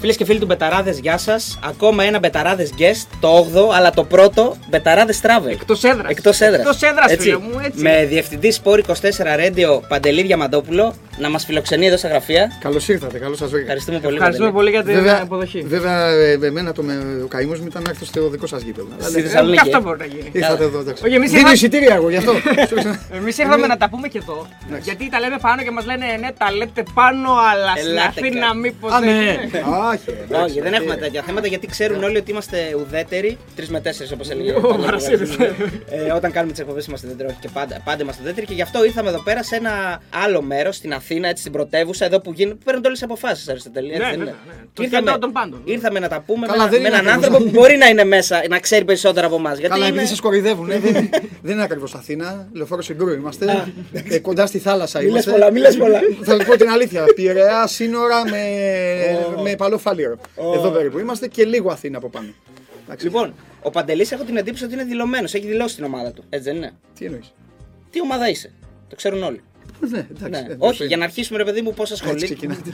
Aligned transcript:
Φίλες 0.00 0.16
και 0.16 0.24
φίλοι 0.24 0.38
του 0.38 0.46
Μπεταράδες, 0.46 0.98
γεια 0.98 1.18
σας. 1.18 1.58
Ακόμα 1.64 2.04
ένα 2.04 2.18
Μπεταράδες 2.18 2.70
guest, 2.78 3.06
το 3.20 3.28
8ο, 3.54 3.68
αλλά 3.74 3.90
το 3.90 4.04
πρώτο 4.04 4.56
Μπεταράδες 4.70 5.20
travel. 5.22 5.50
Εκτός 5.50 5.84
έδρας. 5.84 6.10
Εκτός 6.10 6.40
έδρας. 6.40 6.60
Εκτός 6.60 6.82
έδρας, 6.82 7.14
φίλε 7.18 7.36
μου, 7.38 7.58
έτσι. 7.64 7.82
Με 7.82 8.04
διευθυντή 8.08 8.54
Sport 8.64 8.78
24 8.78 9.36
Radio 9.36 9.80
Παντελή 9.88 10.22
Διαμαντόπουλο 10.22 10.94
να 11.18 11.30
μας 11.30 11.44
φιλοξενεί 11.44 11.86
εδώ 11.86 11.96
στα 11.96 12.08
γραφεία. 12.08 12.52
Καλώς 12.60 12.88
ήρθατε, 12.88 13.18
καλώς 13.18 13.36
σας 13.38 13.50
βρήκα. 13.50 13.62
Ευχαριστούμε 13.62 13.98
πολύ. 13.98 14.14
Ευχαριστούμε 14.16 14.50
Παντελή. 14.50 14.70
πολύ 14.72 14.84
για 14.84 14.92
την 14.94 15.02
Βέβαια, 15.04 15.20
αποδοχή. 15.22 15.60
βέβαια 15.60 16.08
ε, 16.08 16.38
εμένα 16.46 16.72
το, 16.72 16.82
με, 16.82 16.92
ο 17.24 17.26
καημός 17.26 17.60
μου 17.60 17.66
ήταν 17.70 17.82
να 17.82 17.90
έρθω 17.90 18.04
στο 18.04 18.28
δικό 18.28 18.46
σας 18.46 18.62
γήπεδο. 18.62 18.86
Στη 18.98 19.04
Αλλά 19.06 19.18
Ε, 19.18 19.22
Θεσσαλονίκη. 19.22 19.62
Και 19.62 19.68
αυτό 19.68 19.80
μπορεί 19.82 19.98
να 19.98 20.04
γίνει. 20.04 20.28
Ήρθατε 20.32 20.64
εδώ, 20.64 20.78
εντάξει. 20.80 21.02
Όχι, 21.06 21.14
εμείς 21.14 21.28
Δίνω 21.30 21.40
ήρθα- 21.40 21.52
εισιτήρια 21.54 21.94
εγώ 21.94 22.10
γι' 22.10 22.16
αυτό. 22.16 22.32
Εμείς 23.18 23.38
ήρθαμε 23.38 23.66
να 23.66 23.76
τα 23.76 23.88
πούμε 23.88 24.08
και 24.08 24.18
εδώ. 24.18 24.46
Γιατί 24.82 25.08
τα 25.10 25.20
λέμε 25.20 25.36
πάνω 25.40 25.62
και 25.62 25.70
μας 25.70 25.84
λένε 25.84 26.04
ναι, 26.20 26.28
τα 26.38 26.52
λέτε 26.52 26.82
πάνω, 26.94 27.28
αλλά 27.52 27.72
στην 27.76 27.90
Ελάτε 27.90 28.08
Αθήνα 28.08 28.40
κάτω. 28.46 28.54
μήπως 28.58 28.92
Α, 29.88 29.98
δεν 30.04 30.14
ναι. 30.14 30.14
είναι. 30.14 30.26
Όχι, 30.26 30.30
εντάξει, 30.30 30.50
Όχι, 30.50 30.60
δεν 30.60 30.72
έχουμε 30.74 30.92
οκ. 30.92 30.98
τέτοια 31.00 31.22
θέματα 31.22 31.46
γιατί 31.46 31.66
ξέρουν 31.66 32.02
όλοι 32.02 32.16
ότι 32.16 32.30
είμαστε 32.30 32.58
ουδέτεροι. 32.80 33.38
Τρεις 33.56 33.68
με 33.68 33.80
τέσσερις 33.80 34.12
όπως 34.12 34.30
έλεγε. 34.30 34.52
Ω, 34.52 34.60
παλιά 34.60 34.78
Μαρασίδης. 34.78 35.30
κουβέντα. 35.30 35.54
Ε, 35.90 36.12
Όταν 36.12 36.32
κάνουμε 36.32 36.52
τις 36.52 36.60
εκπομπές 36.60 36.86
είμαστε 36.86 37.06
ουδέτεροι, 37.06 37.28
όχι 37.28 37.38
και 37.40 37.48
πάντα, 37.52 37.80
πάντα 37.84 38.02
είμαστε 38.02 38.22
ουδέτεροι. 38.22 38.46
Και 38.46 38.54
γι' 38.54 38.62
αυτό 38.62 38.84
ήρθαμε 38.84 39.08
εδώ 39.08 39.22
πέρα 39.22 39.42
σε 39.42 39.56
ένα 39.56 40.02
άλλο 40.24 40.42
μέρος, 40.42 40.76
στην 40.76 40.92
Αθήνα, 40.92 41.28
έτσι 41.28 41.40
στην 41.40 41.52
πρωτεύουσα, 41.52 42.04
εδώ 42.04 42.20
που, 42.20 42.32
γίνουν, 42.32 42.52
που 42.58 42.64
παίρνουν 42.64 42.84
όλες 42.84 42.98
τις 42.98 43.08
αποφάσεις. 43.08 43.48
Αριστοτελή. 43.48 43.92
έτσι 43.92 44.02
Ναι, 44.04 44.08
δεν 44.10 44.18
βέβαια, 44.18 44.34
είναι; 44.46 44.52
ναι. 44.56 44.62
Το 44.62 44.68
Και 44.74 44.82
ήρθαμε, 44.82 45.04
κέντρο 45.04 45.18
των 45.18 45.32
πάντων. 45.32 45.60
ήρθαμε 45.64 45.98
να 45.98 46.08
τα 46.08 46.20
πούμε 46.26 46.46
Καλά, 46.46 46.64
με, 46.64 46.70
δεν 46.70 46.80
με 46.80 46.88
είναι 46.88 46.96
έναν 46.96 47.08
ακριβώς. 47.08 47.24
άνθρωπο 47.26 47.44
που 47.50 47.60
μπορεί 47.60 47.76
να 47.76 47.86
είναι 47.86 48.04
μέσα, 48.04 48.42
να 48.48 48.58
ξέρει 48.58 48.84
περισσότερα 48.84 49.26
από 49.26 49.36
εμάς. 49.36 49.58
Γιατί 49.58 49.72
Καλά, 49.74 49.86
είναι... 49.86 49.94
επειδή 49.94 50.08
σας 50.08 50.20
κοροϊδεύουν. 50.20 50.70
ε, 50.70 50.78
δεν, 50.78 50.92
δεν 51.42 51.52
είναι 51.54 51.62
ακριβώς 51.62 51.94
Αθήνα. 51.94 52.48
Λεωφόρο 52.52 52.82
Συγγρού 52.82 53.08
είμαστε. 53.12 53.64
Ε, 54.08 54.18
κοντά 54.18 54.46
στη 54.46 54.58
θάλασσα 54.58 54.98
Μη 54.98 55.04
λες 55.04 55.12
είμαστε. 55.12 55.30
πολλά, 55.30 55.52
μη 55.52 55.58
λες 55.60 55.76
πολλά. 55.76 56.00
Θα 56.22 56.36
πω 56.44 56.56
την 56.56 56.68
αλήθεια. 56.70 57.04
Πειραιά 57.14 57.66
σύνορα 57.66 58.22
με, 58.30 58.42
με 59.42 59.50
παλό 59.82 60.16
φάλιρο. 60.36 60.54
Εδώ 60.54 60.70
περίπου 60.70 60.98
είμαστε 60.98 61.28
και 61.28 61.44
λίγο 61.44 61.70
Αθήνα 61.70 61.98
από 61.98 62.08
πάνω. 62.08 62.28
Εντάξει. 62.84 63.04
Λοιπόν, 63.04 63.34
ο 63.62 63.70
Παντελής 63.70 64.12
έχω 64.12 64.24
την 64.24 64.36
εντύπωση 64.36 64.64
ότι 64.64 64.72
είναι 64.72 64.84
δηλωμένος. 64.84 65.34
Έχει 65.34 65.46
δηλώσει 65.46 65.74
την 65.74 65.84
ομάδα 65.84 66.12
του. 66.12 66.24
Έτσι 66.28 66.48
δεν 66.48 66.56
είναι; 66.56 66.72
Τι 66.94 67.04
εννοείς; 67.04 67.34
Τι 67.90 68.00
ομάδα 68.00 68.28
είσαι; 68.28 68.52
Το 68.88 68.96
ξέρουν 68.96 69.22
όλοι. 69.22 69.42
Ναι, 69.80 70.06
εντάξει. 70.16 70.30
Ναι. 70.46 70.52
ε, 70.52 70.56
όχι, 70.58 70.82
ε, 70.82 70.86
για 70.86 70.96
να 70.96 71.04
αρχίσουμε, 71.04 71.38
ρε 71.38 71.44
παιδί 71.44 71.60
μου, 71.60 71.74
πώ 71.74 71.82
Έτσι 71.82 71.92
ασχολείται. 71.92 72.24
ξεκινάτε. 72.24 72.70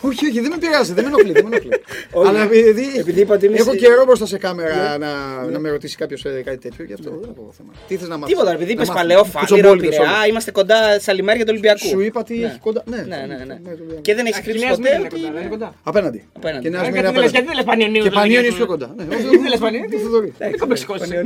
όχι, 0.00 0.26
όχι, 0.26 0.40
δεν 0.40 0.50
με 0.50 0.56
πειράζει, 0.58 0.92
δεν 0.92 1.04
με 1.04 1.10
ενοχλεί. 1.10 1.32
Δεν 1.32 1.44
με 1.46 1.56
ενοχλεί. 1.56 1.80
Όχι. 2.12 2.28
Αλλά 2.28 2.42
επειδή, 2.42 2.84
Επειδή 2.98 3.20
είπα 3.20 3.34
ότι 3.34 3.46
είμαι 3.46 3.56
έχω 3.56 3.70
σε- 3.70 3.76
καιρό 3.76 4.04
μπροστά 4.04 4.26
σε 4.26 4.38
κάμερα 4.38 4.98
να, 4.98 5.08
να 5.50 5.58
με 5.58 5.70
ρωτήσει 5.70 5.96
κάποιο 5.96 6.16
κάτι 6.44 6.58
τέτοιο, 6.58 6.84
γι' 6.84 6.92
αυτό 6.92 7.10
δεν 7.10 7.30
έχω 7.36 7.52
θέμα. 7.56 7.72
Τι 7.88 7.96
θε 7.96 8.06
να 8.06 8.16
μάθει. 8.16 8.32
Τίποτα, 8.32 8.52
επειδή 8.52 8.72
είπε 8.72 8.84
παλαιό 8.84 9.24
φάληρο, 9.24 9.76
πειραιά, 9.76 10.26
είμαστε 10.28 10.50
κοντά 10.50 10.98
στα 11.00 11.12
λιμέρια 11.12 11.42
του 11.44 11.50
Ολυμπιακού. 11.52 11.86
Σου 11.86 12.00
είπα 12.00 12.22
τι 12.22 12.38
Ναι. 12.38 12.46
έχει 12.46 12.58
κοντά. 12.58 12.82
Ναι, 12.86 12.96
Ναι, 12.96 13.16
ναι, 13.16 13.44
ναι. 13.44 13.54
το 13.64 13.70
Ολυμπιακό. 13.70 14.00
Και 14.00 14.14
δεν 14.14 14.26
έχει 14.26 14.34
Αχ, 14.38 14.42
κρύψει 14.44 14.62
η 14.62 14.66
Νέα 14.66 14.74
Σμύρνη 14.74 14.96
ποτέ. 15.02 15.06
είναι 15.08 15.08
ότι 15.12 15.20
κοντά, 15.20 15.32
δεν 15.32 15.40
είναι 15.40 15.50
κοντά. 15.50 15.74
Απέναντι. 15.82 16.24
Απέναντι. 16.36 16.62
Και 16.62 16.70
Νέα 16.70 16.80
Ε, 16.80 16.84
Σμύρνη 16.84 17.00
γιατί 17.00 17.14
δεν 17.14 17.22
λες- 17.22 17.30
απέναντι. 17.30 17.36
Γιατί 17.36 17.46
δεν 17.46 17.54
λες 17.56 17.64
Πανιωνίου. 17.64 18.02
Και 18.02 18.08
δηλαδή, 18.08 18.16
Πανιόνιο 18.26 18.40
γιατί- 18.40 18.56
πιο 18.56 18.66
κοντά. 18.66 18.88
Ναι, 18.96 19.02
όχι, 19.14 19.22
Γιατί 19.22 19.36
δεν 19.44 19.48
λες 19.52 19.58
Πανιόνιο. 19.64 19.90
το 19.90 19.98
Θοδωρή. 20.04 20.30
Δεν 20.38 20.58
κομπλεξικός 20.58 20.98
είσαι. 21.02 21.24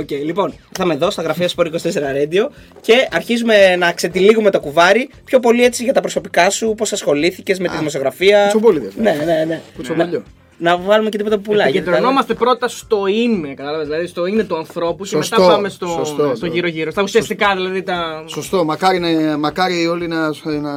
Οκ, 0.00 0.10
λοιπόν, 0.10 0.48
θα 0.78 0.82
είμαι 0.84 0.94
εδώ 0.94 1.10
στα 1.10 1.22
γραφεία 1.22 1.48
Sport 1.54 1.66
24 1.66 2.10
Radio 2.18 2.42
και 2.80 3.08
αρχίζουμε 3.12 3.76
να 3.76 3.87
ξετυλίγουμε 3.92 4.50
το 4.50 4.60
κουβάρι 4.60 5.10
πιο 5.24 5.40
πολύ 5.40 5.64
έτσι 5.64 5.84
για 5.84 5.92
τα 5.92 6.00
προσωπικά 6.00 6.50
σου, 6.50 6.74
πώς 6.76 6.92
ασχολήθηκες 6.92 7.58
με 7.58 7.68
τη 7.68 7.76
δημοσιογραφία. 7.76 8.42
κουτσομπόλιδες, 8.42 8.94
Ναι, 8.96 9.22
ναι, 9.24 9.44
ναι. 9.46 9.60
Κουτσομπολιό. 9.76 10.22
Να 10.60 10.76
βάλουμε 10.78 11.08
και 11.10 11.16
τίποτα 11.18 11.36
που 11.36 11.42
πουλάει. 11.42 11.70
γιατί 11.70 11.78
Επικεντρωνόμαστε 11.78 12.34
πρώτα 12.34 12.68
στο 12.68 13.06
είναι, 13.06 13.54
κατάλαβες, 13.54 13.86
δηλαδή 13.86 14.06
στο 14.06 14.26
είναι 14.26 14.44
του 14.44 14.56
ανθρώπου 14.56 15.02
και 15.02 15.08
Σωστό, 15.08 15.40
μετά 15.40 15.52
πάμε 15.52 15.68
στο, 15.68 15.86
σωστό, 15.86 16.32
στο 16.36 16.46
το- 16.46 16.52
γύρω-γύρω. 16.52 16.90
Στα 16.90 17.02
ουσιαστικά 17.02 17.54
δηλαδή 17.54 17.82
τα. 17.82 18.24
Σωστό, 18.26 18.64
μακάρι, 18.64 18.98
να, 18.98 19.38
μακάρι 19.38 19.86
όλοι 19.86 20.06
να, 20.08 20.28
να, 20.44 20.72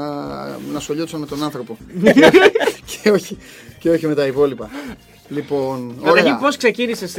να 0.74 0.80
σωλιώθουν 0.80 1.20
με 1.20 1.26
τον 1.26 1.44
άνθρωπο. 1.44 1.78
και, 3.02 3.12
όχι, 3.12 3.38
και 3.80 3.90
όχι 3.90 4.08
με 4.08 4.16
τα 4.16 4.26
υπόλοιπα. 4.26 4.70
Λοιπόν, 5.30 5.96
Καταρχήν 6.04 6.26
ωραία. 6.28 6.38
πώς 6.40 6.58
ξεκίνησες. 6.58 7.16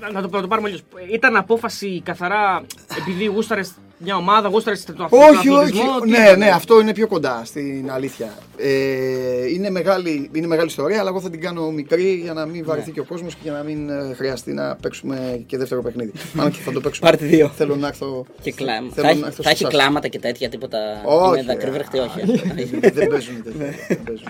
Να, 0.00 0.10
να, 0.12 0.20
το, 0.22 0.28
να 0.36 0.40
το 0.40 0.48
πάρουμε 0.48 0.68
αλλιώς. 0.68 0.82
Ήταν 1.12 1.36
απόφαση 1.36 2.00
καθαρά 2.04 2.62
επειδή 2.98 3.24
γούσταρες 3.24 3.72
μια 3.98 4.16
ομάδα, 4.16 4.48
γούσταρε 4.48 4.76
το 4.76 4.82
αθ- 5.04 5.10
τον 5.10 5.18
Όχι, 5.20 5.48
όχι. 5.48 5.48
αθλητισμό, 5.58 6.00
τι 6.00 6.10
Ναι, 6.10 6.16
ήταν; 6.18 6.38
ναι, 6.38 6.48
αυτό 6.48 6.80
είναι 6.80 6.92
πιο 6.92 7.06
κοντά 7.06 7.42
στην 7.44 7.90
αλήθεια. 7.90 8.32
Ε, 8.56 9.48
είναι, 9.52 9.70
μεγάλη, 9.70 10.30
είναι 10.32 10.46
μεγάλη 10.46 10.68
ιστορία, 10.68 11.00
αλλά 11.00 11.08
εγώ 11.08 11.20
θα 11.20 11.30
την 11.30 11.40
κάνω 11.40 11.70
μικρή 11.70 12.12
για 12.22 12.32
να 12.32 12.46
μην 12.46 12.64
βαρεθεί 12.64 12.90
και 12.92 13.00
ο 13.00 13.04
κόσμος 13.04 13.34
και 13.34 13.40
για 13.42 13.52
να 13.52 13.62
μην 13.62 13.88
ε, 13.90 14.14
χρειαστεί 14.16 14.52
να 14.52 14.76
παίξουμε 14.76 15.42
και 15.46 15.56
δεύτερο 15.58 15.82
παιχνίδι. 15.82 16.12
Μάλλον 16.34 16.52
και 16.52 16.58
θα 16.64 16.72
το 16.72 16.80
παίξουμε. 16.80 17.10
Πάρτε 17.10 17.24
δύο. 17.26 17.48
Θέλω 17.56 17.76
να 17.76 17.86
έρθω. 17.86 18.26
Και 18.42 18.52
κλάμα. 18.52 18.90
θέλω 18.94 18.94
Θα, 18.94 19.02
να 19.02 19.08
έχει, 19.10 19.22
έρθω 19.26 19.42
θα 19.42 19.48
έχει 19.50 19.58
σε 19.58 19.64
εσάς. 19.66 19.78
κλάματα 19.80 20.08
και 20.08 20.18
τέτοια, 20.18 20.48
τίποτα. 20.48 20.78
Όχι. 21.04 21.32
Είναι 21.40 21.42
δακρύβρεχτη, 21.52 21.98
όχι. 21.98 22.20
δεν 22.94 23.06
παίζουν 23.08 23.42
τέτοια. 23.42 23.66
δεν 23.88 24.02
παίζουν. 24.04 24.28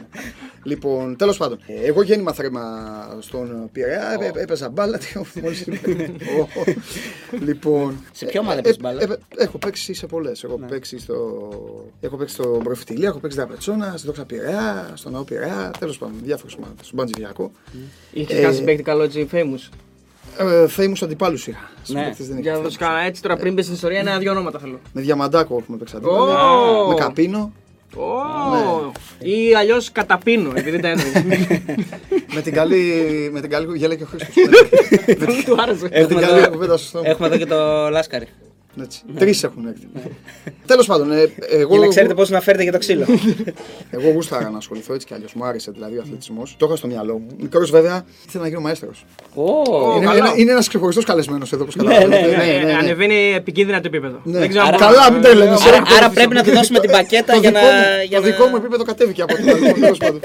Λοιπόν, 0.63 1.17
τέλος 1.17 1.37
πάντων. 1.37 1.59
ε, 1.67 1.87
Εγώ 1.89 2.03
γέννημα 2.03 2.33
θρέμα 2.33 2.63
στον 3.21 3.69
Πειραιά, 3.73 4.13
έπαι- 4.21 4.37
έπαιζα 4.43 4.69
μπάλα. 4.69 4.99
τι- 4.99 5.13
μόλις 5.43 5.61
είπε. 5.61 6.13
Ω. 6.41 6.49
Λοιπόν. 7.45 8.05
Σε 8.13 8.25
ποια 8.27 8.41
ομάδα 8.41 8.57
ε, 8.57 8.59
έπαιζες 8.59 8.77
ε, 8.77 8.81
μπάλα; 8.83 9.03
ε, 9.37 9.47
Έχω 9.61 9.67
παίξει 9.71 9.95
σε 9.95 10.07
πολλές. 10.07 10.45
Έχω 10.45 10.61
παίξει 10.69 10.99
στο. 10.99 11.15
Έχω 12.01 12.17
παίξει 12.17 12.35
στο 12.35 12.61
Προφιτιλία, 12.65 13.09
έχω 13.09 13.19
παίξει 13.19 13.37
στην 13.39 13.49
Απετσόνα, 13.51 13.87
στην 13.97 14.03
Δόξα 14.07 14.25
Πειραιά, 14.25 14.91
στον 14.95 15.13
Ναό 15.13 15.23
Πειραιά. 15.23 15.71
Τέλος 15.79 15.99
πάντων, 15.99 16.15
διάφορε 16.23 16.53
ομάδες. 16.57 16.77
Στον 16.87 16.99
Μπαντζιβιακό. 16.99 17.51
Είχε 18.13 18.37
Ε, 18.39 18.43
κάνει 18.43 18.61
παίκτη 18.61 18.83
καλό 18.83 19.03
έτσι, 19.03 19.29
famous. 19.33 19.69
Ε, 20.39 20.69
Θεοί 20.69 20.89
μου 20.89 20.95
αντιπάλους 21.03 21.47
είχα. 21.47 21.71
Στους 21.83 21.95
Ναι. 21.95 22.05
παίκτες 22.05 22.29
δεν 22.29 22.39
Για 22.39 22.51
είχα 22.51 22.59
να 22.61 22.65
δώσει 22.65 22.77
famous. 22.81 22.85
κανένα 22.87 23.07
έτσι 23.07 23.23
τώρα 23.23 23.37
πριν 23.37 23.53
μπει 23.53 23.63
στην 23.63 23.75
ιστορία, 23.75 23.99
ένα-δύο 23.99 24.31
ονόματα 24.31 24.59
θέλω. 24.59 24.81
Με 24.93 25.01
διαμαντάκο 25.01 25.57
έχουμε 25.61 25.77
παίξει 25.77 25.95
Ω! 25.95 25.99
αντίπαλοι. 25.99 26.89
Με 26.89 26.95
καπίνο. 26.95 27.53
Ω! 27.97 28.93
Ή 29.19 29.55
αλλιώς 29.55 29.93
καταπίνω, 29.93 30.53
επειδή 30.55 30.81
τα 30.81 30.89
έντρεξε. 30.89 31.25
με 32.35 32.41
την 32.43 32.53
καλή. 32.53 32.83
Με 33.33 33.41
την 33.41 33.51
καλή 33.51 33.79
γέλα 33.79 33.95
και 33.95 34.03
ο 34.03 34.07
Χρήστος. 34.07 34.35
Δεν 35.27 35.45
του 35.45 35.63
άρεσε. 35.63 35.83
Με 35.83 35.89
την 35.89 35.99
Έχουμε 36.01 36.21
καλή 36.21 36.39
εδώ- 36.39 36.51
κουβέντα 36.51 36.77
στο 36.77 36.87
στόμα. 36.87 37.09
Έχουμε 37.09 37.27
εδώ 37.29 37.37
και 37.37 37.47
το 37.47 37.89
Λάσκαρη. 37.91 38.27
Έτσι. 38.83 39.03
Τρεις 39.19 39.43
έχουν 39.45 39.67
έρθει. 39.67 39.87
Τέλος 40.67 40.87
πάντων, 40.87 41.13
ε, 41.13 41.29
εγώ, 41.51 41.71
Για 41.71 41.79
να 41.81 41.87
ξέρετε 41.89 42.15
πώς 42.15 42.31
να 42.31 42.41
φέρετε 42.41 42.65
και 42.65 42.71
το 42.71 42.79
ξύλο. 42.79 43.05
εγώ 43.91 44.11
γούσταρα 44.11 44.51
να 44.51 44.57
ασχοληθώ 44.59 44.95
έτσι 44.95 45.07
κι 45.07 45.15
αλλιώς. 45.15 45.35
Μου 45.35 45.45
άρεσε 45.45 45.71
δηλαδή 45.71 45.97
ο 45.97 46.01
αθλητισμός. 46.01 46.55
Το 46.59 46.67
είχα 46.67 46.77
στο 46.77 46.87
μυαλό 46.87 47.19
μου. 47.19 47.27
Μικρός 47.41 47.71
βέβαια 47.71 48.05
ήθελα 48.27 48.43
να 48.43 48.49
γίνω 48.49 48.61
μαέστρος. 48.61 49.05
Ω, 49.35 49.43
είναι, 49.97 50.05
καλά. 50.07 50.17
είναι, 50.19 50.33
είναι 50.37 50.51
ένας 50.51 50.69
ξεχωριστός 50.69 51.05
καλεσμένος 51.05 51.53
εδώ 51.53 51.65
που 51.65 51.85
Ναι, 51.85 51.99
ναι, 52.07 52.17
Ε, 52.17 52.75
Ανεβαίνει 52.75 53.33
επικίνδυνα 53.35 53.81
το 53.81 53.87
επίπεδο. 53.87 54.21
Ναι. 54.25 54.39
Δεν 54.39 54.49
ξέρω 54.49 54.65
αν 54.65 54.75
Άρα- 54.75 54.79
μπορώ 54.87 54.91
να- 54.91 54.97
Καλά, 55.03 55.13
μην 55.13 55.23
τα 55.23 55.35
λέμε. 55.35 55.57
Άρα, 55.69 55.83
άρα 55.97 56.11
πρέπει 56.11 56.35
να 56.35 56.43
του 56.43 56.51
δώσουμε 56.51 56.81
την 56.81 56.91
πακέτα 56.91 57.33
Το 57.33 57.41
για 57.41 57.51
δικό 57.51 57.61
να. 57.63 57.67
μου- 57.73 58.05
για 58.09 58.21
Το 58.21 58.25
να- 58.27 58.31
δικό 58.33 58.47
μου 58.47 58.57
επίπεδο 58.57 58.85
κατέβηκε 58.85 59.23
από 59.23 59.35
το 59.37 59.43
άλλο. 59.43 59.73
τέλος 59.81 59.99
πάντων. 59.99 60.21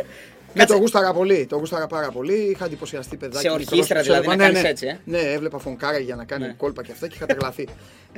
Ναι, 0.54 0.66
το 0.66 0.76
γούσταρα 0.78 1.14
πολύ. 1.14 1.46
Το 1.50 1.56
γούσταρα 1.58 1.88
πάρα 1.88 2.12
πολύ. 2.12 2.34
Είχα 2.34 2.66
εντυπωσιαστεί 2.66 3.18
παιδάκι. 3.18 3.48
Σε 3.48 3.52
μικρός, 3.52 3.68
ορχήστρα 3.72 4.00
ξέρω, 4.02 4.20
δηλαδή, 4.22 4.38
ναι, 4.38 4.44
να 4.44 4.48
ναι. 4.52 4.54
κάνεις 4.54 4.70
έτσι, 4.70 4.88
ε; 4.88 4.98
Ναι, 5.06 5.18
έβλεπα 5.20 5.58
φωνκάρα 5.60 5.98
για 5.98 6.16
να 6.16 6.24
κάνει 6.24 6.54
κόλπα 6.58 6.84
και 6.84 6.92
αυτά 6.92 7.08
και 7.08 7.14
είχα 7.16 7.26
τρελαθεί. 7.26 7.68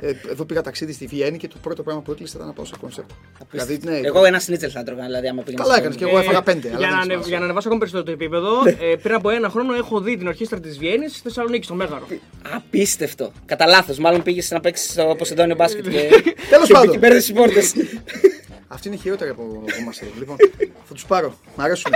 Ε, 0.00 0.10
εδώ 0.30 0.44
πήγα 0.44 0.60
ταξίδι 0.62 0.92
στη 0.92 1.06
Βιέννη 1.06 1.38
και 1.38 1.48
το 1.48 1.56
πρώτο 1.62 1.82
πράγμα 1.82 2.02
που 2.02 2.10
έκλεισε 2.12 2.32
ήταν 2.36 2.46
να 2.48 2.52
πάω 2.52 2.64
σε 2.64 2.74
κονσέρτ. 2.80 3.08
Δηλαδή, 3.50 3.78
ναι, 3.84 3.96
Εγώ 4.02 4.24
ένα 4.24 4.38
σνίτσελ 4.38 4.70
θα 4.74 4.82
τρώγα, 4.82 5.04
δηλαδή 5.04 5.28
άμα 5.28 5.42
πήγαινα. 5.42 5.62
Καλά 5.62 5.74
στο- 5.74 5.82
έκανες 5.82 5.98
και 5.98 6.04
εγώ 6.04 6.18
έφαγα 6.18 6.42
πέντε. 6.42 6.68
αλλά 6.68 6.78
Για 6.78 6.86
δεν 6.88 6.88
να, 6.88 6.94
έχει 6.94 7.02
ανε- 7.02 7.10
σημασία. 7.12 7.28
για 7.30 7.38
να 7.38 7.44
ανεβάσω 7.44 7.68
ακόμα 7.68 7.80
περισσότερο 7.80 8.16
το 8.16 8.22
επίπεδο, 8.24 8.50
ε, 8.92 8.96
πριν 9.02 9.14
από 9.14 9.30
ένα 9.30 9.48
χρόνο 9.48 9.74
έχω 9.74 10.00
δει 10.00 10.16
την 10.16 10.26
ορχήστρα 10.26 10.60
της 10.60 10.78
Βιέννης 10.78 11.12
στη 11.12 11.20
Θεσσαλονίκη, 11.22 11.64
στο 11.64 11.74
Μέγαρο. 11.74 12.06
Απίστευτο. 12.54 13.32
Κατά 13.46 13.66
λάθος, 13.66 13.98
μάλλον 13.98 14.22
πήγες 14.22 14.50
να 14.50 14.60
παίξεις 14.60 14.90
στο 14.90 15.14
Ποσειδόνιο 15.18 15.54
μπάσκετ 15.54 15.88
και. 15.88 16.08
Τέλος 16.50 16.66
και 16.68 16.72
πάντων. 16.72 16.90
Και 16.90 16.98
πέρασε 16.98 17.26
τι 17.26 17.32
πόρτες. 17.38 17.72
Αυτή 18.68 18.88
είναι 18.88 18.96
χειρότερη 18.96 19.30
από 19.30 19.42
εμά. 19.80 19.92
Λοιπόν, 20.18 20.36
θα 20.84 20.94
τους 20.94 21.06
πάρω. 21.06 21.34
Μ' 21.56 21.60
αρέσουν. 21.60 21.92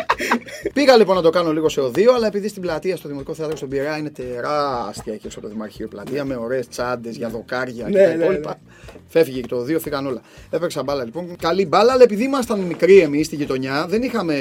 Πήγα 0.72 0.96
λοιπόν 0.96 1.16
να 1.16 1.22
το 1.22 1.30
κάνω 1.30 1.52
λίγο 1.52 1.68
σε 1.68 1.80
οδείο, 1.80 2.14
αλλά 2.14 2.26
επειδή 2.26 2.48
στην 2.48 2.62
πλατεία, 2.62 2.96
στο 2.96 3.08
Δημοτικό 3.08 3.34
Θέατρο 3.34 3.56
στον 3.56 3.68
Πειραιά 3.68 3.96
είναι 3.96 4.10
τεράστια 4.10 5.12
εκεί 5.12 5.26
από 5.26 5.40
το 5.40 5.48
Δημαρχείο 5.48 5.88
πλατεία 5.88 6.24
με 6.24 6.36
ωραίες 6.36 6.68
τσάντες 6.68 7.16
για 7.16 7.28
δοκάρια 7.28 7.84
και 7.84 7.98
Ναι, 7.98 8.04
τα 8.04 8.14
ναι, 8.14 8.24
υπόλοιπα. 8.24 8.60
Φεύγει 9.08 9.40
και 9.40 9.46
το 9.46 9.56
οδείο, 9.56 9.80
φύγαν 9.80 10.06
όλα. 10.06 10.20
Έπαιξα 10.50 10.82
μπάλα 10.82 11.04
λοιπόν. 11.04 11.36
Καλή 11.36 11.66
μπάλα, 11.66 11.92
αλλά 11.92 12.02
επειδή 12.02 12.24
ήμασταν 12.24 12.60
μικροί 12.60 12.98
εμείς 12.98 13.26
στη 13.26 13.36
γειτονιά, 13.36 13.86
δεν 13.88 14.02
είχαμε 14.02 14.34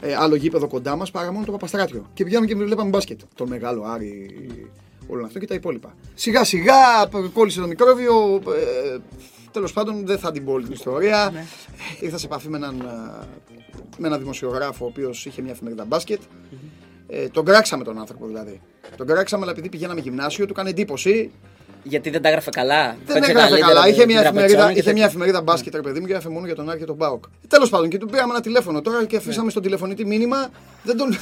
ε, 0.00 0.14
άλλο 0.14 0.34
γήπεδο 0.34 0.68
κοντά 0.68 0.96
μας 0.96 1.10
παρά 1.10 1.32
μόνο 1.32 1.44
το 1.44 1.52
Παπαστράτιο. 1.52 2.10
Και 2.14 2.24
πηγαίναμε 2.24 2.46
και 2.46 2.54
βλέπαμε 2.54 2.88
μπάσκετ. 2.88 3.20
Τον 3.34 3.48
μεγάλο 3.48 3.84
Άρη, 3.86 4.30
όλο 5.06 5.24
αυτό 5.24 5.38
και 5.38 5.46
τα 5.46 5.54
υπόλοιπα. 5.54 5.94
Σιγά 6.14 6.44
σιγά 6.44 6.74
κόλλησε 7.32 7.60
το 7.60 7.66
μικρόβιο. 7.66 8.34
Ε, 8.34 8.98
Τέλος 9.52 9.72
πάντων, 9.72 10.06
δεν 10.06 10.18
θα 10.18 10.32
την 10.32 10.44
πω 10.44 10.52
όλη 10.52 10.64
την 10.64 10.72
ιστορία. 10.72 11.32
Ήρθα 12.00 12.18
σε 12.18 12.26
επαφή 12.26 12.48
με 12.48 12.56
έναν, 12.56 12.80
α, 12.80 13.24
με 13.98 14.06
έναν 14.06 14.18
δημοσιογράφο 14.18 14.84
ο 14.84 14.88
οποίος 14.88 15.26
είχε 15.26 15.42
μια 15.42 15.52
εφημερίδα 15.52 15.84
μπάσκετ. 15.84 16.20
Ε, 17.08 17.28
τον 17.28 17.44
κράξαμε 17.44 17.84
τον 17.84 17.98
άνθρωπο 17.98 18.26
δηλαδή. 18.26 18.60
Τον 18.96 19.06
κράξαμε, 19.06 19.42
αλλά 19.42 19.52
επειδή 19.52 19.68
πηγαίναμε 19.68 20.00
γυμνάσιο, 20.00 20.44
του 20.46 20.52
έκανε 20.52 20.70
εντύπωση. 20.70 21.30
Γιατί 21.82 22.10
δεν 22.10 22.22
τα 22.22 22.28
έγραφε 22.28 22.50
καλά. 22.50 22.96
Δεν 23.06 23.14
Παίξε 23.14 23.30
έγραφε 23.30 23.48
καλύτερα 23.48 23.66
καλά. 23.68 23.82
με 23.82 23.88
Είχε 23.88 23.98
την 23.98 24.06
μια, 24.10 24.20
Τραπετσόνα 24.20 24.44
εφημερίδα, 24.46 24.72
και 24.72 24.78
είχε 24.78 24.82
μια 24.82 24.92
τέτοια. 24.92 25.04
εφημερίδα 25.06 25.42
μπάσκετ, 25.42 25.74
ρε 25.74 25.80
παιδί 25.80 26.00
μου, 26.00 26.06
και 26.06 26.12
έγραφε 26.12 26.28
μόνο 26.28 26.46
για 26.46 26.54
τον 26.54 26.70
Άρη 26.70 26.78
και 26.78 26.84
τον 26.84 26.96
Μπάουκ. 26.96 27.24
Τέλος 27.48 27.68
πάντων, 27.70 27.88
και 27.88 27.98
του 27.98 28.06
πήραμε 28.06 28.32
ένα 28.32 28.40
τηλέφωνο 28.40 28.80
τώρα 28.80 29.04
και 29.04 29.16
αφήσαμε 29.16 29.50
στον 29.50 29.62
τηλεφωνητή 29.62 30.06
μήνυμα. 30.06 30.48
Δεν 30.82 30.96
τον. 30.96 31.16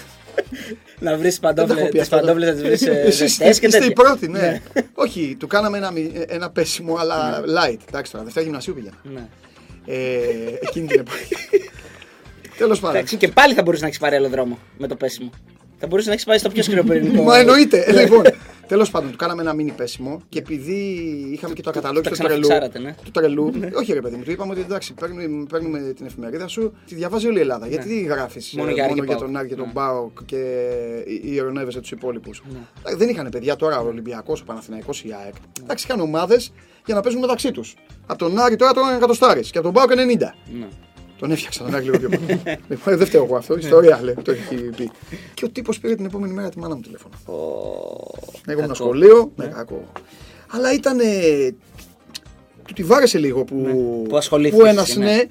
Να 0.98 1.16
βρεις 1.16 1.38
Δεν 1.38 1.54
τα 1.54 1.62
έχω 1.62 1.74
πει 1.74 1.88
τις 1.90 2.00
αυτά. 2.00 2.20
παντόφλες 2.20 2.48
να 2.48 2.54
τις 2.54 2.62
βρεις 2.62 2.82
Εσείς 2.86 3.16
ζεστές 3.16 3.58
και 3.58 3.66
είστε 3.66 3.78
οι 3.78 3.80
τέτοια. 3.80 3.94
πρώτοι, 4.04 4.28
ναι. 4.28 4.60
Όχι, 4.94 5.36
του 5.38 5.46
κάναμε 5.46 5.76
ένα, 5.78 5.90
μι- 5.90 6.24
ένα 6.28 6.50
πέσιμο, 6.50 6.96
αλλά 6.96 7.40
light. 7.40 7.78
Εντάξει 7.88 8.12
τώρα, 8.12 8.24
Δευτέρα 8.24 8.44
γυμνασίου 8.44 8.74
πήγαινα. 8.74 8.94
Ναι. 9.02 9.28
Ε, 9.86 9.96
εκείνη 10.60 10.86
την 10.86 11.00
εποχή. 11.00 11.34
Τέλος 12.58 12.80
πάντων. 12.80 12.96
Εντάξει, 12.96 13.16
και 13.16 13.28
πάλι 13.28 13.54
θα 13.54 13.62
μπορούσε 13.62 13.82
να 13.82 13.88
έχεις 13.88 13.98
πάρει 14.00 14.16
άλλο 14.16 14.28
δρόμο 14.28 14.58
με 14.78 14.86
το 14.86 14.96
πέσιμο. 14.96 15.30
Θα 15.78 15.86
μπορούσε 15.86 16.06
να 16.08 16.12
έχεις 16.14 16.24
πάει 16.24 16.38
στο 16.38 16.48
πιο 16.48 16.62
σκληρό 16.62 16.82
πυρηνικό. 16.82 17.22
Μα 17.22 17.38
εννοείται. 17.38 17.78
Ε, 17.78 18.02
λοιπόν, 18.02 18.22
τέλος 18.66 18.90
πάντων, 18.90 19.10
του 19.10 19.16
κάναμε 19.16 19.42
ένα 19.42 19.52
μίνι 19.52 19.70
πέσιμο 19.70 20.20
και 20.28 20.38
επειδή 20.38 20.74
είχαμε 21.32 21.54
και 21.54 21.62
το 21.62 21.70
ακαταλόγιστο 21.70 22.02
Τα 22.02 22.10
του 22.10 22.16
τρελού. 22.22 22.40
ξαναφιξάρατε, 22.40 22.78
ναι. 22.78 22.94
Του 23.04 23.10
τρελού. 23.10 23.52
Όχι, 23.74 23.92
ρε 23.92 24.00
παιδί 24.00 24.16
μου, 24.16 24.22
του 24.22 24.30
είπαμε 24.30 24.52
ότι 24.52 24.60
εντάξει, 24.60 24.94
παίρνουμε, 24.94 25.44
παίρνουμε 25.48 25.78
την 25.78 26.06
εφημερίδα 26.06 26.48
σου, 26.48 26.72
τη 26.86 26.94
διαβάζει 26.94 27.26
όλη 27.26 27.38
η 27.38 27.40
Ελλάδα. 27.40 27.66
Γιατί 27.66 28.00
γράφεις 28.00 28.52
Ναι. 28.54 28.60
Μόνο 28.60 28.72
για 28.74 28.84
Άρη 28.84 28.92
και 28.94 29.00
για 29.04 29.08
ΠΑΟΚ. 29.08 29.20
τον 29.26 29.36
Άρη 29.36 29.48
και 29.48 29.54
τον 29.54 29.66
Ναι. 29.66 29.72
ΠΑΟΚ 29.72 30.24
και 30.24 30.36
ειρωνεύεσαι 31.22 31.80
τους 31.80 31.90
υπόλοιπους. 31.90 32.42
Δεν 32.96 33.08
είχαν 33.08 33.28
παιδιά 33.30 33.56
τώρα 33.56 33.80
ο 33.80 33.86
Ολυμπιακός, 33.86 34.40
ο 34.40 34.44
Παναθηναϊκός, 34.44 35.02
η 35.04 35.14
ΑΕΚ. 35.24 35.34
Εντάξει, 35.62 35.86
είχαν 35.88 36.00
ομάδες 36.00 36.52
για 36.86 36.94
να 36.94 37.00
παίζουν 37.00 37.20
μεταξύ 37.20 37.50
τους. 37.50 37.74
Από 38.06 38.18
τον 38.18 38.38
Άρη 38.38 38.56
τώρα 38.56 38.72
τον 38.72 38.84
εκατοστάρι 38.96 39.40
και 39.40 39.58
από 39.58 39.62
τον 39.62 39.72
ΠΑΟΚ 39.72 39.90
90. 39.90 40.34
Ναι. 41.20 41.26
Τον 41.26 41.30
έφτιαξα 41.30 41.64
τον 41.64 41.74
Άρη 41.74 41.84
λίγο 41.84 41.98
πιο 41.98 42.08
πάνω. 42.08 42.58
Λοιπόν, 42.68 42.96
δεν 42.96 43.06
φταίω 43.06 43.24
εγώ 43.24 43.36
αυτό, 43.36 43.56
ιστορία 43.56 44.02
λέει, 44.02 44.14
το 44.22 44.30
έχει 44.30 44.54
πει. 44.54 44.90
Και 45.34 45.44
ο 45.44 45.48
τύπος 45.48 45.80
πήρε 45.80 45.94
την 45.94 46.04
επόμενη 46.04 46.32
μέρα 46.32 46.48
τη 46.48 46.58
μάνα 46.58 46.74
μου 46.74 46.80
τηλέφωνο. 46.80 47.14
Εγώ 47.26 47.72
ήμουν 48.46 48.60
Κακό. 48.60 48.74
σχολείο, 48.74 49.32
ναι, 49.36 49.46
κακό. 49.46 49.92
Αλλά 50.48 50.72
ήταν. 50.72 50.98
Του 52.66 52.74
τη 52.74 52.82
βάρεσε 52.82 53.18
λίγο 53.18 53.44
που. 53.44 53.62
Που 54.08 54.16
ασχολήθηκες, 54.16 54.60
Που 54.60 54.66
ένας, 54.66 54.96
ναι. 54.96 55.04
ναι. 55.04 55.24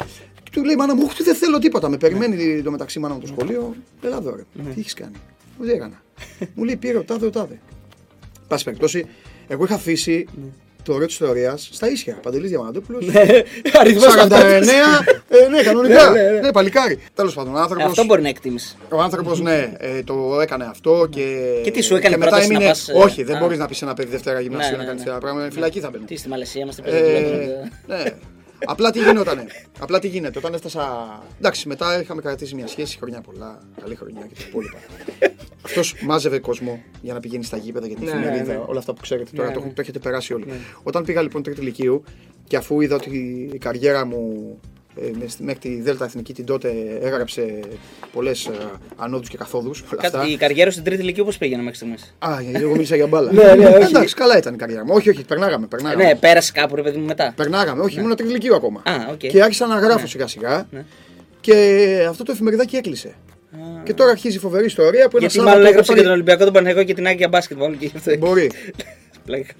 Και 0.43 0.49
του 0.51 0.63
λέει 0.63 0.75
μάνα 0.75 0.95
μου, 0.95 1.03
όχι, 1.05 1.23
δεν 1.23 1.35
θέλω 1.35 1.59
τίποτα. 1.59 1.89
Με 1.89 1.97
περιμένει 1.97 2.61
το 2.61 2.71
μεταξύ 2.71 2.99
μάνα 2.99 3.13
μου 3.13 3.19
το 3.19 3.27
σχολείο. 3.27 3.75
Έλα 4.01 4.17
εδώ, 4.17 4.35
ρε. 4.35 4.43
Τι 4.73 4.79
έχεις 4.79 4.93
κάνει; 4.93 5.15
Μου 5.57 5.65
δεν 5.65 5.75
έκανα; 5.75 6.01
μου 6.53 6.63
λέει 6.63 6.75
πήρε 6.75 6.97
ο 6.97 7.03
τάδε, 7.03 7.25
ο 7.25 7.29
τάδε. 7.29 7.59
Πάση 8.47 8.63
περιπτώσει, 8.63 9.05
εγώ 9.47 9.63
είχα 9.63 9.75
αφήσει 9.75 10.27
το 10.87 10.93
ωραίο 10.93 11.05
της 11.07 11.19
ιστορία 11.19 11.57
στα 11.57 11.89
ίσια. 11.89 12.19
Παντελής 12.21 12.49
Διαμαντόπουλος. 12.49 13.05
Αριθμός 13.79 14.13
49, 14.15 14.29
ε, 15.27 15.47
ναι, 15.49 15.61
κανονικά. 15.63 16.09
ναι, 16.41 16.51
παλικάρι. 16.51 16.99
Τέλος 17.13 17.33
πάντων, 17.33 17.55
ο 17.55 17.57
άνθρωπο. 17.57 17.85
Αυτό 17.85 18.03
μπορεί 18.05 18.21
να 18.21 18.29
εκτίμησε. 18.29 18.75
Ο 18.89 19.01
άνθρωπος, 19.01 19.39
ναι, 19.41 19.71
ε, 19.77 20.03
το 20.03 20.39
έκανε 20.41 20.65
αυτό 20.65 21.07
και. 21.09 21.25
Και 21.63 21.71
τι 21.71 21.81
σου 21.81 21.95
έκανε 21.95 22.13
και 22.13 22.19
μετά 22.19 22.29
πρόταση 22.29 22.47
να 22.51 22.55
έμεινε. 22.55 22.69
πας, 22.71 22.89
ε, 22.89 22.93
Όχι, 22.97 23.23
δεν 23.23 23.35
α. 23.35 23.39
μπορείς 23.39 23.57
να 23.57 23.65
πεις 23.65 23.77
σε 23.77 23.85
ένα 23.85 23.93
παιδί 23.93 24.09
Δευτέρα 24.09 24.39
γυμνασίου 24.39 24.71
Ναι, 24.71 24.77
να 24.77 24.83
ναι, 24.83 24.87
κάνεις 24.87 25.03
ναι. 25.03 25.07
τέτοια 25.11 25.21
πράγματα. 25.21 25.51
Φυλακή 25.51 25.79
θα 25.79 25.89
μπαίνει. 25.89 26.05
Τι 26.05 26.15
στη 26.17 26.29
Μαλαισία 26.29 26.61
είμαστε 26.61 26.81
Ε, 26.85 26.91
παίζοντα 26.91 27.69
ναι. 27.87 28.03
Απλά 28.65 28.92
τι 28.92 29.00
γινότανε. 29.04 29.45
Απλά 29.80 30.00
τι 30.00 30.07
γίνεται. 30.07 30.38
Όταν 30.38 30.54
έφτασα. 30.54 31.07
Εντάξει, 31.38 31.68
μετά 31.68 32.01
είχαμε 32.01 32.21
κρατήσει 32.21 32.56
μια 32.56 32.68
σχέση 32.68 32.98
χρόνια 32.98 33.21
πολλά. 33.21 33.59
Καλή 33.81 33.95
χρονιά 33.95 34.21
και 34.21 34.33
τα 34.36 34.44
υπόλοιπα. 34.48 34.77
Αυτός 35.65 35.95
μάζευε 36.04 36.39
κόσμο 36.39 36.83
για 37.01 37.13
να 37.13 37.19
πηγαίνει 37.19 37.44
στα 37.44 37.57
γήπεδα 37.57 37.88
για 37.88 37.95
την 37.95 38.06
Ναι, 38.06 38.12
εφημερίδα. 38.12 38.44
ναι, 38.44 38.54
ναι. 38.54 38.63
Όλα 38.68 38.80
αυτά 38.80 38.94
που 38.94 39.01
ξέρετε 39.01 39.30
τώρα 39.36 39.48
Ναι, 39.48 39.54
το, 39.54 39.59
ναι. 39.59 39.68
το 39.74 39.81
έχετε 39.81 40.00
περάσει 40.00 40.33
όλοι. 40.33 40.45
Όταν 40.83 41.04
πήγα 41.04 41.21
λοιπόν 41.21 41.44
τρίτη 41.44 41.62
λυκείου 41.61 42.03
και 42.48 42.57
αφού 42.57 42.81
είδα 42.81 42.95
ότι 42.95 43.50
η 43.54 43.57
καριέρα 43.57 44.06
μου 44.06 44.57
ε, 44.59 44.63
με- 44.65 44.75
μέχρι 45.39 45.59
τη 45.59 45.81
Δέλτα 45.81 46.05
Εθνική 46.05 46.33
την 46.33 46.45
τότε 46.45 46.69
έγραψε 47.01 47.59
πολλές 48.13 48.49
ανόδου 48.95 49.23
και 49.29 49.38
καθόδους. 49.38 49.81
Όλα 49.81 50.01
αυτά. 50.03 50.27
Η 50.27 50.38
καριέρα 50.38 50.65
σου 50.69 50.71
στην 50.71 50.83
τρίτη 50.83 51.01
ηλικία 51.01 51.23
πώς 51.23 51.31
πήγαινε 51.39 51.61
μέχρι 51.61 51.75
στιγμής; 51.75 52.15
Α, 52.19 52.38
γιατί 52.41 52.63
εγώ 52.63 52.71
μίλησα 52.71 52.95
για 52.95 53.07
μπάλα. 53.07 53.31
Ναι, 53.38 53.53
ναι, 53.53 53.65
όχι. 53.67 53.83
Εντάξει, 53.83 54.15
καλά 54.15 54.38
ήταν 54.38 54.53
η 54.53 54.57
καριέρα 54.57 54.85
μου. 54.85 54.94
Όχι, 54.95 55.09
όχι, 55.09 55.23
περνάγαμε. 55.23 55.67
περνάγαμε. 55.67 56.03
Ναι, 56.03 56.15
πέρασε 56.15 56.51
κάπου 56.51 56.75
ρε 56.75 56.81
παιδί 56.81 56.97
μου 56.97 57.05
μετά. 57.05 57.33
Περνάγαμε, 57.35 57.81
όχι, 57.83 57.99
ήμουν 57.99 58.15
τρίτη 58.15 58.31
λυκείου 58.31 58.55
ακόμα. 58.55 58.81
Α, 58.85 58.94
οκ. 59.11 59.17
Και 59.17 59.41
άρχισα 59.41 59.67
να 59.67 59.79
γράφω 59.79 60.07
σιγά 60.07 60.27
σιγά. 60.27 60.67
Ναι. 60.71 60.85
Και 61.41 62.05
αυτό 62.09 62.23
το 62.23 62.31
εφημεριδάκι 62.31 62.75
έκλεισε. 62.75 63.15
Και 63.83 63.94
τώρα 63.94 64.11
αρχίζει 64.11 64.35
η 64.35 64.39
φοβερή 64.39 64.65
ιστορία 64.65 65.07
που 65.07 65.17
ένα 65.17 65.25
Γιατί 65.25 65.38
μάλλον 65.38 65.51
Σάββατο 65.53 65.69
έγραψε 65.69 65.94
και 65.94 65.99
έπαρε- 65.99 66.03
τον 66.03 66.13
Ολυμπιακό, 66.13 66.44
τον 66.44 66.53
Παναγικό 66.53 66.83
και 66.83 66.94
την 66.94 67.07
Άγια 67.07 67.27
Μπάσκετμπολ. 67.27 67.77
Και 67.77 67.85
γι' 67.85 67.91
αυτό. 67.97 68.17
Μπορεί. 68.17 68.51
Πλάκα. 69.27 69.53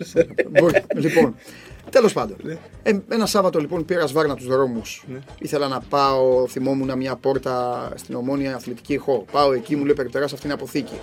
Μπορεί. 0.50 0.84
λοιπόν, 0.96 1.36
τέλος 1.96 2.14
πάντων. 2.14 2.38
Ναι. 2.42 2.58
Ε, 2.84 3.00
ένα 3.10 3.25
Σάββατο 3.25 3.60
λοιπόν 3.60 3.86
πήρα 3.86 4.08
σβάρνα 4.08 4.36
τους 4.36 4.48
δρόμους. 4.48 5.06
Ήθελα 5.40 5.68
να 5.68 5.80
πάω, 5.90 6.48
θυμόμουν 6.48 6.98
μια 6.98 7.16
πόρτα 7.16 7.90
στην 7.96 8.16
ομόνια 8.16 8.56
αθλητική 8.56 8.94
ηχό. 8.94 9.25
Πάω 9.31 9.54
εκεί, 9.54 9.75
μου 9.75 9.86
λέει 9.86 9.94
περιπτερά 9.94 10.25
αυτή 10.25 10.40
είναι 10.44 10.54
αποθήκη. 10.54 11.00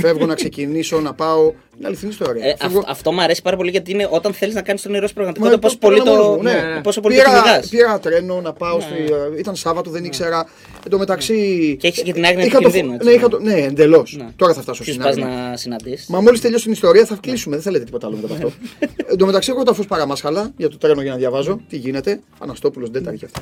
Φεύγω 0.00 0.26
να 0.26 0.34
ξεκινήσω 0.34 1.00
να 1.00 1.14
πάω. 1.14 1.52
Είναι 1.78 1.86
αληθινή 1.86 2.10
ιστορία. 2.10 2.44
Ε, 2.46 2.54
Φεύγω- 2.58 2.78
αυ- 2.82 2.90
αυτό 2.90 3.12
μου 3.12 3.20
αρέσει 3.22 3.42
πάρα 3.42 3.56
πολύ 3.56 3.70
γιατί 3.70 3.90
είναι 3.90 4.08
όταν 4.10 4.32
θέλεις 4.32 4.54
να 4.54 4.62
κάνεις 4.62 4.82
τον 4.82 4.90
όνειρό 4.90 5.06
σου 5.06 5.14
Μα 5.16 5.22
πραγματικότητα. 5.22 5.58
Πόσο 5.66 5.78
το 5.78 5.86
πολύ 5.86 6.00
πήρα 6.00 6.10
μόνος 6.10 6.26
το. 6.26 6.32
μου, 6.32 6.42
ναι. 6.42 6.52
ναι, 6.74 6.80
Πόσο 6.80 7.00
πολύ 7.00 7.16
το 7.16 7.22
πήρα, 7.22 7.40
κυνηγάς. 7.42 7.68
πήρα 7.68 7.98
τρένο 8.00 8.40
να 8.40 8.52
πάω. 8.52 8.80
Στη, 8.80 8.92
ήταν 9.38 9.56
Σάββατο, 9.56 9.90
δεν 9.90 10.04
ήξερα. 10.04 10.46
Εν 10.84 10.90
τω 10.90 10.98
μεταξύ. 10.98 11.76
Και 11.80 11.86
έχεις 11.86 12.02
και 12.02 12.12
την 12.12 12.24
άγνοια 12.24 12.44
είχα 12.44 12.56
του 12.58 12.62
το- 12.64 12.70
κινδύνου, 12.70 12.92
έτσι, 12.94 13.06
Ναι, 13.06 13.12
ναι. 13.12 13.18
είχα 13.18 13.28
το, 13.28 13.38
ναι 13.40 13.52
εντελώς. 13.54 14.16
Ναι. 14.18 14.28
Τώρα 14.36 14.54
θα 14.54 14.60
φτάσω 14.62 14.82
Ποιου 14.82 14.92
στην 14.92 15.04
πας 15.04 15.16
άγνοια. 15.16 15.48
να 15.50 15.56
συναντήσεις. 15.56 16.06
Μα 16.06 16.20
μόλις 16.20 16.40
τελειώσει 16.40 16.64
την 16.64 16.72
ιστορία 16.72 17.04
θα 17.04 17.18
κλείσουμε. 17.20 17.54
Δεν 17.54 17.64
θέλετε 17.64 17.84
τίποτα 17.84 18.06
άλλο 18.06 18.16
μετά 18.22 18.34
από 18.34 18.46
αυτό. 18.46 18.52
Εν 19.10 19.16
τω 19.18 19.26
μεταξύ, 19.26 19.50
εγώ 19.54 19.62
τα 19.62 19.74
φως 19.74 19.86
παραμάσχαλα 19.86 20.52
για 20.56 20.68
το 20.68 20.78
τρένο 20.78 21.02
για 21.02 21.10
να 21.10 21.16
διαβάζω. 21.16 21.60
Τι 21.68 21.76
γίνεται. 21.76 22.20
Αναστόπουλος, 22.38 22.90
Ντέταρη 22.90 23.16
και 23.18 23.24
αυτά. 23.24 23.40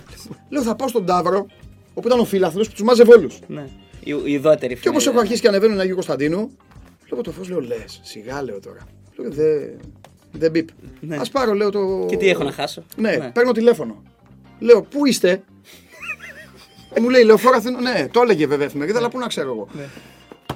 Λέω 0.49 0.63
θα 0.63 0.75
πάω 0.75 0.89
στον 0.89 1.07
Ταύρο, 1.07 1.47
όπου 1.95 2.07
ήταν 2.09 2.21
ο 2.21 2.25
φίλαθρο 2.25 2.63
που 2.63 2.71
τους 2.71 2.83
μάζευε 2.83 3.15
όλους. 3.15 3.39
Ναι. 4.05 4.15
Η, 4.15 4.33
η 4.33 4.37
ουδότερη 4.37 4.75
Και 4.75 4.89
όπως 4.89 5.07
εφημερίδα. 5.07 5.11
έχω 5.11 5.21
αρχίσει 5.21 5.41
και 5.41 5.49
ανεβαίνω 5.49 5.81
Αγίου 5.81 5.95
Κωνσταντίνου, 5.95 6.57
βλέπω 7.07 7.23
το 7.23 7.33
φως, 7.33 7.49
λέω 7.49 7.61
λες, 7.61 8.01
σιγά 8.03 8.43
λέω 8.43 8.61
τώρα. 8.61 8.81
Λέω 9.17 9.31
δεν. 9.31 9.81
Δεν 10.33 10.51
μπίπ. 10.51 10.69
Ναι. 11.01 11.17
Α 11.17 11.23
πάρω, 11.33 11.53
λέω 11.53 11.71
το. 11.71 12.07
Και 12.09 12.17
τι 12.17 12.29
έχω 12.29 12.45
να 12.45 12.53
χάσω; 12.53 12.85
Ναι, 12.97 13.31
παίρνω 13.35 13.53
τηλέφωνο. 13.53 14.03
Λέω, 14.59 14.83
πού 14.83 15.07
είστε; 15.07 15.43
μου 17.01 17.09
λέει, 17.09 17.25
λεωφόρο 17.25 17.57
Αθήνα. 17.57 17.81
Ναι, 17.81 18.09
το 18.13 18.21
έλεγε 18.21 18.47
βέβαια 18.47 18.67
εφημερίδα, 18.67 18.99
αλλά 18.99 19.09
πού 19.11 19.19
να 19.19 19.27
ξέρω 19.27 19.49
εγώ. 19.51 19.69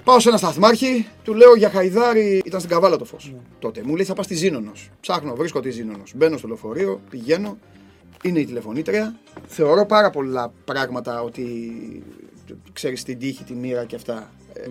Πάω 0.05 0.21
σε 0.21 0.29
ένα 0.29 0.39
σταθμάρχη, 0.39 1.07
του 1.23 1.35
λέω 1.35 1.55
για 1.55 1.71
χαϊδάρι. 1.71 2.43
Ήταν 2.45 2.61
στην 2.61 2.73
καβάλα 2.73 2.97
το 2.97 3.05
φως. 3.05 3.35
Τότε 3.59 3.83
μου 3.85 3.97
λέει, 3.97 4.05
θα 4.05 4.15
πας 4.15 4.25
στη 4.25 4.35
Ζήνονο. 4.35 4.73
Ψάχνω, 5.01 5.35
βρίσκω 5.35 5.61
τη 5.61 5.71
Ζήνονο. 5.71 6.03
Μπαίνω 6.15 6.37
στο 6.37 6.49
λεωφορείο, 6.49 7.01
πηγαίνω. 7.11 7.59
Είναι 8.23 8.41
η 8.41 8.45
τηλεφωνήτρια. 8.45 9.17
Θεωρώ 9.47 9.87
πάρα 9.87 10.11
πολλά 10.11 10.53
πράγματα 10.65 11.23
ότι 11.23 11.45
ξέρεις 12.73 13.03
την 13.03 13.19
τύχη, 13.19 13.45
τη 13.45 13.55
μοίρα 13.55 13.85
και 13.85 13.95
αυτά. 13.97 14.31
Ε, 14.53 14.69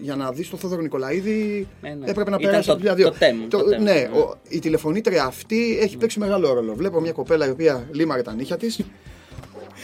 για 0.00 0.16
να 0.16 0.32
δεις 0.32 0.50
τον 0.50 0.58
Θόδωρο 0.58 0.80
Νικολαίδη 0.82 1.66
Ναι, 1.82 1.88
ναι. 1.94 2.10
έπρεπε 2.10 2.30
να 2.30 2.36
Ήταν 2.36 2.50
περάσει 2.50 2.66
το- 2.68 2.72
από 2.74 2.82
τη 2.82 2.94
δύο. 2.94 3.10
το 3.10 3.16
τέμ, 3.18 3.48
το 3.48 3.62
τέμ, 3.64 3.82
ναι, 3.82 3.92
ναι. 3.92 4.18
ο- 4.18 4.38
η 4.48 4.58
τηλεφωνήτρια 4.58 5.24
αυτή 5.24 5.78
έχει 5.78 5.96
παίξει 5.96 6.18
μεγάλο 6.18 6.52
ρόλο. 6.52 6.74
Βλέπω 6.74 7.00
μια 7.00 7.12
κοπέλα 7.12 7.46
η 7.46 7.50
οποία 7.50 7.88
λίμαρε 7.92 8.22
τα 8.22 8.34
νύχια 8.34 8.56
της. 8.56 8.80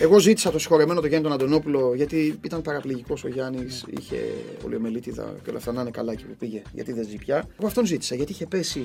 Εγώ 0.00 0.18
ζήτησα 0.18 0.50
το 0.50 0.58
συγχωρεμένο 0.58 1.00
τον 1.00 1.08
Γιάννη 1.08 1.26
τον 1.28 1.36
Αντωνόπουλο 1.36 1.92
γιατί 1.94 2.38
ήταν 2.44 2.62
παραπληγικός 2.62 3.24
ο 3.24 3.28
Γιάννης, 3.28 3.84
είχε 4.00 4.16
πολιομελίτιδα 4.62 5.34
και 5.42 5.48
όλα 5.50 5.58
αυτά 5.58 5.72
να 5.72 5.80
είναι 5.80 5.90
καλά 5.90 6.14
και 6.14 6.24
που 6.24 6.34
πήγε. 6.38 6.62
Γιατί 6.72 6.92
δεν 6.92 7.06
ζει 7.08 7.16
πια. 7.16 7.36
Εγώ 7.58 7.66
αυτόν 7.66 7.86
ζήτησα 7.86 8.14
γιατί 8.14 8.32
είχε 8.32 8.46
πέσει 8.46 8.82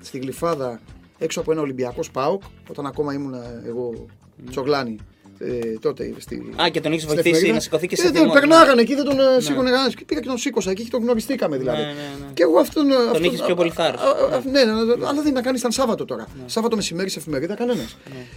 στη 0.00 0.18
γλυφάδα 0.18 0.80
έξω 1.18 1.40
από 1.40 1.52
ένα 1.52 1.60
Ολυμπιακό 1.60 2.02
Σπάουκ 2.02 2.42
όταν 2.70 2.86
ακόμα 2.86 3.12
ήμουν 3.14 3.34
εγώ 3.66 4.06
τσογλάνη. 4.50 4.96
Ε, 5.44 5.78
τότε 5.80 6.12
στη, 6.18 6.52
Α, 6.62 6.68
και 6.68 6.80
τον 6.80 6.92
έχεις 6.92 7.02
στην 7.02 7.14
βοηθήσει 7.14 7.34
εφημερίδα. 7.34 7.54
να 7.54 7.60
σηκωθείς 7.60 7.88
και 7.88 7.94
Ε, 7.94 8.04
σε 8.04 8.10
δεν, 8.10 8.22
θυμό. 8.22 8.32
Περνάγανε 8.32 8.80
εκεί, 8.80 8.94
δεν 8.94 9.04
τον 9.04 9.16
ναι. 9.16 9.40
σήκωνε 9.40 9.70
κανένας. 9.70 9.94
Και 9.94 10.04
πήγα 10.04 10.20
και 10.20 10.26
τον 10.26 10.38
σήκωσα 10.38 10.70
εκεί 10.70 10.82
και 10.82 10.90
τον 10.90 11.02
γνωριστήκαμε 11.02 11.56
δηλαδή. 11.56 11.80
Ναι, 11.80 11.86
ναι, 11.86 11.92
ναι. 11.92 12.32
Και 12.34 12.42
εγώ 12.42 12.58
αυτόν. 12.58 12.86
Τον 13.12 13.24
είχες 13.24 13.42
πιο 13.42 13.54
πολύ 13.54 13.70
θάρρος. 13.70 14.00
Ναι, 14.44 14.64
ναι, 14.64 14.72
ναι, 14.72 15.06
αλλά 15.06 15.22
δεν 15.22 15.32
να 15.32 15.42
κάνεις, 15.42 15.60
ήταν 15.60 15.72
Σάββατο 15.72 16.04
τώρα. 16.04 16.26
Σάββατο 16.46 16.76
μεσημέρι 16.76 17.08
σε 17.08 17.18
εφημερίδα, 17.18 17.54
κανένας. 17.54 17.96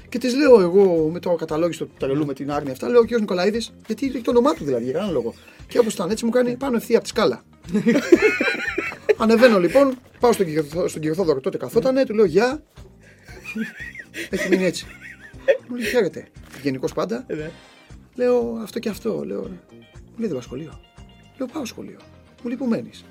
Και 0.09 0.17
της 0.17 0.35
λέω 0.35 0.61
εγώ 0.61 1.09
με 1.13 1.19
το 1.19 1.29
καταλόγιστο 1.35 1.85
του 1.85 1.93
τρελού 1.99 2.25
με 2.25 2.33
την 2.33 2.51
άρνη 2.51 2.71
αυτά, 2.71 2.89
λέω 2.89 2.99
ο 2.99 3.05
κ. 3.05 3.19
Νικολαίδης, 3.19 3.73
γιατί 3.87 4.05
έχει 4.05 4.21
το 4.21 4.31
όνομά 4.31 4.53
του 4.53 4.63
δηλαδή, 4.63 4.83
για 4.83 4.93
κανέναν 4.93 5.13
λόγο. 5.13 5.33
Και 5.67 5.79
όπως 5.79 5.93
ήταν 5.93 6.09
έτσι 6.09 6.25
μου 6.25 6.31
κάνει 6.31 6.55
πάνω 6.55 6.75
ευθεία 6.75 6.95
από 6.95 7.05
τη 7.05 7.09
σκάλα. 7.09 7.43
Ανεβαίνω 9.17 9.59
λοιπόν, 9.59 9.97
πάω 10.19 10.31
στον 10.31 10.45
κύριο, 10.45 10.63
στον 10.87 11.01
κύριο 11.01 11.13
Θόδωρο, 11.15 11.39
τότε 11.39 11.57
καθότανε, 11.57 12.05
του 12.05 12.13
λέω 12.13 12.25
Γεια. 12.25 12.63
Έχει 14.29 14.49
μείνει 14.49 14.65
έτσι. 14.65 14.85
Μου 15.67 15.75
λέει 15.75 15.85
χαίρετε. 15.85 16.27
Γενικώς 16.61 16.93
πάντα. 16.93 17.25
Λέω 18.15 18.59
αυτό 18.63 18.79
και 18.79 18.89
αυτό. 18.89 19.23
Λέω, 19.25 19.41
μου 19.41 20.17
λέει 20.17 20.27
δεν 20.27 20.29
πάω 20.31 20.41
σχολείο. 20.41 20.79
Λέω 21.37 21.47
πάω 21.47 21.65
σχολείο. 21.65 21.97
Μου 22.41 22.47
λέει 22.47 22.57
που 22.57 22.65
μένεις; 22.65 23.05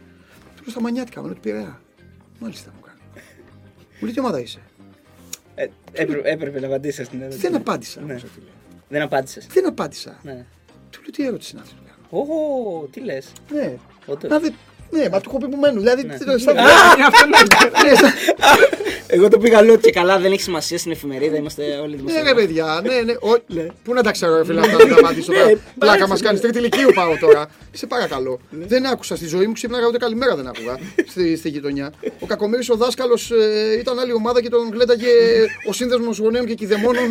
Του 0.56 0.60
λέω 0.62 0.70
στα 0.70 0.80
μανιάτικα, 0.80 1.22
μένω 1.22 1.34
του 1.34 1.40
Πειραιά. 1.40 1.80
Μάλιστα 2.38 2.70
μου 2.74 2.80
κάνει. 2.80 2.98
Μου 3.98 4.04
λέει 4.04 4.12
τι 4.12 4.20
ομάδα 4.20 4.40
είσαι; 4.40 4.60
Ε, 5.54 5.66
έπρεπε, 5.92 6.30
έπρεπε 6.30 6.60
να 6.60 6.66
απαντήσεις 6.66 7.06
στην 7.06 7.20
ερώτηση. 7.20 7.40
Δεν 7.40 7.54
απάντησα. 7.54 8.00
Ναι. 8.00 8.06
όμως, 8.10 8.22
ρε 8.22 8.28
φίλε. 8.28 8.46
Δεν 8.88 9.02
απάντησες. 9.02 9.46
Δεν 9.46 9.66
απάντησα. 9.66 10.20
Ναι. 10.22 10.44
Του 10.90 11.00
λέω 11.00 11.10
τι 11.10 11.26
ερώτηση 11.26 11.52
είναι 11.52 11.60
αυτή. 11.62 11.74
του 11.74 11.82
κάνω; 12.10 12.22
Ω, 12.22 12.86
τι 12.90 13.00
λες. 13.00 13.32
Ναι. 13.52 13.76
Όντως. 14.06 14.30
Να 14.30 14.38
δεν- 14.38 14.54
Ναι, 14.96 15.08
μα 15.08 15.20
του 15.20 15.28
έχω 15.28 15.38
πει 15.38 15.48
που 15.48 15.56
μένω. 15.56 15.80
Δηλαδή, 15.80 16.02
Ναι. 16.04 16.18
τι 16.18 16.24
το 16.24 16.32
αισθάνομαι. 16.32 16.68
Είναι 16.96 17.06
αυτό 17.06 17.26
ναι. 17.26 17.88
Ναι, 17.90 17.94
στα- 17.96 18.12
Εγώ 19.06 19.28
το 19.28 19.38
πήγα 19.38 19.62
λέω 19.62 19.76
και 19.76 19.90
καλά, 19.90 20.18
δεν 20.18 20.32
έχει 20.32 20.42
σημασία 20.42 20.78
στην 20.78 20.92
εφημερίδα, 20.92 21.36
είμαστε 21.36 21.62
όλοι 21.62 21.80
Ναι, 21.80 21.86
ρε 21.90 21.96
δημοσιογράφοι. 21.96 22.34
παιδιά, 22.34 22.80
ναι, 22.84 23.00
ναι. 23.00 23.12
Ο- 23.12 23.42
Ναι. 23.46 23.66
Πού 23.84 23.94
να 23.94 24.02
τα 24.02 24.10
ξέρω, 24.10 24.36
ρε 24.36 24.44
φίλε, 24.44 24.60
αυτά 24.60 24.72
να 24.86 24.94
τα 24.94 24.94
απαντήσω 24.98 25.32
τώρα. 25.32 25.44
Ναι, 25.46 25.52
Πλάκα 25.78 25.98
πάρε, 25.98 26.06
μα 26.06 26.18
κάνει. 26.18 26.38
Τρίτη 26.38 26.58
ηλικίου 26.58 26.88
πάω 26.94 27.16
τώρα. 27.20 27.46
Σε 27.72 27.86
παρακαλώ. 27.86 28.40
Δεν 28.50 28.86
άκουσα 28.86 29.16
στη 29.16 29.26
ζωή 29.26 29.46
μου, 29.46 29.52
ξύπναγα 29.52 29.86
ούτε 29.86 29.98
καλημέρα 29.98 30.36
δεν 30.36 30.46
άκουγα 30.46 30.78
στη, 31.06 31.36
στη 31.36 31.48
γειτονιά. 31.48 31.92
Ο 32.20 32.26
Κακομήρη 32.26 32.66
ο 32.70 32.76
δάσκαλος 32.76 33.32
ήταν 33.80 33.98
άλλη 33.98 34.12
ομάδα 34.12 34.42
και 34.42 34.48
τον 34.48 34.70
γλένταγε 34.72 35.08
ο 35.68 35.72
σύνδεσμος 35.72 36.18
γονέων 36.18 36.46
και 36.46 36.54
κηδεμόνων. 36.54 37.08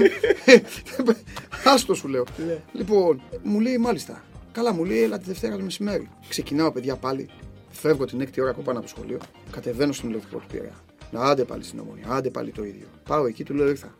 Άστο 1.74 1.94
σου 1.94 2.08
λέω. 2.08 2.24
Λοιπόν, 2.72 3.22
μου 3.44 3.60
λέει 3.60 3.78
μάλιστα. 3.78 4.24
Καλά, 4.52 4.74
μου 4.74 4.84
λέει, 4.86 5.04
έλα 5.04 5.18
τη 5.18 5.24
Δευτέρα 5.28 5.56
το 5.56 5.63
μεσημέρι. 5.63 6.10
Ξεκινάω, 6.30 6.72
παιδιά, 6.72 6.96
πάλι. 6.96 7.30
Φεύγω 7.75 8.06
την 8.06 8.22
έκτη 8.22 8.42
ώρα 8.42 8.50
από 8.50 8.62
πάνω 8.62 8.80
από 8.80 8.88
το 8.88 8.94
σχολείο. 8.96 9.18
Κατεβαίνω 9.51 9.92
στον 9.92 10.10
ηλεκτρικό 10.10 10.38
του 10.38 10.48
Πειραιά. 10.51 10.75
Να 11.12 11.22
άντε 11.22 11.44
πάλι 11.44 11.63
στην 11.63 11.80
ομονία, 11.80 12.06
άντε 12.10 12.30
πάλι 12.30 12.51
το 12.51 12.63
ίδιο. 12.63 12.88
Πάω 13.03 13.25
εκεί, 13.25 13.44
του 13.44 13.53
λέω 13.53 13.70
ήρθα. 13.70 13.96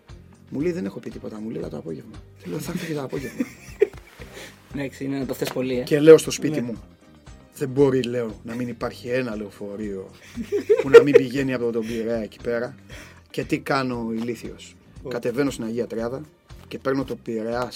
Μου 0.50 0.60
λέει 0.60 0.72
δεν 0.72 0.86
έχω 0.86 1.00
πει 1.00 1.10
τίποτα, 1.10 1.40
μου 1.40 1.50
λέει 1.50 1.58
«Έλα 1.58 1.70
το 1.70 1.78
απόγευμα. 1.78 2.12
Του 2.44 2.50
λέω 2.50 2.60
θα 2.60 2.72
έρθω 2.72 2.86
και 2.86 2.94
το 2.94 3.04
απόγευμα. 3.04 3.46
Εντάξει, 4.74 5.04
είναι 5.04 5.18
να 5.18 5.26
το 5.26 5.34
θες 5.34 5.52
πολύ. 5.54 5.80
Ε. 5.80 5.84
Και 5.84 6.00
λέω 6.00 6.18
στο 6.18 6.32
σπίτι 6.32 6.62
μου. 6.62 6.84
Δεν 7.56 7.70
μπορεί, 7.70 8.04
λέω, 8.04 8.40
να 8.44 8.56
μην 8.56 8.68
υπάρχει 8.68 9.10
ένα 9.10 9.36
λεωφορείο 9.36 10.10
που 10.82 10.90
να 10.90 11.02
μην 11.02 11.14
πηγαίνει 11.14 11.54
από 11.54 11.72
τον 11.72 11.86
Πειραιά 11.86 12.16
εκεί 12.16 12.38
πέρα. 12.44 12.76
Και 13.30 13.44
τι 13.44 13.60
κάνω 13.60 14.10
ηλίθιος. 14.14 14.76
Κατεβαίνω 15.08 15.50
στην 15.50 15.64
Αγία 15.64 15.88
Τριάδα 15.88 16.22
και 16.68 16.78
παίρνω 16.80 17.04
το 17.04 17.16
Πειραιά 17.16 17.72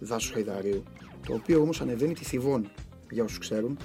δάσους 0.00 0.30
Χαϊδαρίου. 0.30 0.82
Το 1.26 1.34
οποίο 1.34 1.60
όμως 1.60 1.80
ανεβαίνει 1.80 2.14
τη 2.14 2.24
Θηβών, 2.24 2.70
για 3.10 3.24
όσους 3.24 3.38
ξέρουν, 3.38 3.78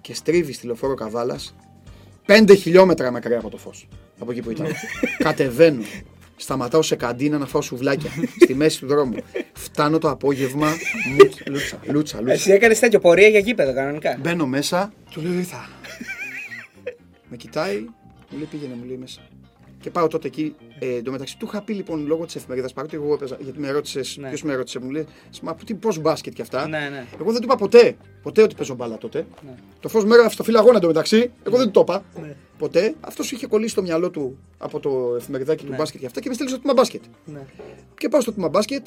και 0.00 0.14
στρίβει 0.14 0.52
στη 0.52 0.66
λεωφόρο 0.66 0.94
Καβάλας 0.94 1.54
5 2.26 2.54
χιλιόμετρα 2.58 3.10
μακριά 3.10 3.38
από 3.38 3.48
το 3.50 3.56
φως. 3.56 3.88
Από 4.18 4.30
εκεί 4.30 4.42
που 4.42 4.50
ήταν. 4.50 4.66
Κατεβαίνω. 5.18 5.82
Σταματάω 6.36 6.82
σε 6.82 6.96
καντίνα 6.96 7.38
να 7.38 7.46
φάω 7.46 7.62
σουβλάκια 7.62 8.10
στη 8.40 8.54
μέση 8.54 8.78
του 8.80 8.86
δρόμου. 8.86 9.14
Φτάνω 9.52 9.98
το 9.98 10.10
απόγευμα. 10.10 10.68
μου- 10.68 11.16
Λούτσα, 11.48 11.78
λούτσα, 11.90 12.20
λούτσα. 12.20 12.32
Εσύ 12.32 12.50
έκανες 12.50 12.78
τέτοιο 12.78 12.98
πορεία 13.00 13.28
για 13.28 13.38
γήπεδο 13.38 13.74
κανονικά. 13.74 14.18
Μπαίνω 14.20 14.46
μέσα, 14.46 14.92
του 15.10 15.20
λέω 15.20 15.32
ήρθα. 15.32 15.68
με 17.30 17.36
κοιτάει, 17.36 17.76
μου 18.30 18.36
λέει 18.38 18.48
πήγαινε, 18.50 18.74
μου 18.74 18.84
λέει 18.84 18.96
μέσα. 18.96 19.20
Και 19.88 19.94
πάω 19.94 20.06
τότε 20.08 20.26
εκεί. 20.26 20.54
Ε, 20.78 20.94
εν 20.94 21.04
τω 21.04 21.10
μεταξύ 21.10 21.36
του 21.38 21.46
είχα 21.46 21.62
πει 21.62 21.72
λοιπόν 21.72 22.06
λόγω 22.06 22.24
της 22.24 22.36
εφημερίδας 22.36 22.72
παρότι 22.72 22.96
εγώ 22.96 23.12
έπαιζα. 23.14 23.36
Γιατί 23.40 23.58
με 23.58 23.70
ρώτησες, 23.70 24.16
Ναι. 24.20 24.28
ποιος 24.28 24.42
με 24.42 24.54
ρώτησε, 24.54 24.78
μου 24.80 24.90
λέει 24.90 25.06
Μα 25.42 25.54
τι 25.54 25.74
πώς 25.74 25.98
μπάσκετ 25.98 26.32
και 26.32 26.42
αυτά. 26.42 26.68
Ναι, 26.68 26.78
ναι. 26.78 27.06
Εγώ 27.20 27.30
δεν 27.32 27.40
του 27.40 27.44
είπα 27.44 27.56
ποτέ, 27.56 27.96
ποτέ 28.22 28.42
ότι 28.42 28.54
παίζω 28.54 28.74
μπάλα 28.74 28.98
τότε. 28.98 29.26
Ναι. 29.44 29.54
Το 29.80 29.88
φως 29.88 30.04
μέρα 30.04 30.28
στο 30.28 30.42
φύλλο 30.42 30.58
αγώνα 30.58 30.74
εν 30.74 30.80
τω 30.80 30.86
μεταξύ, 30.86 31.30
εγώ 31.46 31.56
δεν 31.56 31.66
του 31.66 31.72
το 31.72 31.80
είπα. 31.80 32.04
Ναι. 32.20 32.36
Ποτέ. 32.58 32.94
Αυτός 33.00 33.32
είχε 33.32 33.46
κολλήσει 33.46 33.70
στο 33.70 33.82
μυαλό 33.82 34.10
του 34.10 34.38
από 34.58 34.80
το 34.80 35.14
εφημεριδάκι 35.16 35.64
του 35.64 35.70
Ναι. 35.70 35.76
μπάσκετ 35.76 36.00
και 36.00 36.06
αυτά 36.06 36.20
και 36.20 36.28
με 36.28 36.34
στέλνει 36.34 36.52
στο 36.52 36.60
τμήμα 36.60 36.76
μπάσκετ. 36.76 37.02
Ναι. 37.24 37.40
Και 37.98 38.08
πάω 38.08 38.20
στο 38.20 38.32
τμήμα 38.32 38.48
μπάσκετ 38.48 38.86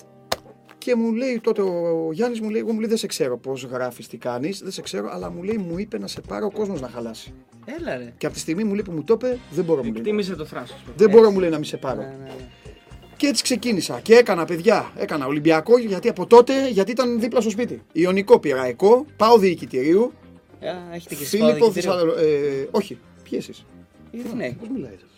και 0.84 0.96
μου 0.96 1.14
λέει 1.14 1.40
τότε 1.44 1.62
ο 1.62 2.10
Γιάννης, 2.12 2.40
μου 2.42 2.50
λέει: 2.50 2.62
Εγώ 2.62 2.72
μου 2.74 2.80
λέει, 2.80 2.90
δεν 2.90 2.98
σε 2.98 3.08
ξέρω 3.08 3.38
πώς 3.38 3.64
γράφεις, 3.64 4.08
τι 4.08 4.18
κάνεις, 4.18 4.60
δεν 4.62 4.72
σε 4.72 4.82
ξέρω, 4.82 5.10
αλλά 5.12 5.32
μου 5.32 5.44
λέει: 5.44 5.58
Μου 5.58 5.78
είπε 5.78 6.00
να 6.00 6.08
σε 6.08 6.22
πάρω 6.22 6.46
ο 6.46 6.52
κόσμος 6.52 6.82
να 6.82 6.88
χαλάσει. 6.88 7.34
Έλα 7.80 7.98
ρε. 7.98 8.14
Και 8.18 8.26
από 8.26 8.36
τη 8.36 8.42
στιγμή 8.42 8.64
μου 8.64 8.74
λέει 8.74 8.84
που 8.84 8.92
μου 8.92 9.04
το 9.04 9.14
είπε, 9.14 9.38
δεν 9.52 9.64
μπορώ 9.66 9.84
μου 9.84 9.92
λέει. 9.92 9.98
Εκτίμησε 9.98 10.36
το 10.36 10.46
θράσος. 10.46 10.78
Δεν 10.96 11.10
μπορώ 11.10 11.32
μου 11.32 11.40
λέει 11.40 11.50
να 11.50 11.56
μην 11.56 11.66
σε 11.66 11.78
πάρω. 11.78 12.02
Ναι, 12.02 12.08
ναι, 12.08 12.14
ναι. 12.24 12.48
Και 13.18 13.28
έτσι 13.28 13.44
ξεκίνησα. 13.44 14.00
Και 14.02 14.16
έκανα 14.16 14.46
παιδιά. 14.46 14.92
Έκανα 14.98 15.26
Ολυμπιακό 15.26 15.78
γιατί 15.78 16.10
από 16.10 16.26
τότε 16.26 16.70
γιατί 16.70 16.92
ήταν 16.92 17.20
δίπλα 17.20 17.42
στο 17.42 17.50
σπίτι. 17.50 17.82
Ιωνικό 17.92 18.40
πειραϊκό, 18.40 19.06
πάω 19.18 19.38
διοικητηρίου. 19.38 20.12
Α, 20.62 20.94
Έχετε 20.96 21.16
και 21.16 21.24
εσείς 21.24 21.30
Φίλιππο 21.30 21.58
πάω 21.58 21.70
διοικητήριο. 21.70 21.92
Θεσσαλο... 21.92 22.14
Ε, 22.14 22.68
όχι, 22.72 22.98
ποιοι 23.24 23.40
εσείς; 23.42 23.66
Γιατί 24.12 24.36
ναι. 24.36 24.56
Πώς 24.60 24.70
μιλάει 24.70 24.92
εσείς; 24.94 25.11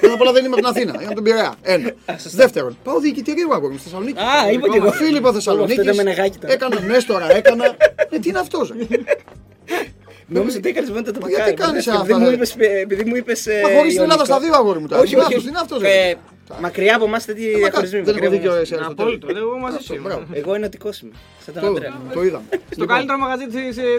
Πρώτα 0.00 0.14
απ' 0.14 0.20
όλα 0.20 0.32
δεν 0.32 0.44
είμαι 0.44 0.54
από 0.56 0.62
την 0.62 0.66
Αθήνα, 0.66 0.92
είμαι 0.94 1.04
από 1.04 1.14
τον 1.14 1.24
Πειραιά. 1.24 1.54
Ένα. 1.62 1.92
Δεύτερον, 2.34 2.76
πάω 2.84 2.98
διοικητηρίου 3.00 3.54
αγόρι 3.54 3.72
μου 3.72 3.78
στη 3.78 3.88
Θεσσαλονίκη. 3.88 4.18
Α, 4.18 4.50
είπα 4.52 4.68
κι 4.68 4.76
εγώ. 4.76 4.90
Φίλιππο 4.92 5.32
Θεσσαλονίκη. 5.32 5.70
Αυτό 5.70 5.82
ήταν 5.82 5.96
με 5.96 6.02
νεγάκι 6.02 6.38
τώρα. 6.38 6.52
Έκανα 6.52 6.80
Νέστορα, 6.80 7.36
έκανα. 7.36 7.64
Ε, 8.10 8.18
τι 8.18 8.28
είναι 8.28 8.38
αυτός. 8.38 8.72
Νόμιζα 10.26 10.56
ότι 10.58 10.68
έκανες 10.68 10.90
μετά 10.90 11.12
το 11.12 11.18
Μα 11.22 11.28
γιατί 11.28 11.50
μακάρι. 11.50 11.56
κάνεις 11.56 11.86
Επειδή 11.86 12.00
αυτά, 12.12 12.18
μου 12.18 12.28
ρε; 12.28 12.34
είπες, 12.34 12.54
ε, 12.58 12.80
Επειδή 12.80 13.04
μου 13.04 13.16
είπες. 13.16 13.46
Μα 13.62 13.76
χωρίς 13.76 13.92
την 13.94 14.02
Ελλάδα 14.02 14.24
στα 14.24 14.38
δύο 14.40 14.54
αγόρι 14.54 14.78
μου 14.78 14.86
τώρα. 14.88 15.02
Όχι, 15.02 15.16
όχι. 15.16 15.34
Τι 15.34 15.48
είναι 15.48 15.58
αυτό. 15.60 15.76
Ε, 15.82 16.14
Μακριά 16.60 16.94
από 16.96 17.04
εμάς 17.04 17.24
τέτοιοι 17.24 17.54
διαχωρισμοί. 17.56 18.00
Δεν 18.00 18.14
μακριά 18.14 18.26
έχω 18.28 18.36
από 18.36 18.36
δίκιο 18.36 18.50
εμάς. 18.54 18.60
εσύ. 18.62 18.74
Αριστοτέλη. 18.74 19.14
Απόλυτο. 19.20 19.38
Εγώ 19.38 19.58
μαζί 19.58 19.78
σου 19.84 19.94
είμαι. 19.94 20.02
Μπράβο. 20.08 20.22
Εγώ 20.32 20.54
ενωτικό 20.54 20.90
είμαι. 21.02 21.12
Σαν 21.44 21.54
τον 21.54 21.62
Το- 21.62 21.68
Αντρέα. 21.68 21.92
Το 22.14 22.22
είδαμε. 22.24 22.44
Στο 22.50 22.58
Λοιπόν, 22.70 22.86
καλύτερο 22.86 23.18
μαγαζί 23.18 23.46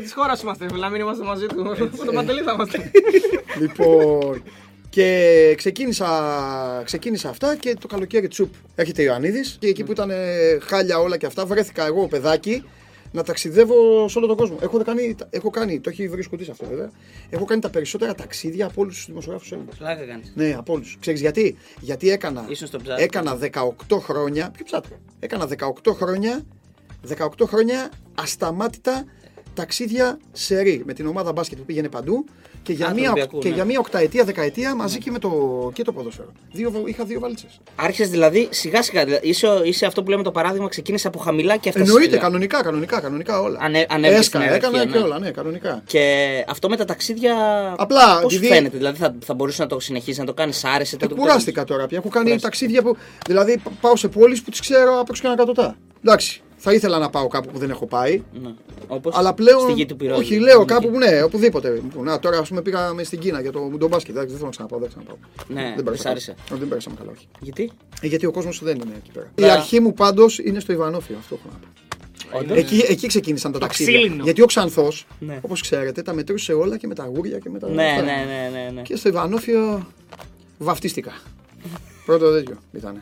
της 0.04 0.14
χώρας 0.14 0.42
είμαστε. 0.42 0.66
Να 0.80 0.90
μην 0.90 1.02
είμαστε 1.02 1.24
μαζί 1.24 1.46
του. 1.46 1.64
Με 2.00 2.06
τον 2.06 2.16
Παντελή 2.16 2.42
θα 2.42 2.52
είμαστε. 2.52 2.92
Λοιπόν, 3.60 4.44
και 4.92 5.54
ξεκίνησα, 5.58 6.82
ξεκίνησα 6.86 7.30
αυτά 7.30 7.56
και 7.56 7.76
το 7.80 7.88
καλοκαίρι 7.88 8.28
τσουπ 8.28 8.54
έρχεται 8.76 9.02
ο 9.02 9.06
Ιωαννίδης 9.06 9.58
και 9.60 9.68
εκεί 9.68 9.84
που 9.84 9.92
ήταν 9.92 10.10
ε, 10.10 10.16
χάλια 10.62 11.00
όλα 11.00 11.18
και 11.18 11.26
αυτά 11.26 11.46
βρέθηκα 11.46 11.86
εγώ 11.86 12.08
παιδάκι 12.08 12.64
να 13.12 13.24
ταξιδεύω 13.24 14.08
σε 14.10 14.18
όλο 14.18 14.28
τον 14.28 14.38
κόσμο. 14.38 14.58
Έχω 14.62 14.78
κάνει, 14.84 15.16
έχω 15.30 15.50
κάνει 15.50 15.80
το 15.80 15.90
έχει 15.90 16.08
βρει 16.08 16.22
σκουτί 16.22 16.52
αυτό 16.52 16.66
βέβαια, 16.66 16.90
έχω 17.30 17.46
κάνει 17.46 17.62
τα 17.62 17.70
περισσότερα 17.70 18.16
ταξίδια 18.16 18.66
από 18.66 18.82
όλους 18.82 18.96
τους 18.96 19.06
δημοσιογράφους 19.06 19.52
Έλληνες. 19.52 19.76
Πλάκα 19.78 20.06
κάνεις. 20.06 20.32
Ναι, 20.36 20.56
από 20.58 20.74
όλους. 20.74 20.98
Ξέρεις 21.00 21.22
γιατί, 21.22 21.58
γιατί 21.80 22.10
έκανα, 22.10 22.46
Ήσουν 22.50 22.68
στο 22.68 22.80
ψάρι. 22.80 23.04
έκανα 23.04 23.38
18 23.38 24.00
χρόνια, 24.00 24.52
ποιο 24.52 24.66
ψάτρο, 24.66 24.96
έκανα 25.20 25.48
18 25.48 25.94
χρόνια, 25.94 26.46
18 27.18 27.46
χρόνια 27.46 27.92
ασταμάτητα 28.16 29.06
ταξίδια 29.54 30.18
σε 30.32 30.62
ρί 30.62 30.82
με 30.86 30.94
την 30.94 31.08
ομάδα 31.08 31.32
μπάσκετ 31.32 31.58
που 31.58 31.66
πήγαινε 31.66 31.90
παντού 31.90 32.26
και 32.64 32.74
για, 32.74 32.86
Α, 32.86 32.90
του 32.90 32.96
μία, 32.96 33.04
Ολυμπιακού, 33.12 33.40
και 33.40 33.50
ναι. 33.50 33.56
για 33.56 33.66
μία 33.66 33.80
οκταετία, 33.80 34.24
δεκαετία 34.24 34.76
μαζί 34.76 34.98
και 34.98 35.12
με 35.12 35.20
το, 35.20 35.30
και 35.74 35.84
το 35.84 35.92
ποδόσφαιρο. 35.94 36.32
Δύο, 36.52 36.84
είχα 36.86 37.04
δύο 37.04 37.20
βαλίτσες. 37.20 37.60
Άρχισες 37.76 38.10
δηλαδή 38.10 38.48
σιγά 38.52 38.82
σιγά. 38.84 39.06
δηλαδή, 39.06 39.28
Είσαι, 39.28 39.48
ο- 39.48 39.64
είσαι 39.64 39.86
αυτό 39.86 40.04
που 40.04 40.10
λέμε 40.10 40.24
το 40.24 40.32
παράδειγμα, 40.32 40.68
ξεκίνησε 40.70 41.08
από 41.08 41.20
χαμηλά 41.20 41.58
και 41.58 41.68
έφτασες. 41.70 41.88
Εννοείται, 41.90 42.08
ψηλά. 42.10 42.22
κανονικά, 42.24 42.64
κανονικά, 42.64 43.00
κανονικά 43.00 43.40
όλα. 43.42 43.58
Ανε- 43.62 43.86
ανέβηκες 43.90 44.20
Έσκανα, 44.20 44.44
στην 44.46 44.56
έκανα 44.56 44.74
ιεραρχία, 44.78 45.00
και 45.00 45.06
ναι. 45.08 45.12
όλα, 45.14 45.20
ναι, 45.20 45.32
κανονικά. 45.32 45.82
Και 45.86 46.46
αυτό 46.48 46.70
με 46.70 46.76
τα 46.78 46.86
ταξίδια. 46.86 47.34
Απλά, 47.78 48.20
Πώς 48.22 48.36
επειδή- 48.36 48.54
φαίνεται, 48.54 48.78
δηλαδή 48.78 48.98
θα, 48.98 49.16
θα 49.26 49.34
μπορούσες 49.34 49.60
να 49.60 49.68
το 49.68 49.80
συνεχίσεις 49.80 50.18
να 50.18 50.26
το 50.26 50.34
κάνεις, 50.34 50.64
άρεσε 50.66 50.96
Ε, 50.96 50.98
τότε 50.98 51.14
που 51.14 51.20
κουράστηκα 51.22 51.64
τώρα 51.64 51.86
πια. 51.88 51.98
Έχω 51.98 52.10
κάνει 52.10 52.26
Κουράστηκα. 52.26 52.50
ταξίδια 52.50 52.82
που. 52.82 52.98
Δηλαδή 53.28 53.58
π- 53.58 53.82
πάω 53.82 53.96
σε 53.96 54.08
πόλεις 54.08 54.42
που 54.42 54.50
τις 54.52 54.60
ξέρω 54.60 55.00
απ' 55.00 55.10
έξω 55.10 55.22
και 55.22 55.28
ανακατοτά. 55.28 55.76
Εντάξει, 56.06 56.42
θα 56.64 56.74
ήθελα 56.74 56.98
να 56.98 57.10
πάω 57.10 57.28
κάπου 57.28 57.50
που 57.52 57.58
δεν 57.60 57.70
έχω 57.70 57.86
πάει. 57.86 58.22
Ναι. 58.42 58.54
Όπως 58.88 59.16
Αλλά 59.18 59.34
πλέον. 59.34 59.60
Στη 59.62 59.72
γη 59.72 59.86
του 59.86 59.96
πυρός. 59.96 60.18
όχι, 60.18 60.40
λέω 60.40 60.66
κάπου 60.66 60.90
που 60.92 60.98
ναι, 60.98 61.22
οπουδήποτε. 61.24 61.70
Που, 61.70 62.04
Να, 62.04 62.20
τώρα 62.20 62.38
ας 62.38 62.50
πούμε 62.50 62.62
πήγαμε 62.62 63.04
στην 63.04 63.20
Κίνα 63.20 63.42
για 63.42 63.52
το 63.52 63.60
μουντομπάσκετ. 63.60 64.16
Εντάξει, 64.16 64.28
δεν 64.30 64.38
θέλω 64.38 64.46
να 64.46 64.52
ξαναπάω. 64.52 64.80
Δεν, 64.80 64.90
ξαναπάω. 64.90 65.16
Ναι, 65.48 65.62
δεν 65.62 65.74
δεν 65.76 65.84
πέρασα 65.84 66.02
καλά. 66.04 66.12
άρεσε. 66.16 66.36
Όχι, 66.52 66.60
δεν 66.60 66.68
πέρασαμε 66.68 66.96
καλά, 67.00 67.12
όχι. 67.12 67.28
Γιατί; 67.40 67.72
Ε, 68.02 68.08
γιατί 68.08 68.26
ο 68.26 68.32
κόσμος 68.32 68.60
δεν 68.64 68.76
είναι 68.76 68.94
εκεί 68.98 69.12
πέρα. 69.12 69.32
Ναι. 69.40 69.46
Η 69.48 69.50
αρχή 69.50 69.80
μου 69.80 69.94
πάντως 69.94 70.40
είναι 70.40 70.60
στο 70.60 70.72
Ιβανόφιο, 70.74 71.16
αυτό 71.20 71.36
έχω 71.36 71.48
να 71.52 71.60
πω. 71.60 71.68
Όντως. 72.40 72.58
Εκεί, 72.58 72.84
εκεί 72.88 73.08
ξεκίνησαν 73.08 73.52
τα 73.52 73.60
ταξίδια. 73.60 74.00
ξύλινο. 74.00 74.24
Γιατί 74.24 74.42
ο 74.42 74.46
Ξανθός, 74.46 75.08
Ναι. 75.20 75.40
όπως 75.42 75.62
ξέρετε, 75.62 76.02
τα 76.02 76.14
μετρούσε 76.14 76.54
όλα 76.54 76.78
και 76.78 76.88
με 76.88 76.96
τα 76.96 77.06
γούρια 77.16 77.40
και 77.40 77.50
με 77.50 77.60
τα. 77.60 77.70
Ναι, 77.70 77.84
αυτά. 77.86 78.02
ναι, 78.02 78.12
ναι, 78.12 78.50
ναι, 78.60 78.72
ναι. 78.74 78.82
Και 78.82 78.96
στο 78.96 79.10
Ιβανόφιο 79.10 79.88
βαφτίστηκα. 80.58 81.12
Πρώτο 82.06 82.32
τέτοιο 82.32 82.58
ήταν. 82.74 83.02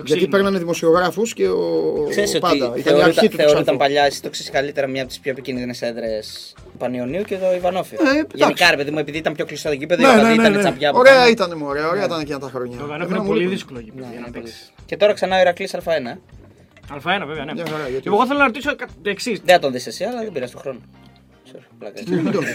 Στο 0.00 0.14
Γιατί 0.14 0.20
ξύλινο. 0.26 0.30
παίρνανε 0.30 0.58
δημοσιογράφους 0.58 1.34
και 1.34 1.48
ο. 1.48 2.06
Ξέρεις 2.10 2.34
ο 2.34 2.36
ότι 2.36 2.40
πάντα. 2.40 2.64
Ήταν 2.64 2.76
η 2.78 2.80
θεωρούταν, 2.82 3.08
αρχή 3.08 3.20
του. 3.20 3.28
του 3.28 3.36
θεωρούταν 3.36 3.62
Ξανθού. 3.62 3.80
παλιά, 3.80 4.04
εσύ 4.04 4.22
το 4.22 4.30
ξέρεις 4.30 4.50
καλύτερα, 4.50 4.86
μια 4.86 5.00
από 5.00 5.10
τις 5.10 5.20
πιο 5.20 5.30
επικίνδυνες 5.30 5.82
έδρες 5.82 6.54
του 6.56 6.78
Πανιωνίου 6.78 7.22
και 7.22 7.36
το 7.36 7.54
Ιβανόφιο. 7.54 7.98
Ε, 8.02 8.10
εντάξει. 8.10 8.26
Γενικά, 8.34 8.70
ρε 8.70 8.76
παιδί 8.76 8.90
μου, 8.90 8.98
επειδή 8.98 9.18
ήταν 9.18 9.32
πιο 9.34 9.44
κλειστό 9.44 9.68
το 9.68 9.74
γήπεδο, 9.74 10.02
Ναι, 10.02 10.08
οι 10.08 10.12
ναι, 10.14 10.20
οπαδοί 10.20 10.36
ναι, 10.36 10.42
ήταν 10.42 10.52
ναι. 10.52 10.58
τσαμπιά 10.58 10.88
από 10.90 10.98
Ωραία 10.98 11.14
πάνω. 11.14 11.28
ήταν, 11.28 11.56
μωρέ, 11.56 11.80
ωραία 11.84 12.04
ήταν 12.04 12.20
εκείνα 12.20 12.38
τα 12.38 12.48
χρόνια. 12.54 12.78
Το 12.78 12.84
Γανόφι 12.84 12.94
Εμένα 13.02 13.08
είναι 13.14 13.18
μου 13.18 13.26
πολύ 13.26 13.38
λείπουν. 13.40 13.54
δύσκολο 13.54 13.80
γήπεδο 13.80 14.08
για 14.12 14.20
να 14.20 14.30
παίξει. 14.30 14.54
Και 14.86 14.96
τώρα 14.96 15.12
ξανά 15.12 15.36
ο 15.36 15.40
Ηρακλής 15.40 15.74
Α1. 15.74 15.78
ε. 16.06 16.18
Α1 16.94 17.22
βέβαια, 17.26 17.44
ναι. 17.44 17.52
Μια 17.52 17.64
χαρά, 17.70 17.82
γιατί 17.88 17.94
Λοιπόν, 17.94 18.12
εγώ 18.12 18.26
θέλω 18.26 18.38
να 18.38 18.44
ρωτήσω 18.44 18.76
κα- 18.76 18.88
το 19.02 19.10
εξής. 19.10 19.40
Δεν 19.44 19.54
θα 19.54 19.60
τον 19.60 19.72
δεις 19.72 19.86
εσύ, 19.86 20.04
αλλά 20.04 20.20
δεν 20.22 20.32
πειράζει 20.32 20.52
τον 20.52 20.60
χρόνο. 20.60 20.78
Sorry, 21.80 21.92
πλάκα. 22.04 22.22
Μην 22.22 22.32
το 22.32 22.38
δεις. 22.46 22.54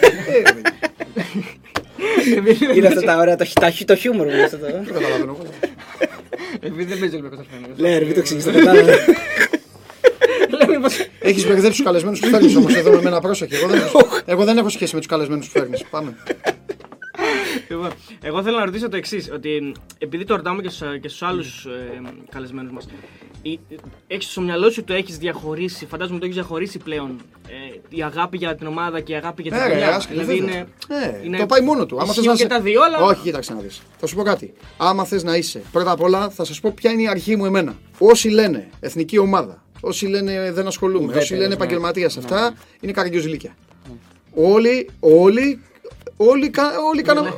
Ε, 2.36 2.40
ρε, 2.68 2.76
Είναι 2.76 2.88
αυτά 2.88 3.02
τα 3.02 3.18
ωραία, 3.18 3.36
το, 3.36 3.46
χι- 3.46 3.60
τα 3.60 3.70
χι- 3.70 3.88
το 3.88 3.96
χιούμορ 3.96 4.26
μου. 4.26 4.32
είναι 4.34 4.44
αυτό 4.44 4.58
το- 4.58 4.66
Δεν 4.66 4.86
καταλαβαίνω. 4.94 5.24
εγώ. 5.40 5.46
Επειδή 6.60 6.84
δεν 6.84 7.00
παίζει 7.00 7.16
ο 7.16 7.18
Ολυμπιακός 7.20 7.46
Α1. 7.46 7.74
Ναι, 7.78 7.98
ρε, 7.98 8.06
μην 8.06 8.14
το 8.14 8.20
εξηγείς, 8.20 8.44
το 8.44 8.52
κατάλαβα. 8.52 8.92
Λέμε 10.66 10.80
πως- 10.80 11.08
Έχεις 11.20 11.44
μπερδέψει 11.48 11.70
τους 11.78 11.84
καλεσμένους 11.86 12.20
που 12.20 12.28
φέρνεις 12.28 12.56
όμως 12.56 12.76
εδώ 12.76 12.92
με 12.92 12.98
εμένα 12.98 13.20
πρόσεχε. 13.20 13.56
Εγώ 13.56 13.68
δεν 13.68 13.82
έχω- 13.82 14.08
Εγώ 14.26 14.44
δεν 14.44 14.58
έχω 14.58 14.70
σχέση 14.70 14.94
με 14.94 15.00
τους 15.00 15.10
καλεσμένους 15.10 15.46
που 15.50 15.60
φέρνεις. 15.60 15.84
Πάμε. 15.90 16.16
Λοιπόν, 17.70 17.92
εγώ 18.22 18.44
θέλω 18.44 18.58
να 18.58 18.66
ρωτήσω 18.66 18.90
το 18.90 18.98
εξής: 18.98 19.30
Ότι 19.34 19.72
επειδή 19.98 20.24
το 20.24 20.36
ρωτάμε 20.36 20.62
και 20.62 20.70
στους 20.70 20.88
και 21.02 21.08
στους 21.08 21.22
άλλους 21.22 21.66
ε, 21.66 22.02
καλεσμένους 22.32 22.72
μας, 22.72 22.88
έχεις 24.08 24.32
στο 24.32 24.42
μυαλό 24.42 24.70
σου 24.70 24.84
το 24.84 24.94
έχεις 24.94 25.18
διαχωρίσει, 25.18 25.86
φαντάζομαι 25.86 26.20
το 26.20 26.26
έχεις 26.26 26.38
διαχωρίσει 26.38 26.78
πλέον 26.78 27.22
ε, 27.48 27.54
η 27.90 28.04
αγάπη 28.04 28.38
για 28.38 28.56
την 28.56 28.68
ομάδα 28.68 29.00
και 29.00 29.12
η 29.12 29.16
αγάπη 29.16 29.42
για 29.42 29.52
τη 29.52 29.58
Ε, 29.58 29.64
ρε, 29.68 29.70
δουλειά. 29.74 29.96
άσκη, 29.96 30.12
δηλαδή 30.12 30.40
βέβαια. 30.40 30.54
είναι. 30.56 30.68
Ε, 31.22 31.26
είναι- 31.26 31.38
Το 31.38 31.46
πάει 31.46 31.62
μόνο 31.62 31.86
του. 31.86 31.96
Άμα 31.96 32.06
θες 32.06 32.16
ισχύουν 32.16 32.32
να 32.32 32.38
και 32.38 32.44
είσαι- 32.44 32.54
τα 32.56 32.62
δύο, 32.62 32.82
αλλά. 32.84 32.98
Όχι, 32.98 33.22
κοίταξε 33.22 33.54
να 33.54 33.60
δεις. 33.60 33.82
Θα 34.00 34.08
σου 34.08 34.16
πω 34.16 34.24
κάτι. 34.24 34.54
Άμα 34.78 35.06
θες 35.06 35.24
να 35.24 35.36
είσαι, 35.36 35.62
πρώτα 35.72 35.92
απ' 35.92 36.02
όλα 36.02 36.30
θα 36.30 36.44
σας 36.44 36.60
πω 36.60 36.72
ποια 36.76 36.92
είναι 36.92 37.02
η 37.02 37.08
αρχή 37.08 37.36
μου 37.36 37.46
εμένα. 37.46 37.76
Όσοι 37.98 38.30
λένε 38.30 38.70
εθνική 38.80 39.18
ομάδα, 39.18 39.64
όσοι 39.82 40.06
λένε 40.06 40.52
δεν 40.52 40.68
ασχολούμαι, 40.68 40.98
Ουδέτερος, 41.04 41.24
όσοι 41.24 41.34
λένε 41.34 41.48
ναι. 41.48 41.54
επαγγελματία 41.54 42.06
αυτά, 42.06 42.54
είναι 42.80 42.92
καραγκιόζηλίκια. 42.92 43.56
Όλοι, 44.36 44.90
όλοι, 45.00 45.62
όλοι, 46.18 46.50
κα- 46.50 46.72
όλοι 46.92 47.02
κάναμε. 47.02 47.34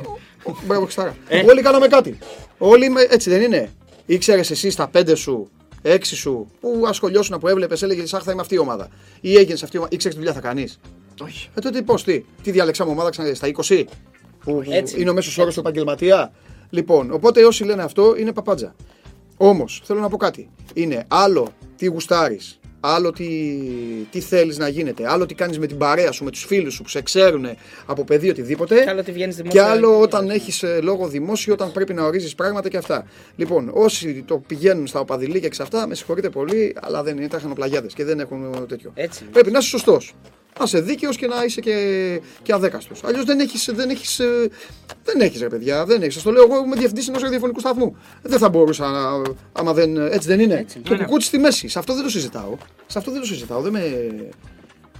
Μπράβο, 0.66 0.82
Χριστάρα. 0.82 1.16
Όλοι 1.48 1.62
κάναμε 1.62 1.86
κάτι. 1.88 2.18
Όλοι 2.58 2.88
με- 2.90 3.06
έτσι 3.10 3.30
δεν 3.30 3.42
είναι. 3.42 3.70
Ήξερες 4.06 4.50
εσύ 4.50 4.70
στα 4.70 4.88
πέντε 4.88 5.14
σου, 5.14 5.50
έξι 5.82 6.16
σου, 6.16 6.50
που 6.60 6.82
ασχολιώσουν, 6.86 7.38
που 7.38 7.48
έβλεπες, 7.48 7.82
έλεγε 7.82 8.02
Αχ, 8.16 8.22
θα 8.22 8.32
είμαι 8.32 8.40
αυτή 8.40 8.54
η 8.54 8.58
ομάδα. 8.58 8.88
Ή 9.20 9.36
έγινες 9.36 9.62
αυτή 9.62 9.76
η 9.76 9.78
ομάδα, 9.78 9.94
ήξερες 9.94 10.16
τι 10.16 10.22
δουλειά 10.22 10.40
θα 10.40 10.48
κάνεις. 10.48 10.80
Όχι. 11.22 11.48
Ε, 11.54 11.60
τότε 11.60 11.82
πώς, 11.82 12.04
τι, 12.04 12.24
τι 12.42 12.50
διαλεξάμε 12.50 12.90
ομάδα 12.90 13.10
ξανά 13.10 13.34
στα 13.34 13.50
20, 13.68 13.84
που 14.44 14.62
Έτσι. 14.68 15.00
είναι 15.00 15.10
ο 15.10 15.12
μέσος 15.12 15.38
όρος 15.38 15.54
του 15.54 15.60
επαγγελματία. 15.60 16.32
Λοιπόν, 16.70 17.12
οπότε 17.12 17.44
όσοι 17.44 17.64
λένε 17.64 17.82
αυτό 17.82 18.16
είναι 18.16 18.32
παπάντζα. 18.32 18.74
Όμως, 19.36 19.82
θέλω 19.84 20.00
να 20.00 20.08
πω 20.08 20.16
κάτι. 20.16 20.48
Είναι 20.74 21.04
άλλο 21.08 21.48
τι 21.76 21.86
γουστάρεις 21.86 22.57
άλλο 22.80 23.10
τι, 23.10 23.28
τι 24.10 24.20
θέλεις 24.20 24.58
να 24.58 24.68
γίνεται, 24.68 25.10
άλλο 25.10 25.26
τι 25.26 25.34
κάνεις 25.34 25.58
με 25.58 25.66
την 25.66 25.78
παρέα 25.78 26.12
σου, 26.12 26.24
με 26.24 26.30
τους 26.30 26.44
φίλους 26.44 26.74
σου 26.74 26.82
που 26.82 26.88
σε 26.88 27.02
ξέρουν 27.02 27.46
από 27.86 28.04
παιδί 28.04 28.30
οτιδήποτε. 28.30 28.82
Και 28.82 28.90
άλλο 28.90 29.02
τι 29.02 29.12
βγαίνεις 29.12 29.36
δημόσια. 29.36 29.62
Και 29.62 29.68
άλλο 29.68 30.00
όταν 30.00 30.30
έχεις 30.30 30.64
λόγο 30.82 31.08
δημόσιο, 31.08 31.52
όταν 31.52 31.72
πρέπει 31.72 31.94
να 31.94 32.04
ορίζεις 32.04 32.34
πράγματα 32.34 32.68
και 32.68 32.76
αυτά. 32.76 33.06
Λοιπόν, 33.36 33.70
όσοι 33.72 34.24
το 34.26 34.38
πηγαίνουν 34.46 34.86
στα 34.86 35.00
οπαδηλίκια 35.00 35.48
και 35.48 35.54
σε 35.54 35.62
αυτά, 35.62 35.86
με 35.86 35.94
συγχωρείτε 35.94 36.30
πολύ, 36.30 36.76
αλλά 36.80 37.02
δεν 37.02 37.16
είναι 37.16 37.28
ταχανοπλαγιάδε 37.28 37.86
και 37.94 38.04
δεν 38.04 38.20
έχουν 38.20 38.66
τέτοιο. 38.68 38.92
Έτσι. 38.94 39.24
Πρέπει 39.24 39.50
να 39.50 39.58
είσαι 39.58 39.68
σωστός. 39.68 40.14
Να 40.58 40.64
είσαι 40.64 40.80
δίκαιος 40.80 41.16
και 41.16 41.26
να 41.26 41.44
είσαι 41.44 41.60
και, 41.60 41.74
και 42.42 42.52
αδέκαστος. 42.52 43.00
Αλλιώς 43.04 43.24
δεν 43.24 43.40
έχεις. 43.40 43.70
Δεν 43.74 43.90
έχεις, 43.90 44.18
ε, 44.18 44.48
δεν 45.04 45.20
έχεις, 45.20 45.40
ρε 45.40 45.48
παιδιά. 45.48 45.84
Δεν 45.84 46.02
έχεις. 46.02 46.14
Σας 46.14 46.22
το 46.22 46.30
λέω 46.30 46.42
εγώ 46.42 46.64
είμαι 46.64 46.74
διευθυντής 46.76 47.08
ενός 47.08 47.22
ραδιοφωνικού 47.22 47.60
σταθμού. 47.60 47.96
Δεν 48.22 48.38
θα 48.38 48.48
μπορούσα 48.48 48.86
να. 48.90 49.22
Άμα 49.52 49.72
δεν. 49.72 49.96
Έτσι 49.96 50.28
δεν 50.28 50.40
είναι. 50.40 50.54
Έτσι. 50.54 50.78
Το 50.78 50.96
κουκούτσι 50.96 51.26
στη 51.26 51.38
μέση. 51.38 51.68
Σε 51.68 51.78
αυτό 51.78 51.94
δεν 51.94 52.02
το 52.02 52.08
συζητάω. 52.10 52.56
Σε 52.86 52.98
αυτό 52.98 53.10
δεν 53.10 53.20
το 53.20 53.26
συζητάω. 53.26 53.60
Δεν 53.60 53.72
με. 53.72 53.82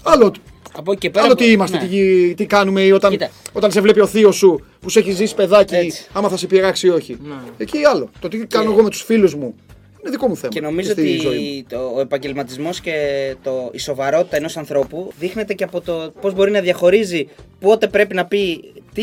Άλλο, 0.03 0.33
Από 0.77 0.93
εκεί 0.93 1.01
και 1.01 1.11
πέρα. 1.11 1.25
άλλο 1.25 1.35
τι 1.35 1.51
είμαστε, 1.51 1.77
ναι. 1.77 1.87
τι, 1.87 2.35
τι 2.35 2.47
κάνουμε 2.47 2.83
ή 2.83 2.91
όταν, 2.93 3.11
Κοίτα. 3.11 3.31
όταν 3.53 3.71
σε 3.73 3.81
βλέπει 3.81 4.01
ο 4.01 4.07
θείος 4.07 4.37
σου 4.37 4.65
που 4.81 4.89
σε 4.89 4.99
έχει 4.99 5.11
ζήσει 5.13 5.35
παιδάκι, 5.35 5.75
Έτσι. 5.75 6.07
άμα 6.13 6.29
θα 6.29 6.37
σε 6.37 6.47
πειράξει 6.47 6.87
ή 6.87 6.91
όχι. 6.91 7.19
Ναι. 7.23 7.35
Εκεί 7.57 7.85
άλλο. 7.85 8.11
Το 8.19 8.29
τι 8.29 8.39
κάνω 8.39 8.71
εγώ 8.73 8.83
με 8.83 8.91
τους 8.91 9.03
φίλους 9.03 9.35
μου 9.35 9.55
είναι 10.03 10.11
δικό 10.11 10.29
μου 10.29 10.37
θέμα. 10.37 10.49
Και 10.53 10.61
νομίζω 10.61 10.91
στη 10.91 11.17
ζωή 11.17 11.23
μου. 11.23 11.29
ότι 11.29 11.67
το, 11.69 11.93
ο 11.97 12.01
επαγγελματισμός 12.01 12.81
και 12.81 12.95
το, 13.43 13.71
η 13.73 13.79
σοβαρότητα 13.79 14.37
ενός 14.37 14.57
ανθρώπου 14.57 15.13
δείχνεται 15.19 15.55
και 15.55 15.65
από 15.65 15.81
το 15.81 16.13
πώς 16.21 16.35
μπορεί 16.35 16.51
να 16.51 16.61
διαχωρίζει 16.61 17.29
πότε 17.61 17.87
πρέπει 17.87 18.15
να 18.15 18.27
πει 18.27 18.73
τι, 18.95 19.03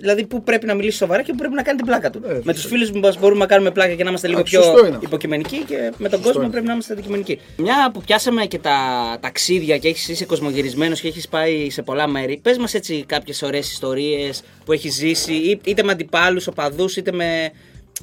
δηλαδή 0.00 0.26
πού 0.26 0.42
πρέπει 0.42 0.66
να 0.66 0.74
μιλήσει 0.74 0.96
σοβαρά 0.96 1.22
και 1.22 1.30
πού 1.32 1.38
πρέπει 1.38 1.54
να 1.54 1.62
κάνει 1.62 1.76
την 1.76 1.86
πλάκα 1.86 2.10
του. 2.10 2.20
Ε, 2.28 2.40
με 2.42 2.52
τους 2.52 2.66
φίλους 2.66 2.90
μας 2.92 3.18
μπορούμε 3.18 3.40
να 3.40 3.46
κάνουμε 3.46 3.70
πλάκα 3.70 3.94
και 3.94 4.02
να 4.02 4.08
είμαστε 4.08 4.28
λίγο 4.28 4.40
Α, 4.40 4.42
πιο 4.42 4.62
σωστό 4.62 4.78
είναι 4.78 4.88
αυτό. 4.88 5.00
υποκειμενικοί 5.06 5.56
και 5.58 5.76
με 5.76 6.08
τον 6.08 6.10
Σωστό 6.10 6.22
κόσμο 6.26 6.42
είναι. 6.42 6.50
πρέπει 6.50 6.66
να 6.66 6.72
είμαστε 6.72 6.92
αντικειμενικοί. 6.92 7.38
Μια 7.56 7.90
που 7.92 8.00
πιάσαμε 8.00 8.44
και 8.46 8.58
τα 8.58 8.76
ταξίδια 9.20 9.78
και 9.78 9.88
έχεις, 9.88 10.08
είσαι 10.08 10.24
κοσμογυρισμένος 10.24 11.00
και 11.00 11.08
έχεις 11.08 11.28
πάει 11.28 11.70
σε 11.70 11.82
πολλά 11.82 12.06
μέρη, 12.06 12.38
πες 12.42 12.58
μας 12.58 12.74
έτσι 12.74 13.04
κάποιες 13.06 13.42
ωραίες 13.42 13.70
ιστορίες 13.72 14.42
που 14.64 14.72
έχεις 14.72 14.94
ζήσει, 14.94 15.32
ή- 15.34 15.60
είτε 15.64 15.82
με 15.82 15.92
αντιπάλους, 15.92 16.46
οπαδούς, 16.46 16.96
είτε 16.96 17.12
με. 17.12 17.50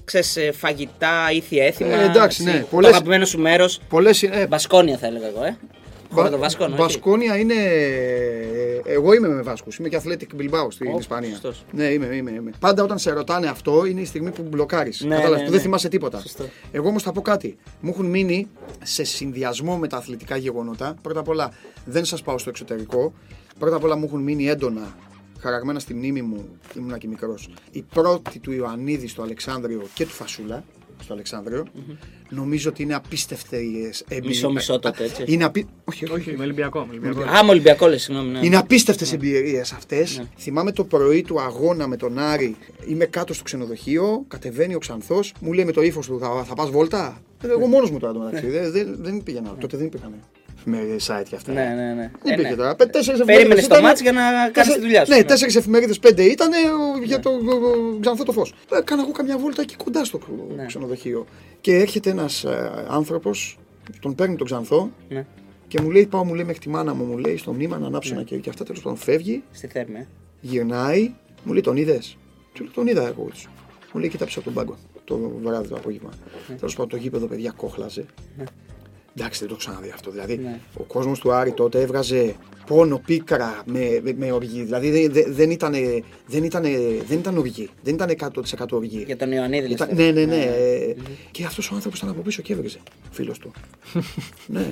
Ξέρεις, 0.05 0.35
ε, 0.37 0.51
φαγητά, 0.51 1.31
ήθια 1.31 1.65
έθιμα. 1.65 1.93
Ε, 1.93 2.05
εντάξει, 2.05 2.43
ναι. 2.43 2.51
εσύ, 2.51 2.59
Το 2.59 2.65
Πολλές- 2.71 2.91
αγαπημένο 2.91 3.25
σου 3.25 3.39
μέρος. 3.39 3.81
Πολλές 3.89 4.21
είναι. 4.21 4.35
ε, 4.35 4.47
Μπασκόνια 4.47 4.97
θα 4.97 5.07
έλεγα 5.07 5.27
εγώ, 5.27 5.43
ε. 5.43 5.57
Χώρα 6.13 6.29
των 6.29 6.39
Βασκών, 6.39 6.67
όχι. 6.67 6.81
Μπασκόνια 6.81 7.37
είναι. 7.37 7.53
Εγώ 8.85 9.13
είμαι 9.13 9.27
με 9.27 9.41
Βάσκους. 9.41 9.75
Είμαι 9.77 9.89
και 9.89 10.01
Athletic 10.03 10.41
Bilbao 10.41 10.67
στην 10.69 10.87
Ω, 10.93 10.97
Ισπανία. 10.99 11.29
σωστός. 11.29 11.65
Ναι, 11.71 11.83
είμαι, 11.83 12.05
είμαι, 12.15 12.31
είμαι. 12.31 12.51
Πάντα 12.59 12.83
όταν 12.83 12.97
σε 12.99 13.11
ρωτάνε 13.11 13.47
αυτό 13.47 13.85
είναι 13.85 14.01
η 14.01 14.05
στιγμή 14.05 14.31
που 14.31 14.41
μπλοκάρεις. 14.49 15.01
Ναι, 15.01 15.07
Κατάλαβες, 15.15 15.37
ναι, 15.37 15.43
που 15.43 15.49
δεν 15.49 15.57
ναι. 15.59 15.63
θυμάσαι 15.65 15.87
τίποτα. 15.89 16.19
Σωστό. 16.19 16.43
Εγώ 16.71 16.87
όμως 16.87 17.03
θα 17.03 17.11
πω 17.11 17.21
κάτι. 17.21 17.57
Μου 17.79 17.89
έχουν 17.89 18.05
μείνει 18.05 18.47
σε 18.83 19.03
συνδυασμό 19.03 19.77
με 19.77 19.87
τα 19.87 19.97
αθλητικά 19.97 20.35
γεγονότα. 20.37 20.95
Πρώτα 21.01 21.19
απ' 21.19 21.27
όλα 21.27 21.51
δεν 21.85 22.05
σας 22.05 22.21
πάω 22.21 22.37
στο 22.37 22.49
εξωτερικό. 22.49 23.13
Πρώτα 23.59 23.75
απ' 23.75 23.83
όλα 23.83 23.95
μου 23.95 24.05
έχουν 24.05 24.19
μείνει 24.21 24.47
έντονα 24.47 24.95
χαραγμένα 25.41 25.79
στη 25.79 25.93
μνήμη 25.93 26.21
μου, 26.21 26.49
ήμουνα 26.77 26.97
και 26.97 27.07
μικρός, 27.07 27.49
η 27.71 27.81
πρώτη 27.81 28.39
του 28.39 28.51
Ιωαννίδη 28.51 29.07
στο 29.07 29.21
Αλεξάνδριο 29.21 29.83
και 29.93 30.05
του 30.05 30.11
Φασούλα 30.11 30.63
στο 31.03 31.13
αλεξανδριο 31.13 31.67
Νομίζω 32.29 32.69
ότι 32.69 32.83
είναι 32.83 32.93
απίστευτε 32.95 33.57
εμπειρίες. 33.57 34.03
Μισό-μισό 34.23 34.79
τότε, 34.79 35.03
έτσι. 35.03 35.23
Είναι 35.27 35.43
απί... 35.43 35.67
όχι, 35.83 36.05
όχι, 36.05 36.13
Όχι, 36.13 36.37
με 36.37 36.43
Ολυμπιακό. 36.43 36.79
με 36.79 37.07
Ολυμπιακό. 37.07 37.31
Α, 37.31 37.43
με 37.43 37.49
Ολυμπιακό 37.49 37.87
λες, 37.87 38.01
συγγνώμη. 38.01 38.31
Ναι. 38.31 38.39
είναι 38.45 38.57
απίστευτες 38.57 39.13
εμπειρίες 39.13 39.71
αυτές. 39.71 40.17
Ναι. 40.17 40.25
Θυμάμαι 40.37 40.71
το 40.71 40.83
πρωί 40.83 41.21
του 41.21 41.41
αγώνα 41.41 41.87
με 41.87 41.97
τον 41.97 42.19
Άρη. 42.19 42.55
Είμαι 42.87 43.05
κάτω 43.05 43.33
στο 43.33 43.43
ξενοδοχείο, 43.43 44.23
κατεβαίνει 44.27 44.75
ο 44.75 44.79
Ξανθός, 44.79 45.33
μου 45.39 45.53
λέει 45.53 45.65
με 45.65 45.71
το 45.71 45.81
ύφος 45.81 46.07
του: 46.07 46.19
Θα, 46.19 46.43
θα 46.43 46.53
πας 46.53 46.69
βόλτα; 46.69 47.21
Ε, 47.43 47.47
Εγώ 47.47 47.67
μόνος 47.67 47.91
μου 47.91 47.99
τώρα 47.99 48.13
το 48.13 48.19
μεταξύ. 48.19 48.47
Δεν, 48.47 48.71
δεν, 48.71 48.95
δεν 48.99 49.23
πήγαινα. 49.23 49.55
Τότε 49.59 49.77
δεν 49.77 49.85
υπήρχαν 49.85 50.13
με 50.65 50.79
site 51.07 51.23
και 51.29 51.35
αυτά. 51.35 51.51
Ναι, 51.51 51.63
ναι, 51.63 51.93
ναι. 51.93 52.11
Δεν 52.23 52.31
Ε, 52.31 52.33
υπήρχε 52.33 52.49
ναι. 52.49 52.55
τώρα. 52.55 52.75
Πε- 52.75 52.89
Τέσσερις 52.91 53.19
Περίμενε 53.19 53.39
εφημερίδες 53.41 53.67
το 53.67 53.75
ήταν- 53.75 53.83
μάτς 53.87 54.01
για 54.01 54.11
να 54.11 54.21
κάνεις 54.21 54.51
τέσσερι- 54.53 54.75
τη 54.75 54.81
δουλειά 54.81 55.05
σου. 55.05 55.11
Ναι, 55.11 55.17
Ναι. 55.17 55.23
τέσσερις 55.23 55.55
εφημερίδες, 55.55 55.99
πέντε 55.99 56.23
ήταν 56.23 56.49
για 57.03 57.19
το 57.19 57.29
ε, 57.29 57.99
Ξανθό 57.99 58.23
το 58.23 58.31
φως. 58.31 58.53
Έκανα 58.79 59.01
εγώ 59.01 59.11
καμιά 59.11 59.37
βόλτα 59.37 59.61
εκεί 59.61 59.75
κοντά 59.75 60.03
στο 60.05 60.19
Ναι. 60.55 60.65
ξενοδοχείο. 60.65 61.25
Και 61.61 61.75
έρχεται 61.75 62.09
ένας 62.09 62.45
άνθρωπος, 62.89 63.57
τον 63.99 64.15
παίρνει 64.15 64.35
τον 64.35 64.45
Ξανθό 64.45 64.91
Ναι. 65.09 65.25
και 65.67 65.81
μου 65.81 65.89
λέει: 65.91 66.05
Πάω, 66.05 66.23
μου 66.25 66.33
λέει 66.33 66.45
μέχρι 66.45 66.61
τη 66.61 66.69
μάνα 66.69 66.93
μου, 66.93 67.03
μου 67.03 67.17
λέει 67.17 67.37
στο 67.37 67.53
μνήμα 67.53 67.77
να 67.77 67.85
ανάψω 67.87 68.13
ένα 68.13 68.23
κερί 68.23 68.41
και 68.41 68.49
αυτά. 68.49 68.63
Τέλος 68.63 68.81
πάντων 68.81 68.97
φεύγει, 68.97 69.43
Στη 69.51 69.67
Θέρμη, 69.67 69.97
ε. 69.97 70.07
γυρνάει, 70.41 71.11
μου 71.43 71.51
λέει: 71.53 71.61
Τον 71.61 71.77
είδες; 71.77 72.17
Του 72.53 72.63
λέω: 72.63 72.71
Τον 72.73 72.87
είδα 72.87 73.07
εγώ. 73.07 73.27
έτσι». 73.29 73.47
Μου 73.93 73.99
λέει: 73.99 74.09
Κοίταψε 74.09 74.39
από 74.39 74.45
τον 74.45 74.53
πάγκο 74.55 74.77
το 75.03 75.31
βράδυ 75.43 75.67
το 75.67 75.75
απόγευμα. 75.75 76.09
Τέλος 76.57 76.73
πάντων 76.75 76.89
το 76.89 76.97
γήπεδο, 76.97 77.25
παιδιά, 77.27 77.51
κόχλαζε. 77.57 78.05
Εντάξει, 79.17 79.39
δεν 79.39 79.47
το 79.47 79.53
έχω 79.59 79.63
ξαναδεί 79.71 79.91
αυτό. 79.93 80.11
Δηλαδή, 80.11 80.37
Ναι. 80.37 80.59
ο 80.77 80.83
κόσμος 80.83 81.19
του 81.19 81.31
Άρη 81.31 81.51
τότε 81.51 81.81
έβγαζε 81.81 82.35
πόνο, 82.67 83.01
πίκρα 83.05 83.61
με, 83.65 83.99
με, 84.03 84.13
με 84.17 84.31
οργή. 84.31 84.61
Δηλαδή, 84.63 84.89
δεν, 84.91 85.11
δεν, 85.11 85.23
δεν, 85.35 85.49
ήταν, 85.51 85.71
δεν, 86.27 86.43
ήταν, 86.43 86.63
δεν 87.07 87.17
ήταν 87.19 87.37
οργή. 87.37 87.69
Δεν 87.83 87.93
ήταν 87.93 88.09
100% 88.59 88.65
οργή. 88.71 89.03
Για 89.07 89.17
τον 89.17 89.31
Ιωαννίδη. 89.31 89.67
λες 89.67 89.71
Ήταν- 89.75 89.89
τώρα. 89.89 90.01
ναι, 90.03 90.11
ναι, 90.11 90.25
ναι. 90.25 90.35
ε, 90.43 90.95
Και 91.31 91.45
αυτός 91.45 91.71
ο 91.71 91.75
άνθρωπος 91.75 91.99
ήταν 91.99 92.11
από 92.11 92.21
πίσω 92.21 92.41
και 92.41 92.53
έβγαζε. 92.53 92.79
Φίλος 93.11 93.37
του. 93.39 93.51
ναι. 94.45 94.65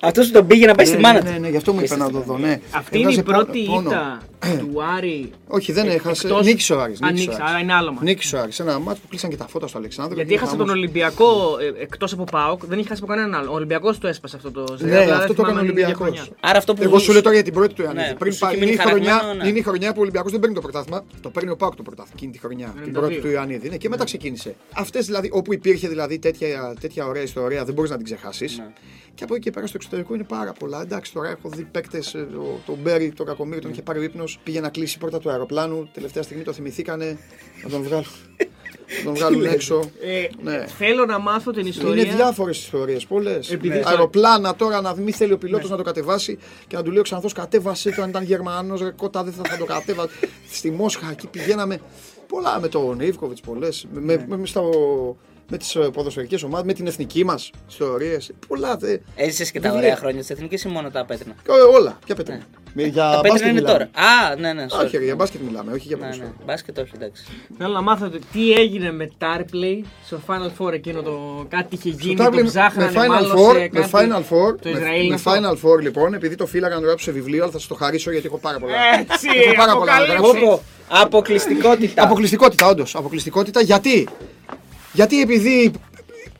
Αυτός 0.00 0.26
που 0.26 0.32
τον 0.32 0.46
πήγε 0.46 0.66
να 0.66 0.74
πάει 0.74 0.86
στη 0.86 0.94
ναι, 0.96 1.02
μάνα 1.02 1.22
ναι, 1.22 1.34
του. 1.34 1.40
ναι, 1.40 1.48
γι' 1.48 1.56
αυτό 1.56 1.72
μου 1.72 1.80
είπε 1.84 1.96
να 1.96 2.10
το 2.10 2.20
δω. 2.20 2.38
Ναι. 2.38 2.60
Αυτή 2.70 2.98
είναι 2.98 3.10
η 3.10 3.16
Έβγαζε 3.16 3.22
πόνο- 3.22 3.44
πρώτη 3.44 3.64
πόνο. 3.64 3.90
ήττα 3.90 4.18
του 4.58 4.82
Άρη. 4.96 5.30
Όχι, 5.48 5.72
δεν 5.72 5.86
Ε, 5.88 5.92
έχασε. 5.92 6.26
εκτός- 6.26 6.44
Νίκησε 6.46 6.72
ο 6.74 6.80
Άρης, 6.80 7.02
Α, 7.02 7.06
νίκησε 7.10 7.22
ο 7.28 7.30
νίκησε, 7.32 7.42
Άρης. 7.42 7.52
άρα 7.54 7.62
είναι 7.62 7.72
άλλο 7.74 7.92
μάτι. 7.92 8.04
Νίκησε 8.04 8.36
ο 8.36 8.40
Άρης. 8.40 8.60
Ένα 8.60 8.78
μάτι 8.78 9.00
που 9.02 9.08
κλείσαν 9.08 9.30
και 9.30 9.36
τα 9.36 9.46
φώτα 9.48 9.66
στο 9.66 9.78
Αλεξάνδρου. 9.78 10.14
Γιατί 10.14 10.28
και 10.30 10.36
έχασε 10.36 10.50
χαμός. 10.50 10.66
τον 10.66 10.76
Ολυμπιακό 10.76 11.56
εκτός 11.80 12.12
από 12.12 12.24
Πάοκ, 12.24 12.66
δεν 12.66 12.78
είχε 12.78 12.88
χάσει 12.88 13.00
από 13.04 13.12
κανέναν 13.12 13.40
άλλο. 13.40 13.50
Ο 13.50 13.54
Ολυμπιακός 13.54 13.98
το 13.98 14.08
έσπασε 14.08 14.36
αυτό 14.36 14.50
το 14.50 14.76
ζευγάρι. 14.78 14.98
Ναι, 15.06 15.12
αλλά 15.12 15.14
αυτό 15.22 15.26
δεν 15.26 15.36
το 15.36 15.42
έκανε 15.42 15.58
ο 15.58 15.60
θυμάμαι 15.60 15.60
αν 15.60 15.64
είναι 15.64 15.72
Ολυμπιακός. 15.84 16.08
για 16.14 16.22
χρονιά. 16.22 16.36
Άρα 16.40 16.58
αυτό 16.58 16.74
που. 16.74 16.82
Εγώ 17.00 17.08
σου 17.08 17.12
λέω 17.12 17.22
τώρα 17.22 17.34
για 17.34 17.44
την 17.44 17.52
πρώτη 17.52 17.74
του 17.74 17.82
Ιωαννίδη. 17.82 18.08
Ναι, 18.08 18.14
Πριν 18.14 18.32
που 18.32 18.38
πάει, 18.38 18.50
σου 18.50 18.56
είναι, 18.56 18.66
η 18.66 18.68
μείνει 18.68 18.82
χρονιά, 18.82 19.12
χαραγμένο, 19.12 19.42
ναι. 19.42 19.48
είναι 19.48 19.58
η 19.58 19.62
χρονιά 19.62 19.88
που 19.90 19.98
ο 19.98 20.02
Ολυμπιακός 20.02 20.30
δεν 20.30 20.40
παίρνει 20.40 20.54
το 20.54 20.60
πρωτάθλημα. 20.60 21.04
Το 21.20 21.30
παίρνει 21.30 21.50
ο 21.50 21.56
Πάοκ 21.56 21.74
το 21.74 21.82
πρωτάθλημα 21.82 22.16
εκείνη 22.16 22.32
τη 22.32 22.38
χρονιά. 22.38 22.74
Την 22.82 22.90
92. 22.90 22.98
πρώτη 22.98 23.20
του 23.20 23.28
Ιωαννίδη. 23.28 23.68
Ναι, 23.68 23.76
και 23.76 23.88
μετά 23.88 24.04
ξεκίνησε. 24.04 24.56
Αυτές 24.72 25.06
δηλαδή, 25.06 25.28
όπου 25.32 25.52
υπήρχε 25.52 25.88
δηλαδή 25.88 26.18
τέτοια, 26.18 26.76
τέτοια 26.80 27.06
ωραία 27.06 27.22
ιστορία, 27.22 27.64
δεν 27.64 27.74
μπορείς 27.74 27.90
να 27.90 27.96
την 27.96 28.04
ξεχάσεις. 28.04 28.58
Ναι. 28.58 28.72
Και 29.14 29.24
από 29.24 29.34
εκεί 29.34 29.44
και 29.44 29.50
πέρα 29.50 29.66
στο 29.66 29.76
εξωτερικό 29.76 30.14
είναι 30.14 30.24
πάρα 30.24 30.52
πολλά. 30.52 30.80
Εντάξει, 30.80 31.12
τώρα 31.12 31.28
έχω 31.28 31.48
δει 31.48 31.62
παίκτες, 31.62 32.16
τον 32.66 32.78
Μπέρι, 32.82 33.12
τον 33.12 33.26
Κακομίρη, 33.26 33.60
τον 33.60 33.70
είχε 33.70 33.82
πάρει 33.82 33.98
ο 33.98 34.02
ύπνος. 34.02 34.38
Πήγε 34.42 34.60
να 34.60 34.68
κλείσει 34.68 34.96
η 34.96 35.00
πόρτα 35.00 35.18
του 35.18 35.30
αεροπλάνου. 35.30 35.90
Τελευταία 35.92 36.22
στιγμή 36.22 36.42
το 36.42 36.52
θυμηθήκανε 36.52 37.18
να 37.62 37.68
τον 37.68 37.82
βγάλουν, 37.82 38.06
να 38.98 39.04
τον 39.04 39.14
βγάλουν 39.14 39.44
έξω. 39.44 39.90
Ε, 40.00 40.26
Ναι. 40.42 40.64
Θέλω 40.78 41.04
να 41.04 41.18
μάθω 41.18 41.50
την 41.50 41.66
ιστορία. 41.66 42.02
Είναι 42.04 42.14
διάφορες 42.14 42.58
ιστορίες, 42.58 43.06
πολλές. 43.06 43.50
Επειδή- 43.50 43.82
Αεροπλάνα 43.86 44.54
τώρα 44.56 44.80
να 44.80 44.94
μην 44.96 45.14
θέλει 45.14 45.32
ο 45.32 45.38
πιλότος 45.38 45.70
να 45.70 45.76
το 45.76 45.82
κατεβάσει 45.82 46.38
και 46.66 46.76
να 46.76 46.82
του 46.82 46.90
λέει 46.90 46.98
ο 46.98 47.02
Ξανθός 47.02 47.32
κατέβασε 47.32 47.90
το 47.90 48.02
αν 48.02 48.08
ήταν 48.08 48.24
Γερμανός, 48.24 48.80
ρε 48.80 48.90
κότα 48.90 49.24
δεν 49.24 49.32
θα, 49.32 49.42
θα 49.48 49.56
το 49.56 49.64
κατέβα. 49.64 50.08
Στη 50.50 50.70
Μόσχα 50.70 51.10
εκεί 51.10 51.26
πηγαίναμε. 51.26 51.80
Πολλά 52.28 52.60
με 52.60 52.68
τον 52.68 53.00
Ιβκοβιτς, 53.00 53.40
πολλές. 53.40 53.86
Με, 53.92 54.24
με, 54.28 54.36
με, 54.36 54.46
στο- 54.46 55.16
με 55.50 55.56
τις 55.56 55.76
ποδοσφαιρικές 55.92 56.42
ομάδες, 56.42 56.66
με 56.66 56.72
την 56.72 56.86
εθνική 56.86 57.24
μας 57.24 57.50
ιστορίες. 57.68 58.30
Πολλά. 58.48 58.76
Δε, 58.76 58.96
Έζησες 59.16 59.50
και 59.50 59.60
τα 59.60 59.68
βιβλία. 59.70 59.86
ωραία 59.86 59.96
χρόνια 59.98 60.22
τη 60.22 60.26
εθνική 60.30 60.68
ή 60.68 60.70
μόνο 60.70 60.90
τα 60.90 61.04
πέτρινα. 61.04 61.34
Ε, 61.48 61.52
όλα. 61.78 61.98
Ποια 62.04 62.14
πέτρινα. 62.14 62.40
Με- 62.74 62.82
Για 62.82 62.92
Τα 63.02 63.08
μπάσκετ 63.08 63.22
πέτρινα 63.32 63.50
είναι 63.50 63.60
μιλάμε. 63.60 63.90
τώρα. 63.92 64.06
Α, 64.08 64.36
ναι, 64.36 64.52
ναι. 64.52 64.66
sorry. 64.70 64.84
Όχι, 64.84 64.96
ρε, 64.96 65.04
για 65.04 65.14
μπάσκετ 65.14 65.40
μιλάμε, 65.40 65.72
όχι 65.72 65.86
για 65.86 65.96
Ναι, 65.96 66.02
ναι. 66.02 66.10
ποδοσφαίρο. 66.10 66.34
Μπάσκετ, 66.46 66.78
όχι, 66.78 66.90
εντάξει. 66.94 67.24
Θέλω 67.58 67.72
να 67.72 67.80
μάθω 67.82 68.08
το 68.10 68.18
τι 68.32 68.52
έγινε 68.52 68.92
με 68.92 69.10
Tarplay 69.18 69.84
στο 70.06 70.20
Final 70.26 70.50
Four 70.66 70.72
εκείνο 70.72 71.02
το 71.02 71.44
κάτι 71.48 71.74
είχε 71.74 71.88
γίνει. 71.88 72.14
Στο 72.14 72.30
Το 72.30 72.36
Dublin, 72.38 72.44
ψάχνανε, 72.44 72.90
με 72.92 73.00
Final 73.04 73.08
μάλλον 73.08 73.30
Four, 73.36 73.52
σε 73.52 73.58
με 73.58 73.68
κάτι- 73.68 73.90
Final 73.92 74.18
Four, 74.18 74.54
Το 74.62 74.68
με, 74.70 74.70
Ισραήλ 74.70 75.08
με 75.08 75.14
αυτό. 75.14 75.30
Final 75.32 75.52
Four 75.68 75.80
λοιπόν, 75.80 76.14
επειδή 76.14 76.34
το 76.34 76.46
φύλαγα 76.46 76.74
να 76.74 76.80
το 76.80 76.86
γράψω 76.86 77.04
σε 77.04 77.10
βιβλίο, 77.12 77.42
αλλά 77.42 77.52
θα 77.52 77.58
σας 77.58 77.68
το 77.68 77.74
χαρίσω 77.74 78.10
γιατί 78.10 78.26
έχω 78.26 78.38
πάρα 78.38 78.58
πολλά. 78.58 78.74
Έτσι, 78.98 79.28
έχω 79.46 79.54
πάρα 79.56 79.76
πολλά 79.76 79.98
να 79.98 80.04
αποκαλύψεις. 80.04 80.40
γράψω. 80.40 80.46
Πω, 80.46 80.62
πω. 80.88 80.98
Αποκλειστικότητα. 81.02 82.02
Αποκλειστικότητα, 82.02 82.66
όντως. 82.68 82.94
Αποκλειστικότητα 82.94 83.60
γιατί; 83.60 84.08
Γιατί 84.92 85.20
επειδή 85.20 85.70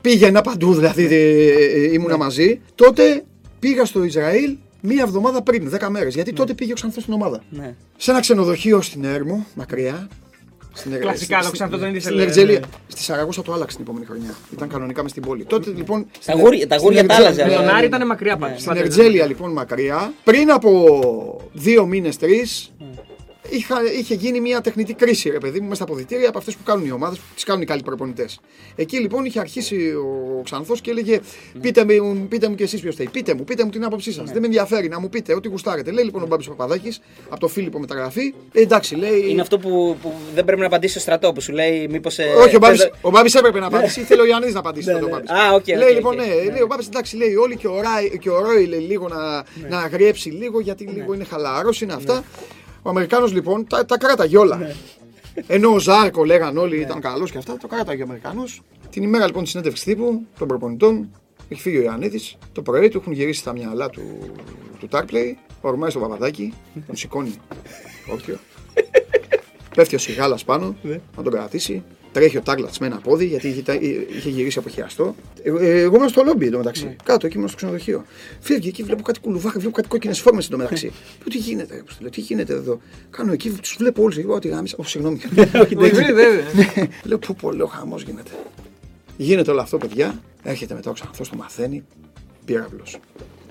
πήγαινα 0.01 0.41
παντού, 0.41 0.75
δηλαδή 0.75 1.05
ε, 1.11 1.93
ήμουνα 1.93 2.17
μαζί, 2.17 2.61
τότε 2.75 3.23
πήγα 3.59 3.85
στο 3.85 4.05
Ισραήλ 4.05 4.57
μία 4.81 5.03
εβδομάδα 5.03 5.43
πριν, 5.43 5.71
10 5.81 5.87
μέρες. 5.89 6.15
Γιατί 6.15 6.33
τότε 6.33 6.55
πήγε 6.55 6.73
ο 6.73 6.75
Ξανθός 6.75 7.03
στην 7.03 7.15
ομάδα. 7.15 7.43
Ναι. 7.51 7.75
Σε 7.97 8.11
ένα 8.11 8.21
ξενοδοχείο 8.21 8.81
στην 8.81 9.05
Έρμο, 9.05 9.47
μακριά. 9.55 10.09
Στην, 10.73 10.93
Ερ- 10.93 11.01
Κλασικά, 11.01 11.37
στη- 11.37 11.47
το 11.47 11.53
Ξανθός 11.53 11.79
δεν 11.81 11.89
Στην 11.89 11.99
ήθελε, 12.01 12.23
Ερτζέλια. 12.23 12.59
ναι. 12.59 12.67
Στη 12.89 13.03
Σαραγώσα 13.03 13.43
το 13.43 13.53
άλλαξε 13.53 13.77
την 13.77 13.85
επόμενη 13.87 14.07
χρονιά. 14.07 14.35
Ήταν 14.53 14.69
κανονικά 14.69 15.03
μες 15.03 15.11
στην 15.11 15.23
πόλη. 15.23 15.45
Τότε 15.45 15.71
λοιπόν. 15.77 16.05
Τα 16.13 16.19
στην- 16.21 16.39
γούρια- 16.41 16.67
τα 16.67 16.75
στην 16.79 16.87
γούρια 16.89 17.07
τα 17.07 17.15
Ερτζέλια- 17.15 17.45
άλλαζε, 17.45 17.45
ναι, 17.45 17.55
Τον 17.57 17.65
ναι, 17.65 17.71
Άρη 17.71 17.81
ναι. 17.89 17.97
ήταν 17.97 18.07
μακριά 18.07 18.37
πάντα. 18.37 18.59
Στην 18.59 18.77
Ερτζέλια 18.77 19.27
λοιπόν 19.27 19.53
μακριά, 19.53 20.13
πριν 20.25 20.51
από 20.51 21.51
δύο 21.53 21.87
μήνες, 21.87 22.17
τρεις, 22.17 22.73
είχα, 23.51 23.93
είχε 23.99 24.15
γίνει 24.15 24.41
μια 24.41 24.61
τεχνητή 24.61 24.95
κρίση, 24.95 25.31
ρε 25.31 25.39
παιδί 25.39 25.59
μου, 25.61 25.69
μέσα 25.69 25.75
στα 25.75 25.85
αποδητήρια 25.85 26.29
από 26.29 26.39
αυτές 26.39 26.55
που 26.57 26.63
κάνουν 26.63 26.87
οι 26.87 26.91
ομάδες, 26.91 27.19
που 27.19 27.25
τις 27.35 27.45
κάνουν 27.45 27.63
οι 27.63 27.65
καλοί 27.65 27.83
προπονητές. 27.83 28.41
Εκεί 28.77 28.99
λοιπόν 28.99 29.25
είχε 29.25 29.41
αρχίσει 29.41 29.93
ο 29.93 30.41
Ξανθός 30.45 30.81
και 30.81 30.91
έλεγε: 30.91 31.21
Πείτε 31.61 31.85
μου, 31.85 32.27
πείτε 32.29 32.49
μου 32.49 32.55
κι 32.55 32.63
εσείς 32.63 32.81
ποιος 32.81 32.95
θέλει. 32.95 33.09
Πείτε 33.09 33.35
μου, 33.35 33.45
πείτε 33.45 33.65
μου 33.65 33.71
την 33.71 33.85
άποψή 33.85 34.13
σας. 34.13 34.31
Δεν 34.31 34.41
με 34.41 34.47
ενδιαφέρει 34.47 34.89
να 34.89 35.01
μου 35.01 35.09
πείτε 35.09 35.35
ό,τι 35.35 35.49
γουστάρετε. 35.49 35.91
Λέει 35.91 36.05
λοιπόν 36.05 36.23
ο 36.23 36.27
Μπάμπης 36.27 36.49
Παπαδάκης 36.49 37.01
από 37.29 37.41
το 37.41 37.49
Φίλιππο 37.49 37.79
μεταγραφή. 37.79 38.35
Ε, 38.53 38.61
εντάξει, 38.61 38.95
λέει. 38.95 39.25
Είναι 39.29 39.41
αυτό 39.41 39.59
που, 39.59 39.97
που 40.03 40.13
δεν 40.35 40.45
πρέπει 40.45 40.61
να 40.61 40.67
απαντήσει 40.67 40.93
στο 40.93 41.01
στρατό 41.01 41.33
που 41.33 41.41
σου 41.41 41.53
λέει 41.53 41.89
μήπως. 41.91 42.19
Όχι, 42.19 42.57
ο 42.57 42.59
Μπάμπης, 42.59 42.91
ο 43.01 43.11
Μπάμπης 43.11 43.35
έπρεπε 43.35 43.61
να 43.61 43.67
απαντήσει. 43.67 44.01
Ήθελε 44.01 44.23
ο 44.23 44.27
Ιωαννίδης 44.27 44.55
να 44.55 44.61
απαντήσει. 44.61 44.91
τότε 44.91 45.05
ο 45.05 45.09
Μπάμπης. 45.09 45.31
Α, 45.31 45.53
οκ, 45.55 45.69
λέει 45.69 45.89
οκ, 45.89 45.95
λοιπόν, 45.95 46.13
οκ. 46.19 46.27
ναι, 46.27 46.35
λέει 46.35 46.63
ο 46.63 46.67
Μπάμπης 46.67 46.87
εντάξει, 46.87 47.17
λέει 47.17 47.35
όλοι 47.35 47.57
και 47.57 47.69
ο, 47.69 47.81
Ράι, 47.81 48.19
και 48.19 48.31
ο 48.31 48.41
Ρόι 48.41 48.65
λέει, 48.67 48.81
λίγο 48.81 49.09
να, 49.09 49.45
να 49.69 49.79
αγριέψει 49.79 50.29
λίγο 50.31 50.61
γιατί 50.61 50.85
λίγο 50.85 51.15
είναι 51.15 51.25
χαλαρός, 51.25 51.81
είναι 51.81 51.93
αυτά. 51.93 52.25
Ο 52.83 52.89
Αμερικάνος 52.89 53.33
λοιπόν 53.33 53.67
τα, 53.67 53.85
τα 53.85 53.99
κράταγε 53.99 54.39
όλα. 54.39 54.61
Ενώ 55.47 55.73
ο 55.75 55.79
Ζάρκο 55.79 56.25
λέγαν 56.25 56.57
όλοι 56.57 56.81
ήταν 56.81 57.01
καλός 57.01 57.31
και 57.31 57.39
αυτά, 57.39 57.57
το 57.57 57.67
κράταγε 57.67 58.01
ο 58.01 58.05
Αμερικάνος. 58.05 58.63
Την 58.91 59.03
ημέρα 59.03 59.27
λοιπόν 59.27 59.43
της 59.43 59.51
συνέντευξης 59.51 59.85
τύπου 59.85 60.27
των 60.39 60.49
προπονητών, 60.49 61.11
έχει 61.49 61.61
φύγει 61.61 61.77
ο 61.77 61.83
Ιωαννίδης. 61.83 62.37
Το 62.53 62.63
πρωί 62.63 62.89
του 62.89 62.99
έχουν 62.99 63.13
γυρίσει 63.13 63.45
τα 63.45 63.53
μυαλά 63.53 63.91
του, 63.91 64.03
του 64.79 64.87
Τάρπλεϊ. 64.87 65.39
Ορμάει 65.61 65.91
στο 65.91 65.99
παπαδάκι, 65.99 66.55
τον 66.87 66.97
σηκώνει 66.97 67.35
όρθιο. 68.13 68.39
Πέφτει 69.75 69.95
ο 69.95 69.99
Σιγάλας 69.99 70.45
πάνω 70.45 70.77
να 71.17 71.23
τον 71.23 71.33
κρατήσει. 71.33 71.83
Τρέχει 72.13 72.37
ο 72.37 72.41
Τάγκλατ 72.41 72.77
με 72.81 72.87
ένα 72.87 72.97
πόδι 72.97 73.27
γιατί 73.27 73.49
είχε, 73.49 73.63
είχε 74.17 74.29
γυρίσει 74.29 74.59
από 74.59 74.69
χειαστό. 74.69 75.15
Ε, 75.43 75.51
ε, 75.51 75.81
εγώ 75.81 75.97
ήμουν 75.97 76.09
στο 76.09 76.23
λόμπι 76.25 76.47
εντωμεταξύ. 76.47 76.97
Κάτω 77.05 77.27
εκεί 77.27 77.37
ήμουν 77.37 77.49
στο 77.49 77.57
ξενοδοχείο. 77.57 78.05
Φεύγει 78.41 78.69
εκεί, 78.69 78.83
βλέπω 78.83 79.03
κάτι 79.03 79.21
κουλουβάχα, 79.21 79.59
βλέπω 79.59 79.75
κάτι 79.75 79.89
κόκκινες 79.89 80.21
φόρμες 80.21 80.47
εντωμεταξύ. 80.47 80.87
Λέω 80.87 81.29
τι 81.31 81.39
γίνεται, 81.39 81.75
ρε, 81.75 81.83
λέω, 82.01 82.11
τι 82.11 82.21
γίνεται 82.21 82.53
εδώ; 82.53 82.81
Κάνω 83.11 83.33
εκεί, 83.33 83.51
τους 83.51 83.77
βλέπω 83.79 84.03
όλους. 84.03 84.17
Εγώ 84.17 84.35
ότι 84.35 84.49
γάμισα. 84.49 84.77
Ω, 84.79 84.85
συγγνώμη. 84.85 85.21
Όχι, 85.63 85.75
βέβαια. 85.75 86.45
Λέω 87.05 87.19
πού 87.19 87.35
πολύ 87.35 87.65
χαμός 87.71 88.03
γίνεται. 88.03 88.31
Γίνεται 89.17 89.51
όλο 89.51 89.61
αυτό, 89.61 89.79
παιδιά. 89.79 90.23
Έρχεται 90.43 90.75
μετά 90.75 90.91
ο 90.91 90.93
Ξανθός, 90.93 91.29
το 91.29 91.37
μαθαίνει. 91.37 91.85
Πύραυλος. 92.45 92.99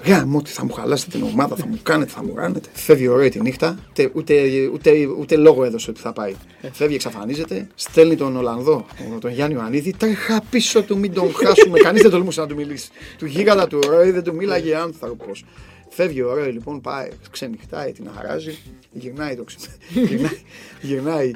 Γάμο, 0.05 0.37
ότι 0.37 0.49
θα 0.49 0.65
μου 0.65 0.73
χαλάσετε 0.73 1.17
την 1.17 1.23
ομάδα, 1.23 1.55
θα 1.55 1.67
μου 1.67 1.79
κάνετε, 1.83 2.11
θα 2.11 2.23
μου 2.23 2.33
κάνετε. 2.33 2.69
Φεύγει 2.73 3.07
ωραία 3.07 3.29
τη 3.29 3.41
νύχτα, 3.41 3.79
ούτε, 3.89 4.11
ούτε, 4.13 4.67
ούτε, 4.73 5.05
ούτε 5.19 5.35
λόγο 5.35 5.63
έδωσε 5.63 5.89
ότι 5.89 5.99
θα 5.99 6.13
πάει. 6.13 6.35
Φεύγει, 6.71 6.95
εξαφανίζεται, 6.95 7.67
στέλνει 7.75 8.15
τον 8.15 8.37
Ολλανδό, 8.37 8.85
τον 9.19 9.31
Γιάννη 9.31 9.55
Ιωαννίδη. 9.55 9.93
Τρέχα 9.93 10.41
πίσω 10.49 10.83
του, 10.83 10.97
μην 10.97 11.13
τον 11.13 11.33
χάσουμε. 11.33 11.79
Κανείς 11.79 12.01
δεν 12.01 12.11
τολμούσε 12.11 12.41
να 12.41 12.47
του 12.47 12.55
μιλήσει. 12.55 12.89
Του 13.17 13.25
γίγαντα 13.25 13.67
του 13.67 13.79
Ρόι 13.87 14.11
δεν 14.11 14.23
του 14.23 14.35
μίλαγε 14.35 14.75
άνθρωπος. 14.75 15.45
Φεύγει 15.89 16.21
ο 16.21 16.33
Ρόι 16.33 16.51
λοιπόν, 16.51 16.81
πάει, 16.81 17.09
ξενυχτάει, 17.31 17.91
την 17.91 18.09
χαράζει, 18.15 18.57
γυρνάει 18.91 19.35
το 19.35 19.43
ξε... 19.43 19.57
γυρνάει, 20.09 20.41
γυρνάει 20.81 21.31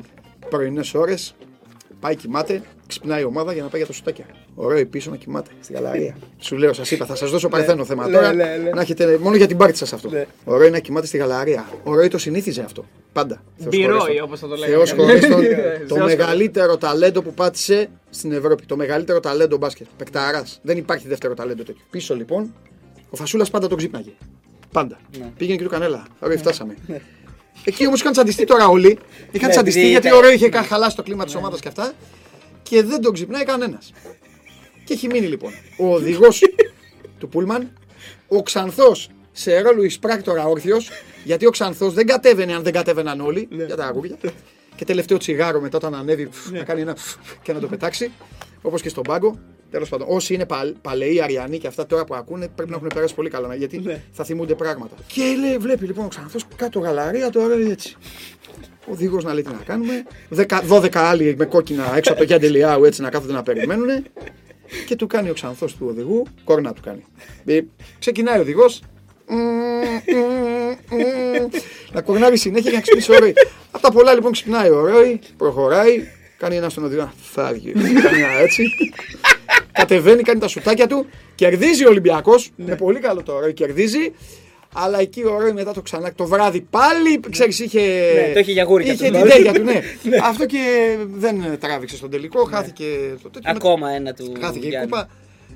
πρωινές 0.50 0.94
ώρες, 0.94 1.36
πάει 2.00 2.16
κοιμάται, 2.16 2.62
ξυπνάει 2.88 3.22
η 3.22 3.26
ομάδα 3.26 3.54
για 3.54 3.64
να 3.64 3.70
πάει 3.70 3.78
για 3.78 3.88
το 3.88 3.94
σουτάκια. 3.94 4.26
Ωραίο 4.56 4.86
πίσω 4.86 5.10
να 5.10 5.16
κοιμάται 5.18 5.50
στη 5.62 5.74
γαλαρία. 5.74 6.16
Σου 6.40 6.56
λέω, 6.56 6.74
σας 6.74 6.92
είπα, 6.92 7.06
θα 7.06 7.16
σας 7.16 7.32
δώσω 7.32 7.50
παρθένο 7.50 7.86
θέμα 7.86 8.08
Ναι, 8.08 8.14
τώρα. 8.16 8.34
ναι, 8.34 8.44
ναι. 8.64 8.70
Να 8.70 8.82
έχετε 8.82 9.18
μόνο 9.18 9.36
για 9.36 9.48
την 9.48 9.58
πάρτι 9.58 9.78
σας 9.78 9.94
αυτό. 9.94 10.10
Ναι. 10.10 10.26
Ωραίο 10.46 10.70
να 10.70 10.80
κοιμάται 10.80 11.08
στη 11.08 11.18
γαλαρία. 11.18 11.66
Ωραίο 11.84 12.08
το 12.08 12.18
συνήθιζε 12.18 12.62
αυτό. 12.62 12.86
Πάντα. 13.14 13.44
Θεός 13.58 13.76
Μπιρόι, 13.76 13.98
χωρέστον. 14.00 14.24
όπως 14.24 14.40
θα 14.40 14.48
το 14.48 14.56
λέγαμε. 14.56 14.76
Θεός 14.76 14.92
χωρέστον. 14.92 15.30
Θεός 15.30 15.52
το 15.88 15.96
χωρέστον. 15.96 16.04
μεγαλύτερο 16.04 16.78
ταλέντο 16.78 17.22
που 17.22 17.34
πάτησε 17.34 17.90
στην 18.10 18.32
Ευρώπη. 18.32 18.66
Το 18.66 18.76
μεγαλύτερο 18.76 19.20
ταλέντο 19.20 19.58
μπάσκετ. 19.58 19.88
Πεκταρά. 19.98 20.44
Δεν 20.62 20.78
υπάρχει 20.78 21.08
δεύτερο 21.08 21.34
ταλέντο 21.34 21.64
τέτοιο. 21.64 21.84
Πίσω 21.90 22.16
λοιπόν, 22.16 22.54
ο 23.10 23.16
Φασούλας 23.16 23.50
πάντα 23.50 23.68
τον 23.68 23.78
ξύπναγε. 23.78 24.12
Πάντα. 24.72 25.00
Ναι. 25.20 25.32
Πήγαινε 25.38 25.58
και 25.58 25.64
του 25.64 25.70
κανέλα. 25.70 26.06
Ωραία, 26.20 26.38
φτάσαμε. 26.38 26.76
Εκεί 27.66 27.86
όμως 27.88 28.00
είχαν 28.00 28.12
τσαντιστεί 28.12 28.46
τώρα 28.46 28.68
όλοι. 28.68 28.98
Είχαν 29.32 29.48
Ναι, 29.48 29.54
τσαντιστεί 29.54 29.80
επειδή 29.80 29.92
γιατί 29.92 30.08
ήταν- 30.08 30.20
ωραίο 30.20 30.32
είχε 30.32 30.50
χαλάσει 30.52 30.96
το 30.96 31.04
κλίμα 31.04 31.26
της 31.26 31.36
ομάδας 31.36 31.60
και 31.60 31.68
αυτά. 31.68 31.92
Και 32.64 32.84
δεν 32.84 33.02
τον 33.02 33.14
ξυπνάει 33.14 33.44
κανένας. 33.44 33.92
Και 34.84 34.94
έχει 34.94 35.08
μείνει 35.08 35.28
λοιπόν 35.28 35.52
ο 35.78 35.94
οδηγός 35.94 36.42
του 37.20 37.30
Πούλμαν, 37.30 37.72
ο 38.28 38.44
Ξανθός 38.44 39.10
σε 39.32 39.62
ρόλο 39.62 39.84
εισπράκτορα 39.84 40.46
όρθιος, 40.46 40.90
γιατί 41.24 41.46
ο 41.46 41.50
Ξανθός 41.50 41.94
δεν 41.94 42.06
κατέβαινε 42.06 42.54
αν 42.54 42.64
δεν 42.64 42.74
κατέβαιναν 42.74 43.22
όλοι 43.22 43.48
για 43.52 43.76
τα 43.76 43.86
αγούρια. 43.86 44.18
Και 44.76 44.86
τελευταίο 44.86 45.18
τσιγάρο 45.18 45.60
μετά 45.60 45.78
όταν 45.78 45.96
ανέβει 45.96 46.28
φφ, 46.32 46.52
να 46.52 46.64
κάνει 46.64 46.82
ένα 46.82 46.96
φφ 46.96 47.16
και 47.42 47.54
να 47.54 47.60
το 47.60 47.68
πετάξει. 47.68 48.12
Όπως 48.62 48.82
και 48.82 48.90
στον 48.90 49.04
πάγκο. 49.04 49.40
Τέλος 49.72 49.90
πάντων, 49.90 50.08
όσοι 50.10 50.34
είναι 50.34 50.46
παλ, 50.46 50.74
παλαιοί, 50.82 51.22
αριανοί 51.22 51.58
και 51.58 51.68
αυτά 51.68 51.86
τώρα 51.86 52.06
που 52.06 52.16
ακούνε 52.16 52.48
πρέπει 52.48 52.70
να 52.70 52.76
έχουν 52.76 52.88
περάσει 52.94 53.16
πολύ 53.16 53.30
καλά 53.30 53.56
γιατί 53.56 54.02
θα 54.12 54.24
θυμούνται 54.24 54.54
πράγματα. 54.54 54.96
Και 55.08 55.22
λέει, 55.40 55.58
βλέπει 55.58 55.86
λοιπόν 55.86 56.06
ο 56.06 56.08
Ξανθός 56.08 56.46
κάτω 56.56 56.80
γαλαρία 56.80 57.30
τώρα 57.30 57.56
έτσι. 57.70 57.96
Ο 58.88 58.92
οδηγός 58.92 59.24
να 59.24 59.34
λέει 59.34 59.44
τι 59.44 59.52
να 59.52 59.62
κάνουμε. 59.66 60.06
10, 60.36 60.46
12 60.70 60.90
άλλοι 60.96 61.36
με 61.38 61.46
κόκκινα 61.46 61.96
έξω 61.96 62.12
από 62.12 62.20
το 62.20 62.26
Γιάννη 62.28 62.48
Λιάου 62.48 62.84
έτσι 62.84 63.02
να 63.02 63.10
κάθονται 63.10 63.34
να 63.34 63.44
περιμένουν. 63.44 63.88
Και 64.86 64.96
του 64.96 65.08
κάνει 65.08 65.30
ο 65.30 65.34
ξανθός 65.34 65.76
του 65.76 65.86
οδηγού, 65.90 66.24
κόρνα 66.44 66.74
του 66.74 66.82
κάνει. 66.82 67.06
Ε, 67.46 67.60
ξεκινάει 68.00 68.38
ο 68.38 68.42
οδηγός. 68.42 68.82
να 71.92 72.02
κορνάρει 72.02 72.38
συνέχεια 72.38 72.70
για 72.70 72.80
να 72.80 72.84
ξυπνήσει 72.84 73.12
ο 73.12 73.20
Ρόι. 73.20 73.34
Από 73.72 73.84
τα 73.84 73.92
πολλά 73.92 74.14
λοιπόν 74.14 74.32
ξυπνάει 74.32 74.70
ο 74.70 74.86
Ρόι, 74.86 75.20
προχωράει, 75.38 76.08
κάνει 76.38 76.56
ένα 76.56 76.70
στον 76.70 76.84
οδηγό. 76.84 77.14
Φάγει. 77.22 77.72
κάνει 77.72 78.22
ένα 78.22 78.40
έτσι. 78.40 78.64
Κατεβαίνει, 79.72 80.22
κάνει 80.22 80.40
τα 80.40 80.48
σουτάκια 80.48 80.88
του. 80.88 81.06
Κερδίζει 81.36 81.86
ο 81.86 81.90
Ολυμπιακός. 81.90 82.52
Με 82.56 82.76
πολύ 82.76 83.00
καλό 83.00 83.24
το 83.24 83.40
Ρόι, 83.40 83.54
κερδίζει. 83.54 84.14
Αλλά 84.74 85.00
εκεί 85.00 85.24
ο 85.24 85.40
Ρόι 85.40 85.52
μετά 85.54 85.74
το 85.74 85.82
ξανά 85.82 86.14
το 86.14 86.26
βράδυ 86.26 86.62
πάλι, 86.62 87.20
ξέρεις, 87.30 87.60
είχε. 87.60 87.80
Ναι, 87.82 88.34
το 88.34 88.40
είχε 88.40 88.52
για 88.52 88.64
γούρια 88.64 88.94
Είχε 88.94 89.06
του. 89.10 89.12
την 89.18 89.30
τέγια 89.30 89.54
του, 89.54 89.64
ναι. 89.64 89.82
Αυτό 90.24 90.46
και 90.46 90.96
δεν 91.14 91.60
τράβηξε 91.60 91.96
στον 91.96 92.10
τελικό, 92.10 92.44
χάθηκε 92.44 92.86
το 93.24 93.30
τέτοιο. 93.30 93.52
Ακόμα 93.56 93.90
ένα 93.90 94.14
του. 94.14 94.32
Χάθηκε 94.42 94.66
η 94.66 94.70
Γιάννη. 94.70 94.90
κούπα. 94.90 95.10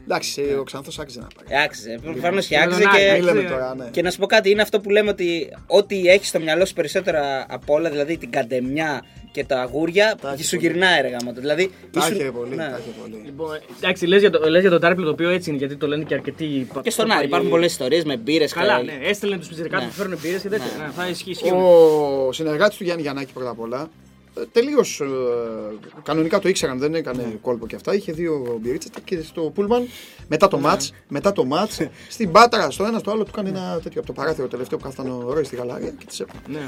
Εντάξει, 0.09 0.41
ο 0.59 0.63
Ξανθός 0.63 0.99
άξιζε 0.99 1.19
να 1.19 1.27
πάει. 1.49 1.63
Άξιζε. 1.63 1.99
Προφανώς 2.03 2.45
και 2.47 2.57
με 2.57 2.63
άξιζε. 2.63 2.81
τον 2.81 2.91
Και... 2.91 2.97
Άρη, 3.09 3.13
Μην 3.19 3.23
λέμε 3.23 3.41
ναι. 3.41 3.49
τώρα, 3.49 3.75
ναι. 3.75 3.85
Και 3.91 4.01
να 4.01 4.11
σου 4.11 4.19
πω 4.19 4.25
κάτι, 4.25 4.49
είναι 4.49 4.61
αυτό 4.61 4.79
που 4.79 4.89
λέμε 4.89 5.09
ότι 5.09 5.49
ό,τι 5.67 6.07
έχεις 6.07 6.27
στο 6.27 6.39
μυαλό 6.39 6.65
σου 6.65 6.73
περισσότερα 6.73 7.45
από 7.49 7.73
όλα, 7.73 7.89
δηλαδή 7.89 8.17
την 8.17 8.31
καντεμιά 8.31 9.03
και 9.31 9.43
τα 9.43 9.61
αγούρια, 9.61 10.15
Τα 10.21 10.31
έχει 10.31 10.43
σου 10.43 10.55
πολύ. 10.55 10.67
γυρνάει 10.67 11.01
ρε 11.01 11.07
γάμο. 11.07 11.33
Δηλαδή. 11.33 11.71
Τα 11.91 11.99
ήσουν- 11.99 12.15
είχε 12.19 12.31
πολύ, 12.31 12.55
ναι. 12.55 12.63
τα 12.69 12.79
είχε 12.81 12.89
πολύ. 13.01 13.21
Λοιπόν, 13.25 13.59
εντάξει, 13.77 14.05
λες 14.05 14.19
για, 14.19 14.29
το, 14.29 14.49
λες 14.49 14.61
για 14.61 14.69
τον 14.69 14.79
Τάρπλε 14.79 15.05
το 15.05 15.11
οποίο 15.11 15.29
έτσι 15.29 15.49
είναι, 15.49 15.57
γιατί 15.59 15.75
το 15.75 15.87
λένε 15.87 16.03
και 16.03 16.13
αρκετοί. 16.13 16.67
πα- 16.73 16.81
Και 16.81 16.89
στον 16.89 17.05
Άρη 17.05 17.13
παλιοί. 17.13 17.27
υπάρχουν 17.27 17.49
πολλές 17.49 17.71
ιστορίες 17.71 18.03
με 18.03 18.17
μπύρες. 18.17 18.53
Καλά, 18.53 18.83
ναι, 18.83 18.97
έστελνε 19.03 19.37
τους 19.37 19.47
πιτσιρικάδες 19.47 19.85
Ναι. 19.85 19.91
που 19.91 19.97
φέρνουν 19.97 20.19
πύρε 20.21 20.37
και 20.37 20.49
τέτοια. 20.49 20.65
Ναι. 20.77 20.83
Ναι, 20.85 20.91
θα 20.95 21.07
ισχύει. 21.07 21.29
ισχύει. 21.29 21.51
Ο 21.51 22.31
συνεργάτης 22.31 22.77
του 22.77 22.83
Γιάννη 22.83 23.01
Γιαννάκη 23.01 23.33
πρώτα 23.33 23.49
απ' 23.49 23.59
όλα. 23.59 23.89
Τελείως 24.51 25.01
κανονικά 26.03 26.39
το 26.39 26.49
ήξεραν, 26.49 26.79
δεν 26.79 26.95
έκανε 26.95 27.37
κόλπο 27.41 27.67
και 27.67 27.75
αυτά. 27.75 27.95
Είχε 27.95 28.11
δύο 28.11 28.57
μπυρίτσε 28.61 28.89
και 29.03 29.21
στο 29.21 29.41
Πούλμαν 29.41 29.87
μετά 30.27 30.47
το 30.47 30.57
μάτς. 30.57 30.93
Μετά 31.07 31.31
το 31.31 31.45
μάτς, 31.45 31.87
στην 32.09 32.31
Πάτρα, 32.31 32.71
στο 32.71 32.83
ένα 32.83 32.99
στο 32.99 33.11
άλλο 33.11 33.23
του 33.23 33.31
κάνει 33.31 33.49
ένα 33.49 33.79
τέτοιο 33.83 33.99
από 33.99 34.07
το 34.07 34.13
παράθυρο 34.13 34.47
τελευταίο 34.47 34.77
που 34.77 34.83
κάθταν 34.83 35.09
ο 35.09 35.33
Ρόι 35.33 35.43
στη 35.43 35.55
γαλάρια 35.55 35.89
και 35.89 36.05
της 36.05 36.19
έπαιρνε. 36.19 36.41
Ναι. 36.59 36.67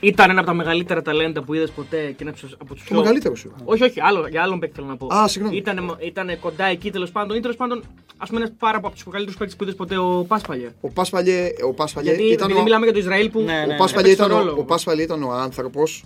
Ήταν 0.00 0.30
ένα 0.30 0.40
από 0.40 0.48
τα 0.48 0.54
μεγαλύτερα 0.54 1.02
ταλέντα 1.02 1.42
που 1.42 1.54
είδες 1.54 1.70
ποτέ 1.70 2.10
και 2.10 2.24
είναι 2.24 2.32
από 2.58 2.74
του 2.74 2.82
Το 2.88 2.94
μεγαλύτερο 2.94 3.34
σου. 3.34 3.54
Όχι, 3.64 3.84
όχι, 3.84 4.00
άλλο, 4.00 4.26
για 4.28 4.42
άλλον 4.42 4.58
παίκτη 4.58 4.74
θέλω 4.74 4.86
να 4.86 4.96
πω. 4.96 5.14
Α, 5.14 5.28
συγγνώμη. 5.28 5.56
Ήταν, 5.56 5.96
ήταν 6.00 6.38
κοντά 6.40 6.64
εκεί 6.64 6.90
τέλος 6.90 7.10
πάντων. 7.10 7.36
Ή 7.36 7.40
τέλος 7.40 7.56
πάντων, 7.56 7.84
ας 8.16 8.28
πούμε, 8.28 8.40
ένας 8.40 8.52
πάρα 8.58 8.76
από 8.76 8.90
τους 8.90 9.04
μεγαλύτερους 9.04 9.38
παίκτες 9.38 9.56
που 9.56 9.62
είδες 9.62 9.74
ποτέ 9.74 9.96
ο 9.96 10.24
Πάσπαλια. 10.28 10.74
Ο 10.80 10.90
Πάσπαλιε, 10.90 11.52
ο 11.66 11.72
Πάσπαλιε 11.72 12.14
Γιατί 12.14 12.32
ήταν 12.32 12.46
επειδή 12.46 12.60
ο, 12.60 12.62
μιλάμε 12.62 12.84
για 12.84 12.94
το 12.94 13.00
Ισραήλ 13.00 13.30
που. 13.30 13.40
Ναι, 13.40 13.64
ναι. 13.66 13.74
ο 13.74 13.76
Πάσπαλιε 13.76 14.12
έπαιξε 14.12 14.24
ήταν, 14.24 14.28
τον 14.28 14.38
ο, 14.38 15.32
ρόλο. 15.32 16.00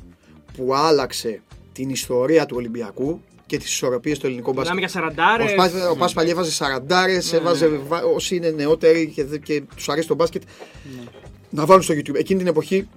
Ο 0.61 0.65
Πάσπαλιε 0.67 0.77
ήταν 0.77 0.77
ο 0.77 0.77
άνθρωπος 0.77 0.81
που 0.81 0.87
άλλαξε 0.89 1.43
την 1.73 1.91
ιστορία 1.91 2.47
του 2.47 2.55
Ολυμπιακού 2.59 3.21
και 3.47 3.57
τις 3.59 3.73
ισορροπίες 3.73 4.19
του 4.19 4.27
ελληνικού 4.27 4.53
μπάσκετ. 4.53 4.75
Μιλάμε 4.75 4.91
για 4.91 5.01
σαραντάρες. 5.01 5.47
Ο, 5.47 5.49
Σπάς, 5.53 5.91
ο 5.91 5.97
Πάσπαλι 5.97 6.31
έβαζε 6.31 6.51
σαραντάρες, 6.53 7.33
έβαζε 7.33 7.69
βα- 7.69 8.03
όσοι 8.05 8.37
είναι 8.37 8.51
νεότεροι 8.51 9.07
και, 9.15 9.25
δε- 9.25 9.39
και 9.39 9.63
τους 9.77 9.89
αρέσει 9.89 10.09
το 10.09 10.15
μπάσκετ 10.15 10.43
να 11.51 11.67
βάλουν 11.67 11.83
στο 11.83 11.95
YouTube. 11.95 12.15
Εκείνη 12.15 12.39
την 12.39 12.49
εποχή, 12.49 12.89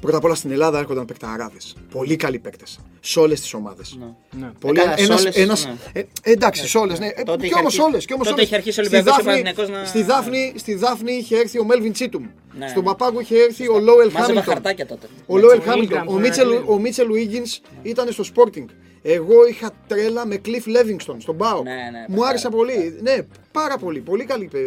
πρώτα 0.00 0.16
απ' 0.16 0.24
όλα 0.24 0.34
στην 0.34 0.50
Ελλάδα 0.50 0.78
έρχονταν 0.78 1.04
παικταράδες. 1.04 1.76
Πολύ 1.90 2.16
καλοί 2.16 2.38
παίκτες. 2.38 2.78
Σε 3.00 3.20
όλες 3.20 3.40
τις 3.40 3.54
ομάδες. 3.54 3.98
Ναι. 4.38 4.50
Πολύ, 4.60 4.80
Ε, 4.80 4.82
καλά, 4.84 4.96
σε 4.98 5.04
ένας, 5.04 5.20
όλες, 5.20 5.36
ένας, 5.36 5.64
ναι. 5.66 6.00
ε, 6.00 6.04
εντάξει, 6.22 6.68
σε 6.68 6.78
όλες. 6.78 6.98
Ναι. 6.98 7.06
Ε, 7.06 7.22
Τότε 7.22 7.38
και 7.38 7.44
είχε 7.46 7.54
όμως 7.54 7.64
αρχίσει- 7.66 7.80
όλες. 7.88 8.04
Και 8.04 8.12
όμως 8.12 8.26
τότε 8.26 8.36
όλες. 8.38 8.46
είχε 8.48 8.56
αρχίσει 8.56 8.80
ο 8.80 8.84
Στη 8.84 8.94
Ολυμπιακός 8.94 9.24
Δάφνη- 9.24 9.44
Παναθηναϊκός 9.44 9.80
να- 9.82 9.88
Στη 9.88 10.02
Δάφνη, 10.02 10.52
στη 10.56 10.74
Δάφνη 10.74 11.12
είχε 11.12 11.36
έρθει 11.36 11.58
ο 11.58 11.64
Μέλβιν 11.64 11.92
Τσίτουμ. 11.92 12.26
Ναι. 12.58 12.68
Στον 12.68 12.84
Παπάγκο 12.84 13.20
είχε 13.20 13.36
έρθει 13.38 13.68
ο 13.68 13.78
Λόελ 13.78 13.96
Μάζευα 14.06 14.18
Χάμιλτον. 14.20 14.42
χαρτάκια 14.44 14.86
τότε. 14.86 15.06
Ο 15.26 15.38
Λόελ 15.38 15.58
ο 15.58 15.62
Χάμιλτον. 15.62 15.98
Ingram, 16.02 16.06
Ο 16.08 16.14
ο 16.14 16.18
Μίτσελ, 16.18 16.48
Ηρακλής. 16.50 16.68
ο 16.74 16.78
Μίτσελ 16.78 17.06
Wiggins 17.14 17.68
ήταν 17.82 18.12
στο 18.12 18.24
Sporting. 18.34 18.64
Εγώ 19.02 19.46
είχα 19.50 19.70
τρέλα 19.86 20.26
με 20.26 20.40
Cliff 20.44 20.48
Levington 20.76 21.16
στον 21.18 21.36
Πάο. 21.36 21.62
Ναι, 21.62 21.70
ναι, 21.70 22.04
Μου 22.08 22.16
πάρα 22.16 22.28
άρεσε 22.28 22.48
πολύ. 22.48 22.98
Ναι, 23.02 23.16
πάρα 23.52 23.78
πολύ. 23.78 24.00
Πολύ 24.00 24.24
καλή. 24.24 24.48
ε, 24.52 24.58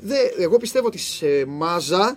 Δε, 0.00 0.16
εγώ 0.38 0.56
πιστεύω 0.56 0.86
ότι 0.86 0.98
σε 0.98 1.26
μάζα 1.46 2.16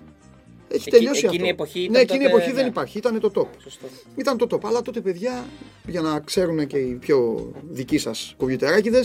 έχει 0.67 0.81
Εκεί- 0.81 0.91
τελειώσει 0.91 1.25
εκείνη 1.25 1.33
αυτό. 1.35 1.45
η 1.45 1.49
εποχή 1.49 1.79
ήταν 1.79 1.91
ναι, 1.91 1.99
εκείνη 1.99 2.19
η 2.19 2.21
τότε, 2.23 2.35
εποχή 2.35 2.51
δεν 2.51 2.63
ναι. 2.63 2.69
υπάρχει. 2.69 2.97
Ήταν 2.97 3.19
το 3.19 3.31
top. 3.35 3.47
Σωστό. 3.63 3.85
Ήταν 4.15 4.37
το 4.37 4.47
top. 4.51 4.59
Αλλά 4.63 4.81
τότε, 4.81 5.01
παιδιά, 5.01 5.45
για 5.85 6.01
να 6.01 6.19
ξέρουν 6.19 6.67
και 6.67 6.77
οι 6.77 6.93
πιο 6.93 7.47
δικοί 7.69 7.97
σας 7.97 8.33
κομπιουτεράκιδε, 8.37 9.03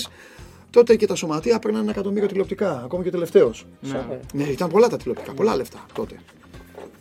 τότε 0.71 0.97
και 0.97 1.07
τα 1.07 1.15
σωματεία 1.15 1.59
παίρναν 1.59 1.83
ένα 1.83 1.91
εκατομμύριο 1.91 2.29
τηλεοπτικά. 2.29 2.83
Ακόμα 2.85 3.03
και 3.03 3.11
τελευταίος. 3.11 3.67
Ναι. 3.81 4.07
Ναι, 4.33 4.45
ήταν 4.45 4.69
πολλά 4.69 4.89
τα 4.89 4.97
τηλεοπτικά. 4.97 5.33
Πολλά 5.33 5.57
λεφτά 5.57 5.87
τότε. 5.93 6.15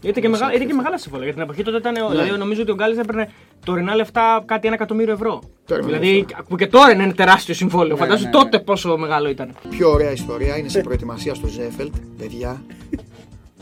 Ήταν 0.04 0.24
και, 0.24 0.30
μεγάλα, 0.30 0.54
ήταν 0.54 0.68
και 0.68 0.74
μεγάλα 0.74 0.98
συμβόλαια. 0.98 1.28
Για 1.28 1.38
την 1.38 1.44
εποχή 1.50 1.64
τότε 1.64 1.78
ήταν. 1.78 2.10
Δηλαδή, 2.10 2.38
νομίζω 2.38 2.62
ότι 2.62 2.72
ο 2.72 2.76
Γκάλε 2.76 3.02
έπαιρνε 3.02 3.32
τωρινά 3.66 3.96
λεφτά 3.96 4.44
κάτι 4.46 4.68
ένα 4.68 4.76
εκατομμύριο 4.76 5.14
ευρώ. 5.14 5.42
Τέρμα 5.66 5.86
δηλαδή, 5.86 6.26
που 6.48 6.56
και 6.56 6.68
τώρα 6.68 6.92
είναι 6.92 7.04
ένα 7.04 7.14
τεράστιο 7.14 7.54
συμβόλαιο. 7.54 7.94
Ναι, 7.94 8.02
Φαντάζομαι 8.02 8.30
ναι, 8.30 8.38
ναι. 8.38 8.44
τότε 8.44 8.60
πόσο 8.60 8.98
μεγάλο 8.98 9.30
ήταν. 9.30 9.56
Πιο 9.70 9.92
ωραία 9.92 10.12
ιστορία 10.12 10.58
είναι 10.58 10.70
σε 10.70 10.82
προετοιμασία 10.82 11.34
στο 11.34 11.48
Ζέφελτ, 11.48 11.94
παιδιά, 12.18 12.64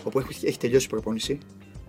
όπου 0.10 0.20
έχει, 0.20 0.48
έχει 0.48 0.58
τελειώσει 0.58 0.86
η 0.86 0.90
προπόνηση. 0.90 1.38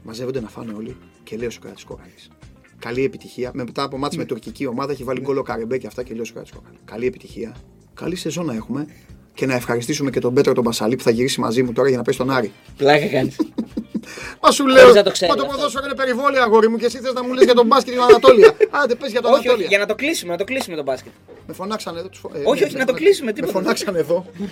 Μαζεύονται 0.02 0.40
να 0.40 0.48
φάνε 0.48 0.72
όλοι 0.72 0.96
και 1.24 1.36
λέει 1.36 1.46
ο 1.46 1.50
Σοκράτης 1.50 1.84
Κόκαλης. 1.84 2.30
Καλή 2.78 3.04
επιτυχία. 3.04 3.50
Με 3.54 3.64
μετά 3.64 3.82
από 3.82 3.98
μάτς 3.98 4.16
με 4.16 4.24
τουρκική 4.24 4.66
ομάδα 4.66 4.92
έχει 4.92 5.04
βάλει 5.04 5.20
γκολ 5.20 5.36
ο 5.36 5.42
Καρεμπέ 5.42 5.78
και 5.78 5.86
αυτά 5.86 6.02
και 6.02 6.12
λέει 6.12 6.20
ο 6.20 6.24
Σοκράτης 6.24 6.52
Κόκαλης. 6.52 6.78
Καλή 6.84 7.06
επιτυχία. 7.06 7.56
Καλή 7.94 8.16
σεζόν 8.16 8.46
να 8.46 8.54
έχουμε. 8.54 8.86
Και 9.34 9.46
να 9.46 9.54
ευχαριστήσουμε 9.54 10.10
και 10.10 10.20
τον 10.20 10.34
Πέτρο 10.34 10.52
τον 10.52 10.64
Μπασαλή 10.64 10.96
που 10.96 11.02
θα 11.02 11.10
γυρίσει 11.10 11.40
μαζί 11.40 11.62
μου 11.62 11.72
τώρα 11.72 11.88
για 11.88 11.96
να 11.96 12.02
πέσει 12.02 12.16
στον 12.16 12.30
Άρη. 12.30 12.52
Πλάκα 12.76 13.06
κάνεις. 13.06 13.36
Μα 14.42 14.50
σου 14.50 14.66
λέω, 14.66 14.80
Χωρίς 14.80 14.94
να 14.94 15.02
το 15.02 15.10
ξέρεις 15.10 15.34
μα 15.34 15.40
το 15.40 15.46
αυτό. 15.46 15.56
ποδόσφαιρο 15.56 15.84
είναι 15.86 15.94
περιβόλαιο 15.94 16.42
αγόρι 16.42 16.68
μου 16.68 16.76
και 16.76 16.86
εσύ 16.86 16.98
θες 16.98 17.12
να 17.12 17.24
μου 17.24 17.32
λες 17.32 17.44
για 17.44 17.54
τον 17.54 17.66
μπάσκετ 17.66 17.92
και 17.92 17.98
την 17.98 18.08
Ανατόλια. 18.08 18.52
Άντε 18.70 18.94
πες 18.94 19.10
για 19.10 19.20
τον 19.20 19.30
όχι, 19.30 19.38
όχι, 19.38 19.46
Ανατόλια. 19.48 19.68
για 19.68 19.78
να 19.78 19.86
το 19.86 19.94
κλείσουμε, 19.94 20.32
να 20.32 20.38
το 20.38 20.44
κλείσουμε 20.44 20.76
το 20.76 20.82
μπάσκετ. 20.82 21.12
Με 21.46 21.54
φωνάξανε 21.54 21.98
εδώ. 21.98 22.08
τους 22.08 22.18
φω- 22.18 22.34
ε, 22.34 22.38
Όχι, 22.38 22.44
με- 22.60 22.66
όχι, 22.66 22.72
με 22.72 22.78
να 22.78 22.84
το 22.84 22.92
φωνα- 22.92 22.98
κλείσουμε, 23.04 23.26
Με 23.26 23.32
τίποτα. 23.32 23.52
φωνάξανε 23.52 23.98
εδώ. 23.98 24.26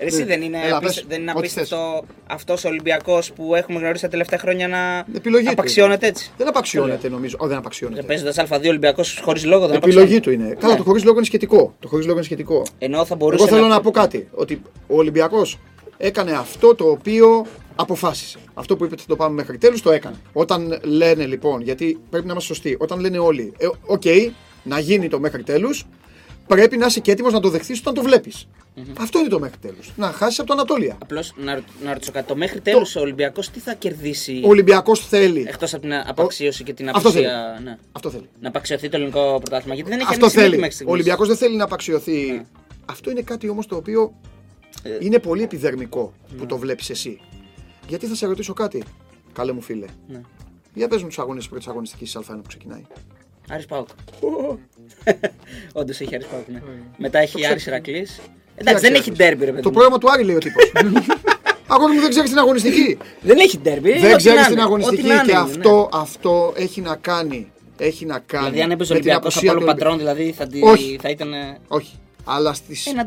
Ρε, 0.00 0.06
Εσύ 0.06 0.22
δεν 0.24 0.42
είναι, 0.42 0.58
Έλα, 0.64 0.76
απίστε- 0.76 1.02
πες, 1.04 1.04
δεν 1.08 1.20
είναι 1.20 1.30
ό,τι 1.30 1.38
απίστευτο 1.38 2.04
αυτός 2.26 2.64
ο 2.64 2.68
Ολυμπιακός 2.68 3.32
που 3.32 3.54
έχουμε 3.54 3.78
γνωρίσει 3.78 4.02
τα 4.02 4.08
τελευταία 4.08 4.38
χρόνια 4.38 4.68
να 4.68 5.04
Επιλογή 5.16 5.44
του 5.44 5.50
απαξιώνεται 5.52 6.06
έτσι; 6.06 6.32
Δεν 6.36 6.48
απαξιώνεται 6.48 7.08
νομίζω. 7.08 7.36
Όχι, 7.38 7.48
δεν 7.48 7.58
απαξιώνεται. 7.58 8.02
Παίζοντας 8.02 8.36
Α2 8.36 8.68
Ολυμπιακός 8.68 9.20
χωρίς 9.24 9.44
λόγο 9.44 9.66
δεν 9.66 9.76
Επιλογή 9.76 9.98
απαξιώνεται. 10.16 10.30
του 10.40 10.44
είναι. 10.46 10.56
Καλά, 10.60 10.76
το 10.76 10.82
χωρίς 10.82 11.04
λόγο 11.04 11.16
είναι 11.16 11.26
σχετικό. 11.26 11.74
Το 11.80 11.88
χωρίς 11.88 12.04
λόγο 12.04 12.16
είναι 12.16 12.26
σχετικό. 12.26 12.62
Ενώ 12.78 13.04
θα 13.04 13.14
μπορούσε 13.14 13.44
Εγώ 13.44 13.54
θέλω 13.56 13.66
να 13.66 13.80
πω 13.80 13.90
κάτι. 13.90 14.28
Ότι 14.34 14.62
ο 14.86 14.96
Ολυμπιακός 14.96 15.58
έκανε 15.96 16.32
αυτό 16.32 16.74
το 16.74 16.84
οποίο 16.90 17.46
αποφάσισε. 17.76 18.38
Αυτό 18.54 18.76
που 18.76 18.84
είπε 18.84 18.92
ότι 18.92 19.02
θα 19.02 19.08
το 19.08 19.16
πάμε 19.16 19.34
μέχρι 19.34 19.58
τέλους 19.58 19.82
το 19.82 19.90
έκανε. 19.90 20.16
Όταν 20.32 20.80
λένε 20.84 21.26
λοιπόν, 21.26 21.60
γιατί 21.60 21.98
πρέπει 22.10 22.26
να 22.26 22.32
είμαστε 22.32 22.54
σωστοί, 22.54 22.76
όταν 22.80 23.00
λένε 23.00 23.18
όλοι, 23.18 23.52
ε, 23.58 23.66
οκ, 23.86 24.02
να 24.62 24.78
γίνει 24.78 25.08
το 25.08 25.20
μέχρι 25.20 25.42
τέλους, 25.42 25.84
πρέπει 26.46 26.76
να 26.76 26.86
είσαι 26.86 27.00
και 27.00 27.10
έτοιμος 27.10 27.32
να 27.32 27.40
το 27.40 27.48
δεχθείς 27.48 27.78
όταν 27.78 27.94
το 27.94 28.02
βλεπει 28.02 28.32
Αυτό 28.98 29.18
είναι 29.18 29.28
το 29.28 29.38
μέχρι 29.38 29.56
τέλους. 29.60 29.92
Να 29.96 30.06
χάσεις 30.12 30.38
από 30.38 30.48
το 30.48 30.54
Ανατόλια. 30.54 30.96
Απλώς 31.02 31.32
να, 31.36 31.60
να 31.84 31.92
ρωτήσω 31.92 32.12
κάτι. 32.12 32.26
Το 32.26 32.36
μέχρι 32.36 32.60
τέλους 32.60 32.96
ο 32.96 33.00
Ολυμπιακός 33.00 33.50
τι 33.50 33.58
θα 33.60 33.74
κερδίσει 33.74 34.40
Ο 34.44 34.48
Ολυμπιακός 34.48 35.06
θέλει. 35.06 35.44
εκτός 35.48 35.72
από 35.74 35.82
την 35.82 35.94
απαξίωση 35.94 36.64
και 36.64 36.72
την 36.72 36.88
Αυτό 36.88 37.08
απουσία. 37.08 37.60
Ναι. 37.64 37.78
Αυτό 37.92 38.10
θέλει. 38.10 38.28
Να 38.40 38.48
απαξιωθεί 38.48 38.88
το 38.88 38.96
ελληνικό 38.96 39.20
πρωτάθλημα. 39.40 39.74
Γιατί 39.74 39.90
δεν 39.90 39.98
έχει 40.00 40.08
Αυτό 40.08 40.24
ανοίξει 40.24 40.38
μύτη 40.38 40.48
θέλει. 40.50 40.60
μέχρι 40.60 40.66
Ο 40.68 40.74
στιγμής. 40.74 40.92
Ολυμπιακός 40.94 41.28
δεν 41.28 41.36
θέλει 41.36 41.56
να 41.56 41.64
απαξιωθεί. 41.64 42.26
Ναι. 42.30 42.44
Αυτό 42.84 43.10
είναι 43.10 43.22
κάτι 43.22 43.48
όμως 43.48 43.66
το 43.66 43.76
οποίο 43.76 44.14
Ε. 44.82 44.88
είναι 45.00 45.18
πολύ 45.18 45.42
επιδερμικό 45.42 46.12
που 46.28 46.40
Ναι. 46.40 46.46
το 46.46 46.56
βλέπεις 46.58 46.90
εσύ. 46.90 47.20
Γιατί 47.88 48.06
θα 48.06 48.14
σε 48.14 48.26
ρωτήσω 48.26 48.52
κάτι, 48.52 48.82
καλέ 49.32 49.52
μου 49.52 49.60
φίλε. 49.60 49.86
Ναι. 50.08 50.20
Για 50.74 50.88
πες 50.88 51.02
μου 51.02 51.08
τους 51.08 51.18
αγώνες 51.18 51.38
της 51.40 51.48
πρώτης 51.48 51.66
αγωνιστικής 51.68 52.16
Α1 52.16 52.22
που 52.26 52.48
ξεκινάει. 52.48 52.82
Άρης 53.48 53.66
Πάουκ. 53.66 53.88
Όντως 55.72 56.00
έχει 56.00 56.14
Άρης 56.14 56.26
Πάουκ. 56.26 56.48
Ναι. 56.48 56.62
Μετά 56.96 57.18
έχει 57.18 57.46
Άρης 57.46 57.66
Ηρακλής. 57.66 58.20
Εντάξει, 58.56 58.80
δεν 58.80 58.94
έχει 58.94 59.12
ντέρμπι, 59.12 59.44
ρε 59.44 59.50
παιδί. 59.50 59.62
Το 59.62 59.68
μου. 59.68 59.74
πρόγραμμα 59.74 59.98
του 59.98 60.10
Άρη 60.10 60.24
λέει 60.24 60.36
ο 60.36 60.38
τύπος. 60.38 60.72
Αγόρι 61.66 61.94
μου 61.94 62.00
δεν 62.00 62.10
ξέρεις 62.10 62.30
την 62.30 62.38
αγωνιστική. 62.38 62.98
Δεν 63.20 63.38
έχει 63.38 63.58
ντέρμπι. 63.58 63.92
δεν 63.92 63.98
ό,τι 63.98 64.08
να 64.10 64.16
ξέρει 64.16 64.36
είναι, 64.36 64.46
την 64.46 64.60
αγωνιστική 64.60 65.00
ό,τι 65.00 65.08
να 65.08 65.22
και 65.22 65.30
είναι, 65.30 65.40
αυτό, 65.40 65.88
αυτό 65.92 66.52
έχει 66.56 66.80
να 66.80 66.96
κάνει. 66.96 67.52
Έχει 67.78 68.06
να 68.06 68.18
κάνει. 68.18 68.44
Δηλαδή, 68.44 68.62
αν 68.62 68.70
έπαιζε 68.70 68.92
ο 68.92 68.96
με 68.96 69.00
την 69.00 69.10
Ολυμπιακό 69.10 69.28
απουσία 69.36 69.50
από 69.50 69.60
όλο 69.60 69.70
του 69.70 69.76
πατρόν, 69.76 69.98
δηλαδή 69.98 70.32
θα, 70.32 70.46
τη- 70.46 70.62
Όχι. 70.62 70.98
θα 71.00 71.08
ήταν. 71.08 71.32
Όχι. 71.68 71.98
Αλλά 72.24 72.54
στις, 72.54 72.86
Ένα 72.86 73.06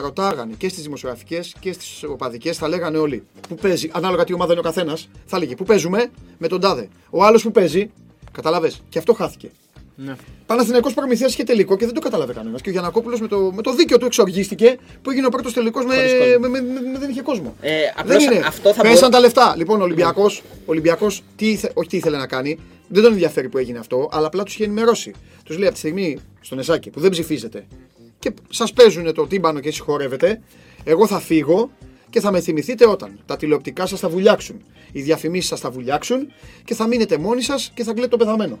ντέρμπι 0.00 0.14
κρατούσε 0.14 0.32
στις 0.32 0.44
το- 0.44 0.52
πιάτσες, 0.52 0.52
Ναι. 0.52 0.52
στις 0.52 0.52
πιάτσες 0.52 0.54
θα 0.54 0.54
ρωτάγανε 0.54 0.54
και 0.58 0.68
στις 0.68 0.82
δημοσιογραφικές 0.82 1.54
και 1.60 1.72
στις 1.72 2.02
οπαδικές 2.02 2.56
θα 2.56 2.68
λέγανε 2.68 2.98
όλοι 2.98 3.22
που 3.48 3.54
παίζει, 3.54 3.90
ανάλογα 3.92 4.24
τι 4.24 4.32
ομάδα 4.32 4.50
είναι 4.52 4.60
ο 4.60 4.64
καθένας, 4.64 5.08
θα 5.26 5.38
λέγει 5.38 5.54
που 5.54 5.64
παίζουμε 5.64 6.10
με 6.38 6.48
τον 6.48 6.60
τάδε. 6.60 6.88
Ο 7.10 7.24
άλλος 7.24 7.42
που 7.42 7.50
παίζει, 7.52 7.90
καταλαβες, 8.32 8.82
και 8.88 8.98
αυτό 8.98 9.12
χάθηκε. 9.14 9.50
Ναι. 9.96 10.14
Παναθηναϊκός 10.46 10.94
Προμηθέας 10.94 11.32
είχε 11.32 11.42
τελικό 11.44 11.76
και 11.76 11.84
δεν 11.84 11.94
το 11.94 12.00
κατάλαβε 12.00 12.32
κανένας. 12.32 12.60
Και 12.60 12.68
ο 12.68 12.72
Γιανακόπουλος 12.72 13.20
με 13.20 13.28
το, 13.28 13.52
με 13.54 13.62
το 13.62 13.74
δίκιο 13.74 13.98
του 13.98 14.06
εξοργίστηκε 14.06 14.76
που 15.02 15.10
έγινε 15.10 15.26
ο 15.26 15.28
πρώτος 15.28 15.52
τελικός 15.52 15.84
με, 15.84 15.94
Χωρίς 15.94 16.12
κόσμο. 16.12 16.38
με, 16.38 16.48
με, 16.48 16.60
με- 16.60 16.80
με- 16.92 16.98
δεν 16.98 17.10
είχε 17.10 17.22
κόσμο. 17.22 17.54
Ε, 17.60 17.70
δεν 17.70 17.92
απλώς 17.96 18.24
είναι. 18.24 18.42
αυτό 18.46 18.72
θα 18.74 18.82
Πέσαν 18.82 18.96
μπορού- 18.98 19.12
τα 19.12 19.20
λεφτά. 19.20 19.54
Λοιπόν, 19.56 19.80
ο 19.80 19.84
Ολυμπιακός, 19.84 20.42
Ολυμπιακός, 20.66 21.22
τι, 21.36 21.50
ήθε- 21.50 21.70
όχι 21.74 21.88
τι 21.88 21.96
ήθελε 21.96 22.16
να 22.16 22.26
κάνει, 22.26 22.58
δεν 22.88 23.02
τον 23.02 23.12
ενδιαφέρει 23.12 23.48
που 23.48 23.58
έγινε 23.58 23.78
αυτό, 23.78 24.08
αλλά 24.12 24.26
απλά 24.26 24.42
τους 24.42 24.54
είχε 24.54 24.64
ενημερώσει. 24.64 25.12
Τους 25.44 25.54
λέει 25.56 25.64
από 25.64 25.72
τη 25.74 25.78
στιγμή 25.78 26.18
στον 26.40 26.58
Εσάκη 26.58 26.90
που 26.90 27.00
δεν 27.00 27.10
ψηφίζετε 27.10 27.64
και 28.22 28.32
σας 28.48 28.72
παίζουν 28.72 29.14
το 29.14 29.26
τύμπανο 29.26 29.60
και 29.60 29.70
συγχωρεύετε, 29.70 30.40
εγώ 30.84 31.06
θα 31.06 31.20
φύγω 31.20 31.70
και 32.12 32.20
θα 32.20 32.32
με 32.32 32.40
θυμηθείτε 32.40 32.86
όταν 32.86 33.18
τα 33.26 33.36
τηλεοπτικά 33.36 33.86
σας 33.86 34.00
θα 34.00 34.08
βουλιάξουν. 34.08 34.62
Οι 34.92 35.02
διαφημίσεις 35.02 35.48
σας 35.48 35.60
θα 35.60 35.70
βουλιάξουν 35.70 36.32
και 36.64 36.74
θα 36.74 36.86
μείνετε 36.86 37.18
μόνοι 37.18 37.42
σας 37.42 37.70
και 37.74 37.82
θα 37.84 37.92
κλαίτε 37.92 38.08
το 38.08 38.16
πεθαμένο. 38.16 38.58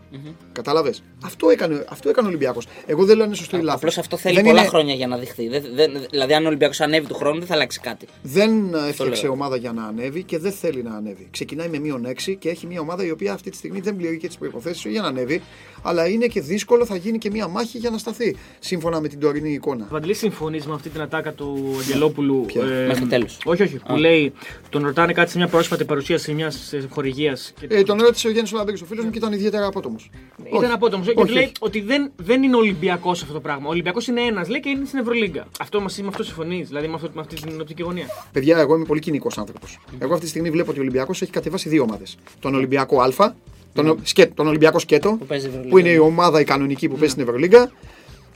Κατάλαβε. 0.52 0.94
Αυτό 1.24 1.50
έκανε, 1.50 1.84
αυτό 1.88 2.08
έκανε 2.08 2.26
ο 2.26 2.30
Ολυμπιακός. 2.30 2.66
Εγώ 2.86 3.04
δεν 3.04 3.14
λέω 3.14 3.24
αν 3.24 3.28
είναι 3.28 3.38
σωστό 3.38 3.56
ή 3.56 3.60
λάθος. 3.60 3.80
Απλώς 3.80 3.98
αυτό 3.98 4.16
θέλει 4.16 4.42
πολλά 4.42 4.66
χρόνια 4.66 4.94
για 4.94 5.06
να 5.06 5.16
δειχθεί. 5.16 5.48
Δεν, 5.48 5.62
δεν, 5.74 5.92
δηλαδή, 6.10 6.34
αν 6.34 6.44
ο 6.44 6.46
Ολυμπιακός 6.46 6.80
ανέβει 6.80 7.06
του 7.06 7.14
χρόνου, 7.14 7.38
δεν 7.38 7.46
θα 7.46 7.54
αλλάξει 7.54 7.80
κάτι. 7.80 8.06
Δεν 8.22 8.74
έφτιαξε 8.88 9.22
λέω. 9.22 9.32
ομάδα 9.32 9.56
για 9.56 9.72
να 9.72 9.84
ανέβει 9.84 10.22
και 10.22 10.38
δεν 10.38 10.52
θέλει 10.52 10.82
να 10.82 10.94
ανέβει. 10.94 11.28
Ξεκινάει 11.30 11.68
με 11.68 11.78
μείον 11.78 12.06
6 12.06 12.36
και 12.38 12.48
έχει 12.48 12.66
μια 12.66 12.80
ομάδα 12.80 13.04
η 13.04 13.10
οποία 13.10 13.32
αυτή 13.32 13.50
τη 13.50 13.56
στιγμή 13.56 13.80
δεν 13.80 13.96
πληρεί 13.96 14.18
και 14.18 14.26
τις 14.26 14.38
προποθέσει 14.38 14.90
για 14.90 15.00
να 15.00 15.06
ανέβει. 15.06 15.42
Αλλά 15.82 16.08
είναι 16.08 16.26
και 16.26 16.40
δύσκολο, 16.40 16.86
θα 16.86 16.96
γίνει 16.96 17.18
και 17.18 17.30
μια 17.30 17.48
μάχη 17.48 17.78
για 17.78 17.90
να 17.90 17.98
σταθεί. 17.98 18.36
Σύμφωνα 18.58 19.00
με 19.00 19.08
την 19.08 19.20
τωρινή 19.20 19.52
εικόνα. 19.52 19.84
Παντελή, 19.84 20.14
συμφωνείς 20.14 20.66
με 20.66 20.74
αυτή 20.74 20.88
την 20.88 21.00
ατάκα 21.00 21.32
του 21.32 21.76
Αγγελόπουλου. 21.78 22.44
Ποια; 22.46 22.62
Μέχρι 22.64 23.06
τέλους. 23.06 23.38
Όχι, 23.44 23.62
όχι. 23.62 23.76
Που 23.86 23.96
λέει, 23.96 24.32
τον 24.70 24.84
ρωτάνε 24.84 25.12
κάτι 25.12 25.30
σε 25.30 25.38
μια 25.38 25.48
πρόσφατη 25.48 25.84
παρουσίαση 25.84 26.32
μιας 26.32 26.74
χορηγίας. 26.88 27.52
Ε, 27.68 27.82
τον 27.82 27.98
ρώτησε 28.00 28.26
ο 28.26 28.30
Γιάννης 28.30 28.52
Ολαμπέκης, 28.52 28.80
ο 28.82 28.84
φίλος 28.84 29.04
μου, 29.04 29.10
και 29.10 29.18
ήταν 29.18 29.32
ιδιαίτερα 29.32 29.66
απότομος. 29.66 30.10
Ήταν 30.56 30.70
απότομος. 30.70 31.06
Και 31.06 31.12
Όχι, 31.16 31.32
λέει 31.32 31.42
όχι. 31.42 31.52
ότι 31.60 31.80
δεν, 31.80 32.12
δεν 32.16 32.42
είναι 32.42 32.56
Ολυμπιακός 32.56 33.22
αυτό 33.22 33.34
το 33.34 33.40
πράγμα. 33.40 33.66
Ο 33.66 33.70
Ολυμπιακός 33.70 34.06
είναι 34.06 34.20
ένας, 34.20 34.48
λέει 34.48 34.60
και 34.60 34.68
είναι 34.68 34.84
στην 34.86 34.98
Ευρωλίγκα. 34.98 35.46
Αυτό 35.60 35.80
μας, 35.80 35.98
με 36.00 36.08
αυτό 36.08 36.22
συμφωνείς, 36.22 36.68
δηλαδή 36.68 36.86
με, 36.88 36.94
αυτό, 36.94 37.10
με 37.14 37.20
αυτή 37.20 37.34
την 37.34 37.60
οπτική 37.60 37.82
γωνία. 37.82 38.06
Παιδιά, 38.32 38.58
εγώ 38.58 38.74
είμαι 38.74 38.84
πολύ 38.84 39.00
κοινικός 39.00 39.38
άνθρωπος. 39.38 39.78
Εγώ 39.98 40.12
αυτή 40.12 40.24
τη 40.24 40.30
στιγμή 40.30 40.50
βλέπω 40.50 40.70
ότι 40.70 40.78
ο 40.78 40.82
Ολυμπιακός 40.82 41.22
έχει 41.22 41.30
κατεβάσει 41.30 41.68
δύο 41.68 41.82
ομάδες. 41.82 42.16
Τον 42.40 42.54
Ολυμπιακό 42.54 43.00
Α, 43.00 43.32
τον, 43.74 43.98
σκέ, 44.02 44.26
τον 44.26 44.46
Ολυμπιακό 44.46 44.78
Σκέτο, 44.78 45.16
Που 45.18 45.26
παίζει 45.26 45.46
Ευρωλίγκα. 45.46 45.70
που 45.70 45.78
είναι 45.78 45.88
η 45.88 45.98
ομάδα 45.98 46.40
η 46.40 46.44
κανονική 46.44 46.88
που 46.88 46.94
παίζει 46.96 47.12
στην 47.12 47.22
Ευρωλίγκα. 47.22 47.70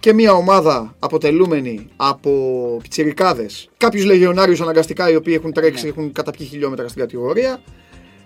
Και 0.00 0.12
μια 0.12 0.32
ομάδα 0.32 0.94
αποτελούμενη 0.98 1.88
από 1.96 2.30
πιτσιρικάδες, 2.82 3.68
κάποιους 3.76 4.04
λεγεωνάριους 4.04 4.60
αναγκαστικά 4.60 5.10
οι 5.10 5.16
οποίοι 5.16 5.34
έχουν 5.36 5.52
τρέξει, 5.52 5.84
Ναι. 5.84 5.90
έχουν 5.90 6.12
καταπιεί 6.12 6.46
χιλιόμετρα 6.46 6.88
στην 6.88 7.00
κατηγορία. 7.00 7.60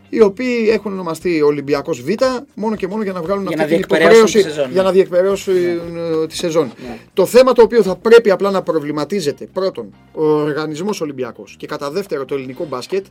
Οι 0.09 0.21
οποίοι 0.21 0.69
έχουν 0.71 0.93
ονομαστεί 0.93 1.43
Ολυμπιακός 1.43 2.03
Β 2.03 2.09
μόνο 2.55 2.77
και 2.77 2.87
μόνο 2.87 3.03
για 3.03 3.13
να 3.13 3.23
βγάλουν 3.23 3.47
Για 3.47 3.57
αυτή 3.57 3.63
να 3.63 3.67
την 3.69 3.77
διεκπαιρεώσουν 3.77 4.41
υποχρέωση 4.41 4.49
τη 4.49 4.55
σεζόν, 4.55 4.73
για 4.73 4.83
ναι. 4.83 4.89
να 4.89 4.93
διεκπαιρεώσουν 4.93 5.55
ε, 5.55 6.27
τη 6.27 6.37
σεζόν. 6.37 6.73
Ναι. 6.83 6.99
Το 7.13 7.27
θέμα 7.27 7.53
το 7.53 7.63
οποίο 7.63 7.83
θα 7.83 7.97
πρέπει 7.97 8.31
απλά 8.31 8.51
να 8.51 8.63
προβληματίζεται 8.63 9.49
πρώτον 9.53 9.95
ο 10.13 10.25
οργανισμός 10.25 11.01
Ολυμπιακός 11.01 11.55
και 11.59 11.67
κατά 11.67 11.91
δεύτερο 11.91 12.25
το 12.25 12.35
ελληνικό 12.35 12.65
μπάσκετ 12.65 13.07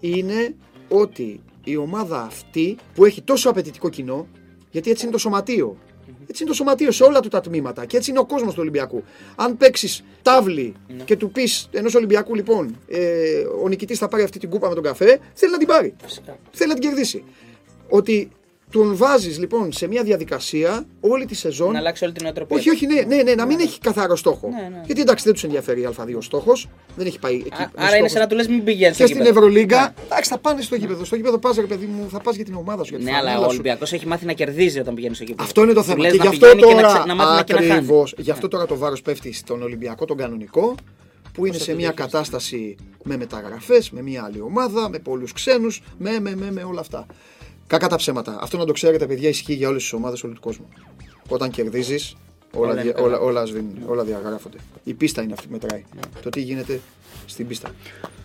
είναι 0.00 0.54
ότι 0.88 1.40
η 1.64 1.76
ομάδα 1.76 2.22
αυτή 2.22 2.76
που 2.94 3.04
έχει 3.04 3.22
τόσο 3.22 3.50
απαιτητικό 3.50 3.88
κοινό 3.88 4.26
γιατί 4.70 4.90
έτσι 4.90 5.02
είναι 5.02 5.12
το 5.12 5.18
σωματείο 5.18 5.76
έτσι 6.30 6.42
είναι 6.42 6.50
το 6.50 6.56
σωματείο 6.56 6.90
σε 6.90 7.04
όλα 7.04 7.20
του 7.20 7.28
τα 7.28 7.40
τμήματα 7.40 7.84
και 7.84 7.96
έτσι 7.96 8.10
είναι 8.10 8.18
ο 8.18 8.24
κόσμος 8.24 8.52
του 8.54 8.58
Ολυμπιακού. 8.60 9.04
Αν 9.36 9.56
παίξεις 9.56 10.04
τάβλη 10.22 10.74
και 11.04 11.16
του 11.16 11.30
πεις 11.30 11.68
ενός 11.70 11.94
Ολυμπιακού, 11.94 12.34
λοιπόν, 12.34 12.76
ε, 12.88 13.42
ο 13.62 13.68
νικητής 13.68 13.98
θα 13.98 14.08
πάρει 14.08 14.22
αυτή 14.22 14.38
την 14.38 14.50
κούπα 14.50 14.68
με 14.68 14.74
τον 14.74 14.82
καφέ, 14.82 15.20
θέλει 15.34 15.52
να 15.52 15.58
την 15.58 15.66
πάρει. 15.66 15.94
Φυσικά. 16.04 16.38
Θέλει 16.50 16.68
να 16.68 16.78
την 16.78 16.88
κερδίσει. 16.88 17.24
Ότι 17.88 18.30
τον 18.70 18.96
βάζεις 18.96 19.38
λοιπόν 19.38 19.72
σε 19.72 19.86
μια 19.86 20.02
διαδικασία 20.02 20.86
όλη 21.00 21.24
τη 21.24 21.34
σεζόν 21.34 21.72
Να 21.72 21.78
αλλάξει 21.78 22.04
όλη 22.04 22.12
την 22.12 22.22
νοοτροπία. 22.24 22.56
όχι, 22.56 22.70
όχι, 22.70 22.86
ναι, 22.86 23.00
ναι, 23.16 23.22
ναι, 23.22 23.34
να 23.34 23.46
μην 23.46 23.60
έχει 23.60 23.78
καθαρό 23.80 24.16
στόχο. 24.16 24.48
Ναι, 24.48 24.68
ναι. 24.76 24.82
Γιατί 24.86 25.00
εντάξει, 25.00 25.24
δεν 25.24 25.32
τους 25.32 25.44
ενδιαφέρει 25.44 25.80
η 25.80 25.88
Α2 25.96 26.16
στόχος. 26.20 26.68
Δεν 26.96 27.06
έχει 27.06 27.18
πάει 27.18 27.34
εκεί. 27.34 27.48
Α- 27.52 27.56
ο 27.60 27.70
Άρα 27.74 27.86
είναι 27.86 27.90
στόχος. 27.94 28.10
σαν 28.10 28.20
να 28.20 28.26
του 28.26 28.34
λες 28.34 28.48
μην 28.48 28.64
πηγαίνεις 28.64 28.96
Και 28.96 29.06
στην 29.06 29.20
Ευρωλίγκα, 29.20 29.94
εντάξει, 30.04 30.30
θα 30.30 30.38
πάνε 30.38 30.62
στο 30.62 30.74
γήπεδο. 30.74 31.04
Στο 31.04 31.16
γήπεδο 31.16 31.38
πας, 31.38 31.56
ρε 31.56 31.66
παιδί 31.66 31.86
μου, 31.86 32.08
θα 32.10 32.20
πας 32.20 32.36
για 32.36 32.44
την 32.44 32.54
ομάδα 32.54 32.82
σου. 32.84 32.90
Για 32.90 32.98
τη 32.98 33.04
Ναι, 33.04 33.10
αλλά 33.10 33.20
φανέλα 33.20 33.38
ο 33.40 33.42
σου. 33.42 33.48
Ολυμπιακός 33.50 33.92
έχει 33.92 34.06
μάθει 34.06 34.26
να 34.26 34.32
κερδίζει 34.32 34.78
όταν 34.80 34.94
πηγαίνει 34.94 35.14
στο 35.14 35.24
γήπεδο. 35.24 35.44
Αυτό 35.44 35.62
είναι 35.62 35.72
το 35.72 35.80
Του 35.80 35.86
θέμα. 35.86 36.00
λες 36.02 36.12
Και 36.12 36.18
να 36.18 36.22
γι' 36.24 36.28
αυτό 36.30 36.46
πηγαίνει 36.46 36.60
και 36.62 36.74
να 36.74 36.80
τώρα. 36.80 36.92
ξε- 36.92 37.06
να 37.06 37.14
μάθει 37.14 37.36
να 37.36 37.42
και 37.42 37.52
να 37.52 37.58
χάνει. 37.60 37.72
Ακριβώς. 37.72 38.14
Γι' 38.18 38.30
αυτό 38.30 38.48
τώρα 38.48 38.66
το 38.66 38.76
βάρος 38.76 39.02
πέφτει 39.02 39.32
στον 39.32 39.62
Ολυμπιακό, 39.62 40.04
τον 40.04 40.16
κανονικό, 40.16 40.74
που 41.32 41.46
είναι 41.46 41.58
σε 41.58 41.74
μια 41.74 41.90
κατάσταση 41.90 42.76
με 43.02 43.16
μεταγραφές, 43.16 43.90
με 43.90 44.02
μια 44.02 44.22
άλλη 44.24 44.40
ομάδα, 44.40 44.88
με 44.88 44.98
πολλούς 44.98 45.32
ξένους, 45.32 45.82
με, 45.98 46.20
με, 46.20 46.34
με, 46.36 46.50
με 46.52 46.62
όλα 46.62 46.80
αυτά. 46.80 47.06
Κακά 47.70 47.88
τα 47.88 47.96
ψέματα. 47.96 48.38
Αυτό 48.40 48.56
να 48.56 48.64
το 48.64 48.72
ξέρετε, 48.72 49.06
παιδιά, 49.06 49.28
ισχύει 49.28 49.54
για 49.54 49.68
όλες 49.68 49.82
τις 49.82 49.92
ομάδες 49.92 50.22
όλου 50.22 50.32
του 50.34 50.40
κόσμου. 50.40 50.68
Όταν 51.28 51.50
κερδίζεις, 51.50 52.16
όλα, 52.54 52.72
Όλα 52.72 52.82
δια- 52.82 52.90
είναι 52.90 53.00
όλα, 53.00 53.12
καλά. 53.12 53.18
όλα, 53.26 53.44
σβήνουν, 53.46 53.82
όλα 53.86 54.04
διαγράφονται. 54.04 54.56
Η 54.84 54.94
πίστα 54.94 55.22
είναι 55.22 55.32
αυτή 55.32 55.46
που 55.46 55.52
μετράει. 55.52 55.84
Το 56.22 56.28
τι 56.28 56.40
γίνεται 56.40 56.80
στην 57.26 57.46
πίστα. 57.46 57.74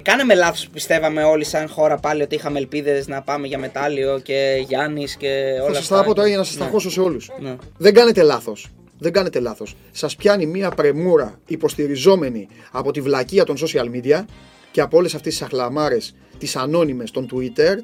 Κάναμε 0.02 0.34
λάθος 0.36 0.66
που 0.66 0.72
πιστεύαμε 0.72 1.24
όλοι 1.24 1.44
σαν 1.44 1.70
χώρα 1.70 1.98
πάλι 1.98 2.22
ότι 2.22 2.36
είχαμε 2.36 2.58
ελπίδες 2.60 3.08
να 3.08 3.22
πάμε 3.22 3.48
για 3.48 3.58
μετάλλιο 3.58 4.20
και 4.20 4.64
Γιάννης 4.68 5.16
και 5.16 5.28
όλα 5.64 5.74
Θα 5.74 5.80
αυτά. 5.80 5.82
σα 5.82 5.96
τα 5.96 6.04
πω 6.04 6.14
τώρα 6.14 6.28
για 6.28 6.38
να 6.38 6.44
σας 6.44 6.56
Ναι. 6.58 6.64
τα 6.66 6.70
χώσω 6.72 6.90
σε 6.92 7.00
όλους. 7.02 7.30
Ναι. 7.40 7.56
Δεν 7.78 7.94
κάνετε 7.94 8.22
λάθος. 8.22 8.68
Δεν 9.00 9.12
κάνετε 9.12 9.40
λάθος. 9.40 9.76
Σας 9.92 10.16
πιάνει 10.16 10.46
μία 10.46 10.70
πρεμούρα 10.70 11.40
υποστηριζόμενη 11.48 12.48
από 12.72 12.92
τη 12.92 13.02
βλακεία 13.02 13.44
των 13.44 13.56
social 13.58 13.86
media 13.96 14.26
και 14.72 14.82
από 14.82 14.98
όλες 14.98 15.16
αυτές 15.16 15.34
τις 15.34 15.42
αχλαμάρες, 15.42 16.16
τις 16.40 16.56
ανώνυμες 16.56 17.12
των 17.12 17.28
Twitter 17.34 17.76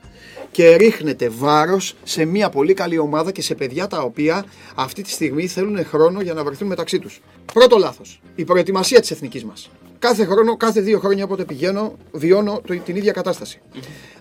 και 0.51 0.75
ρίχνετε 0.75 1.29
βάρος 1.29 1.95
σε 2.03 2.25
μια 2.25 2.49
πολύ 2.49 2.73
καλή 2.73 2.97
ομάδα 2.97 3.31
και 3.31 3.41
σε 3.41 3.55
παιδιά 3.55 3.87
τα 3.87 4.01
οποία 4.01 4.45
αυτή 4.75 5.01
τη 5.01 5.09
στιγμή 5.09 5.47
θέλουν 5.47 5.85
χρόνο 5.85 6.21
για 6.21 6.33
να 6.33 6.43
βρεθούν 6.43 6.67
μεταξύ 6.67 6.99
τους. 6.99 7.21
Πρώτο 7.53 7.77
λάθος. 7.77 8.21
Η 8.35 8.43
προετοιμασία 8.43 8.99
της 8.99 9.11
εθνικής 9.11 9.43
μας. 9.45 9.69
Κάθε 9.99 10.25
χρόνο, 10.25 10.57
κάθε 10.57 10.81
δύο 10.81 10.99
χρόνια 10.99 11.23
όποτε 11.23 11.43
πηγαίνω, 11.45 11.97
βιώνω 12.11 12.61
το- 12.67 12.77
την 12.79 12.95
ίδια 12.95 13.11
κατάσταση. 13.11 13.61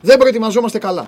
Δεν 0.00 0.18
προετοιμαζόμαστε 0.18 0.78
καλά. 0.78 1.06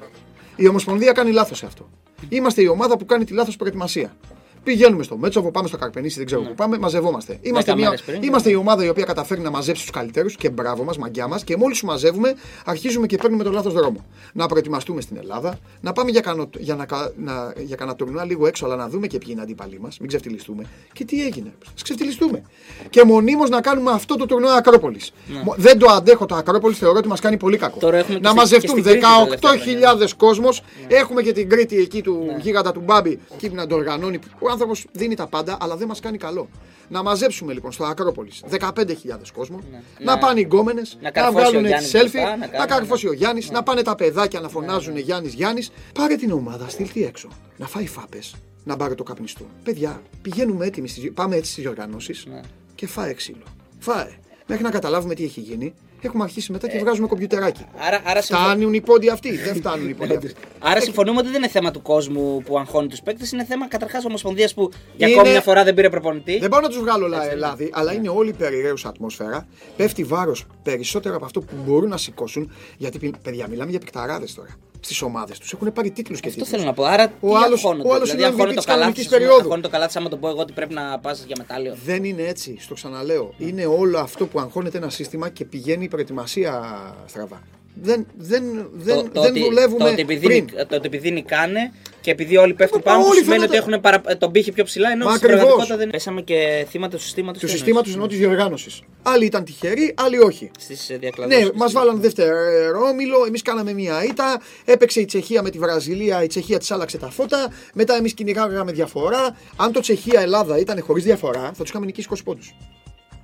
Η 0.57 0.69
Ομοσπονδία 0.69 1.13
κάνει 1.13 1.31
λάθος 1.33 1.59
σε 1.59 1.67
αυτό. 1.67 1.89
Είμαστε 2.29 2.63
η 2.63 2.67
ομάδα 2.67 2.97
που 2.97 3.05
κάνει 3.07 3.25
τη 3.25 3.33
λάθος 3.33 3.57
προετοιμασία. 3.57 4.17
Πηγαίνουμε 4.65 5.03
στο 5.03 5.17
Μέτσοβο, 5.17 5.51
πάμε 5.51 5.69
στο 5.69 5.77
Καρπενήσι, 5.77 6.17
δεν 6.17 6.27
ξέρω 6.27 6.41
πού 6.43 6.55
πάμε, 6.55 6.79
μαζευόμαστε. 6.79 7.39
Είμαστε, 7.43 7.75
μια, 7.75 7.85
μέρες 7.85 8.03
πριν. 8.03 8.23
είμαστε 8.23 8.51
η 8.51 8.55
ομάδα 8.55 8.85
η 8.85 8.89
οποία 8.89 9.05
καταφέρει 9.05 9.41
να 9.41 9.51
μαζέψει 9.51 9.83
τους 9.83 9.91
καλύτερους 9.91 10.37
και 10.37 10.51
μπράβο 10.51 10.85
μας, 10.85 10.99
μαγκιά 10.99 11.27
μας. 11.29 11.45
Και 11.45 11.57
μόλις 11.57 11.79
τους 11.79 11.89
μαζεύουμε, 11.89 12.35
αρχίζουμε 12.65 13.07
και 13.07 13.17
παίρνουμε 13.17 13.45
τον 13.45 13.53
λάθος 13.53 13.73
δρόμο. 13.73 14.05
Να 14.33 14.47
προετοιμαστούμε 14.47 15.01
στην 15.01 15.17
Ελλάδα, 15.17 15.59
να 15.81 15.93
πάμε 15.93 16.11
για, 16.11 16.21
κανο, 16.21 16.49
για, 16.59 16.75
να, 16.75 16.85
κα- 16.85 17.13
να, 17.17 17.53
για 17.65 17.77
κανένα 17.77 17.97
τουρνουά 17.97 18.25
λίγο 18.25 18.47
έξω, 18.47 18.65
αλλά 18.67 18.77
να 18.77 18.89
δούμε 18.89 19.07
και 19.07 19.19
ποιοι 19.19 19.29
είναι 19.31 19.41
οι 19.41 19.45
αντίπαλοι 19.45 19.79
μας, 19.81 19.99
μην 19.99 20.09
ξεφτυλιστούμε. 20.09 20.65
Και 20.93 21.05
τι 21.05 21.25
έγινε, 21.27 21.49
α 21.49 21.71
ξεφτυλιστούμε. 21.83 22.43
Και 22.91 23.05
μονίμως 23.05 23.49
να 23.49 23.61
κάνουμε 23.61 23.91
αυτό 23.91 24.17
το 24.17 24.27
τουρνουά 24.27 24.55
Ακρόπολης. 24.55 25.13
Δεν 25.57 25.79
το 25.79 25.87
αντέχω 25.91 26.27
το 26.27 26.35
Ακρόπολη, 26.35 26.75
θεωρώ 26.75 26.99
ότι 26.99 27.09
μας 27.09 27.21
κάνει 27.21 27.37
πολύ 27.37 27.57
κακό. 27.57 27.75
Ναι. 27.75 27.81
Τώρα 27.81 27.97
έχουμε 27.97 28.15
και 28.15 28.23
να 28.23 28.29
στη- 28.29 28.39
μαζευτούν 28.39 28.75
και 28.75 28.81
στην 28.81 28.93
Κρήτη 28.93 29.01
τα 29.07 29.25
τελευταία 29.25 29.97
18.000 29.97 30.15
κόσμος. 30.17 30.63
Έχουμε 30.89 31.23
και 31.23 31.33
την 31.33 31.49
Κρήτη 31.49 31.77
εκεί 31.77 32.03
του 32.03 32.27
γίγαντα 32.41 32.73
του 32.73 32.81
Μπάμπη, 32.85 33.19
εκεί 33.35 33.49
που 33.49 33.55
να 33.55 33.67
το 33.67 33.75
οργανώνει. 33.75 34.19
Ο 34.53 34.55
άνθρωπος 34.55 34.85
δίνει 34.93 35.15
τα 35.15 35.27
πάντα, 35.27 35.57
αλλά 35.61 35.77
δεν 35.77 35.89
μας 35.89 36.01
κάνει 36.01 36.19
καλό. 36.19 36.49
Να 36.89 37.03
μαζέψουμε 37.03 37.53
λοιπόν 37.53 37.73
στο 37.73 37.85
Ακρόπολης 37.85 38.43
15.000 38.51 39.33
κόσμο, 39.35 39.61
να 40.05 40.15
Ναι. 40.15 40.21
πάνε 40.21 40.41
οι 40.41 40.43
γκόμενες, 40.43 40.95
Να 41.01 41.03
να, 41.03 41.11
καρφώσει 41.11 41.37
ο 41.47 41.49
βγάλουν 41.49 41.67
Γιάννης 41.67 41.91
τι 41.91 41.99
selfie, 41.99 42.01
μπροστά, 42.01 42.21
να 42.31 42.37
να, 42.37 42.47
κάνουν, 42.47 42.67
καρφώσει 42.69 43.05
ναι. 43.05 43.11
ο 43.11 43.15
Γιάννης, 43.15 43.51
να 43.51 43.63
πάνε 43.63 43.83
τα 43.83 43.95
παιδάκια 43.95 44.41
να 44.41 44.49
φωνάζουν 44.49 44.97
Γιάννης 44.97 45.35
Γιάννης. 45.35 45.71
Πάρε 45.95 46.17
την 46.17 46.33
ομάδα, 46.33 46.69
στείλτε 46.69 47.05
έξω. 47.07 47.29
Να 47.57 47.67
φάει 47.67 47.87
φάπες, 47.87 48.35
να 48.65 48.77
πάρει 48.77 48.95
το 48.95 49.03
καπνιστό. 49.03 49.45
Παιδιά, 49.65 50.03
πηγαίνουμε 50.23 50.67
έτοιμοι, 50.67 50.89
στις- 50.89 51.13
πάμε 51.13 51.37
έτσι 51.37 51.51
στις 51.51 51.63
διοργανώσει 51.65 52.15
Ναι. 52.33 52.41
και 52.75 52.87
φάε 52.87 53.13
ξύλο. 53.15 53.43
Φάε. 53.79 54.11
Μέχρι 54.47 54.65
να 54.65 54.71
καταλάβουμε 54.71 55.15
τι 55.15 55.25
έχει 55.25 55.41
γίνει, 55.41 55.75
έχουμε 56.07 56.23
αρχίσει 56.23 56.53
μετά 56.53 56.69
και 56.69 56.79
βγάζουμε 56.79 57.07
κομπιουτεράκι. 57.07 57.65
Άρα, 57.87 58.01
άρα, 58.05 58.23
συμφω- 58.23 58.45
Φτάνουν 58.45 58.75
οι 58.75 58.81
πόντοι 58.81 59.09
αυτοί, 59.09 59.37
δεν 59.37 59.55
φτάνουν 59.55 59.89
οι 59.89 59.95
πόντοι 59.95 60.15
αυτοί. 60.15 60.33
άρα 60.59 60.81
συμφωνούμε 60.81 61.19
ότι 61.19 61.29
δεν 61.29 61.37
είναι 61.37 61.49
θέμα 61.49 61.71
του 61.71 61.83
κόσμου 61.83 62.43
που 62.45 62.59
αγχώνει 62.59 62.89
τους 62.89 63.01
παίκτες, 63.03 63.33
είναι 63.33 63.45
θέμα 63.45 63.69
καταρχάς 63.69 64.05
Ομοσπονδίας 64.05 64.55
που 64.55 64.71
για 64.97 65.07
Είναι- 65.07 65.17
ακόμη 65.17 65.33
μια 65.33 65.41
φορά 65.43 65.65
δεν 65.65 65.75
πήρε 65.75 65.89
προπονητή. 65.91 66.39
Δεν 66.39 66.49
πάω 66.49 66.61
να 66.61 66.69
τους 66.69 66.79
βγάλω 66.79 67.07
λα- 67.07 67.35
λάδι, 67.37 67.71
αλλά 67.73 67.93
είναι 67.93 68.09
όλη 68.09 68.29
η 68.29 68.33
περιραίουσα 68.33 68.89
ατμόσφαιρα. 68.89 69.47
Πέφτει 69.77 70.05
βάρος 70.05 70.47
περισσότερο 70.63 71.17
από 71.17 71.25
αυτό 71.25 71.41
που 71.41 71.55
μπορούν 71.67 71.89
να 71.89 71.97
σηκώσουν. 71.97 72.53
Γιατί 72.77 72.99
πι- 72.99 73.17
παιδιά, 73.23 73.49
μιλάμε 73.49 73.71
για 73.71 73.79
πικταράδες 73.81 74.35
τώρα 74.35 74.49
στι 74.85 75.05
ομάδες 75.05 75.39
τους. 75.39 75.53
Έχουν 75.53 75.73
πάρει 75.73 75.91
τίτλους 75.91 76.21
και 76.21 76.29
Αυτό 76.29 76.41
τίτλους. 76.45 76.59
θέλω 76.61 76.71
να 76.71 76.75
πω. 76.77 76.85
Άρα 76.85 77.05
Ο 77.21 77.29
τι 77.29 77.35
άλλος- 77.35 77.65
αγχώνονται; 77.65 77.89
ο 77.89 77.95
άλλος 77.95 78.11
δηλαδή, 78.11 78.19
είναι 78.19 78.27
αγχώνει 78.27 78.43
MVP 78.51 78.55
το 78.55 78.57
της 78.61 78.65
καλά 78.65 78.79
κανονικής 78.79 79.03
της, 79.09 79.13
περίοδου. 79.13 79.41
αγχώνει 79.41 79.63
το 79.63 79.69
καλά 79.69 79.87
της 79.87 79.97
άμα 79.97 80.09
το 80.09 80.17
πω 80.17 80.29
εγώ 80.29 80.39
ότι 80.41 80.53
πρέπει 80.53 80.75
να 80.75 80.99
πας 80.99 81.25
για 81.27 81.35
μετάλλιο. 81.39 81.77
Δεν 81.85 82.05
είναι 82.05 82.23
έτσι, 82.23 82.57
στο 82.61 82.75
ξαναλέω. 82.75 83.35
Είναι 83.39 83.65
όλο 83.67 83.99
αυτό 83.99 84.27
που 84.27 84.41
αγχώνεται 84.41 84.79
ένα 84.79 84.91
σύστημα 84.91 85.29
και 85.29 85.45
πηγαίνει 85.45 85.85
η 85.85 85.89
προετοιμασία 85.89 86.63
στραβά. 87.07 87.43
Δεν, 87.75 88.07
δεν, 88.19 88.69
δεν, 88.73 88.97
το, 88.97 89.03
το 89.13 89.21
δεν 89.21 89.31
ότι, 89.31 89.41
δουλεύουμε 89.41 89.85
το 89.85 89.91
ότι 89.91 90.01
επειδή, 90.01 90.27
πριν. 90.27 90.45
νικ- 90.45 90.67
το 90.67 90.77
ότι 90.77 90.87
επειδή 90.87 91.11
νικάνε 91.11 91.73
και 92.01 92.11
επειδή 92.11 92.37
όλοι 92.37 92.55
πέφτουν 92.55 92.83
Μα 92.85 92.93
πάνω, 92.93 93.05
όλοι 93.05 93.17
του 93.19 93.23
σημαίνει 93.25 93.43
ότι 93.43 93.51
φαίνεται- 93.57 93.69
έχουν 93.69 93.81
παρα... 94.03 94.17
τον 94.19 94.31
πύχη 94.33 94.53
πιο 94.53 94.65
ψηλά 94.65 94.91
ενώ 94.91 95.05
Μα 95.05 95.11
στην 95.11 95.25
ακριβώς. 95.25 95.41
πραγματικότητα 95.45 95.77
δεν. 95.77 95.91
Πέσαμε 95.91 96.23
και 96.23 96.67
θύματα 96.71 96.97
του 96.97 97.03
συστήματο. 97.03 97.39
Τους 97.39 97.51
συστήματο 97.51 97.91
ενώ 97.95 98.07
της 98.07 98.19
διοργάνωσης. 98.19 98.81
Άλλοι 99.03 99.25
ήταν 99.25 99.45
τυχεροί, 99.45 99.95
άλλοι 99.97 100.19
όχι. 100.19 100.51
Στις 100.59 100.91
διακλαδώσεις. 101.01 101.45
Ναι, 101.45 101.51
μας 101.55 101.73
βάλαν 101.73 102.01
δεύτερο 102.01 102.81
όμιλο, 102.91 103.25
εμείς 103.27 103.43
κάναμε 103.43 103.73
μία 103.73 104.05
ήττα. 104.05 104.41
Έπαιξε 104.65 105.01
η 105.01 105.05
Τσεχία 105.05 105.43
με 105.43 105.51
τη 105.51 105.59
Βραζιλία, 105.59 106.23
η 106.23 106.27
Τσεχία 106.27 106.59
της 106.59 106.71
άλλαξε 106.71 106.99
τα 106.99 107.11
φώτα. 107.11 107.53
Μετά 107.75 107.95
εμείς 107.97 108.15
κυνηγάγαμε 108.15 108.73
διαφορά. 108.73 109.37
Αν 109.57 109.73
το 109.73 109.81
Τσεχία-Ελλάδα 109.81 110.59
ήταν 110.59 110.81
χωρίς 110.83 111.05
διαφορά, 111.05 111.41
θα 111.41 111.61
τους 111.61 111.69
είχαμε 111.69 111.87
νικήσει 111.87 112.09
20 112.11 112.17
πόντους. 112.25 112.55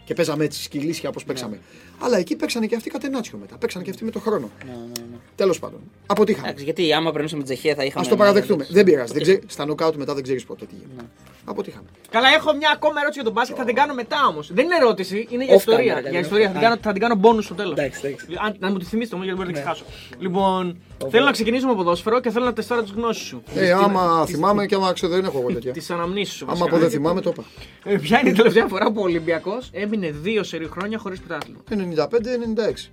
Και 0.08 0.14
παίζαμε 0.14 0.44
έτσι 0.44 0.62
σκυλίσια 0.62 1.08
όπως 1.08 1.24
παίξαμε. 1.24 1.58
Αλλά 1.98 2.18
εκεί 2.18 2.36
παίξανε 2.36 2.66
και 2.66 2.76
αυτοί 2.76 2.90
κατενάτσιο 2.90 3.38
μετά. 3.38 3.56
Παίξανε 3.58 3.84
και 3.84 3.90
αυτοί 3.90 4.04
με 4.04 4.10
το 4.10 4.18
χρόνο. 4.20 4.50
Ναι, 4.64 4.70
ναι, 4.72 4.78
ναι. 5.10 5.16
Τέλος 5.36 5.58
πάντων. 5.58 5.80
Αποτύχαμε. 6.06 6.46
Εντάξει, 6.46 6.64
γιατί 6.64 6.92
άμα 6.92 7.12
περνούσαμε 7.12 7.42
την 7.42 7.52
Τσεχία 7.52 7.74
θα 7.74 7.84
είχαμε. 7.84 8.06
Α 8.06 8.08
το 8.08 8.14
ένα- 8.14 8.24
παραδεχτούμε. 8.24 8.66
Δεν 8.70 8.84
πειράζει. 8.84 9.12
Δεν 9.12 9.22
ξέρει- 9.22 9.42
Στα 9.50 9.64
νοκάουτ 9.66 9.94
μετά 9.96 10.14
δεν 10.14 10.22
ξέρεις 10.22 10.44
ποτέ 10.44 10.66
τι 10.66 10.74
γίνεται. 10.74 11.04
Αποτύχαμε. 11.48 11.86
Καλά, 12.10 12.28
έχω 12.28 12.52
μια 12.56 12.70
ακόμα 12.74 12.94
ερώτηση 13.00 13.20
για 13.20 13.24
τον 13.24 13.32
μπάσκετ, 13.32 13.56
θα 13.58 13.64
την 13.64 13.74
κάνω 13.74 13.94
μετά 13.94 14.26
όμως. 14.28 14.50
Δεν 14.52 14.64
είναι 14.64 14.74
ερώτηση, 14.80 15.26
είναι 15.30 15.44
για 15.44 15.54
Off 15.54 15.58
ιστορία. 15.58 15.98
camera, 15.98 16.10
Για 16.10 16.18
ιστορία. 16.20 16.46
Θα 16.46 16.52
την 16.52 16.60
κάνω, 16.60 16.76
θα 16.82 16.92
την 16.92 17.00
κάνω 17.00 17.20
bonus 17.22 17.42
στο 17.42 17.54
τέλος. 17.54 17.72
Εντάξει, 17.78 18.00
εντάξει. 18.04 18.26
Αν, 18.44 18.56
να 18.58 18.70
μου 18.70 18.78
τη 18.78 18.84
θυμίσετε 18.84 19.14
όμως, 19.14 19.26
γιατί 19.26 19.40
μπορεί 19.42 19.52
να 19.52 19.58
τη 19.58 19.62
ξεχάσω. 19.64 19.84
Λοιπόν, 20.18 20.78
θέλω 21.10 21.24
να 21.24 21.30
ξεκινήσουμε 21.30 21.70
από 21.72 21.82
ποδόσφαιρο 21.82 22.20
και 22.20 22.30
θέλω 22.30 22.44
να 22.44 22.52
τεστάρω 22.52 22.82
τις 22.82 22.90
γνώσεις 22.90 23.26
σου. 23.26 23.42
Ε, 23.54 23.72
άμα 23.72 24.26
θυμάμαι 24.26 24.66
και 24.66 24.74
άμα 24.74 24.92
ξέρω 24.92 25.12
δεν 25.12 25.24
έχω 25.24 25.38
εγώ 25.38 25.52
τέτοια. 25.52 25.72
Τις 25.78 25.90
αναμνήσεις 25.90 26.34
σου. 26.34 26.44
Άμα 26.44 26.52
βασικά. 26.52 26.70
από 26.70 26.80
δεν 26.84 26.90
θυμάμαι 26.90 27.20
το 27.20 27.30
είπα. 27.32 27.44
Ε, 27.84 27.96
Ποια 27.98 28.20
είναι 28.20 28.28
η 28.28 28.32
τελευταία 28.32 28.66
φορά 28.66 28.92
που 28.92 29.00
ο 29.00 29.04
Ολυμπιακός 29.04 29.68
έμεινε 29.72 30.10
δύο 30.10 30.42
σερί 30.42 30.68
χρόνια 30.70 30.98
χωρίς 30.98 31.20
πρωτάθλημα; 31.20 31.58
95-96. 31.70 32.88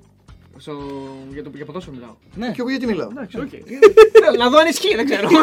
Στο... 0.58 0.74
Για, 1.34 1.44
το... 1.44 1.50
για 1.56 1.66
ποδόσφαιρο 1.66 1.96
μιλάω. 1.96 2.16
Ναι. 2.36 2.48
Και 2.48 2.56
εγώ 2.60 2.70
γιατί 2.70 2.86
μιλάω; 2.86 3.08
Εντάξει, 3.12 3.40
οκ. 3.40 3.50
Θέλω 4.24 4.38
να 4.38 4.50
δω 4.50 4.58
αν 4.58 4.68
ισχύει, 4.68 4.96
δεν 4.96 5.06
ξέρω. 5.06 5.28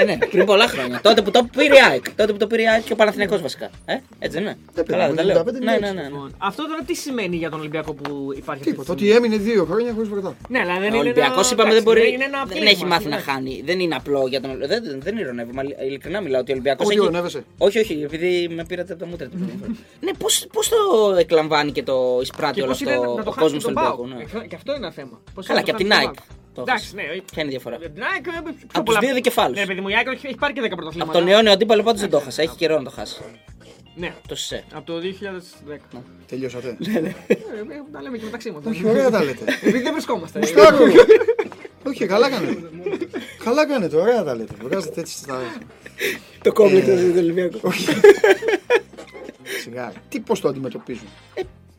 Ε, 0.00 0.04
ναι, 0.04 0.16
πριν 0.30 0.44
πολλά 0.46 0.66
χρόνια. 0.68 1.00
τότε 1.02 1.22
που 1.22 1.30
το 1.30 1.48
πήρε 1.56 1.74
η 1.74 1.78
ΑΕΚ. 1.90 2.10
Τότε 2.14 2.32
που 2.32 2.38
το 2.38 2.46
πήρε 2.46 2.62
η 2.62 2.68
ΑΕΚ 2.68 2.82
και 2.84 2.92
ο 2.92 2.96
Παναθηναϊκός 2.96 3.40
βασικά. 3.40 3.70
Ε, 3.84 3.92
έτσι 4.18 4.38
δεν 4.38 4.42
είναι. 4.42 4.56
Δεν 4.74 4.84
Καλά, 4.86 5.06
δεν 5.06 5.16
τα 5.16 5.22
πειράζει, 5.22 5.32
λέω. 5.32 5.42
95, 5.42 5.64
Ναι, 5.64 5.86
ναι, 5.86 5.92
ναι. 5.92 6.00
ναι. 6.02 6.08
Λοιπόν, 6.08 6.34
Αυτό 6.38 6.66
τώρα 6.66 6.82
τι 6.86 6.94
σημαίνει 6.94 7.36
για 7.36 7.50
τον 7.50 7.58
Ολυμπιακό 7.60 7.92
που 7.94 8.32
υπάρχει 8.36 8.60
αυτή 8.60 8.64
τη 8.64 8.70
Τίποτα. 8.70 8.92
στιγμή; 8.92 9.10
Ότι 9.12 9.18
έμεινε 9.26 9.36
δύο 9.42 9.64
χρόνια 9.64 9.92
χωρίς 9.92 10.08
πρωτάθλημα. 10.08 10.46
Ναι, 10.48 10.58
αλλά 10.58 10.72
δεν 10.74 10.82
Ο 10.82 10.86
είναι. 10.86 10.98
Ολυμπιακός 10.98 11.44
ένα- 11.44 11.48
είπαμε 11.52 11.72
δεν 11.72 11.82
εντάξει, 11.82 11.82
μπορεί. 12.00 12.12
Είναι 12.12 12.24
ένα 12.24 12.38
δεν 12.44 12.48
πλήγμα, 12.56 12.70
έχει 12.70 12.84
μάθει 12.84 13.08
να 13.08 13.16
ναι. 13.16 13.22
χάνει. 13.22 13.62
Δεν 13.64 13.80
είναι 13.80 13.94
απλό 13.94 14.26
για 14.28 14.40
τον. 14.40 14.58
Δεν, 14.66 14.82
δεν 15.02 15.16
ηρωνεύω. 15.16 15.52
Μα 15.52 15.62
ειλικρινά 15.86 16.20
μιλάω 16.20 16.40
ότι 16.40 16.50
ο 16.50 16.54
Ολυμπιακός. 16.54 16.86
Όχι, 16.86 16.96
έχει... 16.96 17.06
ηρωνεύεσαι. 17.06 17.44
όχι, 17.58 17.78
όχι, 17.78 18.02
επειδή 18.04 18.48
με 18.54 18.64
πήρατε 18.64 18.92
από 18.92 19.00
τα 19.02 19.06
μούτρα. 19.08 19.26
την 19.28 19.38
πρώτη 19.38 19.56
φορά. 19.60 19.72
ναι, 20.00 20.10
πώ 20.52 20.60
το 20.74 21.16
εκλαμβάνει 21.16 21.72
και 21.72 21.82
το 21.82 22.18
εισπράττει 22.22 22.54
Και 22.54 22.62
όλο 22.62 22.70
πώς 22.70 22.80
είναι 22.80 22.90
αυτό 22.92 23.14
να 23.14 23.22
το 23.22 23.30
ο 23.30 23.32
χάσει 23.32 23.38
κόσμος 23.40 23.62
τον 23.62 23.74
του 23.74 23.80
Πάο. 23.80 23.96
Ολυμπιακού. 23.98 24.38
ναι. 24.38 24.46
Και 24.46 24.54
αυτό 24.54 24.70
είναι 24.74 24.84
ένα 24.86 24.94
θέμα. 24.94 25.20
Πώς 25.34 25.46
Καλά, 25.46 25.60
είναι 25.60 25.68
και 25.72 25.72
να 25.72 25.78
από 25.78 25.88
το 25.88 25.88
την 25.88 25.92
χάσει 25.92 26.06
ΑΕΚ. 26.06 26.18
Τον 26.56 26.64
το 26.64 26.70
Εντάξει, 26.72 26.92
έχασε. 26.96 27.14
ναι. 27.14 27.20
Ποια 27.32 27.42
είναι 27.42 27.46
η 27.52 27.54
διαφορά; 27.56 27.76
Για 27.76 27.90
την 27.90 28.02
ΑΕΚ, 28.02 28.26
ε, 28.26 28.30
πιο 28.30 28.38
Από 28.40 28.72
τους 28.72 28.82
πολλά- 28.84 28.98
δύο 29.00 29.14
δικεφάλους. 29.14 29.58
Ναι, 29.58 29.66
παιδί 29.66 29.80
μου, 29.80 29.88
η 29.88 29.94
ΑΕΚ 29.94 30.06
έχει 30.24 30.34
πάρει 30.42 30.52
και 30.52 30.60
10 30.60 30.66
Από 30.66 30.76
πρωταθλήματα. 30.76 31.18
τον 31.18 31.28
αιώνιο 31.28 31.52
αντίπαλο 31.52 31.82
πάντως 31.82 32.00
δεν 32.00 32.10
το 32.10 32.16
έχασε. 32.16 32.42
Έχει 32.42 32.56
καιρό 32.56 32.76
να 32.78 32.84
το 32.84 32.90
χάσει. 32.90 33.16
Ναι, 33.98 34.14
Το 34.28 34.34
ΣΕ. 34.34 34.64
από 34.74 34.86
το 34.86 34.98
2010. 34.98 36.02
Τελειώσατε. 36.26 36.76
Ε, 36.94 36.98
ε, 36.98 37.12
Τα 37.92 38.02
λέμε 38.02 38.18
και 38.18 38.24
μεταξύ 38.24 38.50
μας. 38.50 38.64
Όχι, 38.66 38.88
ωραία 38.88 39.10
τα 39.10 39.24
λέτε. 39.24 39.44
Επειδή 39.62 39.80
δεν 39.82 39.92
βρισκόμαστε. 39.92 40.46
Στάκο. 40.46 40.84
Όχι, 41.86 42.06
καλά 42.06 42.30
κάνετε. 42.30 42.70
Καλά 43.44 43.66
κάνετε, 43.66 43.96
ωραία 43.96 44.24
τα 44.24 44.34
λέτε. 44.36 44.54
Βγάζετε 44.62 45.00
έτσι 45.00 45.16
στα. 45.18 45.40
Το 46.42 46.52
κόμπλεξ 46.52 46.86
του 46.86 47.12
Ολυμπιακού. 47.16 47.70
Σιγά. 49.62 49.92
Τι 50.08 50.20
πώς 50.20 50.40
το 50.40 50.48
αντιμετωπίζουν; 50.48 51.06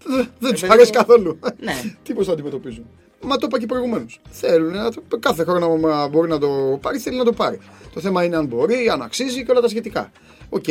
Δε- 0.04 0.24
Δεν 0.40 0.52
τους 0.52 0.64
αρέσει 0.64 0.92
καθόλου. 0.92 1.40
Ναι. 1.60 1.76
Τι 2.04 2.14
πώς 2.14 2.26
το 2.26 2.32
αντιμετωπίζουν; 2.32 2.86
Μα 3.22 3.38
το 3.38 3.46
είπα 3.50 3.60
και 3.60 3.66
προηγουμένως. 3.66 4.20
Θέλουν 4.30 4.74
να 4.74 4.92
το, 4.92 5.18
κάθε 5.20 5.44
χρόνο 5.44 5.66
άμα 5.66 6.08
μπορεί 6.08 6.30
να 6.30 6.38
το 6.40 6.80
πάρει, 6.82 6.98
θέλει 6.98 7.18
να 7.18 7.24
το 7.24 7.34
πάρει. 7.34 7.60
Το 7.94 8.00
θέμα 8.00 8.24
είναι 8.24 8.36
αν 8.36 8.46
μπορεί, 8.46 8.90
αν 8.90 9.02
αξίζει 9.02 9.46
και 9.46 9.52
όλα 9.52 9.62
τα 9.62 9.68
σχετικά. 9.68 10.12
Οκ. 10.50 10.66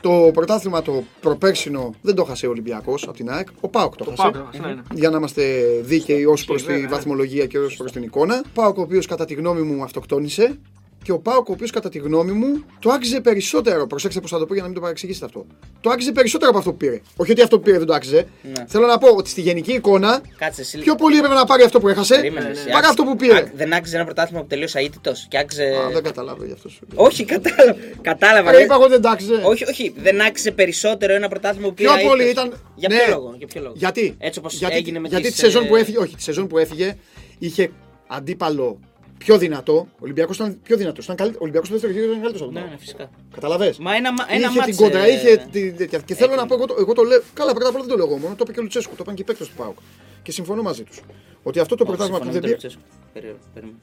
Το 0.00 0.30
πρωτάθλημα 0.32 0.82
το 0.82 1.04
προπέρσινο 1.20 1.94
δεν 2.02 2.14
το 2.14 2.24
χάσε 2.24 2.46
ο 2.46 2.50
Ολυμπιακός 2.50 3.02
από 3.02 3.16
την 3.16 3.30
ΑΕΚ. 3.30 3.48
Ο 3.60 3.68
Πάοκ 3.68 3.96
το 3.96 4.04
χάσε. 4.04 4.22
Πάω 4.22 4.30
τώρα, 4.30 4.50
ναι, 4.60 4.74
ναι. 4.74 4.82
Για 4.92 5.10
να 5.10 5.16
είμαστε 5.16 5.42
δίκαιοι 5.82 6.24
ως 6.24 6.44
προς 6.44 6.62
τη 6.62 6.66
βέβαια, 6.66 6.82
ναι. 6.82 6.88
βαθμολογία 6.88 7.46
και 7.46 7.58
ως 7.58 7.76
προς 7.76 7.92
την 7.92 8.02
εικόνα. 8.02 8.44
Πάοκ 8.54 8.78
ο 8.78 8.80
οποίος 8.80 9.06
κατά 9.06 9.24
τη 9.24 9.34
γνώμη 9.34 9.62
μου 9.62 9.82
αυτοκτόνησε. 9.82 10.58
Και 11.02 11.12
ο 11.12 11.18
Πάοκ 11.18 11.48
ο 11.48 11.52
οποίος 11.52 11.70
κατά 11.70 11.88
τη 11.88 11.98
γνώμη 11.98 12.32
μου 12.32 12.64
το 12.78 12.90
άξιζε 12.90 13.20
περισσότερο. 13.20 13.86
Προσέξτε 13.86 14.20
πώς 14.20 14.30
θα 14.30 14.38
το 14.38 14.46
πω 14.46 14.52
για 14.52 14.62
να 14.62 14.68
μην 14.68 14.76
το 14.76 14.82
παρεξηγήσετε 14.82 15.24
αυτό. 15.24 15.46
Το 15.80 15.90
άξιζε 15.90 16.12
περισσότερο 16.12 16.50
από 16.50 16.58
αυτό 16.58 16.70
που 16.70 16.76
πήρε. 16.76 17.00
Όχι 17.16 17.30
ότι 17.30 17.42
αυτό 17.42 17.56
που 17.56 17.62
πήρε 17.62 17.78
δεν 17.78 17.86
το 17.86 17.94
άξιζε. 17.94 18.26
Ναι. 18.42 18.64
Θέλω 18.66 18.86
να 18.86 18.98
πω 18.98 19.08
ότι 19.08 19.28
στη 19.30 19.40
γενική 19.40 19.72
εικόνα 19.72 20.20
Κάτσε 20.38 20.60
εσύ. 20.60 20.78
πιο 20.78 20.94
πολύ 20.94 21.16
έπρεπε 21.16 21.34
να 21.34 21.44
πάρει 21.44 21.62
αυτό 21.62 21.80
που 21.80 21.88
έχασε 21.88 22.14
Περίμενε, 22.14 22.48
εσύ. 22.48 22.64
παρά 22.64 22.76
Άξι- 22.78 22.90
αυτό 22.90 23.04
που 23.04 23.16
πήρε. 23.16 23.38
Α, 23.38 23.50
Δεν 23.54 23.72
άξιζε 23.72 23.96
ένα 23.96 24.04
πρωτάθλημα 24.04 24.40
που 24.42 24.46
τελείωσε 24.46 24.78
αίτητος 24.78 25.26
και 25.30 25.38
άξιζε. 25.38 25.64
Α, 25.86 25.90
δεν 25.90 26.02
κατάλαβα 26.02 26.44
γι' 26.46 26.52
αυτό 26.52 26.68
σου. 26.68 26.80
λέω. 26.94 27.04
Όχι, 27.04 27.24
κατάλαβα. 27.24 27.76
Κατάλαβα. 28.00 28.50
Ρε, 28.50 28.56
ρε. 28.56 28.62
είπα 28.64 28.74
εγώ 28.74 28.88
δεν 28.88 29.00
το 29.00 29.08
άξιζε. 29.08 29.42
Όχι, 29.44 29.64
όχι. 29.68 29.94
Δεν 29.96 30.20
άξιζε 30.20 30.50
περισσότερο 30.50 31.14
ένα 31.14 31.28
πρωτάθλημα 31.28 31.68
που 31.68 31.74
πήρε. 31.74 31.88
Πιο 31.98 32.08
πολύ 32.08 32.22
αίτητος. 32.22 32.44
ήταν. 32.44 32.60
Για 32.74 32.88
Ναι. 32.88 32.96
ποιο 32.96 33.14
λόγο. 33.14 33.34
Για 33.38 33.46
ποιο 33.46 33.60
λόγο; 33.60 33.74
Γιατί, 33.76 34.14
Έτσι 34.18 34.38
όπως 34.38 34.54
γιατί, 34.54 34.76
έγινε 34.76 34.98
με 34.98 35.08
γιατί 35.08 35.22
τις, 35.24 35.32
τη 35.34 35.38
σεζόν 35.38 35.64
ε, 35.64 35.66
που 35.66 35.76
έφυγε, 35.76 35.98
όχι, 35.98 36.16
τη 36.16 36.22
σεζόν 36.22 36.46
που 36.46 36.58
έφυγε 36.58 36.96
είχε 37.38 37.70
αντίπαλο 38.06 38.78
πιο 39.18 39.38
δυνατό. 39.38 39.74
Ο 39.92 39.98
Ολυμπιακός 39.98 40.36
ήταν 40.36 40.58
πιο 40.62 40.76
δυνατός. 40.76 41.08
Ο 41.08 41.14
Ολυμπιακός 41.38 41.68
στο 41.68 41.76
δεύτερο 41.78 41.92
γύρο 41.92 42.04
ήταν 42.04 42.14
καλύτερος 42.22 42.42
από 42.42 42.52
Ναι, 42.52 42.60
τον 42.60 42.70
ναι, 42.70 42.76
φυσικά. 42.78 43.10
Καταλαβέ. 43.34 43.74
Μα 43.80 43.94
ένα, 43.94 44.12
μα- 44.12 44.26
ένα 44.28 44.46
είχε 44.48 44.58
μάτς, 44.58 44.66
την 44.66 44.76
κόντρα, 44.76 45.00
ε, 45.04 45.12
είχε 45.12 45.46
τη 45.50 45.72
τέτοια. 45.72 45.98
Και 45.98 46.14
θέλω 46.14 46.32
έκανε. 46.32 46.42
να 46.42 46.46
πω, 46.48 46.54
εγώ 46.54 46.66
το, 46.66 46.74
εγώ 46.78 46.92
το 46.92 47.02
λέω. 47.02 47.20
Καλά, 47.34 47.52
πρώτα 47.52 47.68
απ' 47.68 47.74
όλα 47.74 47.84
δεν 47.84 47.92
το 47.92 47.98
λέω 47.98 48.06
εγώ 48.10 48.16
μόνο, 48.22 48.34
το 48.34 48.40
είπε 48.42 48.52
και 48.52 48.58
ο 48.58 48.62
Λουτσέσκου, 48.62 48.90
το 48.94 49.02
είπαν 49.02 49.14
και 49.14 49.22
οι 49.22 49.24
παίκτες 49.24 49.48
του 49.48 49.54
Πάουκ. 49.56 49.76
Και 50.22 50.32
συμφωνώ 50.32 50.62
μαζί 50.62 50.82
τους. 50.82 51.00
Ότι 51.42 51.58
αυτό 51.60 51.74
το 51.76 51.82
όχι, 51.82 51.90
πρωτάθλημα 51.92 52.18
που 52.18 52.24
συμφωνώ 52.32 52.48
δεν 52.48 52.58
με 52.58 52.68
τον 52.68 52.68
πήρε. 52.68 52.78
Λουτσέσκου. 52.78 53.12
Περίεργο, 53.12 53.38
περίμενε. 53.54 53.78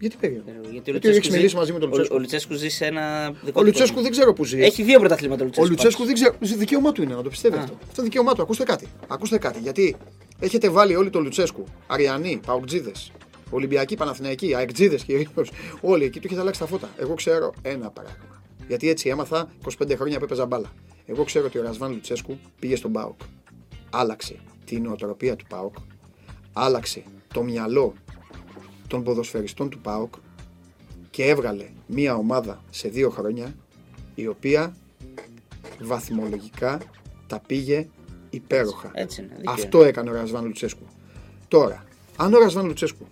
Γιατί 0.00 0.16
περίεργο; 0.20 0.44
Περίεργο, 0.44 0.70
Γιατί 0.72 0.90
ο 0.90 0.92
Γιατί 0.92 1.06
Λουτσέσκου 1.06 1.16
έχεις 1.18 1.30
ζει- 1.30 1.36
μιλήσει 1.36 1.56
μαζί 1.60 1.72
με 1.72 1.78
τον 1.78 1.88
ο- 1.88 1.90
Λουτσέσκου. 1.92 2.16
Ο 2.16 2.18
Λουτσέσκου; 2.22 2.54
Ζει 2.54 2.68
σε 2.68 2.84
ένα 2.92 3.04
δικό 3.30 3.58
Ο 3.58 3.60
του 3.60 3.64
Λουτσέσκου 3.66 3.86
κόσμο. 3.94 4.02
δεν 4.02 4.10
ξέρω 4.10 4.32
που 4.32 4.44
ζει. 4.44 4.58
Έχει 4.70 4.82
δύο 4.82 4.98
πρωταθλήματα 4.98 5.42
ο 5.42 5.44
Ο 5.44 5.46
Λουτσέσκου. 5.46 5.70
Λουτσέσκου 5.70 6.02
πάντως. 6.04 6.20
δεν 6.20 6.38
ξέρω. 6.40 6.58
Δικαίωμά 6.62 6.92
του 6.92 7.02
είναι 7.02 7.14
να 7.14 7.22
το 7.22 7.28
πιστεύει 7.28 7.56
Α. 7.56 7.60
αυτό. 7.60 7.74
Αυτό 7.88 8.02
δικαίωμά 8.02 8.32
του. 8.34 8.42
Ακούστε 8.42 8.64
κάτι. 8.64 8.86
Ακούστε 9.08 9.38
κάτι. 9.38 9.58
Γιατί 9.62 9.96
Έχετε 10.40 10.68
βάλει 10.68 10.96
όλοι 10.96 11.10
το 11.10 11.20
Λουτσέσκου. 11.20 11.64
Αριανοί, 11.86 12.40
Παουτζίδε. 12.46 12.92
Ολυμπιακοί, 13.50 13.96
Παναθηναϊκοί, 13.96 14.54
Αεκτζίδες 14.54 15.04
κυρίω. 15.04 15.30
Όλοι 15.80 16.04
εκεί 16.04 16.20
του 16.20 16.26
έχετε 16.26 16.40
αλλάξει 16.40 16.60
τα 16.60 16.66
φώτα. 16.66 16.88
Εγώ 16.98 17.14
ξέρω 17.14 17.52
ένα 17.62 17.90
πράγμα. 17.90 18.42
Γιατί 18.68 18.88
έτσι 18.88 19.08
έμαθα 19.08 19.50
25 19.78 19.94
χρόνια 19.96 20.18
που 20.18 20.24
έπαιζα 20.24 20.46
μπάλα. 20.46 20.72
Εγώ 21.06 21.24
ξέρω 21.24 21.46
ότι 21.46 21.58
ο 21.58 21.62
Ρασβάν 21.62 21.92
Λουτσέσκου 21.92 22.38
πήγε 22.58 22.76
στον 22.76 22.92
Πάοκ. 22.92 23.20
Άλλαξε 23.90 24.36
την 24.64 24.82
νοοτροπία 24.82 25.36
του 25.36 25.44
Πάοκ. 25.48 25.74
Άλλαξε 26.52 27.02
το 27.34 27.42
μυαλό 27.42 27.94
των 28.86 29.02
ποδοσφαιριστών 29.02 29.70
του 29.70 29.78
ΠΑΟΚ 29.78 30.14
και 31.10 31.24
έβγαλε 31.24 31.68
μία 31.86 32.14
ομάδα 32.14 32.64
σε 32.70 32.88
δύο 32.88 33.10
χρόνια 33.10 33.54
η 34.14 34.26
οποία 34.26 34.76
βαθμολογικά 35.80 36.80
τα 37.26 37.40
πήγε 37.46 37.88
υπέροχα. 38.30 38.90
Έτσι 38.94 39.20
είναι, 39.20 39.34
δίκαιο. 39.36 39.52
Αυτό 39.52 39.84
έκανε 39.84 40.10
ο 40.10 40.12
Ρασβάν 40.12 40.44
Λουτσέσκου. 40.44 40.86
Τώρα, 41.48 41.84
αν 42.16 42.34
ο 42.34 42.38
Ρασβάν 42.38 42.66
Λουτσέσκου 42.66 43.06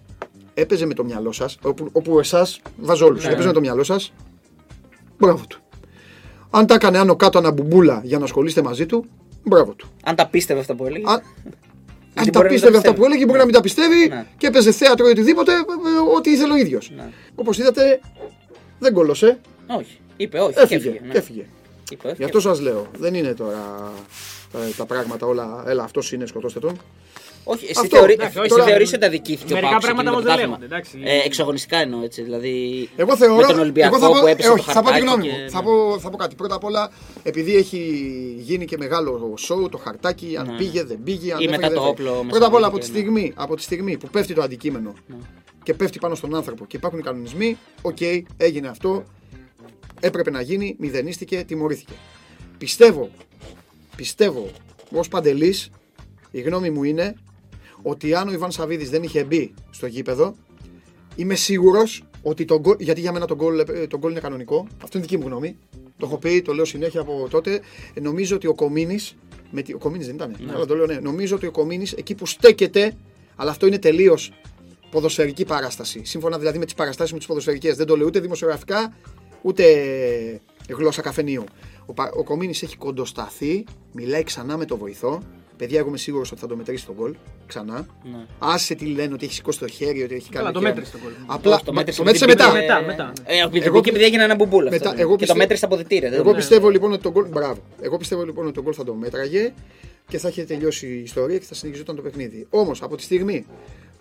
έπαιζε 0.59 0.87
με 0.87 0.95
το 0.95 1.05
μυαλό 1.05 1.33
σας, 1.33 1.59
όπου, 1.63 1.89
όπου 1.93 2.19
εσάς 2.19 2.61
βάζω 2.77 3.07
όλου, 3.07 3.19
έπαιζε 3.29 3.47
με 3.47 3.53
το 3.53 3.61
μυαλό 3.61 3.85
σας, 3.85 4.13
μπράβο 5.19 5.45
του. 5.49 5.61
Αν 6.51 6.67
τα 6.67 6.75
έκανε 6.75 6.99
άνω 6.99 7.17
κάτω 7.17 7.39
αναμπουμπούλα 7.39 8.01
για 8.05 8.19
να 8.19 8.25
ασχολείστε 8.25 8.63
μαζί 8.63 8.87
του, 8.87 9.05
μπράβο 9.45 9.73
του. 9.75 9.89
Αν 10.05 10.15
τα 10.17 10.27
πίστευε 10.27 10.61
αυτά 10.61 10.75
που 10.75 10.87
έλεγε. 10.87 11.05
Αν, 11.09 11.23
αν 12.15 12.29
μπορεί 12.29 12.31
τα 12.31 12.39
να 12.39 12.45
μην 12.45 12.53
πίστευε 12.53 12.73
τα 12.73 12.79
αυτά 12.79 12.91
που 12.95 12.95
πιστεύει. 12.95 13.05
έλεγε, 13.13 13.25
μπορεί 13.27 13.39
να 13.39 13.45
μην 13.45 13.55
τα 13.55 13.61
πιστεύει 13.61 14.09
Ναι. 14.09 14.27
και 14.39 14.47
έπαιζε 14.47 14.73
θέατρο 14.73 15.07
ή 15.07 15.11
οτιδήποτε, 15.11 15.53
ε, 15.53 15.57
ε, 15.57 16.17
ό,τι 16.17 16.31
ήθελε 16.31 16.53
ο 16.53 16.57
ίδιος. 16.57 16.93
Ναι. 16.97 17.09
Όπως 17.35 17.59
είδατε, 17.59 18.01
δεν 18.79 18.93
κόλωσε. 18.93 19.39
Όχι. 19.67 19.99
Είπε 20.17 20.39
όχι. 20.41 20.53
και 20.55 20.61
Έφυγε. 20.61 21.01
ναι. 21.07 21.15
έφυγε. 21.15 21.47
Είπε, 21.91 22.07
όχι, 22.09 22.17
Γι' 22.19 22.25
αυτό 22.25 22.41
σας 22.41 22.61
λέω. 22.61 22.87
Δεν 22.99 23.15
είναι 23.15 23.35
τώρα 23.35 23.93
τα, 24.53 24.59
τα 24.77 24.87
πράγματα 24.87 25.27
όλα. 25.27 25.65
Έλα, 25.67 25.83
αυτός 25.83 26.13
είναι, 26.13 26.27
σκοτώστε 26.27 26.59
τον. 26.61 26.77
Όχι, 27.49 27.65
εσύ, 27.65 27.81
Αυτό, 27.81 27.97
θεωρεί, 27.97 28.13
εντάξει, 28.13 28.39
εσύ 28.39 28.49
τώρα- 28.49 28.65
θεωρείς 28.65 28.93
ότι 28.93 29.05
αδικήθηκε 29.05 29.53
ο 29.53 29.55
Μερικά 29.57 29.71
Πάοκ 29.71 29.83
σε 29.85 29.87
πράγματα 29.93 30.11
εκείνο 30.11 30.23
το 30.23 30.31
όμως 30.31 30.49
δεν 30.49 30.49
πρωτάθλημα. 30.49 30.59
λέγονται, 30.59 31.01
εντάξει. 31.05 31.23
Ε, 31.23 31.27
εξαγωνιστικά 31.27 31.77
εννοώ 31.79 32.03
έτσι. 32.03 32.23
Δηλαδή. 32.23 32.89
Εγώ 32.97 33.17
θεωρώ. 33.17 33.37
Με 33.37 33.43
τον 33.47 33.59
Ολυμπιακό 33.59 33.97
εγώ 33.97 34.05
θα 34.07 34.13
πω, 34.13 34.21
που 34.21 34.27
έπεσε 34.27 34.49
ε, 34.49 34.51
το 34.51 34.57
όχι, 34.61 34.71
θα 34.71 34.81
πω 34.83 34.87
τη 34.87 34.93
χαρτάκι 34.93 35.07
γνώμη 35.07 35.23
και- 35.23 35.43
μου. 35.43 35.51
Θα, 35.51 35.59
ναι. 35.59 35.65
πω, 35.65 35.99
θα 35.99 36.11
πω 36.11 36.17
κάτι. 36.17 36.35
Πρώτα 36.35 36.55
απ' 36.55 36.65
όλα, 36.65 36.91
επειδή 37.23 37.57
έχει 37.57 37.79
γίνει 38.39 38.65
και 38.65 38.77
μεγάλο 38.77 39.35
σοου 39.39 39.69
το 39.69 39.79
χαρτάκι, 39.79 40.37
αν 40.39 40.47
Ναι. 40.47 40.57
πήγε, 40.57 40.83
δεν 40.85 40.99
πήγε. 41.05 41.33
Αν 41.33 41.41
Ή 41.41 41.45
έφαγε, 41.45 41.51
μετά 41.51 41.69
δεν 41.69 41.77
το 41.77 41.83
έφαγε. 41.83 42.09
όπλο 42.11 42.25
Πρώτα 42.29 42.47
απ' 42.47 42.55
όλα, 42.55 42.67
από 42.67 42.77
μεσαγωγικά, 42.77 43.01
τη, 43.03 43.11
ναι. 43.11 43.17
στιγμή, 43.17 43.33
από 43.37 43.57
τη 43.57 43.63
στιγμή 43.63 43.97
που 43.97 44.09
πέφτει 44.09 44.35
το 44.35 44.43
αντικείμενο 44.43 44.95
και 45.63 45.75
πέφτει 45.75 45.99
πάνω 45.99 46.15
στον 46.15 46.35
άνθρωπο 46.35 46.67
και 46.67 46.77
υπάρχουν 46.77 46.99
οι 46.99 47.03
κανονισμοί, 47.03 47.59
οκ, 47.83 48.01
έγινε 48.37 48.69
αυτό. 48.69 49.05
Έπρεπε 50.01 50.31
να 50.31 50.41
γίνει, 50.41 50.77
μηδενίστηκε, 50.79 51.45
τιμωρήθηκε. 51.47 51.93
Πιστεύω, 52.59 53.11
πιστεύω, 53.97 54.49
ως 54.93 55.09
Παντελής, 55.09 55.71
η 56.31 56.41
γνώμη 56.41 56.71
μου 56.71 56.83
είναι 56.85 57.15
ότι 57.89 58.15
αν 58.15 58.29
ο 58.29 58.33
Ιβάν 58.33 58.51
Σαββίδης 58.51 58.91
δεν 58.91 59.03
είχε 59.03 59.25
μπει 59.25 59.55
στο 59.71 59.87
γήπεδο, 59.87 60.35
είμαι 61.17 61.35
σίγουρος 61.35 62.03
ότι 62.23 62.45
το 62.45 62.61
γκολ. 62.61 62.77
Γιατί 62.79 63.01
για 63.01 63.13
μένα 63.13 63.27
το 63.27 63.35
γκολ, 63.35 63.59
ε, 63.59 63.87
το 63.87 63.99
γκολ 63.99 64.11
είναι 64.11 64.21
κανονικό. 64.21 64.67
Αυτό 64.83 64.99
είναι 64.99 65.07
δική 65.07 65.23
μου 65.23 65.27
γνώμη. 65.27 65.57
Το 65.99 66.07
έχω 66.07 66.19
πει, 66.19 66.43
το 66.43 66.55
λέω 66.55 66.65
συνέχεια 66.65 67.01
από 67.01 67.27
τότε. 67.31 67.61
Ε, 67.95 68.01
νομίζω 68.01 68.37
ότι 68.37 68.47
ο 68.47 68.55
Κομίνης. 68.55 69.17
Ο 69.75 69.79
Κομίνης 69.79 70.07
δεν 70.07 70.15
ήταν. 70.15 70.37
Αλλά 70.55 70.67
το 70.67 70.77
λέω, 70.77 70.87
ναι. 70.87 70.95
Νομίζω 70.95 71.37
ότι 71.37 71.47
ο 71.47 71.51
Κομίνης 71.51 71.93
εκεί 71.93 72.15
που 72.15 72.27
στέκεται, 72.27 72.97
αλλά 73.37 73.51
αυτό 73.51 73.67
είναι 73.67 73.79
τελείως 73.79 74.33
ποδοσφαιρική 74.91 75.45
παράσταση. 75.45 76.01
Σύμφωνα 76.05 76.39
δηλαδή 76.39 76.59
με 76.59 76.65
τις 76.65 76.75
παραστάσεις 76.75 77.13
μου 77.13 77.19
τις 77.19 77.27
ποδοσφαιρικές. 77.27 77.77
Δεν 77.77 77.87
το 77.87 77.97
λέω 77.97 78.07
ούτε 78.07 78.21
δημοσιογραφικά, 78.21 78.97
ούτε 79.43 79.65
γλώσσα 80.69 81.03
καφενείου. 81.03 81.45
Ο, 81.87 81.93
Πα- 81.93 82.13
ο 82.17 82.23
Κομίνης 82.25 82.63
έχει 82.63 82.77
κοντοσταθεί, 82.77 83.65
μιλάει 83.93 84.23
ξανά 84.23 84.57
με 84.57 84.65
το 84.65 84.77
βοηθό. 84.77 85.23
Παιδιά, 85.57 85.79
εγώ 85.79 85.89
είμαι 85.89 85.97
σίγουρος 85.99 86.31
ότι 86.33 86.41
θα 86.41 86.47
το 86.47 86.57
μετρήσει 86.57 86.87
τον 86.87 86.95
γκολ. 86.95 87.15
Ξανά. 87.47 87.87
Ναι. 88.03 88.19
Άσε 88.39 88.75
τι 88.75 88.85
λένε 88.87 89.15
ότι 89.15 89.25
έχει 89.25 89.35
σηκώσει 89.35 89.59
το 89.59 89.67
χέρι, 89.69 90.03
ότι 90.03 90.15
έχει 90.15 90.29
κάνει. 90.31 90.37
Καλά, 90.45 90.51
το 90.53 90.59
και- 90.59 90.65
μέτρησε 90.65 90.91
τον 90.93 91.01
γκολ. 91.01 91.13
Απλά 91.27 91.55
Όχι, 91.55 91.65
το 91.65 91.73
μέτρησε 91.73 92.03
μέτρησε, 92.03 92.27
με 92.27 92.35
την 92.35 92.45
μετά. 92.45 92.53
πίτη, 92.55 92.67
Μετά, 92.67 92.79
ε, 92.79 92.87
μετά. 92.87 93.13
Ε, 93.25 93.41
από 93.41 93.53
την 93.53 93.63
Εγώ- 93.63 93.75
πίτη 93.77 93.89
επειδή 93.89 94.05
έγινε 94.05 94.23
ένα 94.23 94.35
μπουμπούλα. 94.35 94.71
μετά, 94.71 94.89
αυτό. 94.89 95.01
εγώ 95.01 95.11
και 95.11 95.17
πιστεύω- 95.17 95.33
το 95.33 95.39
μέτρησε 95.39 95.57
στα 95.57 95.67
αποδητήρια. 95.67 96.11
δεν 96.11 96.19
Εγώ 96.19 96.31
το- 96.31 96.37
πιστεύω 96.37 96.69
λοιπόν 96.69 96.93
ότι 96.93 97.03
τον 97.03 97.13
γκολ. 97.13 97.27
Μπράβο. 97.29 97.59
Εγώ 97.81 97.97
πιστεύω 97.97 98.25
λοιπόν 98.25 98.45
ότι 98.45 98.55
τον 98.55 98.63
γκολ 98.63 98.73
θα 98.77 98.85
το 98.85 98.95
μέτραγε 98.95 99.53
και 100.09 100.19
θα 100.19 100.29
είχε 100.29 100.45
τελειώσει 100.45 100.87
η 100.87 101.01
ιστορία 101.03 101.39
και 101.39 101.45
θα 101.45 101.55
συνεχιζόταν 101.55 101.97
το 101.97 102.03
παιχνίδι. 102.03 102.47
Όμως 102.51 102.83
από 102.83 102.97
τη 102.97 103.03
στιγμή 103.03 103.47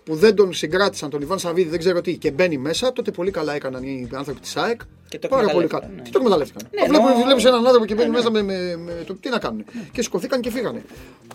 που 0.06 0.14
δεν 0.14 0.34
τον 0.34 0.52
συγκράτησαν 0.52 1.10
τον 1.10 1.20
Ιβάν 1.20 1.38
Σαββίδη, 1.38 1.68
δεν 1.68 1.78
ξέρω 1.78 2.00
τι, 2.00 2.16
και 2.16 2.30
μπαίνει 2.30 2.58
μέσα, 2.58 2.92
τότε 2.92 3.10
πολύ 3.10 3.30
καλά 3.30 3.54
έκαναν 3.54 3.82
οι 3.82 4.08
άνθρωποι 4.12 4.40
της 4.40 4.56
ΑΕΚ. 4.56 4.80
Και 5.08 5.18
το 5.18 5.28
Πάρα 5.28 5.42
πολύ 5.48 5.64
εκμεταλλεύτηκαν, 5.64 5.80
καλά. 5.80 5.92
ναι. 5.96 6.02
Τι 6.02 6.10
το 6.10 6.18
εκμεταλλεύτηκαν. 6.18 6.62
Ναι, 6.74 6.80
Απλά 6.80 6.96
εννοώ- 6.98 7.14
που 7.14 7.24
βλέπεις 7.24 7.44
έναν 7.44 7.64
άνθρωπο 7.66 7.86
και 7.86 7.94
μπαίνει 7.94 8.08
Ναι, 8.10 8.16
μέσα 8.16 8.30
με, 8.30 8.42
με, 8.42 8.76
με 8.76 9.02
το. 9.06 9.14
Τι 9.14 9.28
να 9.28 9.38
κάνουν. 9.38 9.64
Και 9.92 10.02
σηκωθήκαν 10.02 10.40
και 10.40 10.50
φύγανε. 10.50 10.82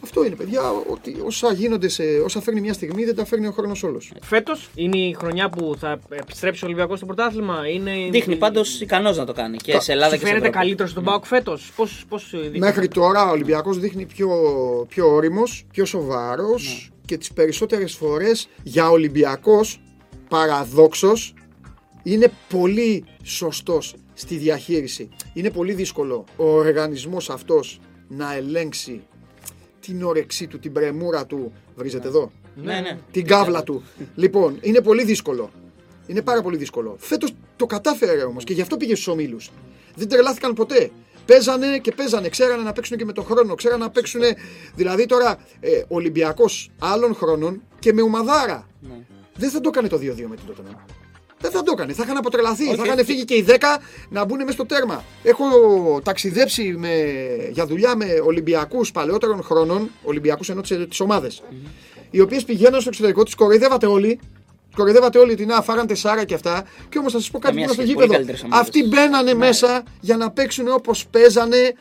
Αυτό 0.03 0.23
είναι, 0.25 0.35
παιδιά. 0.35 0.61
Ότι 0.89 1.15
όσα 1.25 1.53
γίνονται 1.53 1.87
σε. 1.87 2.03
όσα 2.23 2.41
φέρνει 2.41 2.61
μια 2.61 2.73
στιγμή 2.73 3.05
δεν 3.05 3.15
τα 3.15 3.25
φέρνει 3.25 3.47
ο 3.47 3.51
χρόνος 3.51 3.83
όλος. 3.83 4.11
Φέτος 4.21 4.69
είναι 4.75 4.97
η 4.97 5.13
χρονιά 5.19 5.49
που 5.49 5.75
θα 5.79 5.99
επιστρέψει 6.09 6.63
ο 6.63 6.67
Ολυμπιακός 6.67 6.97
στο 6.97 7.05
πρωτάθλημα. 7.05 7.67
Είναι... 7.67 7.91
Δείχνει 8.11 8.35
πάντως 8.35 8.81
ικανός 8.81 9.17
να 9.17 9.25
το 9.25 9.33
κάνει 9.33 9.57
και 9.57 9.79
σε 9.79 9.91
Ελλάδα 9.91 10.13
Σου 10.13 10.19
και 10.19 10.25
σε 10.25 10.31
φαίνεται 10.31 10.47
Ευρώπη. 10.47 10.57
καλύτερος 10.65 10.91
στον 10.91 11.03
Πάοκ 11.03 11.25
φέτος; 11.25 11.71
Πώς 12.09 12.29
δείχνει. 12.31 12.59
Μέχρι 12.59 12.87
τώρα 12.87 13.27
ο 13.27 13.31
Ολυμπιακός 13.31 13.79
δείχνει 13.79 14.05
πιο, 14.05 14.29
πιο 14.89 15.13
όριμος, 15.13 15.65
πιο 15.71 15.85
σοβαρός 15.85 16.91
και 17.11 17.17
τις 17.17 17.33
περισσότερες 17.33 17.93
φορές 17.93 18.47
για 18.63 18.89
Ολυμπιακός 18.89 19.81
παραδόξως 20.29 21.33
είναι 22.03 22.31
πολύ 22.49 23.05
σωστός 23.23 23.95
στη 24.13 24.35
διαχείριση. 24.35 25.09
Είναι 25.33 25.49
πολύ 25.49 25.73
δύσκολο 25.73 26.25
ο 26.35 26.45
οργανισμός 26.45 27.29
αυτός 27.29 27.79
να 28.07 28.35
ελέγξει 28.35 29.01
την 29.79 30.03
όρεξή 30.03 30.47
του, 30.47 30.59
την 30.59 30.71
πρεμούρα 30.71 31.25
του. 31.25 31.51
Βρίζετε 31.75 32.07
εδώ; 32.07 32.31
Ναι, 32.55 32.79
ναι. 32.79 32.97
Την 33.11 33.25
κάβλα 33.25 33.63
του. 33.63 33.83
Λοιπόν, 34.15 34.57
είναι 34.61 34.81
πολύ 34.81 35.03
δύσκολο. 35.03 35.51
Είναι 36.07 36.21
πάρα 36.21 36.41
πολύ 36.41 36.57
δύσκολο. 36.57 36.95
Φέτος 36.99 37.33
το 37.55 37.65
κατάφερε 37.65 38.23
όμως 38.23 38.43
και 38.43 38.53
γι' 38.53 38.61
αυτό 38.61 38.77
πήγε 38.77 38.93
στους 38.93 39.07
ομίλους. 39.07 39.51
Δεν 39.95 40.07
τρελάθηκαν 40.07 40.53
ποτέ. 40.53 40.91
Παίζανε 41.25 41.77
και 41.77 41.91
παίζανε, 41.91 42.29
ξέρανε 42.29 42.63
να 42.63 42.73
παίξουν 42.73 42.97
και 42.97 43.05
με 43.05 43.13
τον 43.13 43.23
χρόνο, 43.23 43.55
ξέρανε 43.55 43.83
να 43.83 43.89
παίξουν. 43.89 44.21
Δηλαδή 44.75 45.05
τώρα 45.05 45.37
ε, 45.59 45.81
Ολυμπιακός 45.87 46.71
άλλων 46.79 47.15
χρόνων 47.15 47.61
και 47.79 47.93
με 47.93 48.01
ομαδάρα. 48.01 48.67
Ναι. 48.79 48.93
Δεν 49.35 49.49
θα 49.49 49.61
το 49.61 49.69
έκανε 49.73 49.87
το 49.87 49.95
2-2 49.95 50.01
με 50.01 50.35
την 50.35 50.45
Τότεναμ. 50.47 50.73
Δεν 51.41 51.51
θα 51.51 51.63
το 51.63 51.71
έκανε. 51.75 51.93
Θα 51.93 52.03
είχαν 52.03 52.17
αποτρελαθεί. 52.17 52.67
Όχι, 52.67 52.75
θα 52.75 52.83
είχαν 52.85 52.97
όχι. 52.97 53.05
φύγει 53.05 53.25
και 53.25 53.33
οι 53.33 53.45
10 53.47 53.53
να 54.09 54.25
μπουν 54.25 54.37
μέσα 54.37 54.51
στο 54.51 54.65
τέρμα. 54.65 55.03
Έχω 55.23 55.45
ταξιδέψει 56.03 56.75
με, 56.77 56.93
για 57.51 57.65
δουλειά 57.65 57.95
με 57.95 58.05
Ολυμπιακούς 58.23 58.91
παλαιότερων 58.91 59.43
χρόνων, 59.43 59.89
Ολυμπιακούς 60.03 60.49
ενώ 60.49 60.61
τις 60.61 60.99
ομάδες, 60.99 61.43
οι 62.09 62.19
οποίες 62.19 62.43
πηγαίναν 62.43 62.79
στο 62.79 62.89
εξωτερικό, 62.89 63.23
τι 63.23 63.35
κοροϊδεύατε 63.35 63.85
όλοι. 63.85 64.19
Κοροϊδεύατε 64.75 65.17
όλοι 65.19 65.31
ότι 65.31 65.45
να 65.45 65.61
φάγαν 65.61 65.87
τεσσάρα 65.87 66.23
και 66.25 66.33
αυτά. 66.33 66.63
Και 66.89 66.97
όμως 66.97 67.11
θα 67.11 67.19
σας 67.19 67.31
πω 67.31 67.39
κάτι 67.39 67.53
Καμία 67.53 67.67
που 67.67 67.73
στο 67.73 67.81
σχέση, 67.81 67.95
πολύ 67.95 68.05
γήπεδο. 68.07 68.23
καλύτερες 68.25 68.43
ομάδες. 68.43 68.65
Αυτοί 68.67 68.87
μπαίνανε 68.87 69.33
μέσα 69.33 69.83
για 69.99 70.17
να 70.17 70.31
παίξουν 70.31 70.67
όπως 70.67 71.07
παίζανε 71.07 71.73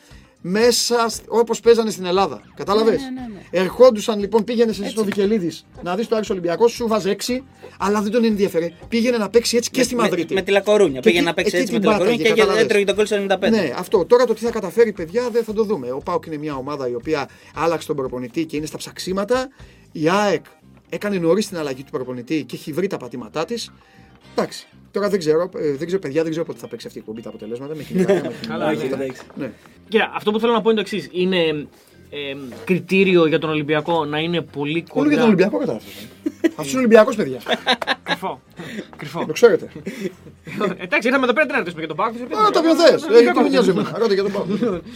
μέσα 0.43 1.11
όπως 1.28 1.61
παίζανε 1.61 1.91
στην 1.91 2.05
Ελλάδα. 2.05 2.41
Κατάλαβες; 2.57 3.01
Ναι, 3.01 3.20
ναι, 3.20 3.26
ναι. 3.34 3.61
Ερχόντουσαν 3.62 4.18
λοιπόν, 4.18 4.45
πήγαινε 4.45 4.70
εσύ 4.70 4.88
στο 4.88 5.05
Βικελίδη 5.05 5.53
να 5.82 5.95
δεις 5.97 6.09
το 6.09 6.16
Άρης 6.16 6.30
Ολυμπιακός, 6.30 6.72
σου 6.72 6.86
βάζε 6.88 7.11
6, 7.11 7.43
αλλά 7.78 8.01
δεν 8.03 8.12
τον 8.12 8.24
ενδιαφέρε. 8.24 8.72
Πήγαινε 8.88 9.16
να 9.16 9.28
παίξει 9.28 9.57
έτσι 9.57 9.70
και 9.70 9.82
στη 9.82 9.95
Με- 9.95 10.03
Μαδρίτη. 10.03 10.34
Με 10.34 10.43
τη 10.43 10.51
Λακορούνια. 10.51 11.01
Και 11.01 11.11
Πήγαινε 11.11 11.18
εκεί- 11.18 11.28
να 11.28 11.34
παίξει 11.34 11.57
εκεί 11.57 11.62
έτσι 11.62 11.72
με 11.72 11.78
την 11.80 11.88
τη 11.88 11.93
Λακορούνια 11.95 12.16
πάταγε, 12.18 12.34
και 12.34 12.41
κατάλαβες; 12.41 12.64
έτρωγε 12.64 12.84
τον 12.84 12.95
κόλ 12.97 13.07
στο 13.07 13.16
95. 13.16 13.51
Ναι, 13.51 13.72
αυτό. 13.76 14.05
Τώρα 14.05 14.24
το 14.24 14.34
τι 14.34 14.45
θα 14.45 14.51
καταφέρει, 14.51 14.93
παιδιά, 14.93 15.28
δεν 15.32 15.45
θα 15.45 15.53
το 15.53 15.64
δούμε. 15.64 15.91
Ο 15.91 15.99
Πάουκ 16.05 16.26
είναι 16.26 16.36
μια 16.36 16.55
ομάδα 16.55 16.88
η 16.88 16.95
οποία 16.95 17.28
άλλαξε 17.55 17.86
τον 17.86 17.97
προπονητή 17.97 18.45
και 18.45 18.57
είναι 18.57 18.66
στα 18.66 18.76
ψαξίματα. 18.78 19.49
Η 19.93 20.09
ΑΕΚ 20.11 20.45
έκανε 20.91 21.18
νωρίς 21.18 21.49
την 21.49 21.57
αλλαγή 21.59 21.84
του 21.84 21.91
προπονητή 21.91 22.45
και 22.45 22.57
έχει 22.57 22.72
βρει 22.72 22.86
τα 22.86 22.97
πατήματά 22.97 23.45
της. 23.45 23.72
Εντάξει. 24.34 24.66
Τώρα 24.91 25.09
δεν 25.09 25.18
ξέρω, 25.18 25.51
ε, 25.57 25.72
δεν 25.72 25.86
ξέρω, 25.86 26.01
παιδιά, 26.01 26.22
δεν 26.22 26.30
ξέρω 26.30 26.47
πότε 26.47 26.59
θα 26.59 26.68
παίξει 26.68 26.86
αυτή 26.86 26.99
η 26.99 27.01
εκπομπή 27.01 27.22
τα 27.22 27.28
αποτελέσματα. 27.28 27.74
Με 27.74 27.82
χημικά, 27.88 28.12
με 28.14 28.20
χημικά, 28.20 28.47
Καλά, 28.47 28.66
με 28.66 28.72
όχι, 28.72 28.84
αυτά. 28.84 29.03
εντάξει. 29.03 29.22
Ναι. 29.34 29.53
Κοίτα, 29.88 30.12
αυτό 30.14 30.30
που 30.30 30.41
θέλω 30.41 30.53
να 30.53 30.61
πω 30.61 30.70
είναι 30.70 30.82
το 30.82 30.95
εξής. 30.95 31.09
Είναι 31.12 31.66
ε, 32.11 32.36
κριτήριο 32.64 33.26
για 33.26 33.38
τον 33.38 33.50
Ολυμπιακό 33.50 34.04
να 34.04 34.18
είναι 34.18 34.40
πολύ 34.40 34.82
κοντά. 34.82 35.00
Όλο 35.00 35.08
για 35.08 35.18
τον 35.18 35.26
Ολυμπιακό 35.26 35.58
κατάλαβε. 35.58 35.84
Αυτός 36.44 36.70
είναι 36.70 36.78
Ολυμπιακός, 36.78 37.16
παιδιά. 37.16 37.38
Κρυφό. 38.02 38.40
Κρυφό. 38.96 39.26
Το 39.26 39.32
ξέρετε. 39.32 39.68
Εντάξει, 40.78 41.08
ήρθαμε 41.08 41.24
εδώ 41.24 41.32
πέρα 41.32 41.46
τι 41.46 41.52
να 41.52 41.58
ρωτήσουμε 41.58 41.84
για 41.84 41.94
τον 41.94 41.96
Πάοκ. 41.96 42.14
Α, 42.46 42.50
το 42.50 42.58
οποίο 42.58 42.74
θες. 42.74 43.02
Ολυμπιακό. 43.02 43.40
Δεν 43.42 43.50
νοιάζει 43.50 43.70
εμένα. 43.70 43.98
Ρώτα 43.98 44.14
για 44.14 44.22
τον 44.22 44.32
Πάουκ. 44.32 44.46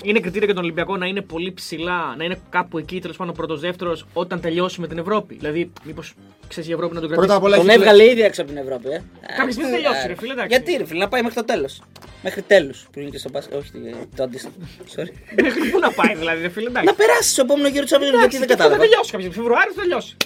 Είναι 0.03 0.21
κριτήριο 0.21 0.45
για 0.45 0.55
τον 0.55 0.65
Ολυμπιακό 0.65 0.97
να 0.97 1.07
είναι 1.07 1.21
πολύ 1.21 1.53
ψηλά, 1.53 2.15
να 2.19 2.25
είναι 2.25 2.39
κάπου 2.51 2.79
εκεί 2.79 3.01
τέλος 3.01 3.17
πάντων 3.17 3.35
πρώτο-δεύτερο 3.35 3.97
όταν 4.13 4.41
τελειώσει 4.41 4.81
με 4.81 4.87
την 4.87 4.99
Ευρώπη. 4.99 5.35
Δηλαδή, 5.35 5.73
μήπως 5.85 6.15
ξέρεις 6.49 6.69
η 6.69 6.73
Ευρώπη 6.73 6.95
να 6.95 7.01
τον 7.01 7.09
κρατήσει. 7.09 7.29
Πρώτα 7.29 7.35
απ' 7.35 7.45
όλα 7.45 7.57
Τον 7.57 7.69
έχει 7.69 7.79
έβγαλε 7.79 8.05
ήδη 8.11 8.23
έξω 8.23 8.43
από 8.43 8.51
την 8.51 8.61
Ευρώπη. 8.61 8.89
Ε. 8.89 9.03
Κάποια 9.37 9.53
στιγμή 9.53 9.71
θα 9.71 9.77
τελειώσει, 9.77 10.07
ρε 10.07 10.15
φίλε, 10.15 10.33
εντάξει. 10.33 10.49
Γιατί 10.49 10.77
ρε 10.77 10.85
φίλε, 10.85 10.99
να 10.99 11.09
πάει 11.09 11.23
μέχρι 11.23 11.37
το 11.37 11.45
τέλος. 11.45 11.83
Μέχρι 12.23 12.43
τέλους. 12.43 12.87
Που 12.93 13.01
είναι 13.01 13.11
και 13.11 13.19
στο 13.19 13.31
μπάσκετ. 13.31 13.59
Όχι, 13.59 13.71
το 14.17 14.23
αντίστοιχο. 14.23 14.55
Sorry. 14.95 15.13
Μέχρι 15.43 15.71
πού 15.71 15.79
να 15.79 15.91
πάει 15.91 16.15
δηλαδή, 16.17 16.43
ρε 16.43 16.49
φίλε, 16.49 16.69
εντάξει. 16.69 16.89
Να 16.89 16.95
περάσει 17.07 17.31
στο 17.31 17.43
επόμενο 17.43 17.69
γύρο 17.69 17.85
του 17.85 17.91
Champions 17.95 18.15
League, 18.15 18.19
γιατί 18.19 18.39
δεν 18.39 18.49
Θα 18.49 18.55
κατάλαβα. 18.55 18.81
τελειώσει 18.85 19.11
κάποια 19.11 19.27
στιγμή. 19.31 19.35
Φεβρουάριο 19.41 19.73
θα 19.77 19.81
τελειώσει. 19.81 20.17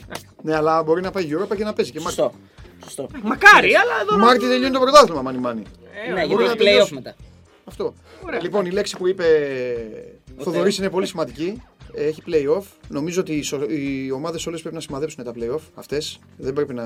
Ναι, 0.43 0.55
αλλά 0.57 0.83
μπορεί 0.83 1.01
να 1.03 1.11
πάει 1.11 1.25
η 1.25 1.31
Europa 1.37 1.57
και 1.57 1.65
να 1.65 1.73
παίζει 1.73 1.91
και 1.93 2.01
Μάρτι. 2.01 2.21
Σωστό. 2.21 2.35
Σωστό. 2.85 3.09
Μακάρι, 3.23 3.75
αλλά 3.75 3.95
εδώ. 4.03 4.19
Μάρτι 4.19 4.47
τελειώνει 4.49 4.73
το 4.73 4.81
πρωτάθλημα, 4.81 5.23
μάνι 5.23 5.39
μάνι. 5.39 5.63
Ε, 6.09 6.13
Ναι, 6.13 6.27
μπορεί 6.27 6.27
γιατί 6.27 6.45
να 6.45 6.45
έχει 6.51 6.57
τελειώσει. 6.57 6.91
playoff 6.93 6.95
μετά. 6.95 7.15
Αυτό. 7.65 7.95
Ωραία. 8.27 8.43
Λοιπόν, 8.43 8.67
η 8.67 8.71
λέξη 8.71 8.97
που 8.97 9.09
είπε 9.09 9.25
ο 10.39 10.43
Θοδωρής 10.43 10.79
είναι 10.79 10.91
πολύ 10.91 11.07
σημαντική. 11.07 11.63
έχει 11.95 12.23
play-off. 12.27 12.63
Νομίζω 12.89 13.21
ότι 13.21 13.33
οι, 13.35 13.43
σο- 13.43 13.71
οι 13.71 14.11
ομάδες 14.11 14.47
όλες 14.47 14.61
πρέπει 14.61 14.75
να 14.75 14.81
σημαδέψουν 14.81 15.25
τα 15.25 15.33
play-off 15.37 15.61
αυτές. 15.75 16.19
Δεν 16.37 16.53
πρέπει 16.53 16.75
να, 16.75 16.85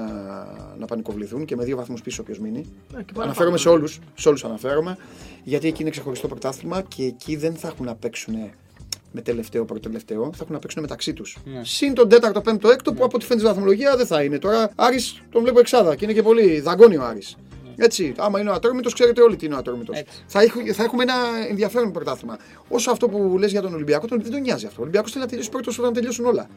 να 0.79 0.87
πανικοβληθούν 0.87 1.45
και 1.45 1.57
με 1.57 1.65
δύο 1.65 1.77
βαθμούς 1.77 2.03
πίσω 2.03 2.23
όποιος 2.23 2.39
μείνει. 2.39 2.59
Ε, 2.59 2.65
και 2.87 2.95
παραπάνω. 2.97 3.23
Αναφέρομαι 3.25 3.59
σε 3.59 3.69
όλους. 3.69 3.99
Σε 4.15 4.29
όλους 4.29 4.45
αναφέρομαι. 4.45 4.97
Γιατί 5.45 5.69
εκεί 5.69 5.81
είναι 5.83 5.91
ξεχωριστό 5.91 6.29
πρωτάθλημα 6.29 6.83
και 6.83 7.05
εκεί 7.05 7.37
δεν 7.37 7.55
θα 7.55 7.69
έχουν 7.69 7.87
να 7.87 7.95
παίξουν 7.95 8.35
με 9.13 9.21
τελευταίο 9.21 9.65
προτελευταίο, 9.65 10.23
θα 10.25 10.39
έχουν 10.41 10.53
να 10.53 10.59
παίξουν 10.59 10.83
μεταξύ 10.83 11.13
τους. 11.13 11.37
Ναι. 11.45 11.61
Συν 11.65 11.95
τον 11.95 12.09
τέταρτο, 12.09 12.41
πέμπτο, 12.41 12.69
έκτο 12.71 12.93
που 12.93 13.05
από 13.05 13.17
ό,τι 13.17 13.25
φαίνεται 13.25 13.47
στη 13.47 13.55
βαθμολογία 13.55 13.97
δεν 13.97 14.07
θα 14.07 14.23
είναι. 14.23 14.39
Τώρα 14.39 14.71
Άρης 14.75 15.23
τον 15.31 15.43
βλέπω 15.43 15.59
εξάδα 15.59 15.95
και 15.97 16.05
είναι 16.05 16.13
και 16.15 16.23
πολύ 16.23 16.61
δαγκώνει 16.61 16.97
ο 16.97 17.03
Άρης. 17.03 17.37
Έτσι, 17.77 18.15
άμα 18.19 18.41
είναι 18.41 18.51
ο 18.51 18.53
ατρόμητο, 18.53 18.91
ξέρετε 18.91 19.23
όλοι 19.23 19.37
τι 19.37 19.47
είναι 19.47 19.55
ο 19.55 19.59
ατρόμητο. 19.59 19.93
Έτσι. 19.97 20.23
Θα, 20.27 20.41
έχ- 20.43 20.73
θα 20.75 20.83
έχουμε 20.83 21.03
ένα 21.03 21.15
ενδιαφέρον 21.49 21.93
πρωτάθλημα. 21.93 22.39
Όσο 22.69 22.91
αυτό 22.91 23.09
που 23.09 23.37
λες 23.39 23.51
για 23.51 23.63
τον 23.63 23.75
Ολυμπιακό, 23.75 24.07
τον, 24.07 24.23
δεν 24.23 24.31
τον 24.31 24.41
νοιάζει 24.41 24.67
αυτό. 24.67 24.77
Ο 24.79 24.83
Ολυμπιακός 24.83 25.11
θέλει 25.11 25.23
να 25.25 25.29
τελειώσει 25.31 25.51
πρώτος 25.51 25.79
όταν 25.79 25.93
τελειώσουν 25.93 26.25
όλα. 26.25 26.49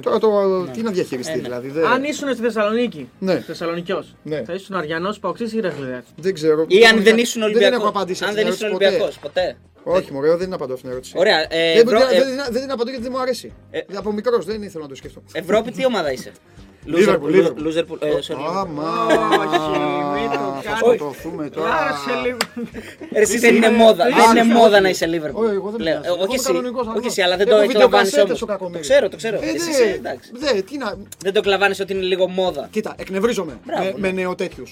Τώρα 0.00 0.18
το, 0.18 0.28
τι 0.72 0.82
να 0.82 0.90
διαχειριστεί, 0.90 1.32
Ε, 1.32 1.36
ναι. 1.36 1.42
δηλαδή. 1.42 1.68
Δεν, 1.68 1.84
Αν 1.86 2.04
ήσουν 2.04 2.32
στη 2.32 2.42
Θεσσαλονίκη, 2.42 3.08
Ναι. 3.18 3.40
Θεσσαλονικιός, 3.40 4.14
Ναι. 4.22 4.42
θα 4.46 4.52
ήσουν 4.52 4.76
Αριανός 4.76 5.18
Παοξής 5.18 5.52
ή 5.52 5.60
Ρεχλιδέα. 5.60 6.04
δεν 6.16 6.34
ξέρω. 6.34 6.64
Ή 6.68 6.84
αν 6.84 7.02
δεν 7.02 7.18
ήσουν 7.18 7.40
Δεν 7.40 7.50
Ολυμπιακός. 7.50 7.78
έχω 7.78 7.88
απαντήσει 7.88 8.24
Αν 8.24 8.28
αυτή 8.30 8.42
δεν 8.42 8.52
την 8.52 8.54
ήσουν 8.60 8.66
ερώτηση 8.68 8.90
Ολυμπιακό, 8.90 9.18
ποτέ. 9.20 9.56
Όχι, 9.84 10.12
μωρέ, 10.12 10.36
δεν 10.36 10.52
απαντώ 10.52 10.72
αυτήν 10.72 10.82
την 10.82 10.90
ερώτηση. 10.90 11.14
Ωραία. 11.18 11.40
Ε, 11.40 11.74
δεν, 11.74 11.86
Ευρώ- 11.86 11.98
δεν, 11.98 12.20
ε, 12.20 12.24
δεν, 12.24 12.46
δεν 12.50 12.62
την 12.62 12.70
απαντώ 12.70 12.90
γιατί 12.90 13.02
δεν 13.04 13.12
μου 13.14 13.20
αρέσει. 13.22 13.52
Ε, 13.70 13.80
από 13.94 14.12
μικρός 14.12 14.44
δεν 14.44 14.62
ήθελα 14.62 14.82
να 14.82 14.88
το 14.88 14.94
σκεφτώ. 14.94 15.22
Ευρώπη, 15.32 15.70
τι 15.70 15.84
ομάδα 15.84 16.12
είσαι; 16.12 16.32
Liverpool, 16.86 17.30
Liverpool. 17.34 17.66
Liverpool, 17.66 17.96
ε, 18.00 18.10
sorry. 18.28 18.46
Άμα. 18.56 19.06
Όχι, 19.06 19.68
μην 20.20 20.30
το 20.30 20.38
Θα 20.38 20.62
κάνεις. 20.64 20.78
σκοτωθούμε 20.78 21.48
τώρα. 21.48 21.72
Άρασε 21.74 22.10
λίγο. 22.24 22.36
Ε, 23.12 23.20
Εσύ 23.20 23.38
δεν 23.38 23.54
είναι 23.56 23.70
μόδα. 23.70 24.04
όχι, 24.06 24.14
Δεν 24.14 24.30
είναι 24.30 24.40
όχι. 24.40 24.50
μόδα 24.60 24.80
να 24.80 24.88
είσαι 24.88 25.06
Liverpool. 25.06 25.32
Όχι, 25.44 25.54
εγώ 25.54 25.70
δεν 25.70 25.80
Λέω, 25.80 25.96
είμαι 25.96 26.06
ε, 26.06 26.08
Εγώ 26.08 26.14
Όχι 26.14 26.24
είμαι 26.24 26.34
εσύ, 26.34 26.46
κανονικός 26.46 26.80
όχι 26.80 26.88
άνθρωπος. 26.88 27.10
εσύ, 27.10 27.22
αλλά 27.22 27.36
δεν 27.36 27.48
Έχω 27.48 27.56
το 27.56 27.62
εκλαμβάνει 27.62 28.04
βιντεοκασέτες 28.08 28.42
όμω. 28.42 28.52
ο 28.52 28.56
κακομοίρης. 28.56 28.86
Το 28.86 28.92
ξέρω, 28.92 29.08
το 29.08 29.16
ξέρω. 29.16 29.36
Ε, 29.36 29.46
Εσύ 29.46 29.58
δε, 29.64 29.70
είσαι, 29.70 29.82
εντάξει. 29.94 30.30
δε, 30.34 30.62
τι 30.62 30.76
να. 30.78 30.94
Δεν 31.18 31.32
το 31.32 31.38
εκλαμβάνει 31.38 31.74
ότι 31.80 31.92
είναι 31.92 32.02
λίγο 32.02 32.28
μόδα. 32.28 32.68
Κοίτα, 32.70 32.94
εκνευρίζομαι 32.98 33.58
Μπράβο, 33.66 33.82
με, 33.84 33.90
ναι. 33.90 33.98
με 33.98 34.10
νεοτέτοιου. 34.10 34.64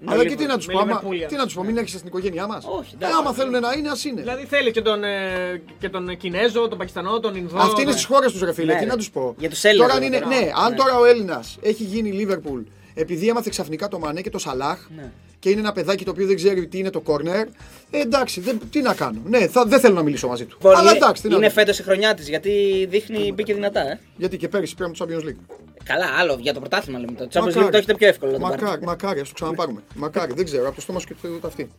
Ναι. 0.00 0.12
Αλλά 0.12 0.22
Ναι, 0.22 0.28
και 0.28 0.34
τι 0.36 0.46
να 0.46 0.56
τους 0.56 0.66
με 0.66 0.72
πω, 0.72 0.78
άμα, 0.78 0.86
Λιβερπούλια. 0.88 1.26
τι 1.26 1.36
να 1.36 1.44
τους 1.44 1.54
πω, 1.54 1.62
μην 1.64 1.76
έρχεσαι 1.76 1.96
στην 1.96 2.08
οικογένειά 2.08 2.46
μας. 2.46 2.64
Όχι, 2.78 2.90
εντάξει. 2.94 3.16
άμα 3.20 3.32
θέλουν 3.32 3.60
να 3.60 3.72
είναι, 3.78 3.88
ας 3.88 4.04
είναι. 4.04 4.20
Δηλαδή 4.20 4.44
θέλει 4.44 4.70
και 4.70 4.80
τον, 4.82 5.04
ε, 5.04 5.62
και 5.78 5.88
τον 5.88 6.16
Κινέζο, 6.16 6.68
τον 6.68 6.78
Πακιστανό, 6.78 7.20
τον 7.20 7.34
Ινδό. 7.36 7.58
Αυτή 7.58 7.74
είναι 7.80 7.90
τον- 7.90 7.92
στις 7.92 8.04
χώρες 8.04 8.32
τους, 8.32 8.40
ρε 8.40 8.52
φίλε. 8.52 8.72
Ναι, 8.72 8.78
τι 8.78 8.84
ρε. 8.84 8.90
να 8.90 8.96
τους 8.96 9.10
πω. 9.10 9.34
Για 9.38 9.50
τους 9.50 9.64
Έλληνες 9.64 9.86
Τώρα, 9.86 9.98
αν 9.98 10.02
λέμε 10.10 10.16
είναι, 10.16 10.24
τώρα. 10.24 10.40
ναι, 10.40 10.50
αν 10.64 10.70
Ναι. 10.70 10.76
τώρα 10.76 10.98
ο 10.98 11.04
Έλληνας 11.04 11.58
έχει 11.62 11.82
γίνει 11.84 12.10
Λίβερπουλ 12.12 12.60
επειδή 12.94 13.28
έμαθε 13.28 13.50
ξαφνικά 13.50 13.88
το 13.88 13.98
Μανέ 13.98 14.20
και 14.20 14.30
το 14.30 14.38
Σαλάχ 14.38 14.78
Ναι. 14.96 15.10
και 15.38 15.50
είναι 15.50 15.60
ένα 15.60 15.72
παιδάκι 15.72 16.04
το 16.04 16.10
οποίο 16.10 16.26
δεν 16.26 16.36
ξέρει 16.36 16.66
τι 16.66 16.78
είναι 16.78 16.90
το 16.90 17.02
corner, 17.06 17.46
ε, 17.90 18.00
εντάξει, 18.00 18.40
δεν, 18.40 18.60
τι 18.70 18.80
να 18.80 18.94
κάνω. 18.94 19.20
Ναι, 19.24 19.46
θα, 19.48 19.64
δεν 19.64 19.80
θέλω 19.80 19.94
να 19.94 20.02
μιλήσω 20.02 20.28
μαζί 20.28 20.44
του. 20.44 20.56
Λοιπόν, 20.62 20.76
Αλλά 20.76 20.88
είναι- 20.90 20.98
εντάξει, 20.98 21.22
τι 21.22 21.28
να 21.28 21.36
Είναι 21.36 21.46
κάνω. 21.46 21.58
φέτος 21.58 21.78
η 21.78 21.82
χρονιά 21.82 22.14
της 22.14 22.28
γιατί 22.28 22.86
δείχνει 22.90 23.32
μπήκε 23.32 23.54
δυνατά. 23.54 23.80
Ε. 23.80 24.00
Γιατί 24.16 24.36
και 24.36 24.48
πέρυσι 24.48 24.74
πήραμε 24.74 24.94
το 24.94 25.06
Champions 25.08 25.24
League. 25.28 25.56
Καλά, 25.84 26.06
άλλο 26.18 26.36
για 26.40 26.54
το 26.54 26.60
πρωτάθλημα 26.60 26.98
λέμε. 26.98 27.12
Το 27.12 27.24
Champions 27.32 27.44
Μακάρι. 27.44 27.66
League 27.66 27.70
το 27.70 27.76
έχετε 27.76 27.94
πιο 27.94 28.08
εύκολο 28.08 28.30
να 28.32 28.38
το 28.38 28.42
Μακάρι, 28.44 28.62
πάρετε. 28.64 28.86
μακάρι, 28.86 29.20
ας 29.20 29.28
το 29.28 29.34
ξαναπάρουμε. 29.34 29.80
μακάρι, 29.94 30.32
δεν 30.36 30.44
ξέρω, 30.44 30.66
από 30.66 30.74
το 30.74 30.80
στόμα 30.80 30.98
σου 30.98 31.06
και 31.06 31.14
το 31.22 31.28
ταυτί. 31.28 31.70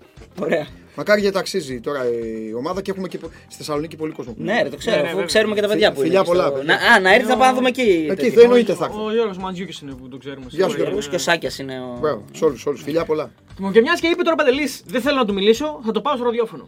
Ωραία. 0.42 0.68
Μακάρι 0.96 1.22
γιατί 1.22 1.38
αξίζει 1.38 1.80
τώρα 1.80 2.02
η 2.10 2.54
ομάδα 2.54 2.82
και 2.82 2.92
έχουμε 2.92 3.08
και 3.08 3.18
πο- 3.18 3.30
στη 3.48 3.56
Θεσσαλονίκη 3.58 3.96
πολύ 3.96 4.12
κόσμο. 4.12 4.34
Ναι, 4.38 4.62
ρε, 4.64 4.70
το 4.70 4.78
ξέρω. 4.78 4.96
Ναι, 4.96 5.02
ναι, 5.02 5.08
αφού 5.08 5.14
βέβαια. 5.16 5.26
ξέρουμε 5.28 5.56
και 5.56 5.62
τα 5.62 5.68
παιδιά 5.68 5.88
που 5.92 5.96
είναι. 5.96 6.04
Φιλιά 6.06 6.20
εκεί 6.20 6.30
πολλά, 6.30 6.44
στο- 6.46 6.52
παιδιά. 6.52 6.76
Να- 6.76 6.94
Α, 6.94 7.00
να 7.00 7.14
έρθει 7.14 7.28
να 7.28 7.38
πάμε 7.38 7.46
να 7.52 7.54
δούμε 7.54 7.68
εκεί. 7.68 7.82
Εκεί 7.82 8.08
τέτοιο. 8.16 8.32
δεν 8.32 8.44
εννοείται 8.44 8.74
θα 8.74 8.86
έρθω. 8.86 9.06
Ο 9.06 9.12
Γιώργος 9.12 9.38
Μαντζιούκης 9.38 9.80
είναι 9.80 9.92
που 9.92 10.08
τον 10.08 10.20
ξέρουμε. 10.20 10.46
Γεια 10.50 10.64
σου, 10.66 10.70
σίγουρα. 10.72 10.90
Γιώργο. 10.90 11.08
Ο 11.08 11.10
και 11.10 11.16
ο 11.16 11.20
Σάκια 11.20 11.52
είναι 11.60 11.80
ο. 11.80 11.98
Μπράβο, 12.02 12.24
σε 12.34 12.46
όλους, 12.46 12.66
όλους. 12.66 12.82
Φιλιά 12.84 13.06
πολλά. 13.06 13.32
Λοιπόν, 13.58 13.72
και 13.72 13.82
μιας 13.82 14.00
και 14.00 14.08
είπε 14.08 14.24
τώρα 14.24 14.36
Παντελής, 14.36 14.82
δεν 14.86 15.02
θέλω 15.02 15.18
να 15.18 15.26
του 15.26 15.34
μιλήσω, 15.34 15.80
θα 15.86 15.92
το 15.92 16.02
πάω 16.02 16.16
στο 16.16 16.24
ραδιόφωνο. 16.26 16.68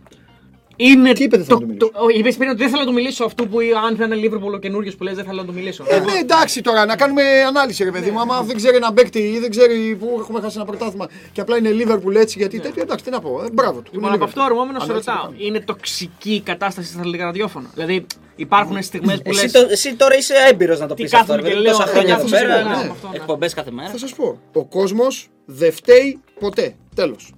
Είναι 0.80 1.14
Τι 1.14 1.24
είπε, 1.24 1.38
δεν 1.38 1.46
θέλω 1.46 1.60
να 1.60 1.66
του 1.66 1.72
μιλήσω; 1.74 2.20
Είπες 2.20 2.36
πριν 2.38 2.50
ότι 2.50 2.58
δεν 2.58 2.70
θέλω 2.70 2.82
να 2.82 2.88
του 2.88 2.94
μιλήσω 2.94 3.24
αυτού 3.26 3.48
που 3.48 3.58
αν 3.88 3.96
θα 3.96 4.06
είναι 4.06 4.16
Λίβερπουλ 4.16 4.54
ο 4.54 4.58
καινούριο 4.58 4.92
που 4.98 5.04
λες, 5.04 5.16
δεν 5.16 5.26
θέλω 5.26 5.42
να 5.42 5.48
του 5.48 5.54
μιλήσω. 5.54 5.84
Ε, 5.88 6.00
ναι, 6.00 6.12
εντάξει 6.20 6.62
τώρα, 6.62 6.86
να 6.86 6.96
κάνουμε 6.96 7.22
ανάλυση, 7.48 7.84
ρε 7.84 7.92
παιδί 7.92 8.12
μου. 8.12 8.20
Άμα 8.20 8.42
δεν 8.42 8.56
ξέρει 8.56 8.76
ένα 8.76 8.94
παίκτη 8.94 9.20
ή 9.20 9.40
δεν 9.40 9.50
ξέρει 9.50 9.96
που 10.00 10.16
έχουμε 10.20 10.42
χάσει 10.42 10.56
ένα 10.58 10.66
πρωτάθλημα 10.66 11.08
και 11.32 11.42
απλά 11.42 11.58
είναι 11.58 11.70
Liverpool 11.72 12.16
έτσι, 12.16 12.38
γιατί 12.40 12.60
τέτοιο, 12.60 12.82
εντάξει, 12.82 13.04
τι 13.06 13.12
να 13.12 13.20
πω. 13.20 13.42
Ε, 13.46 13.50
μπράβο 13.54 13.80
του. 13.80 13.92
Λοιπόν, 13.94 14.08
Είναι 14.08 14.16
από 14.16 14.24
Liverpool. 14.26 14.28
αυτό 14.28 14.42
αρμόμενος 14.42 14.84
σε 14.84 14.90
Ανάλυση 14.90 15.10
ρωτάω. 15.10 15.26
το 15.26 15.32
κάνω. 15.32 15.46
Είναι 15.48 15.60
τοξική 15.60 16.34
η 16.34 16.42
κατάσταση 16.42 16.88
στα 16.92 17.00
ελληνικά 17.02 17.24
ραδιόφωνα. 17.26 17.70
Δηλαδή 17.74 18.06
υπάρχουν 18.36 18.84
στιγμές 18.84 19.22
που 19.22 19.32
λε. 19.32 19.42
Εσύ, 19.42 19.52
το, 19.54 19.68
εσύ 19.72 19.96
τώρα 19.96 20.18
είσαι 20.18 20.34
έμπειρος 20.50 20.80
να 20.80 20.88
το 20.88 20.94
Τι 20.94 21.04
πεις 21.04 21.14
αυτό. 21.14 21.26
κάθομαι 21.34 21.42
ρε 21.42 21.48
και 21.48 21.54
παιδί, 21.54 21.68
λέω, 21.68 21.78
Τόσα 21.78 21.90
ε, 21.90 21.92
χρόνια 21.94 22.14
εδώ 22.14 22.24
κάθομαι 22.24 22.40
και 22.40 22.46
πέρα. 22.48 22.64
λέω, 22.70 22.84
ναι. 22.84 22.90
αυτό, 22.92 23.08
ναι. 23.08 23.16
Εκπομπές 23.16 23.54
κάθε 23.54 23.72
μέρα. 23.72 23.90
Θα 23.90 23.98
σας 23.98 24.14
πω. 24.14 24.40
Ο 24.54 24.66
κόσμος 24.66 25.30
δεν 25.46 25.72
φταίει 25.72 26.20
ποτέ. 26.40 26.76
Τέλος. 26.96 27.34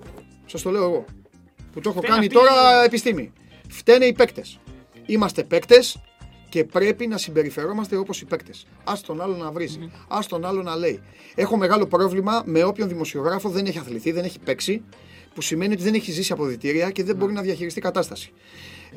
Σας 0.46 0.62
το 0.62 0.70
λέω 0.72 0.84
εγώ. 0.84 1.06
Που 1.80 1.86
το 1.86 1.90
έχω 1.90 2.00
Φταίνε 2.00 2.14
κάνει 2.16 2.26
αυτοί- 2.28 2.40
τώρα 2.40 2.84
επιστήμη. 2.84 3.32
Φταίνε 3.70 4.06
οι 4.06 4.14
παίκτες. 4.14 4.60
Είμαστε 5.06 5.44
παίκτες 5.44 6.02
και 6.50 6.64
πρέπει 6.64 7.08
να 7.08 7.18
συμπεριφερόμαστε 7.18 7.96
όπως 7.96 8.22
οι 8.22 8.26
παίκτες. 8.26 8.66
Α 8.84 8.94
τον 9.06 9.22
άλλο 9.22 9.36
να 9.36 9.52
βρίζει. 9.52 9.92
Α 10.08 10.20
τον 10.28 10.46
άλλο 10.46 10.62
να 10.62 10.76
λέει. 10.76 11.00
Έχω 11.36 11.58
μεγάλο 11.58 11.88
πρόβλημα 11.88 12.42
με 12.46 12.64
όποιον 12.64 12.88
δημοσιογράφο 12.88 13.50
δεν 13.50 13.66
έχει 13.66 13.78
αθληθεί, 13.78 14.12
δεν 14.12 14.24
έχει 14.24 14.40
παίξει. 14.40 14.82
Που 15.34 15.42
σημαίνει 15.42 15.74
ότι 15.74 15.84
δεν 15.84 15.94
έχει 15.94 16.12
ζήσει 16.12 16.32
αποδητήρια 16.32 16.90
και 16.92 17.04
δεν 17.04 17.16
μπορεί 17.16 17.34
να 17.34 17.42
διαχειριστεί 17.42 17.82
κατάσταση. 17.82 18.32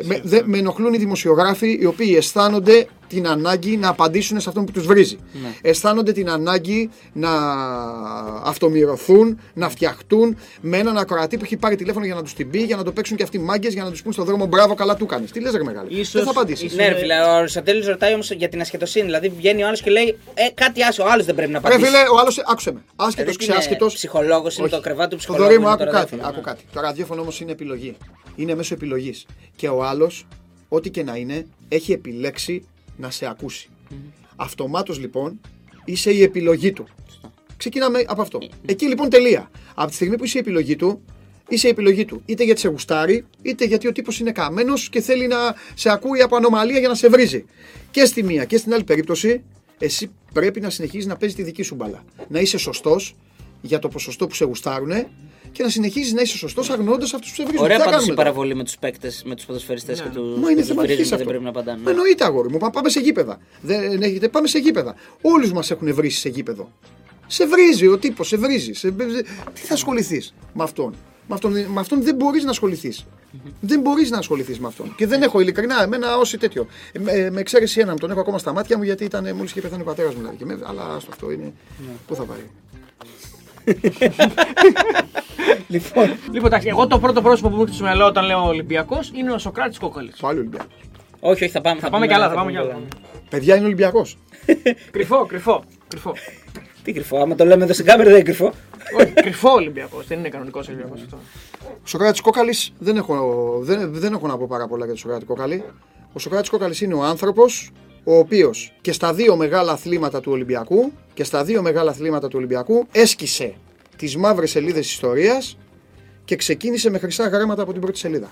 Με, 0.02 0.20
δε, 0.24 0.42
με 0.44 0.58
ενοχλούν 0.58 0.92
οι 0.94 0.98
δημοσιογράφοι 0.98 1.78
οι 1.80 1.84
οποίοι 1.84 2.14
αισθάνονται 2.16 2.86
την 3.14 3.26
ανάγκη 3.28 3.76
να 3.76 3.88
απαντήσουν 3.88 4.40
σε 4.40 4.48
αυτόν 4.48 4.64
που 4.64 4.72
τους 4.72 4.86
βρίζει. 4.86 5.18
Αισθάνονται 5.62 6.12
την 6.12 6.30
ανάγκη 6.30 6.90
να 7.12 7.30
αυτομυρωθούν, 8.44 9.40
να 9.54 9.68
φτιαχτούν 9.68 10.36
με 10.60 10.78
έναν 10.78 10.96
ακροατή 10.98 11.36
που 11.36 11.44
έχει 11.44 11.56
πάρει 11.56 11.76
τηλέφωνο 11.76 12.04
για 12.04 12.14
να 12.14 12.22
τους 12.22 12.34
την 12.34 12.50
πει, 12.50 12.58
για 12.58 12.76
να 12.76 12.82
το 12.82 12.92
παίξουν 12.92 13.16
και 13.16 13.22
αυτοί 13.22 13.38
μάγκες, 13.38 13.72
για 13.72 13.84
να 13.84 13.90
τους 13.90 14.02
πούν 14.02 14.12
στον 14.12 14.24
δρόμο 14.24 14.46
μπράβο, 14.46 14.74
καλά 14.74 14.96
του 14.96 15.06
κάνεις. 15.06 15.30
Τι 15.30 15.40
λες 15.40 15.52
ρε 15.52 15.62
μεγάλη; 15.62 15.88
Ίσως- 15.90 16.12
Δεν 16.12 16.24
θα 16.24 16.30
απαντήσεις. 16.30 16.62
ίσως- 16.64 16.78
Ναι, 16.78 16.88
ρε 16.88 16.94
φίλε, 16.98 17.14
ο 17.20 17.28
Αριστοτέλης 17.34 17.86
ρωτάει 17.86 18.12
όμως 18.12 18.30
για 18.30 18.48
την 18.48 18.60
ασχετοσύνη. 18.60 19.04
Δηλαδή 19.04 19.28
βγαίνει 19.28 19.62
ο 19.62 19.66
άλλος 19.66 19.82
και 19.82 19.90
λέει 19.90 20.18
Ε, 20.34 20.48
κάτι 20.54 20.82
άσο, 20.82 21.02
ο 21.02 21.06
άλλος 21.10 21.24
δεν 21.26 21.34
πρέπει 21.34 21.52
να 21.52 21.58
Ρε 21.60 21.66
απαντήσει. 21.66 21.90
φίλε, 21.90 21.98
ο 22.14 22.18
άλλος, 22.20 22.38
άκουσε 22.46 22.72
με. 22.72 22.82
Άσχετος, 22.96 23.14
Δηλαδή, 23.16 23.36
τι 23.36 23.44
ξεάσχετος. 23.44 23.80
είναι 23.88 23.96
ψυχολόγος, 23.96 24.56
είναι 24.56 24.66
Όχι. 24.66 24.74
το 24.74 24.80
κρεβάτι 24.80 25.10
του 25.10 25.16
ψυχολόγου, 25.16 25.44
Θοδωρή 25.44 25.62
μου, 25.62 25.66
είναι 25.70 25.74
άκου 25.82 25.84
το 25.84 25.90
κάτι. 25.98 26.02
ραδιόφωνο, 26.10 26.28
Άκου 26.28 26.36
ναι. 26.46 26.52
κάτι. 26.52 26.64
Το 26.72 26.80
ραδιόφωνο 26.80 27.20
όμως 27.20 27.40
είναι 27.40 27.52
επιλογή. 27.52 27.96
Είναι 28.36 28.54
μέσω 28.54 28.74
επιλογής. 28.74 29.26
Και 29.56 29.68
ο 29.68 29.84
άλλος, 29.84 30.26
ό,τι 30.68 30.90
και 30.90 31.02
να 31.02 31.16
είναι, 31.16 31.46
έχει 31.68 31.92
επιλέξει 31.92 32.66
να 33.02 33.10
σε 33.10 33.26
ακούσει. 33.26 33.68
Αυτομάτως 34.36 34.98
λοιπόν 34.98 35.40
είσαι 35.84 36.12
η 36.12 36.22
επιλογή 36.22 36.72
του. 36.72 36.86
Ξεκινάμε 37.56 38.04
από 38.06 38.22
αυτό. 38.22 38.38
Εκεί 38.66 38.86
λοιπόν 38.86 39.08
τελεία. 39.08 39.50
Από 39.74 39.88
τη 39.88 39.94
στιγμή 39.94 40.16
που 40.16 40.24
είσαι 40.24 40.38
η 40.38 40.40
επιλογή 40.40 40.76
του, 40.76 41.02
είσαι 41.48 41.66
η 41.66 41.70
επιλογή 41.70 42.04
του. 42.04 42.22
Είτε 42.26 42.44
γιατί 42.44 42.60
σε 42.60 42.68
γουστάρει, 42.68 43.24
είτε 43.42 43.64
γιατί 43.64 43.88
ο 43.88 43.92
τύπος 43.92 44.18
είναι 44.18 44.32
καμένος 44.32 44.88
και 44.88 45.00
θέλει 45.00 45.26
να 45.26 45.36
σε 45.74 45.90
ακούει 45.90 46.20
από 46.20 46.36
ανομαλία 46.36 46.78
για 46.78 46.88
να 46.88 46.94
σε 46.94 47.08
βρίζει. 47.08 47.44
Και 47.90 48.04
στη 48.04 48.22
μία 48.22 48.44
και 48.44 48.56
στην 48.56 48.74
άλλη 48.74 48.84
περίπτωση, 48.84 49.42
εσύ 49.78 50.10
πρέπει 50.32 50.60
να 50.60 50.70
συνεχίζεις 50.70 51.06
να 51.06 51.16
παίζεις 51.16 51.36
τη 51.36 51.42
δική 51.42 51.62
σου 51.62 51.74
μπαλά. 51.74 52.04
Να 52.28 52.40
είσαι 52.40 52.58
σωστός 52.58 53.16
για 53.60 53.78
το 53.78 53.88
ποσοστό 53.88 54.26
που 54.26 54.34
σε 54.34 54.44
γουστάρουνε 54.44 55.08
και 55.52 55.62
να 55.62 55.68
συνεχίζεις 55.68 56.12
να 56.12 56.20
είσαι 56.20 56.36
σωστός 56.36 56.70
αγνοώντας 56.70 57.14
αυτούς 57.14 57.28
που 57.30 57.34
σε 57.36 57.42
βρίζουν. 57.42 57.64
Ωραία 57.64 57.76
Τι 57.76 57.82
θα 57.82 57.88
πάντως 57.88 58.02
η 58.04 58.06
κάνουμε 58.06 58.16
τώρα; 58.22 58.28
παραβολή 58.28 58.54
με 58.54 58.64
τους 58.64 58.78
παίκτες, 58.78 59.22
με 59.26 59.34
τους 59.34 59.44
ποδοσφαιριστές 59.44 60.00
και 60.00 60.08
τους. 60.08 60.38
Μα 60.38 60.50
είναι 60.50 60.54
που 60.54 60.56
τους 60.56 60.66
θέμα 60.66 60.82
βρίζουν 60.82 60.82
αρχής 60.82 61.08
και 61.08 61.14
αυτό. 61.14 61.16
Δεν 61.16 61.26
πρέπει 61.26 61.44
να 61.44 61.50
απαντάνε. 61.50 61.80
Μα 61.84 61.90
Εννοείται 61.90 62.24
αγόρι 62.24 62.50
μου, 62.50 62.58
Πα- 62.58 62.70
πάμε 62.70 62.88
σε 62.88 63.00
γήπεδα. 63.00 63.38
Δεν 63.60 64.02
έχετε, 64.02 64.28
πάμε 64.28 64.46
σε 64.46 64.58
γήπεδα. 64.58 64.94
Όλους 65.20 65.52
μας 65.52 65.70
έχουν 65.70 65.94
βρίσει 65.94 66.18
σε 66.20 66.28
γήπεδο. 66.28 66.72
Σε 67.26 67.46
βρίζει 67.46 67.86
ο 67.86 67.98
τύπος, 67.98 68.28
σε 68.28 68.36
βρίζει. 68.36 68.72
Σε... 68.72 68.90
Τι 69.52 69.60
θα 69.60 69.74
ασχοληθείς 69.74 70.34
με 70.52 70.62
αυτόν; 70.62 70.94
Με 71.28 71.34
αυτόν, 71.34 71.52
με 71.52 71.80
αυτόν 71.80 72.02
δεν 72.02 72.14
μπορείς 72.14 72.44
να 72.44 72.50
ασχοληθει 72.50 72.92
Δεν 73.60 73.80
μπορείς 73.80 74.10
να 74.10 74.18
ασχοληθείς 74.18 74.58
με 74.58 74.66
αυτόν. 74.66 74.94
Και 74.96 75.06
δεν 75.06 75.22
έχω 75.22 75.40
ειλικρινά 75.40 75.82
εμένα 75.82 76.16
όσοι 76.16 76.38
τέτοιο. 76.38 76.66
Ε, 76.92 76.98
με, 76.98 77.30
με 77.30 77.40
εξαίρεση 77.40 77.80
έναν, 77.80 77.98
τον 77.98 78.10
έχω 78.10 78.20
ακόμα 78.20 78.38
στα 78.38 78.52
μάτια 78.52 78.76
μου 78.76 78.82
γιατί 78.82 79.04
ήταν 79.04 79.34
μόλις 79.34 79.50
είχε 79.50 79.60
πεθάνει 79.60 79.82
ο 79.82 79.84
πατέρας 79.84 80.14
μου. 80.14 80.20
Δηλαδή. 80.20 80.36
Και 80.36 80.44
με, 80.44 80.58
αλλά 80.62 80.94
άστο 80.94 81.10
αυτό 81.12 81.30
είναι. 81.30 81.52
Πού 82.06 82.14
θα 82.14 82.22
πάει. 82.22 82.38
Λοιπόν, 85.68 86.16
Λοιπόν, 86.32 86.46
εντάξει, 86.46 86.68
εγώ 86.68 86.86
το 86.86 86.98
πρώτο 86.98 87.22
πρόσωπο 87.22 87.48
που 87.48 87.54
μου 87.54 87.60
έρχεται 87.60 87.76
στο 87.76 87.86
μυαλό 87.86 88.06
όταν 88.06 88.24
λέω 88.24 88.46
Ολυμπιακός 88.46 89.10
είναι 89.14 89.32
ο 89.32 89.38
Σοκράτης 89.38 89.78
Κόκαλης. 89.78 90.16
πάλι 90.20 90.38
Ολυμπιακός. 90.38 90.68
Όχι, 91.20 91.44
όχι, 91.44 91.52
θα 91.52 91.60
πάμε. 91.60 91.80
Θα 91.80 91.90
πάμε 91.90 92.06
κι 92.06 92.14
άλλα, 92.14 92.28
θα 92.28 92.34
πάμε 92.34 92.50
κι 92.50 92.56
άλλα. 92.56 92.78
Παιδιά 93.28 93.56
είναι 93.56 93.64
Ολυμπιακός. 93.64 94.18
Κρυφό, 94.90 95.26
κρυφό. 95.26 95.62
κρυφό. 95.88 96.14
Τι 96.82 96.92
κρυφό, 96.92 97.18
άμα 97.18 97.34
το 97.34 97.44
λέμε 97.44 97.64
εδώ 97.64 97.72
στην 97.72 97.84
κάμερα 97.84 98.04
δεν 98.10 98.18
είναι 98.18 98.24
κρυφό. 98.24 98.52
Όχι, 98.98 99.12
κρυφό 99.12 99.50
Ολυμπιακός. 99.50 100.06
Δεν 100.06 100.18
είναι 100.18 100.28
κανονικός 100.28 100.68
Ολυμπιακός 100.68 101.00
αυτό. 101.00 101.16
Ο 101.64 101.86
Σοκράτης 101.86 102.20
Κόκαλης 102.20 102.72
δεν 102.78 102.96
έχω, 102.96 103.58
δεν, 103.62 103.92
δεν 103.94 104.12
έχω 104.12 104.26
να 104.26 104.36
πω 104.38 104.46
πάρα 104.46 104.66
πολλά 104.66 104.84
για 104.84 104.94
τον 104.94 105.02
Σοκράτης 105.02 105.26
Κόκαλη. 105.26 105.64
Ο 106.12 106.18
Σοκράτης 106.18 106.50
Κόκαλης 106.50 106.80
είναι 106.80 106.94
ο 106.94 107.02
άνθρωπος 107.02 107.70
ο 108.04 108.16
οποίος 108.16 108.72
και 108.80 108.92
στα 108.92 109.14
δύο 109.14 109.36
μεγάλα 109.36 109.72
αθλήματα 109.72 110.20
του 110.20 110.32
Ολυμπιακού 110.32 110.92
και 111.14 111.24
στα 111.24 111.44
δύο 111.44 111.62
μεγάλα 111.62 111.90
αθλήματα 111.90 112.28
του 112.28 112.34
Ολυμπιακού 112.38 112.86
έσκησε 112.92 113.54
τις 113.96 114.16
μαύρες 114.16 114.50
σελίδες 114.50 114.90
ιστορίας 114.90 115.58
και 116.24 116.36
ξεκίνησε 116.36 116.90
με 116.90 116.98
χρυσά 116.98 117.28
γράμματα 117.28 117.62
από 117.62 117.72
την 117.72 117.80
πρώτη 117.80 117.98
σελίδα. 117.98 118.30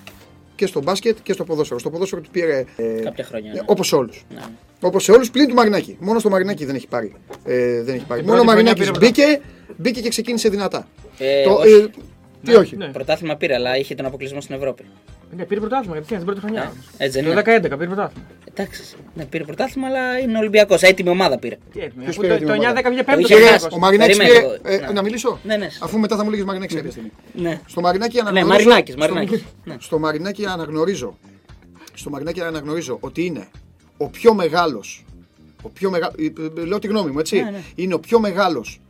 Και 0.55 0.66
στο 0.66 0.83
μπάσκετ 0.83 1.16
και 1.23 1.33
στο 1.33 1.45
ποδόσφαιρο. 1.45 1.79
Στο 1.81 1.91
ποδόσφαιρο 1.91 2.21
του 2.21 2.31
πήρε. 2.31 2.64
Ε, 2.77 2.83
Κάποια 3.03 3.25
χρόνια. 3.25 3.53
ναι. 3.53 3.61
Όπως 3.66 3.87
σε 3.87 3.95
όλους. 3.97 4.25
Ναι. 4.35 4.41
Όπως 4.81 5.05
σε 5.05 5.12
όλους 5.12 5.31
πλην 5.31 5.49
του 5.49 5.55
Μαρινάκη. 5.55 5.97
Μόνο 6.01 6.18
στο 6.18 6.29
Μαρινάκη 6.31 6.64
δεν 6.64 6.75
έχει 6.75 6.87
πάρει. 6.89 7.12
Ε, 7.45 7.83
δεν 7.83 7.95
έχει 7.95 8.05
πάρει. 8.07 8.21
Την 8.21 8.31
Μόνο 8.31 8.41
ο 8.41 8.45
πρώτη 8.45 8.59
χρονιά 8.61 8.75
Μαρινάκης 8.77 8.91
πήρε 8.91 8.99
μπήκε, 9.07 9.41
μπήκε 9.77 10.01
και 10.01 10.09
ξεκίνησε 10.09 10.49
δυνατά. 10.49 10.89
Ε, 11.18 11.43
Το, 11.45 11.51
όχι. 11.53 11.73
ε, 11.73 11.87
τι 12.45 12.55
όχι. 12.55 12.77
Ναι. 12.77 12.89
Πρωτάθλημα 12.89 13.37
πήρε, 13.37 13.55
αλλά 13.55 13.77
είχε 13.77 13.95
τον 13.95 14.07
αποκλεισμό 14.07 14.41
στην 14.41 14.55
Ευρώπη. 14.55 14.85
Ναι, 15.37 15.45
πήρε 15.45 15.61
πρωτάθλημα 15.61 15.95
κατευθείαν 15.95 16.18
την 16.20 16.28
πρώτη 16.28 16.41
χρονιά. 16.47 16.72
Έτσι 16.97 17.20
δεν 17.20 17.24
Το 17.24 17.31
είναι. 17.51 17.59
2011 17.59 17.62
πήρε 17.62 17.87
πρωτάθλημα. 17.87 18.12
Εντάξει, 18.55 18.83
ναι, 19.14 19.24
πήρε 19.24 19.45
πρωτάθλημα, 19.45 19.87
αλλά 19.89 20.18
είναι 20.18 20.39
Ολυμπιακός. 20.39 20.83
Έτοιμη 20.83 21.09
ομάδα 21.09 21.39
πήρε. 21.39 21.57
Τι 21.72 21.81
έτοιμη, 21.81 22.03
Ποιος 22.05 22.09
αφού 22.16 22.20
πήρε 22.20 22.33
το, 22.33 22.39
την 22.39 22.47
το 22.47 22.53
9-10 22.53 22.57
ομάδα; 22.59 22.74
βγήκε 22.91 22.97
Το 22.99 23.05
πέμπτο 23.05 23.20
είχε 23.20 23.35
Ολυμπιακός. 23.35 23.62
χάσει. 23.62 23.74
Ο 23.74 23.78
Μαρινάκης 23.78 24.16
Περιμένε 24.16 24.41
πήρε. 24.41 24.57
το- 24.62 24.68
ε, 24.68 24.76
ναι. 24.87 24.93
Να 24.93 25.03
μιλήσω; 25.03 25.39
Ναι, 25.45 25.57
ναι. 25.57 25.68
Αφού 25.81 25.99
μετά 25.99 26.16
θα 26.16 26.24
μου 26.24 26.31
λέγεις 26.31 26.45
Μαρινάκη 26.45 26.74
κάποια 26.74 26.91
στιγμή. 26.91 27.11
Ναι. 27.35 27.61
Στο 27.66 27.81
Μαρινάκη 27.81 28.14
Ναι, 28.14 28.20
αναγνωρίζω. 28.28 28.49
Μαρινάκης, 28.68 28.95
στο- 28.95 29.03
Μαρινάκης. 29.03 29.45
Ναι. 29.64 29.76
Στο 29.81 29.99
Μαρινάκη 29.99 30.47
αναγνωρίζω. 30.47 31.18
Στο 31.95 32.11
Μαρινάκη 32.11 32.41
αναγνωρίζω 32.41 32.97
ότι 33.01 33.24
είναι 33.24 33.49
ο 33.97 34.09
πιο 34.09 34.35
μεγάλο. 34.35 34.85
Ο 35.62 35.68
πιο 35.68 35.91
μεγα... 35.91 36.11
ε, 36.18 36.61
ε, 36.61 36.64
Λέω 36.64 36.78
τη 36.78 36.87
γνώμη 36.87 37.11
μου, 37.11 37.18
έτσι. 37.18 37.37
Ναι, 37.43 37.51
ναι. 37.51 37.61
Είναι 37.74 37.95
ο 37.95 38.01
πιο 38.01 38.20
μεγάλος 38.20 38.81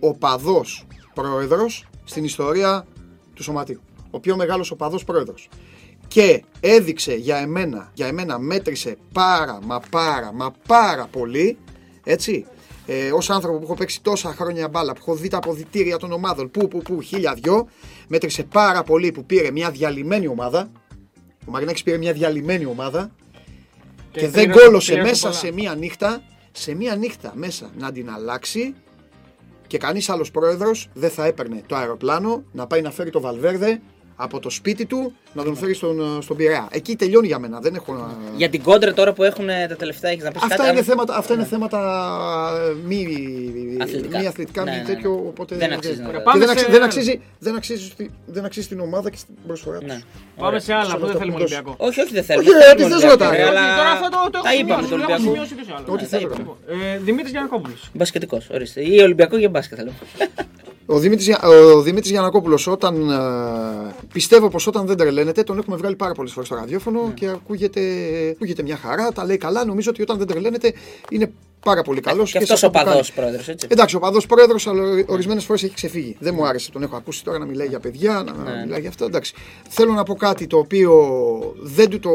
οπαδό 0.00 0.64
πρόεδρος 1.14 1.86
στην 2.04 2.24
ιστορία 2.24 2.86
του 3.34 3.42
σωματείου. 3.42 3.80
Ο 4.10 4.20
πιο 4.20 4.36
μεγάλος 4.36 4.70
οπαδό 4.70 4.98
πρόεδρος. 5.06 5.48
Και 6.10 6.42
έδειξε 6.60 7.14
για 7.14 7.36
εμένα, 7.36 7.90
για 7.94 8.06
εμένα 8.06 8.38
μέτρησε 8.38 8.96
πάρα 9.12 9.58
μα 9.64 9.80
πάρα 9.90 10.32
μα 10.32 10.54
πάρα 10.66 11.06
πολύ, 11.12 11.58
έτσι, 12.04 12.46
ε, 12.86 13.12
ως 13.12 13.30
άνθρωπο 13.30 13.58
που 13.58 13.64
έχω 13.64 13.74
παίξει 13.74 14.02
τόσα 14.02 14.34
χρόνια 14.34 14.68
μπάλα, 14.68 14.92
που 14.92 14.98
έχω 15.00 15.14
δει 15.14 15.28
τα 15.28 15.36
αποδητήρια 15.36 15.96
των 15.96 16.12
ομάδων, 16.12 16.50
που, 16.50 16.68
που, 16.68 16.78
που, 16.82 17.00
χίλια 17.00 17.34
δυο, 17.34 17.68
μέτρησε 18.08 18.42
πάρα 18.42 18.82
πολύ 18.82 19.12
που 19.12 19.24
πήρε 19.24 19.50
μια 19.50 19.70
διαλυμένη 19.70 20.26
ομάδα, 20.26 20.70
ο 21.46 21.50
Μαρινάκης 21.50 21.82
πήρε 21.82 21.96
μια 21.96 22.12
διαλυμένη 22.12 22.64
ομάδα 22.66 23.10
και, 24.10 24.20
δεν 24.28 24.30
πλήρωσε- 24.44 24.64
κόλωσε 24.64 24.92
πλήρωσε 24.92 25.10
μέσα 25.10 25.28
πολλά. 25.28 25.40
σε 25.40 25.52
μία 25.52 25.74
νύχτα, 25.74 26.22
σε 26.52 26.74
μία 26.74 26.96
νύχτα 26.96 27.32
μέσα 27.34 27.70
να 27.78 27.92
την 27.92 28.10
αλλάξει 28.10 28.74
και 29.66 29.78
κανείς 29.78 30.08
άλλος 30.08 30.30
πρόεδρος 30.30 30.88
δεν 30.94 31.10
θα 31.10 31.26
έπαιρνε 31.26 31.62
το 31.66 31.76
αεροπλάνο 31.76 32.42
να 32.52 32.66
πάει 32.66 32.82
να 32.82 32.90
φέρει 32.90 33.10
το 33.10 33.20
Βαλβέρδε 33.20 33.80
από 34.22 34.40
το 34.40 34.50
σπίτι 34.50 34.86
του 34.86 35.12
να 35.32 35.42
τον 35.44 35.56
φέρει 35.56 35.74
στον, 35.74 36.22
στον 36.22 36.36
Πειραιά. 36.36 36.68
Εκεί 36.70 36.96
τελειώνει 36.96 37.26
για 37.26 37.38
μένα. 37.38 37.60
Δεν 37.60 37.74
έχω 37.74 37.92
να... 37.92 38.16
Για 38.36 38.48
την 38.48 38.62
κόντρα 38.62 38.92
τώρα 38.94 39.12
που 39.12 39.22
έχουν 39.22 39.48
ε, 39.48 39.66
τα 39.68 39.76
τελευταία, 39.76 40.10
έχει 40.10 40.22
να 40.22 40.30
πει 40.30 40.38
Αυτά, 40.42 40.56
κάτι. 40.56 40.68
είναι 40.68 40.78
αν- 40.78 40.84
θέματα, 40.84 41.16
αυτά 41.16 41.34
είναι 41.34 41.44
θέματα 41.44 41.78
ε, 42.70 42.74
μη 42.86 43.06
Αθλητικά. 43.80 44.18
μη, 44.18 44.26
αθλητικά, 44.26 44.64
Ναι, 44.64 44.70
μη 44.70 44.76
ναι, 44.76 44.82
ναι. 44.82 44.88
τέτοιο. 44.94 45.12
Οπότε 45.26 45.56
Δεν 45.56 45.72
αξίζει 45.72 46.00
να 46.00 46.06
και 46.06 46.12
τα- 46.16 46.22
Πάμε 46.22 46.38
δεν, 46.38 46.46
σε- 46.48 46.52
αξίζει, 46.52 46.70
δεν, 46.72 46.82
αξίζει, 46.82 47.20
δεν, 47.38 47.54
αξίζει, 47.56 47.84
στη- 47.84 48.10
δεν 48.26 48.44
αξίζει 48.44 48.66
στην 48.66 48.80
ομάδα 48.80 49.10
και 49.10 49.16
στην 49.16 49.34
προσφορά 49.46 49.78
του. 49.78 49.86
Ναι. 49.86 50.00
Πάμε 50.36 50.58
σε 50.60 50.72
άλλα 50.74 50.96
που 50.98 51.06
δεν 51.06 51.16
θέλουμε 51.16 51.38
δώσει. 51.38 51.54
Ολυμπιακό. 51.54 51.74
Όχι, 51.86 52.00
όχι, 52.00 52.12
δεν 52.12 52.24
θέλουμε. 52.24 52.48
Όχι, 52.50 52.58
Θέλουμε 52.58 52.74
τι 52.74 52.82
θες, 52.82 52.92
Ολυμπιακό, 52.92 53.24
ρωτάει. 53.24 53.36
ρε, 53.36 53.42
Όχι, 53.42 53.50
αλλά 53.50 53.76
Τώρα 53.76 53.90
αυτό 53.90 54.08
το, 54.08 54.30
το 54.30 54.40
Τα 54.42 54.50
έχω 54.50 54.60
είπαμε 54.60 54.82
σημειώσει, 54.82 54.82
του 54.82 54.88
το 54.88 54.94
έχω 54.94 55.12
Ολυμπιακού. 55.12 55.22
σημειώσει 55.22 55.52
ούτως 55.54 55.68
ή 55.68 55.72
άλλως. 55.76 55.88
Ό,τι 55.94 56.02
Ναι, 56.02 56.08
θες, 56.08 56.22
τα 56.22 56.28
ρε. 56.28 56.34
είπαμε. 56.34 56.94
Ε, 56.94 56.98
Δημήτρης 56.98 57.30
Γιανακόπουλος. 57.30 57.80
Μπασκετικό, 57.92 58.38
ορίστε. 58.54 58.80
Ή 58.92 58.98
Ολυμπιακό 59.00 59.36
ή 59.38 59.48
μπάσκετ 59.48 59.78
θέλω. 59.80 59.92
Ο 60.92 60.98
Δημήτρης, 60.98 61.26
Για- 61.26 61.40
ο 61.74 61.80
Δημήτρης 61.82 62.10
Γιανακόπουλος 62.10 62.66
όταν 62.66 63.10
ε, 63.10 63.94
πιστεύω 64.12 64.48
πως 64.48 64.66
όταν 64.66 64.86
δεν 64.86 64.96
τρελαίνεται 64.96 65.42
τον 65.42 65.58
έχουμε 65.58 65.76
βγάλει 65.76 65.96
πάρα 65.96 66.12
πολλές 66.12 66.32
φορές 66.32 66.48
στο 66.48 66.56
ραδιόφωνο 66.56 67.06
Ναι. 67.06 67.12
και 67.12 67.26
ακούγεται, 67.28 67.80
ακούγεται 68.34 68.62
μια 68.62 68.76
χαρά, 68.76 69.12
τα 69.12 69.24
λέει 69.24 69.36
καλά. 69.36 69.64
Νομίζω 69.64 69.90
ότι 69.90 70.02
όταν 70.02 70.18
δεν 70.18 70.26
τρελαίνεται 70.26 70.72
είναι 71.10 71.32
πάρα 71.64 71.82
πολύ 71.82 72.00
καλός. 72.00 72.32
Και 72.32 72.38
σε 72.38 72.42
αυτός 72.52 72.62
ο 72.62 72.66
αυτό 72.66 72.78
που 72.78 72.84
παδός 72.84 73.12
κάνει. 73.12 73.20
πρόεδρος, 73.26 73.48
έτσι. 73.48 73.66
Εντάξει, 73.70 73.96
ο 73.96 73.98
παδός 73.98 74.26
πρόεδρος, 74.26 74.66
αλλά 74.66 75.04
ορισμένες 75.06 75.44
φορές 75.44 75.62
έχει 75.62 75.74
ξεφύγει. 75.74 76.16
Δεν 76.20 76.34
μου 76.34 76.46
άρεσε. 76.46 76.70
Τον 76.70 76.82
έχω 76.82 76.96
ακούσει 76.96 77.24
τώρα 77.24 77.38
να 77.38 77.44
μιλάει 77.44 77.66
για 77.66 77.80
παιδιά, 77.80 78.12
να 78.26 78.32
Ναι. 78.52 78.62
μιλάει 78.64 78.80
για 78.80 78.88
αυτά. 78.88 79.04
Εντάξει. 79.04 79.34
Θέλω 79.68 79.92
να 79.92 80.02
πω 80.02 80.14
κάτι 80.14 80.46
το 80.46 80.58
οποίο 80.58 80.92
δεν 81.62 81.88
του 81.90 81.98
το, 81.98 82.10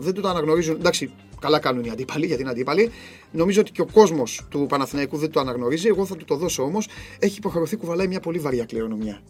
δεν 0.00 0.14
του 0.14 0.20
το 0.20 0.28
αναγνωρίζουν. 0.28 0.74
Εντάξει, 0.78 1.10
καλά 1.44 1.58
κάνουν 1.58 1.84
οι 1.84 1.90
αντίπαλοι, 1.90 2.26
γιατί 2.26 2.42
είναι 2.42 2.50
αντίπαλοι. 2.50 2.90
Νομίζω 3.30 3.60
ότι 3.60 3.70
και 3.70 3.80
ο 3.80 3.86
κόσμος 3.92 4.46
του 4.48 4.66
Παναθηναϊκού 4.68 5.16
δεν 5.16 5.30
το 5.30 5.40
αναγνωρίζει. 5.40 5.88
Εγώ 5.88 6.06
θα 6.06 6.16
του 6.16 6.24
το 6.24 6.36
δώσω 6.36 6.62
όμως. 6.62 6.88
Έχει 7.18 7.36
υποχρεωθεί, 7.38 7.76
κουβαλάει 7.76 8.06
μια 8.06 8.20
πολύ 8.20 8.38
βαριά 8.38 8.64
κληρονομιά. 8.64 9.20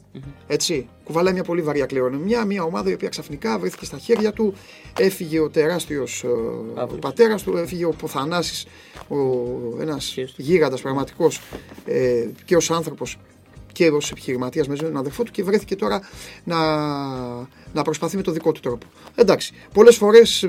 Έτσι. 0.47 0.89
Κουβαλάει 1.05 1.33
μια 1.33 1.45
πολύ 1.45 1.63
βαριά 1.63 1.87
κληρονομιά. 1.87 2.45
Μια 2.45 2.63
ομάδα 2.63 2.91
η 2.91 2.93
οποία 2.93 3.09
ξαφνικά 3.09 3.59
βρέθηκε 3.59 3.85
στα 3.85 3.99
χέρια 3.99 4.33
του. 4.33 4.55
Έφυγε 4.99 5.41
ο 5.41 5.49
τεράστιος 5.49 6.25
Παύλος. 6.75 6.99
πατέρας 6.99 7.43
του, 7.43 7.57
έφυγε 7.57 7.85
ο 7.85 7.91
Ποθανάσης, 7.91 8.67
ο 9.09 9.17
ένας 9.81 10.13
Ποιος; 10.15 10.35
γίγαντας 10.37 10.81
πραγματικός 10.81 11.41
ε, 11.85 12.27
και 12.45 12.57
ως 12.57 12.71
άνθρωπος 12.71 13.19
και 13.75 13.89
ως 13.89 14.11
επιχειρηματίας 14.11 14.69
με 14.69 14.77
τον 14.77 14.97
αδερφό 14.97 15.23
του 15.23 15.31
και 15.31 15.43
βρέθηκε 15.43 15.77
τώρα 15.77 16.01
να, 16.45 16.57
να 17.73 17.83
προσπαθεί 17.85 18.17
με 18.17 18.23
το 18.23 18.33
δικό 18.33 18.53
του 18.53 18.61
τρόπο. 18.61 18.87
Εντάξει, 19.15 19.53
πολλές 19.73 19.97
φορές 19.97 20.49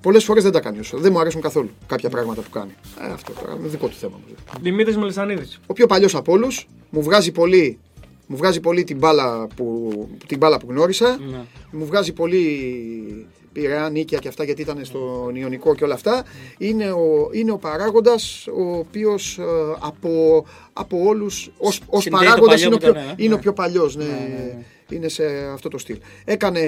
πολλές 0.00 0.24
φορές 0.24 0.42
δεν 0.42 0.52
τα 0.52 0.60
κάνει 0.60 0.78
όσο. 0.78 0.98
Δεν 0.98 1.12
μου 1.12 1.20
αρέσουν 1.20 1.40
καθόλου 1.40 1.70
κάποια 1.86 2.10
πράγματα 2.10 2.40
που 2.40 2.50
κάνει. 2.50 2.74
Ε, 3.00 3.12
αυτό 3.12 3.32
τώρα 3.32 3.54
είναι 3.58 3.68
δικό 3.68 3.88
του 3.88 3.96
θέμα. 3.96 4.20
Δημήτρης 4.60 4.96
Μελισανίδης. 4.96 5.60
Ο 5.66 5.72
πιο 5.72 5.86
παλιός 5.86 6.14
από 6.14 6.32
όλους 6.32 6.68
μου 6.90 7.02
βγάζει 7.02 7.32
πολύ. 7.32 7.78
Μου 8.26 8.36
βγάζει 8.36 8.60
πολύ 8.60 8.84
την 8.84 8.98
μπάλα 8.98 9.46
που, 9.56 9.90
την 10.26 10.38
μπάλα 10.38 10.58
που 10.58 10.66
γνώρισα. 10.70 11.18
Ναι. 11.30 11.44
Μου 11.70 11.86
βγάζει 11.86 12.12
πολύ 12.12 13.26
Πειραιά, 13.60 13.90
Νίκαια 13.90 14.18
και 14.18 14.28
αυτά 14.28 14.44
γιατί 14.44 14.62
ήταν 14.62 14.84
στον 14.84 15.34
Ιωνικό 15.34 15.74
και 15.74 15.84
όλα 15.84 15.94
αυτά. 15.94 16.24
Είναι 16.58 16.90
ο, 16.92 17.28
είναι 17.32 17.50
ο 17.52 17.58
παράγοντας 17.58 18.46
ο 18.46 18.76
οποίος 18.76 19.38
ε, 19.38 19.42
από, 19.78 20.44
από 20.72 20.98
όλους 21.04 21.50
ως, 21.58 21.80
ως 21.86 22.02
Συνδέει 22.02 22.20
το 22.20 22.26
παράγοντας 22.26 22.60
παλιό 22.62 22.66
είναι, 22.66 22.74
ο 22.74 22.78
με 22.78 22.86
το 22.86 22.92
πιο, 22.92 23.02
νέο, 23.02 23.10
ε. 23.10 23.14
είναι 23.24 23.32
ο 23.32 23.36
Ναι. 23.36 23.42
πιο 23.42 23.52
παλιός. 23.52 23.96
Ναι, 23.96 24.04
Ναι, 24.04 24.10
ναι, 24.10 24.54
ναι. 24.54 24.64
Είναι 24.96 25.08
σε 25.08 25.24
αυτό 25.52 25.68
το 25.68 25.78
στυλ. 25.78 25.98
Έκανε, 26.24 26.60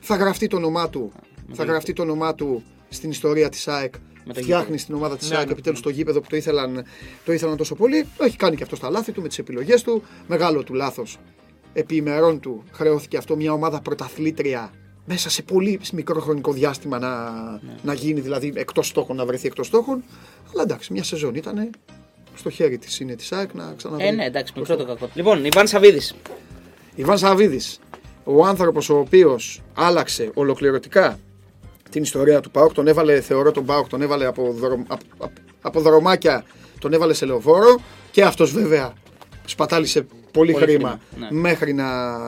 θα 0.00 0.16
γραφτεί 0.16 0.46
το 0.46 0.56
όνομά 0.56 0.88
του, 0.88 1.12
θα 1.52 1.64
γραφτεί 1.64 1.92
το 1.92 2.02
όνομά 2.02 2.34
του 2.34 2.62
στην 2.88 3.10
ιστορία 3.10 3.48
της 3.48 3.68
ΑΕΚ. 3.68 3.94
Με 4.26 4.32
το 4.32 4.40
Φτιάχνει 4.40 4.60
γήπεδο. 4.64 4.78
στην 4.82 4.94
ομάδα 4.94 5.16
της 5.16 5.30
Ναι, 5.30 5.36
ΑΕΚ 5.36 5.46
ναι. 5.46 5.52
επιτέλους 5.52 5.80
το 5.80 5.88
γήπεδο 5.90 6.20
που 6.20 6.26
το 6.28 6.36
ήθελαν, 6.36 6.84
το 7.24 7.32
ήθελαν 7.32 7.56
τόσο 7.56 7.74
πολύ. 7.74 8.06
Έχει 8.18 8.36
κάνει 8.36 8.56
και 8.56 8.62
αυτό 8.62 8.76
στα 8.76 8.90
λάθη 8.90 9.12
του 9.12 9.22
με 9.22 9.28
τις 9.28 9.38
επιλογές 9.38 9.82
του. 9.82 10.02
Μεγάλο 10.26 10.62
του 10.62 10.74
λάθος. 10.74 11.18
Επί 11.72 11.96
ημερών 11.96 12.40
του 12.40 12.62
χρεώθηκε 12.72 13.16
αυτό 13.16 13.36
μια 13.36 13.52
ομάδα 13.52 13.80
πρωταθλήτρια 13.80 14.70
μέσα 15.04 15.30
σε 15.30 15.42
πολύ 15.42 15.80
μικρό 15.92 16.20
χρονικό 16.20 16.52
διάστημα 16.52 16.98
να, 16.98 17.30
Ναι. 17.30 17.58
να 17.82 17.94
γίνει, 17.94 18.20
δηλαδή 18.20 18.52
εκτός 18.54 18.86
στόχων, 18.86 19.16
να 19.16 19.26
βρεθεί 19.26 19.46
εκτός 19.46 19.66
στόχων. 19.66 20.04
Αλλά 20.52 20.62
εντάξει, 20.62 20.92
μια 20.92 21.04
σεζόν 21.04 21.34
ήταν 21.34 21.70
στο 22.34 22.50
χέρι 22.50 22.78
της 22.78 23.00
είναι 23.00 23.14
της 23.14 23.32
ΑΕΚ 23.32 23.54
να 23.54 23.74
ξαναβρει. 23.76 24.06
Ε, 24.06 24.10
ναι, 24.10 24.24
εντάξει, 24.24 24.52
μικρό 24.56 24.76
το 24.76 24.84
κακό. 24.84 25.08
Λοιπόν, 25.14 25.44
Ιβάν 25.44 25.66
Σαββίδη. 25.66 26.00
Ιβάν 26.94 27.18
Σαββίδη, 27.18 27.60
ο 28.24 28.44
άνθρωπος 28.46 28.88
ο 28.90 28.98
οποίος 28.98 29.62
άλλαξε 29.74 30.30
ολοκληρωτικά 30.34 31.18
την 31.90 32.02
ιστορία 32.02 32.40
του 32.40 32.50
ΠΑΟΚ, 32.50 32.72
τον 32.72 32.86
έβαλε, 32.86 33.20
θεωρώ 33.20 33.50
τον 33.50 33.64
ΠΑΟΚ, 33.64 33.88
τον 33.88 34.02
έβαλε 34.02 34.26
από, 34.26 34.52
δρο, 34.52 34.78
από, 34.86 35.04
από, 35.18 35.32
από 35.60 35.80
δρομάκια, 35.80 36.44
τον 36.78 36.92
έβαλε 36.92 37.14
σε 37.14 37.26
λεωφόρο 37.26 37.80
και 38.10 38.22
αυτός 38.22 38.52
βέβαια 38.52 38.92
σπατάλησε 39.44 40.06
πολύ, 40.34 40.52
Πολύ 40.52 40.64
χρήμα, 40.64 41.00
χρήμα, 41.12 41.30
ναι. 41.30 41.40
μέχρι 41.40 41.72
να 41.72 41.84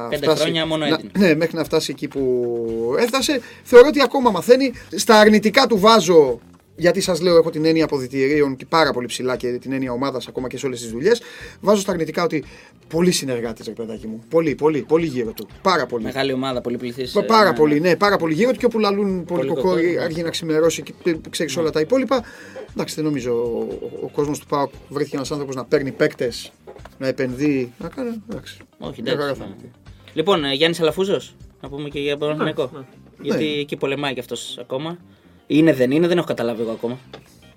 Πέντε 0.09 0.23
φτάσει. 0.27 0.43
χρόνια 0.43 0.67
μόνο 0.67 0.87
να, 0.87 0.95
έτοιμο. 0.95 1.11
ναι, 1.19 1.35
μέχρι 1.35 1.57
να 1.57 1.65
φτάσει 1.65 1.91
εκεί 1.91 2.09
που 2.09 2.95
έφτασε. 2.99 3.41
Θεωρώ 3.63 3.87
ότι 3.89 4.03
ακόμα 4.03 4.31
μαθαίνει. 4.31 4.73
Στα 4.97 5.19
αρνητικά 5.19 5.67
του 5.67 5.79
βάζω 5.79 6.41
γιατί 6.79 7.01
σας 7.01 7.21
λέω, 7.21 7.37
έχω 7.37 7.51
την 7.51 7.65
έννοια 7.65 7.85
αποδητηρίων 7.85 8.57
και 8.57 8.67
πάρα 8.69 8.93
πολύ 8.93 9.07
ψηλά 9.07 9.37
και 9.37 9.49
την 9.49 9.73
έννοια 9.73 9.93
ομάδας 9.93 10.29
ακόμα 10.29 10.49
και 10.49 10.59
σε 10.59 10.67
όλες 10.67 10.81
τις 10.81 10.91
δουλειές. 10.91 11.23
Βάζω 11.61 11.81
στα 11.81 11.93
αρνητικά 11.93 12.23
ότι 12.23 12.45
πολύ 12.89 13.11
συνεργάτη, 13.11 13.63
ρε 13.67 13.71
παιδάκι 13.71 14.07
μου. 14.07 14.23
Πολύ, 14.31 14.55
πολύ, 14.55 14.83
πολύ 14.83 15.07
γύρω 15.07 15.33
του. 15.33 15.49
Πάρα 15.63 15.87
πολύ. 15.87 16.05
Μεγάλη 16.05 16.33
ομάδα, 16.33 16.61
πολύ 16.61 16.77
πληθή. 16.77 17.09
Μα 17.15 17.23
Πάρα 17.23 17.53
πολύ, 17.53 17.81
ναι, 17.81 17.97
πάρα 17.97 18.17
πολύ 18.17 18.35
γύρω 18.35 18.51
του 18.53 18.59
και 18.59 18.65
όπου 18.67 18.79
λαλούν 18.79 19.25
πολύ 19.25 19.41
Πολύ 19.41 19.49
κοκόρι, 19.49 19.63
κοκόρι, 19.63 19.95
ναι. 19.97 20.03
αργεί 20.03 20.23
να 20.23 20.31
ξημερώσει 20.31 20.83
και 20.83 20.93
ξέρεις 21.31 21.57
όλα 21.57 21.71
τα 21.71 21.81
υπόλοιπα. 21.81 22.25
Εντάξει, 22.73 22.95
δεν 22.95 23.05
νομίζω 23.05 23.33
ο, 23.33 23.67
ο, 24.03 24.09
κόσμος 24.09 24.39
του 24.39 24.47
ΠΑΟΚ 24.47 24.71
βρέθηκε 24.89 25.17
ένας 25.17 25.31
άνθρωπος 25.31 25.55
να 25.55 25.65
παίρνει 25.65 25.91
παίκτες, 25.91 26.53
να 26.99 27.07
επενδύει. 27.07 27.73
Να 27.79 27.89
κάνει. 27.89 28.23
Εντάξει. 28.31 28.59
Όχι, 28.79 29.03
Μια 29.03 29.11
χαρά 29.13 29.25
εντάξει. 29.25 29.41
θα 29.43 29.47
ναι. 29.49 29.55
είναι. 29.61 29.71
Λοιπόν, 30.15 30.53
Γιάννης 30.53 30.81
Αλαφούζος, 30.81 31.35
να 31.61 31.69
πούμε 31.69 31.89
και 31.89 32.01
για 32.01 32.11
τον 32.17 32.21
Παναθηναϊκό. 32.29 32.71
ναι. 32.75 32.85
Γιατί 33.23 33.45
Ναι. 33.45 33.61
εκεί 33.61 33.77
πολεμάει 33.77 34.15
κι 34.15 34.21
αυτός 34.21 34.59
ακόμα. 34.61 34.99
Είναι, 35.47 35.73
δεν 35.73 35.91
είναι, 35.91 36.07
δεν 36.09 36.17
έχω 36.19 36.27
καταλάβει 36.27 36.63
εγώ 36.63 36.71
ακόμα. 36.71 36.99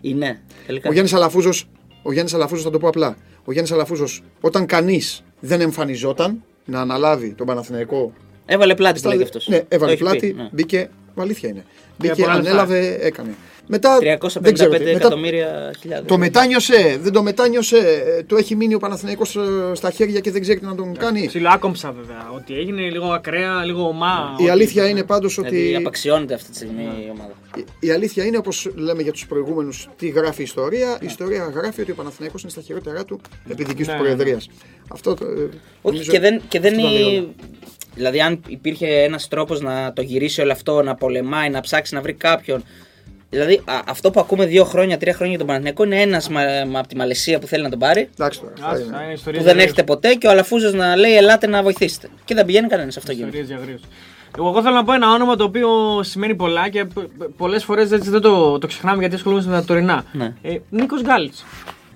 Είναι, 0.02 0.42
τελικά. 0.66 0.90
Ο 0.90 0.92
Γιάννης 0.92 1.14
Αλαφούζος, 1.14 1.66
ο 2.02 2.12
Γιάννης 2.12 2.34
Αλαφούζος 2.34 2.64
θα 2.64 2.70
το 2.70 2.80
πω 2.80 2.88
απλά. 2.88 3.18
Ο 3.46 3.52
Γιάννης 3.52 3.72
Αλαφούζος, 3.74 4.24
όταν 4.42 4.66
κανείς 4.66 5.24
δεν 5.40 5.62
εμφανιζόταν 5.62 6.44
να 6.66 6.82
αναλάβει 6.82 7.34
τον 7.34 7.46
Παναθηναϊκό. 7.48 8.14
Έβαλε 8.46 8.76
πλάτη, 8.76 9.00
στα- 9.00 9.08
λέει 9.10 9.18
κι 9.18 9.24
αυτός. 9.24 9.48
Ναι, 9.48 9.62
έβαλε 9.68 9.96
πλάτη, 9.96 10.36
μπήκε. 10.52 10.90
Αλήθεια 11.16 11.50
είναι. 11.50 11.66
Μπήκε, 11.98 12.14
πολλά 12.22 12.36
λεφτά. 12.36 12.50
ανέλαβε, 12.50 12.98
έκανε. 13.02 13.36
Μετά. 13.72 13.98
355 13.98 14.42
δεν 14.42 14.54
ξέρω 14.54 14.70
τι, 14.72 14.78
μετά 14.84 14.90
εκατομμύρια 14.90 15.74
χιλιάδες. 15.80 16.08
Το 16.08 16.18
μετάνιωσε, 16.18 16.98
δεν 17.02 17.12
το 17.14 17.24
μετάνιωσε, 17.24 17.78
ε, 18.18 18.24
το 18.24 18.36
έχει 18.36 18.56
μείνει 18.56 18.74
ο 18.74 18.80
Παναθηναϊκός 18.80 19.36
ε, 19.36 19.42
στα 19.74 19.92
χέρια 19.92 20.20
και 20.20 20.32
δεν 20.32 20.42
ξέρει 20.42 20.60
τι 20.60 20.66
να 20.66 20.76
τον 20.76 20.98
κάνει. 20.98 21.28
Ψιλοάκομψα 21.28 21.92
βέβαια. 21.92 22.30
Ότι 22.36 22.54
έγινε 22.58 22.82
λίγο 22.82 23.06
ακραία, 23.12 23.64
λίγο 23.66 23.88
ομά. 23.88 24.36
Η 24.38 24.42
ότι- 24.42 24.50
αλήθεια 24.52 24.88
είναι 24.90 25.04
πάντως 25.04 25.36
Δηλαδή 25.36 25.58
ότι. 25.66 25.76
απαξιώνεται 25.76 26.34
αυτή 26.34 26.50
τη 26.50 26.56
στιγμή 26.56 26.82
η 26.84 27.10
ομάδα. 27.12 27.32
Η- 27.58 27.64
Η 27.88 27.92
αλήθεια 27.92 28.26
είναι 28.26 28.38
όπως 28.38 28.70
λέμε 28.76 29.02
για 29.02 29.12
τους 29.12 29.26
προηγούμενους, 29.28 29.90
τι 29.98 30.08
γράφει 30.08 30.42
η 30.42 30.44
ιστορία. 30.44 30.98
Η 31.02 31.06
ιστορία 31.06 31.52
γράφει 31.56 31.82
ότι 31.82 31.92
ο 31.92 31.96
Παναθηναϊκός 31.96 32.42
είναι 32.42 32.52
στα 32.52 32.62
χειρότερά 32.62 33.06
του 33.06 33.22
επί 33.50 33.64
δικής 33.64 33.88
του 33.88 33.94
Ναι, 33.94 34.00
προεδρίας. 34.00 34.50
Αυτό 34.88 35.14
το. 35.14 35.26
ε, 35.26 35.30
Όχι, 35.32 35.50
νομίζω 35.82 36.12
και 36.12 36.20
δεν, 36.20 36.42
και 36.48 36.60
δεν 36.60 36.74
αυτό 36.74 36.86
τα 36.86 36.92
λέει 36.94 37.02
όλα. 37.02 37.12
είναι. 37.12 37.28
Δηλαδή, 37.96 38.22
αν 38.22 38.42
υπήρχε 38.48 38.88
ένας 38.88 39.28
τρόπος 39.28 39.62
να 39.62 39.94
το 39.94 40.02
γυρίσει 40.02 40.42
όλο 40.42 40.52
αυτό, 40.52 40.82
να 40.84 40.96
πολεμάει, 40.96 41.50
να 41.50 41.60
ψάξει 41.62 41.94
να 41.96 42.02
βρει 42.02 42.14
κάποιον. 42.14 42.64
Δηλαδή, 43.30 43.62
α, 43.66 43.82
αυτό 43.88 44.12
που 44.12 44.20
ακούμε 44.20 44.46
δύο 44.46 44.64
χρόνια, 44.64 44.98
τρία 44.98 45.14
χρόνια 45.14 45.30
για 45.30 45.38
τον 45.38 45.48
Παναθηναϊκό 45.48 45.84
είναι 45.84 46.02
ένας 46.02 46.30
από 46.74 46.88
τη 46.88 46.96
Μαλαισία 46.96 47.40
που 47.40 47.48
θέλει 47.48 47.64
να 47.64 47.70
τον 47.70 47.80
πάρει, 47.80 48.10
Εντάξει 48.20 48.40
τώρα. 48.40 48.54
θα 48.60 48.68
Άστα, 48.68 48.86
είναι. 48.86 49.04
είναι 49.04 49.14
ιστορίες 49.14 49.42
που 49.42 49.48
δεν 49.48 49.56
για 49.56 49.64
έχετε 49.64 49.84
ποτέ, 49.84 50.14
και 50.14 50.28
ο 50.28 50.30
Αλαφούζος 50.30 50.74
να 50.74 50.96
λέει: 50.96 51.16
Ελάτε 51.16 51.48
να 51.48 51.64
βοηθήσετε. 51.64 52.10
Και 52.26 52.36
δεν 52.36 52.46
πηγαίνει 52.46 52.68
κανένας 52.68 52.98
αυτό 52.98 53.12
γίνεται. 53.12 53.38
Ιστορίες 53.38 53.58
για 53.58 53.58
γρήγορους. 53.66 53.88
Εγώ 54.38 54.62
θέλω 54.62 54.76
να 54.76 54.84
πω 54.84 54.94
ένα 54.94 55.12
όνομα 55.14 55.36
το 55.36 55.44
οποίο 55.44 55.70
σημαίνει 56.04 56.36
πολλά 56.36 56.70
και 56.70 56.86
πολλές 57.38 57.64
φορές 57.64 57.90
δεν 57.90 58.22
το, 58.22 58.58
το 58.58 58.68
ξεχνάμε 58.68 59.00
γιατί 59.00 59.16
ασχολούμαστε 59.16 59.50
με 59.52 59.56
τα 59.60 59.64
τωρινά. 59.64 60.06
Ναι. 60.12 60.34
Ε, 60.42 60.58
Νίκος 60.70 61.02
Γκάλιτς. 61.02 61.46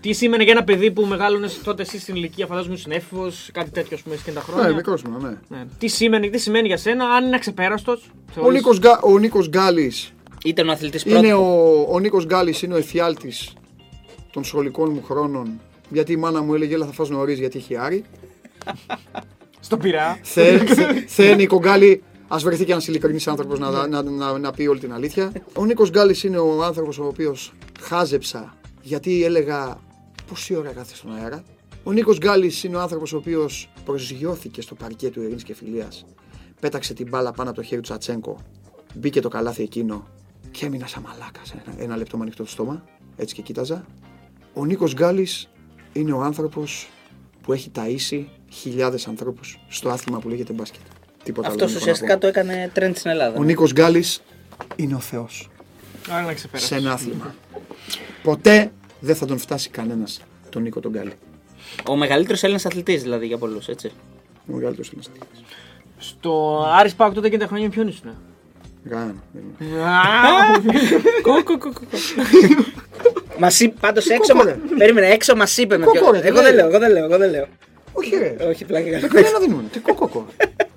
Τι 0.02 0.14
σήμαινε 0.14 0.44
για 0.44 0.52
ένα 0.52 0.64
παιδί 0.64 0.92
που 0.92 1.06
μεγάλωνε 1.06 1.48
τότε 1.64 1.82
εσύ 1.82 2.00
στην 2.00 2.16
ηλικία, 2.16 2.46
φαντάζομαι 2.46 2.74
ήσουν 2.74 2.92
έφηβος, 2.92 3.50
κάτι 3.54 3.70
τέτοιο, 3.70 3.96
ας 3.98 4.02
πούμε, 4.04 4.16
και 4.26 4.32
τα 4.32 4.42
χρόνια. 4.42 4.68
Ναι, 4.68 4.74
μικρός 4.76 5.04
μου, 5.04 5.18
ναι. 5.22 5.30
Ναι. 5.48 5.64
Τι, 5.78 5.88
σημαίνει, 5.88 6.30
τι 6.30 6.38
σημαίνει 6.38 6.68
για 6.68 6.78
σένα, 6.78 7.06
αν 7.06 7.26
είναι 7.26 7.36
αξεπέραστος. 7.36 8.12
Ο 8.42 8.52
Νίκος, 8.52 8.80
Γκά, 8.80 9.00
ο 9.02 9.18
Νίκος 9.20 9.50
Γκάλης 9.50 10.14
Ήταν 10.44 10.70
ο 10.70 10.72
αθλητής 10.72 11.04
πρώτος. 11.04 11.20
είναι 11.20 11.34
ο, 11.34 11.86
ο 11.90 12.00
Νίκος 12.00 12.26
Γκάλης 12.26 12.62
είναι 12.62 12.74
ο 12.74 12.78
εφιάλτης 12.78 13.54
των 14.32 14.44
σχολικών 14.44 14.92
μου 14.92 15.04
χρόνων 15.04 15.62
γιατί 15.90 16.12
η 16.12 16.16
μάνα 16.16 16.42
μου 16.42 16.54
έλεγε 16.54 16.74
έλα 16.74 16.86
θα 16.86 16.92
φας 16.92 17.10
νωρίς 17.10 17.40
γιατί 17.40 17.58
έχει 17.58 17.78
άρη. 17.78 18.04
Στο 19.60 19.78
πειρά. 19.78 20.20
Θε, 20.22 20.58
θε, 20.58 20.94
θε 21.08 21.36
Νίκο 21.36 21.58
Γκάλη, 21.58 22.04
ας 22.28 22.44
βρεθεί 22.44 22.66
και 22.66 22.72
ένας 22.72 22.88
ειλικρινής 22.88 23.28
άνθρωπος 23.28 23.60
να, 23.60 23.88
να, 23.88 24.02
να, 24.02 24.38
να, 24.38 24.52
πει 24.52 24.68
όλη 24.68 24.80
την 24.80 24.94
αλήθεια. 24.94 25.32
Ο 25.58 25.66
Νίκος 25.66 25.90
Γκάλης 25.90 26.24
είναι 26.24 26.38
ο 26.38 26.64
άνθρωπος 26.64 27.00
ο 27.00 27.06
οποίος 27.06 27.54
χάζεψα 27.82 28.58
γιατί 28.82 29.24
έλεγα 29.24 29.80
πόση 30.30 30.56
ώρα 30.56 30.72
κάθε 30.72 30.96
στον 30.96 31.16
αέρα. 31.16 31.44
Ο 31.84 31.92
Νίκος 31.92 32.18
Γκάλης 32.18 32.64
είναι 32.64 32.76
ο 32.76 32.80
άνθρωπος 32.80 33.14
ο 33.14 33.18
οποίος 33.18 33.70
προσγειώθηκε 33.86 34.62
στο 34.62 34.76
παρκέ 34.76 35.10
του 35.10 35.22
Ειρήνης 35.22 35.44
και 35.44 35.54
Φιλία. 35.54 35.88
Πέταξε 36.60 36.94
την 36.94 37.08
μπάλα 37.10 37.32
πάνω 37.32 37.50
από 37.50 37.60
το 37.60 37.66
χέρι 37.66 37.82
του 37.82 37.88
Τσατσέγκο. 37.88 38.38
Μπήκε 38.94 39.22
το 39.22 39.30
καλάθι 39.30 39.64
εκείνο 39.64 40.08
και 40.54 40.66
έμεινα 40.66 40.88
σαν 40.88 41.04
μαλάκας. 41.08 41.52
Ένα, 41.52 41.84
ένα 41.84 41.98
λεπτό 41.98 42.18
με 42.18 42.24
ανοιχτό 42.24 42.44
το 42.44 42.50
στόμα. 42.50 42.84
Έτσι 43.18 43.36
και 43.36 43.42
κοίταζα. 43.42 43.86
Ο 44.54 44.66
Νίκος 44.66 44.94
Γκάλης 44.94 45.50
είναι 45.94 46.12
ο 46.12 46.22
άνθρωπος 46.22 46.90
που 47.42 47.54
έχει 47.54 47.72
ταΐσει 47.76 48.24
χιλιάδες 48.52 49.08
ανθρώπους 49.08 49.60
στο 49.68 49.90
άθλημα 49.90 50.20
που 50.20 50.30
λέγεται 50.30 50.54
μπάσκετ. 50.54 50.82
Τίποτα 51.24 51.48
άλλο 51.48 51.56
Αυτός 51.56 51.72
δεν 51.74 51.82
έχω 51.82 51.86
να 51.86 51.92
ουσιαστικά 51.92 52.14
πω. 52.14 52.20
το 52.20 52.28
έκανε 52.28 52.70
τρέντ 52.74 52.96
στην 52.96 53.12
Ελλάδα. 53.12 53.40
Ο 53.40 53.44
Νίκος 53.44 53.72
Γκάλης 53.74 54.22
είναι 54.76 54.96
ο 54.96 55.00
Θεός 55.00 55.50
Άρα 56.10 56.22
να 56.26 56.34
ξεπέρασε. 56.34 56.68
σε 56.68 56.76
ένα 56.76 56.92
άθλημα. 56.94 57.36
Ποτέ 58.24 58.72
δεν 59.00 59.16
θα 59.16 59.26
τον 59.26 59.38
φτάσει 59.38 59.70
κανένας 59.70 60.22
τον 60.50 60.62
Νίκο 60.62 60.80
τον 60.80 60.92
Γκάλη. 60.92 61.14
Ο 61.90 61.96
μεγαλύτερος 61.96 62.44
Έλληνας 62.44 62.66
αθλητής 62.66 63.02
δηλαδή 63.02 63.26
για 63.28 63.38
πολλούς, 63.38 63.68
έτσι. 63.68 63.92
Ο 64.50 64.54
μεγαλύτερος 64.54 64.92
είναι 64.92 65.00
αστείο. 65.02 65.24
Στο 65.98 66.64
Άρης 66.68 66.96
Πάοκ 66.96 67.14
τότε 67.14 67.30
και 67.30 67.38
τα 67.38 67.48
χρόνια 67.48 67.70
ποιον 67.70 67.88
ήσουν; 67.88 68.10
Γαν. 68.90 69.24
Κόκο, 71.22 71.58
κόκο. 71.58 71.80
Μας 73.38 73.60
είπε 73.60 73.76
πάντως 73.80 74.08
έξω. 74.10 74.34
Κόκο, 74.34 74.46
μα- 74.46 74.52
ρε. 74.52 74.58
Περίμενε, 74.78 75.08
έξω 75.08 75.36
μας 75.36 75.58
είπε 75.58 75.78
με 75.78 75.86
Κόκο, 75.86 76.00
ποιο. 76.00 76.12
ρε, 76.12 76.20
τι 76.20 76.28
Εγώ 76.28 76.36
δεν 76.42 76.46
λέει. 76.46 76.54
λέω, 76.56 76.68
εγώ 76.68 76.80
δεν 76.80 76.92
λέω, 76.92 77.04
εγώ 77.06 77.18
δεν 77.18 77.30
λέω. 77.30 77.48
Όχι, 77.94 78.16
ρε. 78.16 78.36
Όχι, 78.50 78.66
πλάκα 78.66 78.86
Με 78.86 78.92
κάνω. 78.92 79.08
κανένα 79.08 79.40
δεν 79.40 79.50
ήμουν. 79.52 79.70
Τι 79.72 79.80
κόκο. 79.80 80.26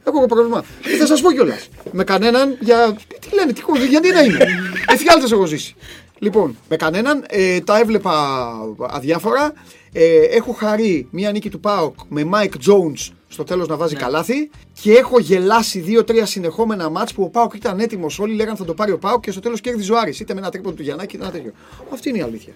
Έχω 0.04 0.18
εγώ 0.18 0.26
πρόβλημα. 0.26 0.64
Και 0.82 0.88
θα 0.96 1.06
σας 1.06 1.20
πω 1.20 1.32
κιόλας. 1.32 1.68
Με 1.92 2.04
κανέναν 2.04 2.56
για. 2.60 2.96
Τι 3.20 3.34
λένε, 3.34 3.52
τι 3.52 3.60
κόκο, 3.60 3.78
γιατί 3.84 4.12
να 4.12 4.20
είναι; 4.20 4.46
Εφιάλτε 4.88 5.26
έχω 5.34 5.44
ζήσει. 5.46 5.74
Λοιπόν, 6.18 6.56
με 6.68 6.76
κανέναν 6.76 7.24
ε, 7.28 7.60
τα 7.60 7.78
έβλεπα 7.78 8.48
αδιάφορα. 8.90 9.52
Ε, 9.92 10.20
έχω 10.36 10.52
χαρεί 10.52 11.08
μία 11.10 11.30
νίκη 11.30 11.50
του 11.50 11.60
Πάοκ 11.60 11.94
με 12.08 12.28
Mike 12.32 12.44
Jones 12.70 13.12
στο 13.28 13.44
τέλος 13.44 13.68
να 13.68 13.76
βάζει 13.76 13.94
καλάθι 13.96 14.50
και 14.82 14.92
έχω 14.92 15.18
γελάσει 15.18 15.80
δύο-τρία 15.80 16.26
συνεχόμενα 16.26 16.88
ματς 16.90 17.14
που 17.14 17.22
ο 17.22 17.28
ΠΑΟΚ 17.28 17.54
ήταν 17.54 17.80
έτοιμος. 17.80 18.18
Όλοι 18.18 18.34
λέγανε 18.34 18.56
θα 18.56 18.64
το 18.64 18.74
πάρει 18.74 18.92
ο 18.92 18.98
ΠΑΟΚ 18.98 19.20
και 19.22 19.30
στο 19.30 19.40
τέλος 19.40 19.60
κέρδιζε 19.60 19.92
ο 19.92 19.98
Άρης. 19.98 20.20
Είτε 20.20 20.34
με 20.34 20.40
ένα 20.40 20.50
τρίποντο 20.50 20.74
του 20.76 20.82
Γιαννάκη 20.82 21.14
είτε 21.16 21.24
ένα 21.24 21.32
τέτοιο. 21.32 21.52
Αυτή 21.92 22.08
είναι 22.08 22.18
η 22.18 22.22
αλήθεια. 22.22 22.52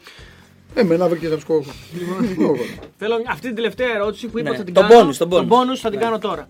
Εμένα 0.75 1.09
βρήκε 1.09 1.29
να 1.29 1.39
σκόρω. 1.39 1.65
Θέλω 2.99 3.15
αυτή 3.29 3.47
την 3.47 3.55
τελευταία 3.55 3.95
ερώτηση 3.95 4.27
που 4.27 4.39
είπα 4.39 4.51
Ναι, 4.51 4.59
ότι 4.59 4.59
θα 4.59 4.65
την 4.65 4.75
τον 4.75 4.87
κάνω. 4.89 5.11
bonus, 5.11 5.15
τον 5.17 5.29
bonus. 5.31 5.43
bonus 5.53 5.77
θα 5.77 5.91
την 5.91 5.99
κάνω 5.99 6.19
τώρα. 6.19 6.49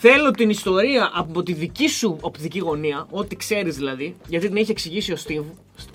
Θέλω 0.00 0.30
την 0.30 0.50
ιστορία 0.50 1.10
από 1.14 1.42
τη 1.42 1.52
δική 1.52 1.88
σου 1.88 2.18
οπτική 2.20 2.58
γωνία, 2.58 3.06
ό,τι 3.10 3.36
ξέρεις 3.36 3.76
δηλαδή, 3.76 4.14
γιατί 4.26 4.46
την 4.48 4.56
έχει 4.56 4.70
εξηγήσει 4.70 5.12
ο 5.12 5.16
Στίβ, 5.16 5.44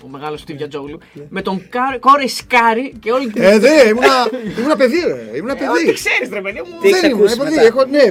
ο 0.04 0.08
μεγάλος 0.08 0.40
Στίβ 0.40 0.56
Γιατζόγλου, 0.56 0.98
με 1.28 1.42
τον 1.42 1.68
Κάρ- 1.68 1.98
Κάρι 1.98 2.26
Σκάρι 2.26 2.94
και 3.00 3.12
όλη 3.12 3.30
την. 3.32 3.42
Ε, 3.42 3.58
δε, 3.58 3.88
ήμουνα, 3.88 4.30
ήμουνα 4.58 4.76
παιδί, 4.76 4.96
ρε. 5.06 5.36
Ήμουνα 5.36 5.52
Ε, 5.62 5.68
Ό,τι 5.68 5.80
παιδί. 5.84 5.92
ξέρεις, 5.92 6.28
ρε 6.32 6.40
παιδί 6.40 6.58
μου. 6.60 6.80
Τι 6.80 6.88
έχεις 6.88 7.00
Δεν 7.00 7.10
ήμουν, 7.10 7.22
ακούσει 7.22 7.36
παιδί, 7.38 7.50
μετά; 7.54 7.66
έχω, 7.66 7.84
ναι, 7.84 8.02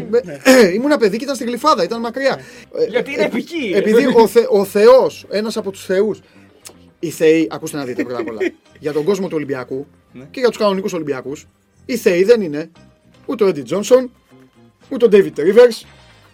ε, 0.44 0.74
ήμουν 0.76 0.98
παιδί 1.00 1.18
και 1.18 1.24
ήταν 1.24 1.36
στη 1.36 1.44
Γλυφάδα, 1.44 1.84
ήταν 1.84 2.00
μακριά. 2.00 2.40
Ε, 2.80 2.86
Γιατί 2.90 3.12
είναι 3.14 3.24
επική. 3.24 3.72
Επειδή 3.76 4.06
ο, 4.16 4.28
θε, 4.28 4.42
ο 4.50 4.64
Θεός, 4.66 5.26
ένας 5.30 5.58
από 5.58 5.72
τους 5.72 5.86
θεούς, 5.86 6.20
οι 7.00 7.10
θεοί, 7.10 7.48
ακούστε 7.52 7.78
να 7.78 7.84
δείτε 7.84 8.04
πρώτα 8.04 8.20
απ' 8.20 8.28
όλα, 8.28 8.40
για 8.80 8.94
τον 8.94 9.04
κόσμο 9.04 9.28
του 9.28 9.36
Ολυμπιακού 9.36 9.88
και 10.32 10.40
για 10.40 10.50
τους 10.50 10.58
κανονικούς 10.58 10.94
Ολυμπιακούς, 10.94 11.48
οι 11.86 11.98
θεοί 11.98 12.24
δεν 12.24 12.42
είναι 12.42 12.72
ούτε 13.26 13.44
ο 13.44 13.48
Έντι 13.48 13.62
Τζόνσον, 13.62 14.12
ούτε 14.94 15.06
ο 15.06 15.08
Ντέιβιτ 15.08 15.40
Ρίβερς, 15.40 15.86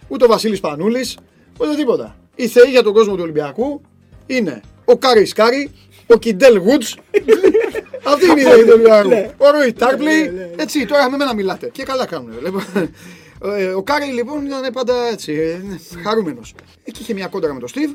ούτε 0.08 0.24
ο 0.24 0.28
Βασίλης 0.28 0.60
Σπανούλης, 0.60 1.16
ούτε 1.58 1.74
τίποτα. 1.74 2.16
Οι 2.34 2.48
θεοί 2.48 2.70
για 2.70 2.82
τον 2.82 2.92
κόσμο 2.92 3.14
του 3.14 3.22
Ολυμπιακού 3.22 3.80
είναι 4.26 4.60
ο 4.84 4.96
Κάρι 4.96 5.24
Σκάρι, 5.24 5.70
ο 6.06 6.16
Κιντέλ 6.16 6.56
Γουντς, 6.58 6.96
αυτή 8.12 8.26
είναι 8.26 8.40
η 8.40 8.42
ιδέα 8.42 8.58
του 8.58 8.70
Ολυμπιακού. 8.72 9.34
Ο 9.36 9.50
Ρόι 9.50 9.72
Τάρπλεϊ, 9.72 10.32
έτσι, 10.56 10.86
τώρα 10.86 11.10
με 11.10 11.16
μένα 11.16 11.34
μιλάτε. 11.34 11.68
Και 11.68 11.82
καλά 11.82 12.06
κάνουν. 12.06 12.32
Λοιπόν, 12.42 12.64
ε, 13.44 13.64
ο 13.64 13.82
Κάρι 13.82 14.06
λοιπόν 14.06 14.46
ήταν 14.46 14.72
πάντα 14.72 14.94
έτσι, 15.12 15.32
ε, 15.32 15.60
χαρούμενος. 16.02 16.54
Εκεί 16.84 17.02
είχε 17.02 17.14
μια 17.14 17.26
κόντρα 17.26 17.54
με 17.54 17.60
τον 17.60 17.68
Στίβ, 17.68 17.90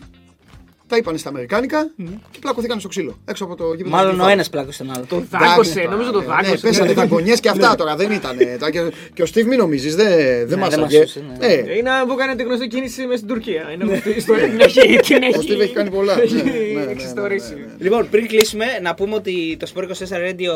τα 0.88 0.98
είπανε 0.98 1.18
στα 1.18 1.30
Αμερικάνικα 1.30 1.90
και 2.32 2.40
πλακωθήκαν 2.40 2.80
στο 2.80 2.88
ξύλο. 2.88 3.20
Έξω 3.26 3.44
από 3.44 3.56
το 3.56 3.74
γήπεδο. 3.74 3.96
Μάλλον 3.96 4.12
της 4.14 4.22
ο 4.22 4.26
FIFA. 4.28 4.32
ένας 4.32 4.50
πλάκωσε 4.50 4.84
τον 4.84 4.94
άλλο. 4.96 5.06
Το 5.10 5.24
δάγκωσε, 5.30 5.72
Εντάξει, 5.72 5.88
νομίζω 5.96 6.12
το 6.12 6.20
ναι, 6.20 6.26
δάγκωσε. 6.26 6.52
Ναι, 6.52 6.58
πέσανε 6.60 6.94
δαγκονιές 6.94 7.40
και 7.40 7.50
αυτά 7.50 7.76
τώρα, 7.76 7.96
δεν 7.96 8.12
ήταν. 8.12 8.38
Και, 8.72 8.92
και 9.14 9.22
ο 9.22 9.26
Στίβ, 9.26 9.48
μην 9.48 9.58
νομίζεις, 9.58 9.96
δεν 9.96 10.08
δεν 10.08 10.48
δεν 10.48 10.60
μάσαγε. 10.60 10.82
μασούσε, 11.00 11.24
ναι. 11.40 11.46
Ε, 11.46 11.76
Είναι 11.78 11.90
που 12.08 12.12
έκανε 12.20 12.36
την 12.36 12.46
γνωστή 12.46 12.68
κίνηση 12.68 13.02
μέσα 13.06 13.18
στην 13.18 13.28
Τουρκία. 13.28 13.72
Είναι 13.74 13.84
γνωστή 13.86 14.10
η 14.10 14.16
ιστορία. 14.16 14.48
Την 14.50 14.60
έχει- 14.60 14.98
την 15.00 15.24
Ο 15.38 15.42
Στίβ 15.42 15.60
έχει 15.62 15.74
κάνει 15.74 15.90
πολλά. 15.90 16.22
Έχει 16.22 16.36
Ναι, 16.36 16.42
ναι, 16.44 16.50
ναι, 16.52 16.80
ναι, 16.80 16.86
ναι, 16.86 16.92
εξιστορήσει. 16.92 17.54
ναι, 17.54 17.60
ναι. 17.60 17.66
Λοιπόν, 17.78 18.08
πριν 18.10 18.28
κλείσουμε, 18.28 18.66
να 18.82 18.94
πούμε 18.94 19.16
ότι 19.16 19.58
το 19.60 19.72
Sport 19.76 19.84
24 19.84 19.88
Radio 19.88 20.52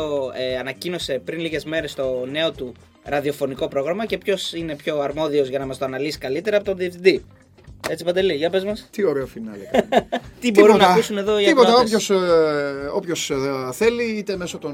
ε, 0.52 0.58
ανακοίνωσε 0.58 1.20
πριν 1.24 1.40
λίγες 1.40 1.64
μέρες 1.64 1.94
το 1.94 2.26
νέο 2.30 2.52
του 2.52 2.72
ραδιοφωνικό 3.04 3.68
πρόγραμμα 3.68 4.06
και 4.06 4.18
ποιος 4.18 4.52
είναι 4.52 4.76
πιο 4.76 4.98
αρμόδιος 5.00 5.48
για 5.48 5.58
να 5.58 5.66
μας 5.66 5.78
το 5.78 5.84
αναλύσει 5.84 6.18
καλύτερα 6.18 6.56
από 6.56 6.64
τον 6.64 6.76
διευθυντή. 6.76 7.24
Έτσι, 7.88 8.04
Παντελή, 8.04 8.34
για 8.34 8.50
πες 8.50 8.64
μας. 8.64 8.88
Τι 8.90 9.04
ωραίο 9.04 9.26
φινάλε. 9.26 9.64
Τι 10.40 10.50
μπορούν 10.50 10.76
να 10.76 10.86
ακούσουν 10.86 11.18
εδώ 11.18 11.38
οι 11.40 11.44
Τίποτα, 11.44 11.68
ακροατές; 11.68 11.92
όποιος, 11.92 12.10
ε, 12.10 12.90
όποιος, 12.94 13.30
ε, 13.30 13.36
θέλει, 13.72 14.04
είτε 14.04 14.36
μέσω 14.36 14.58
των 14.58 14.70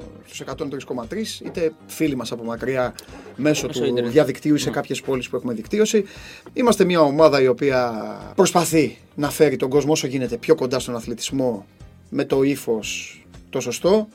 ε, 0.00 0.04
στους 0.26 0.40
103,3, 0.40 1.44
είτε 1.44 1.72
φίλοι 1.86 2.16
μας 2.16 2.32
από 2.32 2.44
μακριά 2.44 2.94
μέσω 3.36 3.66
Μέσω 3.66 3.80
του 3.80 3.86
ίντερνετ. 3.86 4.12
διαδικτύου 4.12 4.54
ή 4.54 4.58
σε 4.58 4.70
κάποιες 4.70 5.00
πόλεις 5.00 5.28
που 5.28 5.36
έχουμε 5.36 5.54
δικτύωση. 5.54 6.04
Είμαστε 6.52 6.84
μια 6.84 7.00
ομάδα 7.00 7.42
η 7.42 7.46
οποία 7.46 7.92
προσπαθεί 8.34 8.98
να 9.14 9.30
φέρει 9.30 9.56
τον 9.56 9.68
κόσμο 9.68 9.92
όσο 9.92 10.06
γίνεται 10.06 10.36
πιο 10.36 10.54
κοντά 10.54 10.78
στον 10.78 10.96
αθλητισμό 10.96 11.66
με 12.08 12.24
το 12.24 12.42
ύφος 12.42 13.18
το 13.50 13.60
σωστό. 13.60 14.08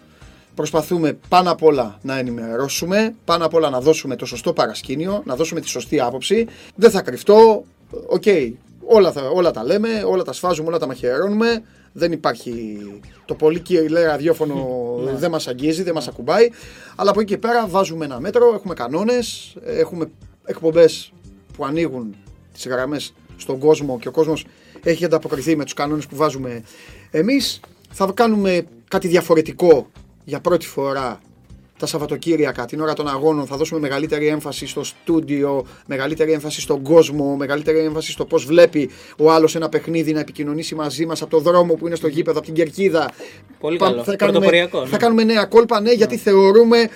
Προσπαθούμε 0.55 1.17
πάνω 1.29 1.51
απ' 1.51 1.63
όλα 1.63 1.99
να 2.01 2.17
ενημερώσουμε, 2.17 3.15
πάνω 3.25 3.45
απ' 3.45 3.53
όλα 3.53 3.69
να 3.69 3.81
δώσουμε 3.81 4.15
το 4.15 4.25
σωστό 4.25 4.53
παρασκήνιο, 4.53 5.21
να 5.25 5.35
δώσουμε 5.35 5.59
τη 5.61 5.67
σωστή 5.67 5.99
άποψη. 5.99 6.47
Δεν 6.75 6.91
θα 6.91 7.01
κρυφτώ, 7.01 7.63
οκ, 8.07 8.23
όλα, 8.85 9.11
θα- 9.11 9.29
όλα 9.29 9.51
τα 9.51 9.63
λέμε, 9.63 10.03
όλα 10.07 10.23
τα 10.23 10.33
σφάζουμε, 10.33 10.67
όλα 10.67 10.77
τα 10.77 10.87
μαχαιρώνουμε. 10.87 11.63
Δεν 11.93 12.11
υπάρχει 12.11 12.77
το 13.25 13.35
πολύ 13.35 13.59
κυριλέ 13.59 14.05
ραδιόφωνο, 14.05 14.67
δεν 15.15 15.31
μας 15.31 15.47
αγγίζει, 15.47 15.83
δεν 15.83 15.93
μας 15.93 16.07
ακουμπάει. 16.07 16.49
Αλλά 16.95 17.09
από 17.09 17.19
εκεί 17.19 17.31
και 17.31 17.37
πέρα 17.37 17.67
βάζουμε 17.67 18.05
ένα 18.05 18.19
μέτρο, 18.19 18.53
έχουμε 18.53 18.73
κανόνες, 18.73 19.55
έχουμε 19.65 20.09
εκπομπές 20.45 21.13
που 21.57 21.65
ανοίγουν 21.65 22.15
τις 22.53 22.67
γραμμές 22.67 23.13
στον 23.37 23.59
κόσμο 23.59 23.99
και 23.99 24.07
ο 24.07 24.11
κόσμος 24.11 24.45
έχει 24.83 25.05
ανταποκριθεί 25.05 25.55
με 25.55 25.63
τους 25.63 25.73
κανόνες 25.73 26.07
που 26.07 26.15
βάζουμε 26.15 26.63
εμείς. 27.11 27.59
Θα 27.89 28.11
κάνουμε 28.13 28.65
κάτι 28.87 29.07
διαφορετικό 29.07 29.87
για 30.25 30.39
πρώτη 30.39 30.65
φορά 30.65 31.19
τα 31.79 31.85
Σαββατοκύριακα, 31.85 32.65
την 32.65 32.81
ώρα 32.81 32.93
των 32.93 33.07
αγώνων, 33.07 33.45
θα 33.45 33.57
δώσουμε 33.57 33.79
μεγαλύτερη 33.79 34.27
έμφαση 34.27 34.67
στο 34.67 34.83
στούντιο, 34.83 35.65
μεγαλύτερη 35.85 36.31
έμφαση 36.31 36.61
στον 36.61 36.81
κόσμο, 36.81 37.35
μεγαλύτερη 37.35 37.79
έμφαση 37.79 38.11
στο 38.11 38.25
πώς 38.25 38.45
βλέπει 38.45 38.89
ο 39.17 39.31
άλλος 39.31 39.55
ένα 39.55 39.69
παιχνίδι 39.69 40.13
να 40.13 40.19
επικοινωνήσει 40.19 40.75
μαζί 40.75 41.05
μας 41.05 41.21
από 41.21 41.31
το 41.31 41.39
δρόμο 41.39 41.73
που 41.73 41.87
είναι 41.87 41.95
στο 41.95 42.07
γήπεδο, 42.07 42.37
από 42.37 42.45
την 42.47 42.55
κερκίδα. 42.55 43.11
Πολύ 43.59 43.77
Πα- 43.77 43.85
καλό. 43.89 44.03
Θα 44.03 44.15
κάνουμε, 44.15 44.39
Πρωτοποριακό, 44.39 44.81
ναι. 44.81 44.87
θα 44.87 44.97
κάνουμε 44.97 45.23
νέα 45.23 45.45
κόλπα, 45.45 45.81
ναι, 45.81 45.91
γιατί 45.91 46.17
θεωρούμε. 46.17 46.89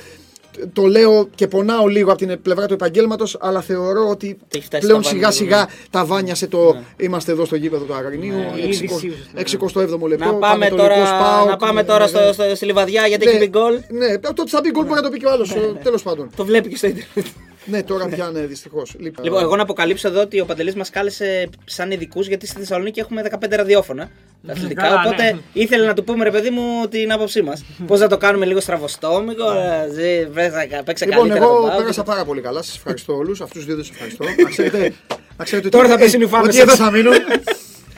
Το 0.74 0.86
λέω 0.86 1.28
και 1.36 1.48
πονάω 1.48 1.88
λίγο 1.88 2.12
από 2.12 2.26
την 2.26 2.42
πλευρά 2.42 2.66
του 2.66 2.74
επαγγέλματος, 2.74 3.38
αλλά 3.40 3.62
θεωρώ 3.62 4.10
ότι 4.10 4.38
έχει 4.56 4.64
φτάσει 4.64 4.86
πλέον 4.86 5.04
στα 5.04 5.12
σιγά 5.12 5.22
βάνια, 5.22 5.38
σιγά 5.38 5.60
ναι. 5.60 5.66
τα 5.90 6.06
βάνιασε 6.06 6.48
το. 6.48 6.76
Είμαστε 6.98 7.32
εδώ 7.32 7.46
στο 7.46 7.56
γήπεδο 7.56 7.86
του 7.86 7.94
Αγρινίου. 7.94 8.34
Ναι, 8.34 8.62
η 8.62 8.68
είδηση, 8.68 9.14
ναι. 9.34 9.42
67ο 9.42 10.08
λεπτό. 10.08 10.26
Να 10.26 10.34
πάμε 10.34 10.40
Πανετολικός 10.40 11.10
τώρα, 11.10 11.18
ΠΑΟΚ, 11.20 11.50
να 11.50 11.58
πάμε 11.58 11.82
ναι, 11.82 11.88
τώρα 11.88 12.04
ναι, 12.04 12.08
στο, 12.08 12.20
ναι. 12.20 12.32
στο, 12.32 12.56
στη 12.56 12.66
Λιβαδιά 12.66 13.08
γιατί 13.08 13.26
Ναι, 13.26 13.32
έχει 13.32 13.40
μπει 13.40 13.48
γκολ. 13.48 13.80
Ναι, 13.90 14.18
το 14.20 14.30
ότι 14.38 14.50
θα 14.50 14.60
μπει 14.64 14.72
γκολ 14.72 14.86
μπορεί 14.86 14.96
να 14.96 15.02
το 15.02 15.10
πει 15.10 15.20
και 15.20 15.26
ο 15.26 15.32
άλλος. 15.32 15.56
Τέλος 15.84 16.04
πάντων. 16.04 16.30
Το 16.36 16.46
βλέπει 16.46 16.70
και 16.70 16.76
στο 16.76 16.88
Ιντερνετ. 16.88 17.26
Ναι, 17.66 17.84
τώρα 17.84 18.06
πιάνε 18.06 18.40
δυστυχώς. 18.46 18.96
Λοιπόν, 19.00 19.28
εγώ 19.42 19.56
να 19.56 19.62
αποκαλύψω 19.62 20.08
εδώ 20.08 20.22
ότι 20.22 20.40
ο 20.40 20.46
Παντελής 20.46 20.76
μας 20.76 20.90
κάλεσε 20.90 21.50
σαν 21.66 21.92
ειδικούς 21.92 22.28
γιατί 22.28 22.48
στη 22.48 22.60
Θεσσαλονίκη 22.60 23.00
έχουμε 23.00 23.22
15 23.40 23.56
ραδιόφωνα. 23.56 24.10
Τα 24.48 24.52
αθλητικά. 24.54 24.82
Καλά, 24.82 25.02
οπότε 25.06 25.24
ναι. 25.24 25.40
ήθελε 25.54 25.86
να 25.86 25.94
του 25.94 26.04
πούμε 26.04 26.24
ρε 26.24 26.32
παιδί 26.32 26.50
μου 26.50 26.88
την 26.90 27.12
άποψή 27.12 27.42
μας. 27.42 27.64
Πώς 27.88 28.00
να 28.00 28.08
το 28.08 28.18
κάνουμε 28.18 28.46
λίγο 28.46 28.60
στραβοστόμικο, 28.60 29.52
ε, 29.52 29.90
ζει, 29.94 30.26
βρες 30.26 30.54
να 30.54 30.66
κα- 30.66 30.84
παίξε 30.84 31.06
Λοιπόν, 31.06 31.20
καλύτερα 31.20 31.46
τον 31.46 31.56
εγώ 31.56 31.68
Πάοκ. 31.68 31.80
πέρασα 31.82 32.04
πάρα 32.04 32.26
πολύ 32.26 32.42
καλά. 32.42 32.62
Σας 32.62 32.76
ευχαριστώ 32.76 33.16
όλους. 33.16 33.42
Αυτούς 33.42 33.60
του 33.62 33.66
δύο 33.68 33.76
δεν 33.76 33.84
σας 33.86 33.94
ευχαριστώ. 33.96 34.24
Να 34.44 34.50
ξέρετε, 34.50 34.94
Να 35.38 35.44
ξέρετε 35.44 35.70
Τώρα 35.70 35.84
ότι- 35.84 35.94
θα 35.94 36.00
πέσει 36.00 36.18
ε, 36.20 36.24
η 36.24 36.28
φάμε 36.28 36.52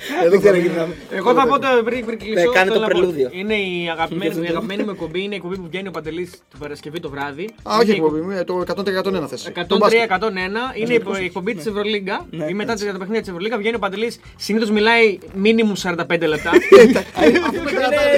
Ότι 0.05 0.13
σας. 0.13 0.25
εδώ 0.25 0.39
θα 0.39 0.51
μείνουν. 0.51 0.51
Εδώ 0.51 0.51
θα 0.51 0.51
μείνουν. 0.51 0.65
γυρνάμε. 0.65 0.93
Εγώ 1.19 1.33
θα 1.33 1.47
πω 1.47 1.59
το 1.59 1.67
πριν, 1.85 2.05
πριν 2.05 2.17
κλείσω. 2.19 2.33
Ναι, 2.33 2.43
κάνε 2.57 2.59
θέλω 2.71 2.73
το 2.73 2.79
να 2.79 2.87
πω, 2.87 2.97
πρελούδιο. 2.97 3.29
Είναι 3.31 3.53
η 3.55 3.89
αγαπημένη, 3.95 4.35
μου- 4.35 4.43
η 4.43 4.47
αγαπημένη 4.47 4.83
μου 4.83 4.89
εκπομπή. 4.89 5.19
Είναι 5.23 5.33
η 5.33 5.37
εκπομπή 5.37 5.55
που 5.57 5.67
βγαίνει 5.71 5.87
ο 5.87 5.91
Παντελής 5.91 6.29
την 6.49 6.59
Παρασκευή 6.59 6.99
το 6.99 7.09
βράδυ. 7.09 7.45
Α, 7.69 7.75
όχι 7.75 7.83
Είναι 7.83 7.91
η 7.93 7.95
εκπομπή, 7.95 8.35
ε, 8.37 8.43
το 8.43 8.53
103-101 8.59 9.27
θες. 9.27 9.41
Το 9.43 9.49
103-101 9.49 9.77
μπάσκετ. 9.77 10.81
είναι 10.81 10.93
η 10.93 10.95
εκπο- 10.95 11.17
η 11.21 11.25
εκπομπή 11.25 11.55
της 11.55 11.65
Ευρωλίγκα. 11.65 12.25
Ναι, 12.31 12.45
Ή 12.49 12.53
μετά 12.53 12.73
τα 12.75 12.85
παιχνίδια 12.85 13.19
της 13.19 13.29
Ευρωλίγκα 13.29 13.57
βγαίνει 13.57 13.75
ο 13.75 13.79
Παντελής. 13.79 14.19
Συνήθως 14.35 14.69
μιλάει 14.69 15.17
μίνιμουμ 15.33 15.73
45 15.75 16.27
λεπτά. 16.27 16.49
Αυτό 17.47 17.61
με 17.63 17.71
κρατάει. 17.71 18.17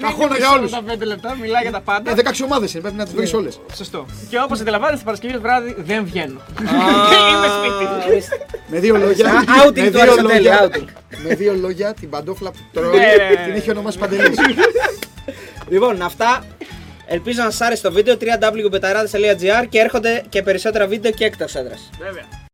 Καχώνα 0.00 0.36
για 0.36 0.50
όλους. 0.50 0.70
45 0.72 1.04
λεπτά, 1.06 1.36
μιλάει 1.40 1.62
για 1.62 1.72
τα 1.72 1.80
πάντα. 1.80 2.14
16 2.14 2.44
ομάδες 2.44 2.72
είναι, 2.72 2.80
πρέπει 2.82 2.96
να 2.96 3.04
τις 3.04 3.14
βρεις 3.14 3.34
όλες. 3.34 3.60
Σωστό. 3.74 4.06
Και 4.30 4.36
όπως 4.44 4.60
αντιλαμβάνεστε, 4.60 5.04
Παρασκευή 5.04 5.32
το 5.32 5.40
βράδυ 5.40 5.74
δεν 5.78 6.04
βγαίνω. 6.04 6.40
Είμαι 7.30 7.48
σπίτι. 7.56 8.26
Με 8.68 8.78
δύο 8.78 8.96
λόγια. 8.96 9.44
Outing 9.64 9.80
με 9.82 9.90
του 9.90 9.98
δύο 10.06 10.12
Αριστοτέλη, 10.12 10.44
λόγια- 10.48 10.70
outing. 10.72 10.88
Με 11.28 11.34
δύο 11.34 11.54
λόγια 11.54 11.94
την 11.94 12.10
παντόφλα 12.10 12.50
που 12.50 12.58
τρώει 12.72 12.98
Ναι. 12.98 13.44
την 13.44 13.54
έχει 13.54 13.70
ονομάσει 13.70 13.98
Παντελής. 13.98 14.38
Λοιπόν, 15.68 16.02
αυτά. 16.02 16.44
Ελπίζω 17.08 17.42
να 17.42 17.50
σας 17.50 17.60
άρεσε 17.60 17.82
το 17.82 17.92
βίντεο 17.92 18.16
www.betarades.gr 18.20 19.64
και 19.68 19.78
έρχονται 19.78 20.22
και 20.28 20.42
περισσότερα 20.42 20.86
βίντεο 20.86 21.10
και 21.12 21.24
εκτός 21.24 21.54
έδρας. 21.54 21.90
Βέβαια. 21.98 22.45